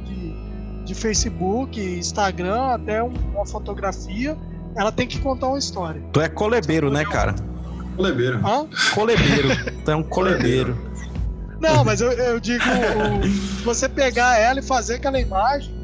de 0.86 0.94
Facebook, 0.94 1.78
Instagram, 1.78 2.74
até 2.74 3.02
uma 3.02 3.44
fotografia, 3.44 4.38
ela 4.74 4.90
tem 4.90 5.06
que 5.06 5.18
contar 5.20 5.48
uma 5.48 5.58
história. 5.58 6.02
Tu 6.12 6.20
é 6.20 6.28
colebeiro, 6.28 6.90
né, 6.90 7.04
cara? 7.04 7.34
Colebeiro. 7.96 8.46
Hã? 8.46 8.66
Colebeiro. 8.94 9.48
tu 9.84 9.90
é 9.90 9.96
um 9.96 10.02
colebeiro. 10.02 10.76
Não, 11.60 11.84
mas 11.84 12.00
eu, 12.00 12.12
eu 12.12 12.38
digo, 12.38 12.62
o, 12.64 13.64
você 13.64 13.88
pegar 13.88 14.38
ela 14.38 14.60
e 14.60 14.62
fazer 14.62 14.96
aquela 14.96 15.18
imagem, 15.18 15.74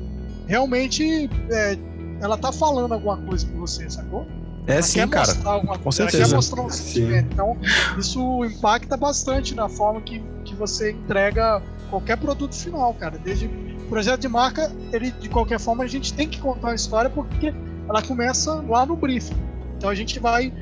realmente 0.46 1.30
é, 1.50 1.78
ela 2.20 2.36
tá 2.36 2.52
falando 2.52 2.92
alguma 2.92 3.16
coisa 3.16 3.46
com 3.46 3.58
você, 3.58 3.88
sacou? 3.88 4.26
É 4.66 4.74
ela 4.74 4.82
sim, 4.82 5.08
cara. 5.08 5.34
Com 5.82 5.90
certeza. 5.90 6.18
Ela 6.18 6.28
quer 6.28 6.36
mostrar 6.36 6.62
um 6.62 6.70
sentimento. 6.70 7.28
Então, 7.32 7.56
isso 7.98 8.44
impacta 8.44 8.96
bastante 8.96 9.54
na 9.54 9.68
forma 9.68 10.00
que, 10.02 10.22
que 10.44 10.54
você 10.54 10.92
entrega 10.92 11.62
qualquer 11.90 12.16
produto 12.16 12.54
final, 12.54 12.94
cara. 12.94 13.18
Desde 13.18 13.48
projeto 13.88 14.20
de 14.20 14.28
marca, 14.28 14.70
ele 14.92 15.10
de 15.10 15.28
qualquer 15.28 15.58
forma 15.58 15.84
a 15.84 15.86
gente 15.86 16.14
tem 16.14 16.28
que 16.28 16.40
contar 16.40 16.70
a 16.70 16.74
história 16.74 17.10
porque 17.10 17.52
ela 17.88 18.00
começa 18.02 18.54
lá 18.68 18.86
no 18.86 18.96
briefing. 18.96 19.36
Então 19.76 19.90
a 19.90 19.94
gente 19.94 20.18
vai 20.18 20.52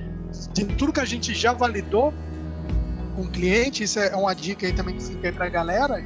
de 0.53 0.65
tudo 0.65 0.93
que 0.93 1.01
a 1.01 1.05
gente 1.05 1.35
já 1.35 1.53
validou 1.53 2.13
com 3.15 3.23
o 3.23 3.29
cliente, 3.29 3.83
isso 3.85 3.99
é 3.99 4.15
uma 4.15 4.35
dica 4.35 4.67
aí 4.67 4.73
também 4.73 4.97
que 4.97 5.03
fica 5.03 5.29
aí 5.29 5.33
pra 5.33 5.49
galera. 5.49 6.03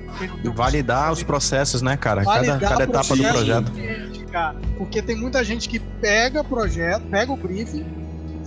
Validar 0.54 1.12
os 1.12 1.22
processos, 1.22 1.82
né, 1.82 1.96
cara? 1.96 2.22
Validar 2.22 2.60
cada, 2.60 2.72
cada 2.72 2.84
etapa 2.84 3.16
do 3.16 3.22
projeto. 3.22 3.72
Cliente, 3.72 4.24
cara, 4.26 4.56
porque 4.76 5.02
tem 5.02 5.16
muita 5.16 5.44
gente 5.44 5.68
que 5.68 5.78
pega 5.78 6.40
o 6.40 6.44
projeto, 6.44 7.02
pega 7.10 7.32
o 7.32 7.36
briefing, 7.36 7.84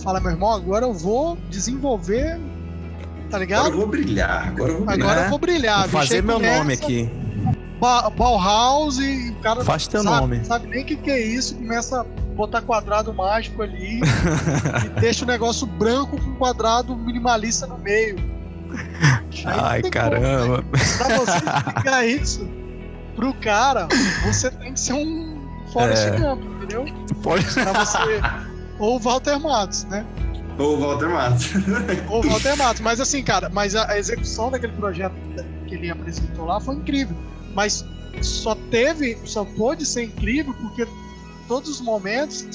fala, 0.02 0.20
meu 0.20 0.32
irmão, 0.32 0.52
agora 0.52 0.84
eu 0.84 0.92
vou 0.92 1.36
desenvolver, 1.48 2.38
tá 3.30 3.38
ligado? 3.38 3.66
Agora 3.66 3.74
eu 3.74 3.78
vou 3.78 3.88
brilhar, 3.88 4.48
agora 4.48 4.72
eu 4.72 4.76
vou 4.78 4.86
brilhar. 4.86 5.08
Agora 5.08 5.24
eu 5.24 5.30
vou 5.30 5.38
brilhar. 5.38 5.88
Vou 5.88 6.00
fazer 6.00 6.22
meu 6.22 6.38
nome 6.38 6.74
aqui 6.74 7.10
ba 7.78 8.10
Bauhaus 8.10 8.98
e 8.98 9.30
o 9.30 9.40
cara 9.40 9.64
Faz 9.64 9.86
teu 9.86 10.02
sabe, 10.02 10.20
nome. 10.20 10.44
sabe 10.44 10.66
nem 10.66 10.82
o 10.82 10.86
que, 10.86 10.96
que 10.96 11.10
é 11.10 11.20
isso, 11.20 11.54
começa 11.54 12.00
a 12.00 12.06
botar 12.38 12.62
quadrado 12.62 13.12
mágico 13.12 13.62
ali 13.62 14.00
e 14.86 14.88
deixa 15.00 15.24
o 15.24 15.28
negócio 15.28 15.66
branco 15.66 16.16
com 16.22 16.36
quadrado 16.36 16.94
minimalista 16.94 17.66
no 17.66 17.76
meio. 17.78 18.16
Ai, 19.44 19.82
caramba. 19.82 20.62
Como, 20.62 20.70
né? 20.70 20.84
Pra 20.96 21.18
você 21.18 21.36
explicar 21.36 22.06
isso 22.06 22.48
pro 23.16 23.34
cara, 23.34 23.88
você 24.24 24.50
tem 24.52 24.72
que 24.72 24.78
ser 24.78 24.92
um 24.92 25.36
Forrest 25.72 26.06
é. 26.06 26.10
Gump, 26.20 26.44
entendeu? 26.44 26.84
Pode... 27.22 27.44
Pra 27.52 27.84
você... 27.84 27.98
Ou 28.78 29.00
Walter 29.00 29.40
Matos, 29.40 29.82
né? 29.84 30.06
Ou 30.56 30.78
Walter 30.78 31.08
Matos. 31.08 31.50
Ou 32.08 32.22
Walter 32.22 32.56
Matos. 32.56 32.80
Mas 32.80 33.00
assim, 33.00 33.24
cara, 33.24 33.48
mas 33.48 33.74
a 33.74 33.98
execução 33.98 34.52
daquele 34.52 34.74
projeto 34.74 35.14
que 35.66 35.74
ele 35.74 35.90
apresentou 35.90 36.46
lá 36.46 36.60
foi 36.60 36.76
incrível. 36.76 37.16
Mas 37.54 37.84
só 38.22 38.54
teve, 38.70 39.18
só 39.24 39.44
pôde 39.44 39.84
ser 39.84 40.04
incrível 40.04 40.54
porque 40.54 40.86
todos 41.48 41.68
os 41.70 41.80
momentos 41.80 42.46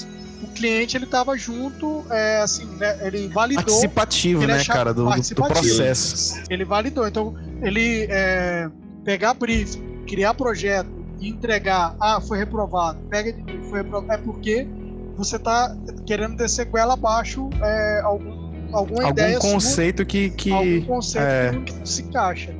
o 0.44 0.46
cliente 0.48 0.96
ele 0.96 1.04
estava 1.04 1.36
junto, 1.36 2.04
é, 2.10 2.40
assim, 2.40 2.66
né, 2.76 2.98
ele 3.06 3.28
validou. 3.28 3.64
Participativo, 3.64 4.42
ele 4.42 4.52
né, 4.52 4.64
cara, 4.64 4.92
do, 4.92 5.04
do, 5.04 5.34
processo. 5.34 6.42
Ele 6.50 6.64
validou. 6.64 7.06
Então, 7.06 7.34
ele 7.62 8.06
é, 8.10 8.68
pegar 9.04 9.34
brief, 9.34 9.76
criar 10.06 10.34
projeto 10.34 10.88
e 11.20 11.28
entregar, 11.28 11.96
ah, 11.98 12.20
foi 12.20 12.38
reprovado, 12.38 12.98
pega 13.08 13.32
de 13.32 13.42
foi 13.68 13.82
reprovado, 13.82 14.12
é 14.12 14.18
porque 14.18 14.66
você 15.16 15.36
está 15.36 15.74
querendo 16.06 16.36
descer 16.36 16.66
com 16.66 16.76
ela 16.76 16.94
abaixo 16.94 17.48
é, 17.62 18.00
algum, 18.02 18.30
alguma 18.72 19.04
algum 19.04 19.08
ideia 19.08 19.38
conceito 19.38 19.98
sua, 19.98 20.04
que, 20.06 20.30
que 20.30 20.52
algum 20.52 20.82
conceito 20.82 21.24
é... 21.24 21.62
que 21.64 21.72
não 21.72 21.86
se 21.86 22.02
encaixa. 22.02 22.54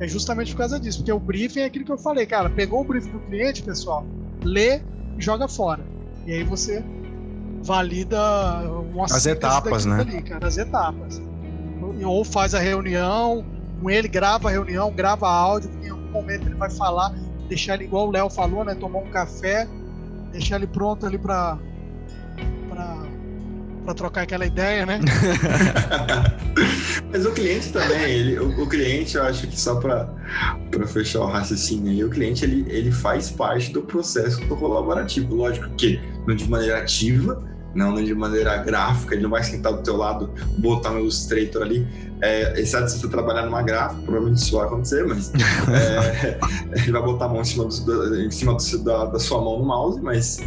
É 0.00 0.08
justamente 0.08 0.52
por 0.52 0.58
causa 0.58 0.78
disso, 0.78 0.98
porque 0.98 1.12
o 1.12 1.20
briefing 1.20 1.60
é 1.60 1.64
aquilo 1.64 1.84
que 1.84 1.92
eu 1.92 1.98
falei, 1.98 2.26
cara, 2.26 2.50
pegou 2.50 2.80
o 2.80 2.84
briefing 2.84 3.10
do 3.10 3.20
cliente, 3.20 3.62
pessoal, 3.62 4.04
lê, 4.42 4.82
joga 5.18 5.48
fora. 5.48 5.84
E 6.26 6.32
aí 6.32 6.44
você 6.44 6.84
valida 7.62 8.20
umas 8.92 9.12
as 9.12 9.26
etapas, 9.26 9.84
né? 9.84 10.00
Ali, 10.00 10.22
cara, 10.22 10.46
as 10.46 10.58
etapas. 10.58 11.20
Ou 12.04 12.24
faz 12.24 12.54
a 12.54 12.60
reunião, 12.60 13.44
com 13.80 13.90
ele 13.90 14.08
grava 14.08 14.48
a 14.48 14.50
reunião, 14.50 14.90
grava 14.92 15.28
áudio, 15.28 15.70
porque 15.70 15.86
em 15.86 15.90
algum 15.90 16.10
momento 16.10 16.46
ele 16.46 16.54
vai 16.54 16.70
falar, 16.70 17.14
deixar 17.48 17.74
ele 17.74 17.84
igual 17.84 18.08
o 18.08 18.10
Léo 18.10 18.30
falou, 18.30 18.64
né? 18.64 18.74
Tomar 18.74 19.00
um 19.00 19.10
café, 19.10 19.68
deixar 20.32 20.56
ele 20.56 20.66
pronto 20.66 21.06
ali 21.06 21.18
para 21.18 21.58
para 23.84 23.94
trocar 23.94 24.22
aquela 24.22 24.46
ideia, 24.46 24.86
né? 24.86 25.00
Mas 27.12 27.26
o 27.26 27.32
cliente 27.32 27.72
também, 27.72 28.10
ele, 28.10 28.38
o, 28.38 28.62
o, 28.62 28.66
cliente, 28.68 29.16
eu 29.16 29.22
acho 29.22 29.46
que 29.46 29.60
só 29.60 29.76
para 29.76 30.08
fechar 30.86 31.20
o 31.20 31.26
raciocínio 31.26 31.92
aí, 31.92 32.02
o 32.02 32.10
cliente 32.10 32.44
ele, 32.44 32.64
ele 32.68 32.90
faz 32.90 33.30
parte 33.30 33.72
do 33.72 33.82
processo 33.82 34.44
colaborativo. 34.46 35.34
Lógico 35.34 35.68
que 35.76 36.00
não 36.26 36.34
de 36.34 36.48
maneira 36.48 36.78
ativa, 36.78 37.44
não, 37.74 37.94
de 38.02 38.14
maneira 38.14 38.56
gráfica, 38.58 39.14
ele 39.14 39.24
não 39.24 39.30
vai 39.30 39.42
sentar 39.42 39.72
do 39.72 39.82
teu 39.82 39.96
lado, 39.96 40.32
botar 40.58 40.92
um 40.92 41.00
Illustrator 41.00 41.62
ali, 41.62 41.86
é, 42.24 42.58
exceto 42.58 42.90
se 42.90 42.98
você 42.98 43.08
trabalhar 43.08 43.44
numa 43.44 43.62
gráfica, 43.62 44.00
provavelmente 44.02 44.42
isso 44.42 44.56
vai 44.56 44.66
acontecer, 44.66 45.06
mas 45.06 45.30
é, 45.68 46.38
ele 46.80 46.92
vai 46.92 47.02
botar 47.02 47.26
a 47.26 47.28
mão 47.28 47.42
em 47.42 47.44
cima, 47.44 47.64
do, 47.66 48.20
em 48.22 48.30
cima 48.30 48.54
do, 48.54 48.78
da, 48.78 49.04
da, 49.04 49.18
sua 49.18 49.42
mão 49.42 49.58
no 49.58 49.64
mouse, 49.66 50.00
mas 50.00 50.38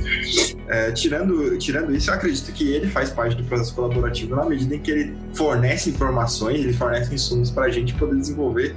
é, 0.67 0.91
tirando, 0.91 1.55
tirando 1.59 1.95
isso, 1.95 2.09
eu 2.09 2.15
acredito 2.15 2.51
que 2.51 2.67
ele 2.71 2.87
faz 2.89 3.11
parte 3.11 3.35
do 3.35 3.43
processo 3.43 3.75
colaborativo 3.75 4.35
na 4.35 4.45
medida 4.45 4.75
em 4.75 4.79
que 4.79 4.89
ele 4.89 5.17
fornece 5.37 5.91
informações, 5.91 6.59
ele 6.61 6.73
fornece 6.73 7.13
insumos 7.13 7.51
para 7.51 7.65
a 7.65 7.69
gente 7.69 7.93
poder 7.93 8.15
desenvolver 8.15 8.75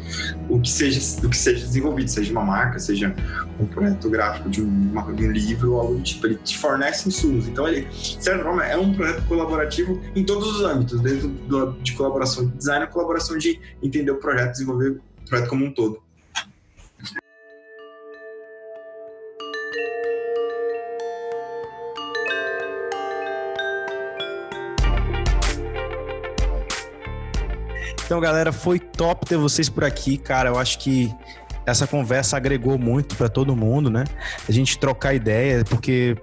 o 0.49 0.61
que 0.61 0.71
seja, 0.71 1.27
o 1.27 1.31
que 1.31 1.37
seja 1.37 1.65
desenvolvido, 1.67 2.11
seja 2.11 2.31
uma 2.33 2.45
marca, 2.45 2.79
seja 2.79 3.15
um 3.59 3.67
projeto 3.67 4.11
gráfico 4.11 4.51
de 4.51 4.63
um, 4.63 4.93
de 5.15 5.27
um 5.27 5.33
livro 5.33 5.73
ou 5.73 5.81
algo 5.81 5.95
do 5.95 6.03
tipo. 6.03 6.27
Ele 6.27 6.37
te 6.37 6.59
fornece 6.59 7.09
insumos. 7.09 7.49
Então, 7.49 7.67
ele, 7.67 7.87
de 7.87 8.23
certa 8.23 8.45
forma, 8.45 8.65
é 8.65 8.77
um 8.77 8.93
projeto 8.93 9.27
colaborativo 9.27 10.01
em 10.15 10.25
todos 10.25 10.57
os 10.57 10.63
âmbitos, 10.63 11.01
desde 11.01 11.27
do, 11.27 11.73
de 11.83 11.93
colaboração 11.95 12.47
de 12.47 12.57
design 12.57 12.87
colaboração 12.89 13.39
de 13.39 13.59
entender 13.83 14.11
o 14.11 14.17
projeto, 14.17 14.53
desenvolver 14.53 14.91
o 14.91 15.29
projeto 15.29 15.49
como 15.49 15.65
um 15.65 15.73
todo. 15.73 16.03
Então, 28.11 28.21
galera, 28.21 28.51
foi 28.51 28.81
top 28.81 29.25
ter 29.25 29.37
vocês 29.37 29.69
por 29.69 29.85
aqui, 29.85 30.19
cara. 30.19 30.49
Eu 30.49 30.59
acho 30.59 30.81
que 30.81 31.15
essa 31.65 31.87
conversa 31.87 32.37
agregou 32.37 32.77
muito 32.77 33.15
para 33.15 33.29
todo 33.29 33.55
mundo, 33.55 33.89
né? 33.89 34.03
A 34.49 34.51
gente 34.51 34.77
trocar 34.81 35.15
ideia, 35.15 35.65
porque 35.65 36.17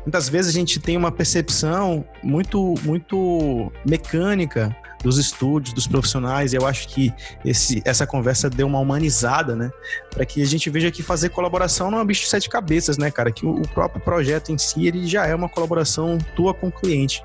muitas 0.00 0.30
vezes 0.30 0.50
a 0.50 0.58
gente 0.58 0.80
tem 0.80 0.96
uma 0.96 1.12
percepção 1.12 2.06
muito, 2.22 2.74
muito 2.84 3.70
mecânica 3.86 4.74
dos 5.04 5.18
estúdios, 5.18 5.74
dos 5.74 5.86
profissionais. 5.86 6.54
Eu 6.54 6.66
acho 6.66 6.88
que 6.88 7.12
esse, 7.44 7.82
essa 7.84 8.06
conversa 8.06 8.48
deu 8.48 8.66
uma 8.66 8.78
humanizada, 8.78 9.54
né? 9.54 9.70
Para 10.10 10.24
que 10.24 10.40
a 10.40 10.46
gente 10.46 10.70
veja 10.70 10.90
que 10.90 11.02
fazer 11.02 11.28
colaboração 11.28 11.90
não 11.90 11.98
é 11.98 12.02
um 12.02 12.06
bicho 12.06 12.22
de 12.22 12.28
sete 12.28 12.48
cabeças, 12.48 12.96
né, 12.96 13.10
cara? 13.10 13.30
Que 13.30 13.44
o, 13.44 13.60
o 13.60 13.68
próprio 13.68 14.00
projeto 14.00 14.52
em 14.52 14.56
si 14.56 14.86
ele 14.86 15.06
já 15.06 15.26
é 15.26 15.34
uma 15.34 15.50
colaboração 15.50 16.16
tua 16.34 16.54
com 16.54 16.68
o 16.68 16.72
cliente. 16.72 17.22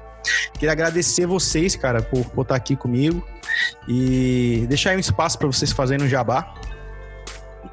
Queria 0.54 0.72
agradecer 0.72 1.26
vocês, 1.26 1.76
cara, 1.76 2.02
por, 2.02 2.26
por 2.26 2.42
estar 2.44 2.56
aqui 2.56 2.76
comigo 2.76 3.26
e 3.88 4.66
deixar 4.68 4.92
aí 4.92 4.98
um 4.98 5.00
espaço 5.00 5.38
para 5.38 5.48
vocês 5.48 5.72
fazerem 5.72 6.06
um 6.06 6.10
jabá. 6.10 6.54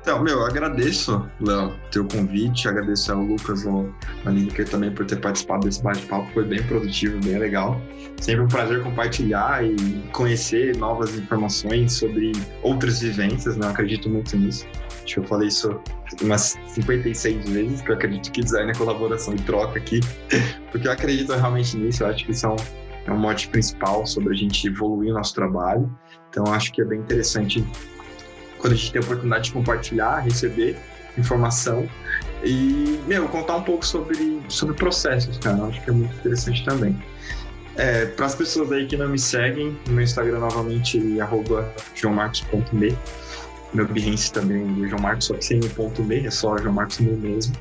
Então, 0.00 0.22
meu, 0.22 0.42
agradeço, 0.44 1.28
Léo, 1.38 1.74
teu 1.90 2.02
convite, 2.02 2.66
agradeço 2.66 3.12
ao 3.12 3.20
Lucas, 3.20 3.66
ao 3.66 3.92
Lineker 4.24 4.66
também 4.66 4.90
por 4.90 5.04
ter 5.04 5.16
participado 5.16 5.66
desse 5.66 5.82
bate-papo, 5.82 6.26
foi 6.32 6.44
bem 6.44 6.62
produtivo, 6.62 7.20
bem 7.20 7.38
legal. 7.38 7.78
Sempre 8.18 8.44
um 8.44 8.48
prazer 8.48 8.82
compartilhar 8.82 9.62
e 9.62 9.76
conhecer 10.12 10.76
novas 10.78 11.14
informações 11.14 11.92
sobre 11.92 12.32
outras 12.62 13.00
vivências, 13.00 13.56
né? 13.58 13.66
Eu 13.66 13.70
acredito 13.70 14.08
muito 14.08 14.34
nisso. 14.36 14.66
Que 15.14 15.20
eu 15.20 15.24
falei 15.24 15.48
isso 15.48 15.80
umas 16.22 16.58
56 16.66 17.48
vezes, 17.48 17.80
que 17.80 17.90
eu 17.90 17.94
acredito 17.94 18.30
que 18.30 18.42
design 18.42 18.70
é 18.70 18.74
colaboração 18.74 19.34
e 19.34 19.38
troca 19.38 19.78
aqui, 19.78 20.00
porque 20.70 20.86
eu 20.86 20.92
acredito 20.92 21.32
realmente 21.32 21.76
nisso, 21.76 22.02
eu 22.02 22.08
acho 22.08 22.24
que 22.24 22.32
isso 22.32 22.46
é 22.46 22.50
um, 22.50 22.56
é 23.06 23.10
um 23.10 23.18
mote 23.18 23.48
principal 23.48 24.06
sobre 24.06 24.34
a 24.34 24.36
gente 24.36 24.66
evoluir 24.66 25.10
o 25.10 25.14
nosso 25.14 25.34
trabalho. 25.34 25.90
Então, 26.28 26.44
acho 26.52 26.72
que 26.72 26.82
é 26.82 26.84
bem 26.84 27.00
interessante 27.00 27.64
quando 28.58 28.74
a 28.74 28.76
gente 28.76 28.92
tem 28.92 29.00
a 29.00 29.04
oportunidade 29.04 29.44
de 29.44 29.52
compartilhar, 29.52 30.18
receber 30.18 30.76
informação 31.16 31.88
e, 32.44 33.00
meu, 33.06 33.28
contar 33.28 33.56
um 33.56 33.62
pouco 33.62 33.84
sobre, 33.84 34.40
sobre 34.48 34.74
processos, 34.74 35.38
cara. 35.38 35.64
Acho 35.64 35.82
que 35.82 35.90
é 35.90 35.92
muito 35.92 36.14
interessante 36.14 36.64
também. 36.64 36.96
É, 37.76 38.06
para 38.06 38.26
as 38.26 38.34
pessoas 38.34 38.72
aí 38.72 38.86
que 38.86 38.96
não 38.96 39.08
me 39.08 39.18
seguem, 39.18 39.76
no 39.86 39.94
meu 39.94 40.04
Instagram 40.04 40.40
novamente, 40.40 41.00
joãomarcos.me. 41.94 42.96
Meu 43.74 43.86
Behance 43.86 44.32
também, 44.32 44.64
o 44.80 44.88
João 44.88 45.02
Marcos, 45.02 45.26
só 45.26 45.34
que 45.34 45.44
sem 45.44 45.60
o 45.60 45.70
ponto 45.70 46.02
me, 46.02 46.26
é 46.26 46.30
só 46.30 46.56
João 46.58 46.74
Marcos 46.74 47.00
me 47.00 47.12
mesmo. 47.12 47.54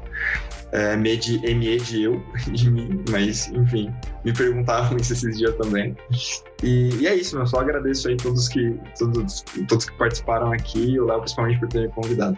É, 0.72 0.98
me 0.98 1.16
de, 1.16 1.40
ME 1.40 1.78
de 1.78 2.04
eu, 2.04 2.22
de 2.52 2.70
mim, 2.72 3.04
mas 3.10 3.48
enfim, 3.48 3.94
me 4.26 4.34
perguntaram 4.34 4.98
isso 4.98 5.14
esses 5.14 5.38
dias 5.38 5.56
também. 5.56 5.96
E, 6.64 6.90
e, 6.96 7.08
é 7.08 7.16
isso, 7.16 7.38
eu 7.38 7.48
só 7.48 7.60
agradeço 7.60 8.10
aí 8.10 8.18
todos 8.18 8.48
que, 8.50 8.78
todos, 8.98 9.44
todos 9.68 9.86
que 9.86 9.98
participaram 9.98 10.52
aqui, 10.52 10.92
e 10.92 11.00
o 11.00 11.06
Léo 11.06 11.20
principalmente 11.20 11.60
por 11.60 11.70
ter 11.70 11.82
me 11.82 11.90
convidado. 11.90 12.38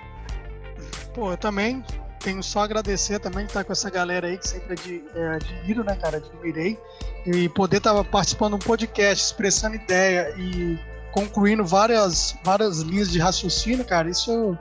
Pô, 1.14 1.32
eu 1.32 1.38
também 1.38 1.84
tenho 2.20 2.44
só 2.44 2.62
agradecer 2.62 3.20
também 3.20 3.46
estar 3.46 3.64
com 3.64 3.72
essa 3.72 3.90
galera 3.90 4.28
aí 4.28 4.38
que 4.38 4.48
sempre 4.48 5.04
é, 5.16 5.28
admiro, 5.30 5.84
né, 5.84 5.96
cara? 5.96 6.18
Admirei. 6.18 6.78
E 7.26 7.50
poder 7.50 7.78
estar 7.78 8.04
participando 8.06 8.58
de 8.58 8.66
um 8.66 8.68
podcast, 8.68 9.26
expressando 9.26 9.76
ideia 9.76 10.34
e 10.38 10.78
concluindo 11.12 11.66
várias, 11.66 12.36
várias 12.44 12.80
linhas 12.80 13.10
de 13.10 13.20
raciocínio, 13.20 13.86
cara, 13.86 14.10
isso, 14.10 14.58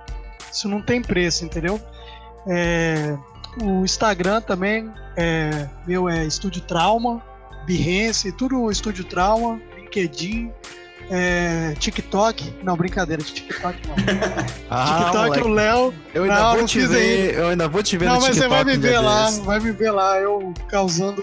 isso 0.52 0.68
não 0.68 0.82
tem 0.82 1.02
preço, 1.02 1.44
entendeu? 1.44 1.80
É, 2.46 3.16
o 3.62 3.84
Instagram 3.84 4.40
também, 4.40 4.90
é, 5.16 5.68
meu 5.86 6.08
é 6.08 6.24
Estúdio 6.26 6.62
Trauma, 6.62 7.22
Behance, 7.66 8.32
tudo 8.32 8.70
Estúdio 8.70 9.04
Trauma, 9.04 9.60
LinkedIn, 9.76 10.52
é, 11.10 11.74
TikTok. 11.78 12.54
Não, 12.62 12.76
brincadeira, 12.76 13.22
TikTok 13.22 13.78
não. 13.86 13.94
ah, 14.70 15.02
TikTok, 15.04 15.26
moleque. 15.26 15.42
o 15.42 15.48
Léo. 15.48 15.94
Eu 16.14 16.22
ainda 16.24 16.40
não, 16.40 16.56
vou 16.56 16.66
te 16.66 16.86
ver, 16.86 17.34
eu 17.34 17.48
ainda 17.48 17.68
vou 17.68 17.82
te 17.82 17.96
ver 17.96 18.06
não, 18.06 18.14
no 18.14 18.20
TikTok. 18.20 18.40
Não, 18.40 18.48
mas 18.50 18.58
você 18.58 18.64
vai 18.64 18.76
me 18.76 18.76
ver 18.76 19.00
lá, 19.00 19.30
vai 19.44 19.60
me 19.60 19.72
ver 19.72 19.90
lá, 19.90 20.18
eu 20.20 20.52
causando 20.68 21.22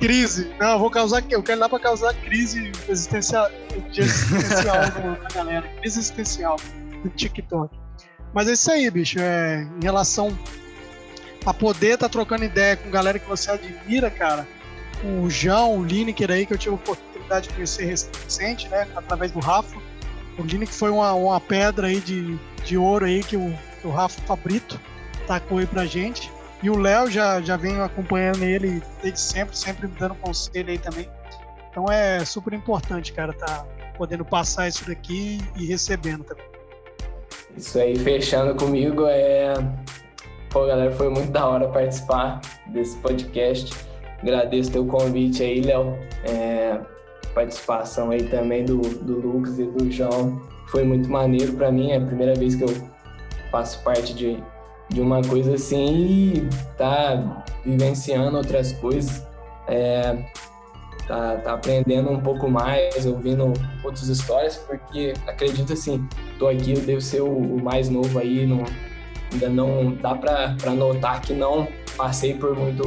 crise. 0.00 0.50
Não, 0.58 0.72
eu 0.72 0.78
vou 0.78 0.90
causar. 0.90 1.22
Eu 1.30 1.42
quero 1.42 1.58
ir 1.58 1.60
lá 1.60 1.68
pra 1.68 1.78
causar 1.78 2.14
crise 2.14 2.72
existencial, 2.88 3.48
existencial 3.94 4.76
na 5.22 5.28
galera. 5.28 5.68
Crise 5.80 6.00
existencial 6.00 6.56
do 7.02 7.10
TikTok. 7.10 7.78
Mas 8.32 8.48
é 8.48 8.52
isso 8.52 8.70
aí, 8.72 8.90
bicho. 8.90 9.20
É, 9.20 9.62
em 9.62 9.84
relação 9.84 10.36
a 11.44 11.52
poder 11.52 11.94
estar 11.94 12.08
tá 12.08 12.08
trocando 12.08 12.44
ideia 12.44 12.76
com 12.76 12.90
galera 12.90 13.18
que 13.18 13.28
você 13.28 13.50
admira, 13.50 14.10
cara. 14.10 14.48
O 15.04 15.30
João, 15.30 15.78
o 15.78 15.84
Lineker 15.84 16.30
aí, 16.30 16.44
que 16.44 16.52
eu 16.52 16.58
tive 16.58 16.72
a 16.72 16.74
oportunidade 16.74 17.48
de 17.48 17.54
conhecer 17.54 17.84
recente, 17.84 18.68
né? 18.68 18.88
Através 18.96 19.30
do 19.32 19.38
Rafa. 19.38 19.78
O 20.38 20.42
Lineker 20.42 20.74
foi 20.74 20.90
uma, 20.90 21.12
uma 21.12 21.40
pedra 21.40 21.88
aí 21.88 22.00
de, 22.00 22.38
de 22.64 22.76
ouro 22.76 23.04
aí 23.04 23.22
que 23.22 23.36
o, 23.36 23.56
que 23.80 23.86
o 23.86 23.90
Rafa 23.90 24.20
Fabrito 24.22 24.80
tacou 25.26 25.58
aí 25.58 25.66
pra 25.66 25.84
gente. 25.86 26.30
E 26.62 26.68
o 26.68 26.76
Léo 26.76 27.10
já, 27.10 27.40
já 27.40 27.56
venho 27.56 27.82
acompanhando 27.82 28.42
ele 28.42 28.82
desde 29.02 29.20
sempre, 29.20 29.56
sempre 29.56 29.88
me 29.88 29.94
dando 29.98 30.14
conselho 30.16 30.68
aí 30.68 30.78
também. 30.78 31.08
Então 31.70 31.86
é 31.86 32.24
super 32.24 32.52
importante, 32.52 33.12
cara, 33.12 33.32
tá 33.32 33.64
podendo 33.96 34.24
passar 34.24 34.68
isso 34.68 34.86
daqui 34.86 35.38
e 35.56 35.66
recebendo 35.66 36.24
também. 36.24 36.44
Isso 37.56 37.78
aí, 37.78 37.96
fechando 37.96 38.54
comigo, 38.54 39.06
é. 39.06 39.54
Pô, 40.50 40.66
galera, 40.66 40.90
foi 40.92 41.08
muito 41.08 41.30
da 41.30 41.46
hora 41.46 41.68
participar 41.68 42.40
desse 42.66 42.96
podcast. 42.98 43.74
Agradeço 44.20 44.72
teu 44.72 44.84
convite 44.84 45.42
aí, 45.42 45.60
Léo. 45.60 45.96
É... 46.24 46.78
Participação 47.34 48.10
aí 48.10 48.24
também 48.24 48.64
do, 48.64 48.78
do 48.78 49.20
Lucas 49.20 49.58
e 49.58 49.64
do 49.64 49.90
João. 49.90 50.40
Foi 50.68 50.84
muito 50.84 51.08
maneiro 51.08 51.52
para 51.54 51.70
mim, 51.70 51.90
é 51.92 51.96
a 51.96 52.00
primeira 52.00 52.34
vez 52.34 52.54
que 52.54 52.64
eu 52.64 52.68
faço 53.50 53.82
parte 53.82 54.14
de, 54.14 54.42
de 54.90 55.00
uma 55.00 55.22
coisa 55.22 55.54
assim 55.54 56.34
e 56.34 56.48
tá 56.76 57.44
vivenciando 57.64 58.36
outras 58.36 58.72
coisas, 58.72 59.24
é, 59.68 60.16
tá, 61.06 61.36
tá 61.36 61.52
aprendendo 61.54 62.10
um 62.10 62.20
pouco 62.20 62.50
mais, 62.50 63.06
ouvindo 63.06 63.52
outras 63.84 64.08
histórias, 64.08 64.56
porque 64.56 65.14
acredito 65.26 65.72
assim, 65.72 66.06
tô 66.38 66.48
aqui, 66.48 66.72
eu 66.72 66.80
devo 66.80 67.00
ser 67.00 67.20
o, 67.20 67.30
o 67.30 67.62
mais 67.62 67.88
novo 67.88 68.18
aí, 68.18 68.46
não, 68.46 68.64
ainda 69.32 69.48
não 69.48 69.94
dá 69.94 70.14
para 70.14 70.70
notar 70.74 71.20
que 71.20 71.32
não 71.32 71.68
passei 71.96 72.34
por 72.34 72.56
muito 72.56 72.82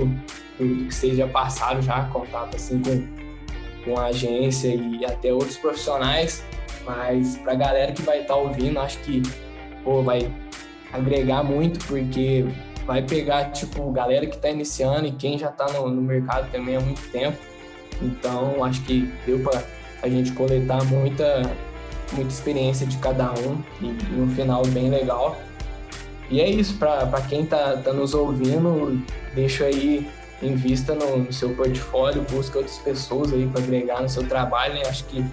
tudo 0.57 0.85
que 0.85 0.93
seja 0.93 1.27
passado 1.27 1.81
já, 1.81 2.03
contato 2.05 2.55
assim 2.55 2.81
com, 2.81 3.07
com 3.85 3.99
a 3.99 4.07
agência 4.07 4.73
e 4.75 5.05
até 5.05 5.33
outros 5.33 5.57
profissionais, 5.57 6.45
mas 6.85 7.37
pra 7.37 7.55
galera 7.55 7.91
que 7.91 8.01
vai 8.01 8.21
estar 8.21 8.33
tá 8.33 8.39
ouvindo, 8.39 8.79
acho 8.79 8.99
que 8.99 9.21
pô, 9.83 10.01
vai 10.01 10.29
agregar 10.93 11.43
muito, 11.43 11.83
porque 11.85 12.45
vai 12.85 13.01
pegar, 13.01 13.51
tipo, 13.51 13.91
galera 13.91 14.25
que 14.25 14.35
está 14.35 14.49
iniciando 14.49 15.07
e 15.07 15.11
quem 15.11 15.37
já 15.37 15.49
está 15.49 15.65
no, 15.73 15.89
no, 15.89 16.01
mercado 16.01 16.49
também 16.51 16.75
há 16.75 16.79
muito 16.79 17.01
tempo. 17.11 17.37
Então, 18.01 18.63
acho 18.63 18.81
que 18.83 19.11
deu 19.25 19.39
para 19.39 19.63
a 20.01 20.09
gente 20.09 20.31
coletar 20.33 20.83
muita, 20.85 21.41
muita 22.11 22.29
experiência 22.29 22.85
de 22.85 22.97
cada 22.97 23.31
um 23.31 23.61
e, 23.81 23.85
e 23.85 24.21
um 24.21 24.29
final 24.29 24.65
bem 24.67 24.89
legal. 24.89 25.37
E 26.29 26.39
é 26.41 26.49
isso, 26.49 26.77
para 26.77 27.21
quem 27.29 27.43
está 27.43 27.77
tá 27.77 27.91
nos 27.93 28.13
ouvindo, 28.13 29.01
deixa 29.33 29.65
aí 29.65 30.07
em 30.41 30.55
vista 30.55 30.93
no, 30.93 31.17
no 31.17 31.33
seu 31.33 31.55
portfólio, 31.55 32.25
busca 32.29 32.57
outras 32.57 32.77
pessoas 32.79 33.31
aí 33.31 33.47
para 33.47 33.61
agregar 33.61 34.01
no 34.01 34.09
seu 34.09 34.27
trabalho, 34.27 34.73
né? 34.73 34.81
Acho 34.87 35.05
que 35.05 35.25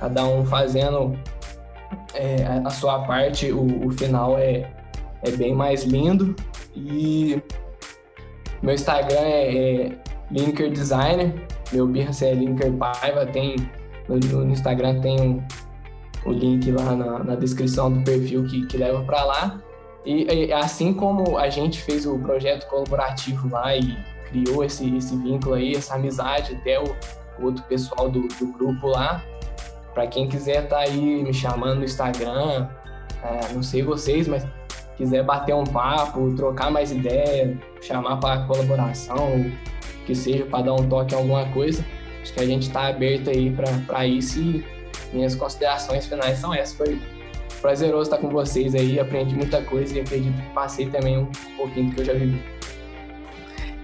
cada 0.00 0.24
um 0.24 0.46
fazendo 0.46 1.18
é, 2.14 2.62
a 2.64 2.70
sua 2.70 3.00
parte, 3.00 3.52
o, 3.52 3.86
o 3.86 3.90
final 3.90 4.38
é, 4.38 4.70
é 5.22 5.30
bem 5.30 5.54
mais 5.54 5.84
lindo. 5.84 6.34
E 6.74 7.42
meu 8.62 8.74
Instagram 8.74 9.20
é, 9.20 9.56
é 9.56 9.98
Linker 10.30 10.70
Designer, 10.70 11.34
meu 11.72 11.86
Behance 11.86 12.24
é 12.24 12.34
Linker 12.34 12.72
Paiva, 12.72 13.26
tem 13.26 13.56
no, 14.08 14.16
no, 14.16 14.50
Instagram 14.50 15.00
tem 15.00 15.20
um, 15.20 15.42
o 16.24 16.32
link 16.32 16.70
lá 16.70 16.96
na, 16.96 17.18
na 17.22 17.34
descrição 17.34 17.92
do 17.92 18.02
perfil 18.02 18.44
que, 18.44 18.66
que 18.66 18.76
leva 18.76 19.02
para 19.04 19.24
lá. 19.24 19.62
E, 20.04 20.24
e, 20.24 20.52
assim 20.52 20.94
como 20.94 21.36
a 21.36 21.50
gente 21.50 21.82
fez 21.82 22.06
o 22.06 22.18
projeto 22.18 22.66
colaborativo 22.68 23.48
lá 23.50 23.76
e 23.76 23.96
criou 24.30 24.64
esse, 24.64 24.96
esse 24.96 25.16
vínculo 25.16 25.54
aí, 25.54 25.74
essa 25.74 25.94
amizade 25.94 26.54
até 26.54 26.80
o, 26.80 26.84
o 27.38 27.44
outro 27.46 27.62
pessoal 27.64 28.10
do, 28.10 28.26
do 28.28 28.46
grupo 28.52 28.88
lá, 28.88 29.22
para 29.92 30.06
quem 30.06 30.28
quiser 30.28 30.68
tá 30.68 30.78
aí 30.78 31.22
me 31.22 31.34
chamando 31.34 31.78
no 31.78 31.84
Instagram, 31.84 32.68
é, 33.22 33.52
não 33.52 33.62
sei 33.62 33.82
vocês, 33.82 34.26
mas 34.28 34.46
quiser 34.98 35.22
bater 35.22 35.54
um 35.54 35.64
papo, 35.64 36.34
trocar 36.34 36.70
mais 36.70 36.90
ideia, 36.90 37.56
chamar 37.80 38.16
para 38.16 38.42
colaboração, 38.42 39.50
que 40.04 40.14
seja 40.14 40.44
para 40.44 40.64
dar 40.64 40.74
um 40.74 40.88
toque 40.88 41.14
em 41.14 41.18
alguma 41.18 41.46
coisa, 41.46 41.84
acho 42.20 42.34
que 42.34 42.40
a 42.40 42.46
gente 42.46 42.62
está 42.62 42.88
aberto 42.88 43.30
aí 43.30 43.56
para 43.86 44.06
isso 44.06 44.40
e 44.40 44.64
minhas 45.12 45.34
considerações 45.34 46.06
finais 46.06 46.38
são 46.38 46.52
essas. 46.52 46.76
Foi 46.76 47.00
prazeroso 47.62 48.10
estar 48.10 48.18
com 48.18 48.28
vocês 48.28 48.74
aí, 48.74 48.98
aprendi 48.98 49.34
muita 49.34 49.62
coisa 49.62 49.96
e 49.96 50.00
acredito 50.00 50.34
que 50.34 50.50
passei 50.52 50.86
também 50.90 51.18
um 51.18 51.26
pouquinho 51.56 51.90
do 51.90 51.94
que 51.94 52.00
eu 52.00 52.04
já 52.04 52.12
vivi. 52.12 52.57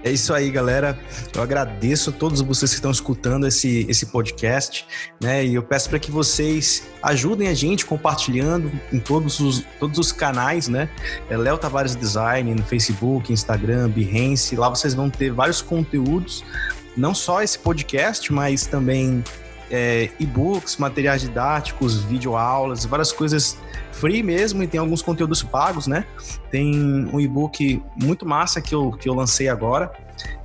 É 0.04 0.10
isso 0.10 0.34
aí, 0.34 0.50
galera. 0.50 0.98
Eu 1.34 1.40
agradeço 1.40 2.10
a 2.10 2.12
todos 2.12 2.42
vocês 2.42 2.72
que 2.72 2.76
estão 2.76 2.90
escutando 2.90 3.46
esse, 3.46 3.86
esse 3.88 4.04
podcast, 4.04 4.86
né? 5.18 5.42
E 5.42 5.54
eu 5.54 5.62
peço 5.62 5.88
para 5.88 5.98
que 5.98 6.10
vocês 6.10 6.82
ajudem 7.02 7.48
a 7.48 7.54
gente 7.54 7.86
compartilhando 7.86 8.70
em 8.92 9.00
todos 9.00 9.40
os, 9.40 9.64
todos 9.80 9.98
os 9.98 10.12
canais, 10.12 10.68
né? 10.68 10.90
É 11.30 11.38
Léo 11.38 11.56
Tavares 11.56 11.96
Design 11.96 12.54
no 12.54 12.62
Facebook, 12.62 13.32
Instagram, 13.32 13.88
Behance. 13.88 14.54
Lá 14.54 14.68
vocês 14.68 14.92
vão 14.92 15.08
ter 15.08 15.32
vários 15.32 15.62
conteúdos, 15.62 16.44
não 16.94 17.14
só 17.14 17.42
esse 17.42 17.58
podcast, 17.58 18.30
mas 18.30 18.66
também 18.66 19.24
é, 19.74 20.08
e-books, 20.20 20.76
materiais 20.76 21.22
didáticos, 21.22 22.04
videoaulas, 22.04 22.84
várias 22.84 23.10
coisas 23.10 23.58
free 23.90 24.22
mesmo 24.22 24.62
e 24.62 24.68
tem 24.68 24.78
alguns 24.78 25.02
conteúdos 25.02 25.42
pagos, 25.42 25.88
né? 25.88 26.06
Tem 26.48 26.72
um 27.12 27.18
e-book 27.18 27.82
muito 28.00 28.24
massa 28.24 28.60
que 28.60 28.72
eu, 28.72 28.92
que 28.92 29.08
eu 29.08 29.14
lancei 29.14 29.48
agora, 29.48 29.90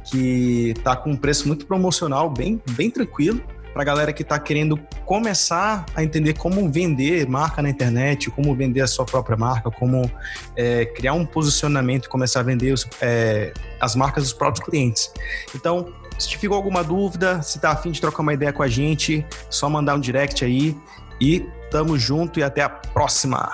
que 0.04 0.74
tá 0.84 0.96
com 0.96 1.12
um 1.12 1.16
preço 1.16 1.48
muito 1.48 1.68
promocional, 1.68 2.28
bem, 2.30 2.60
bem 2.72 2.90
tranquilo 2.90 3.40
para 3.72 3.84
galera 3.84 4.12
que 4.12 4.24
está 4.24 4.40
querendo 4.40 4.78
começar 5.06 5.86
a 5.96 6.04
entender 6.04 6.34
como 6.34 6.68
vender 6.72 7.28
marca 7.30 7.62
na 7.62 7.70
internet, 7.70 8.32
como 8.32 8.56
vender 8.56 8.82
a 8.82 8.88
sua 8.88 9.06
própria 9.06 9.38
marca, 9.38 9.70
como 9.70 10.10
é, 10.56 10.86
criar 10.86 11.14
um 11.14 11.24
posicionamento 11.24 12.06
e 12.06 12.10
começar 12.10 12.40
a 12.40 12.44
vender 12.44 12.74
os, 12.74 12.88
é, 13.00 13.54
as 13.80 13.96
marcas 13.96 14.24
dos 14.24 14.34
próprios 14.34 14.66
clientes. 14.66 15.14
Então, 15.56 15.94
se 16.20 16.28
te 16.28 16.38
ficou 16.38 16.58
alguma 16.58 16.84
dúvida, 16.84 17.42
se 17.42 17.60
tá 17.60 17.72
afim 17.72 17.92
de 17.92 18.02
trocar 18.02 18.22
uma 18.22 18.34
ideia 18.34 18.52
com 18.52 18.62
a 18.62 18.68
gente, 18.68 19.26
só 19.50 19.70
mandar 19.70 19.96
um 19.96 20.00
direct 20.00 20.44
aí 20.44 20.78
e 21.20 21.46
tamo 21.72 21.98
junto 21.98 22.40
e 22.40 22.44
até 22.44 22.62
a 22.62 22.70
próxima. 22.70 23.50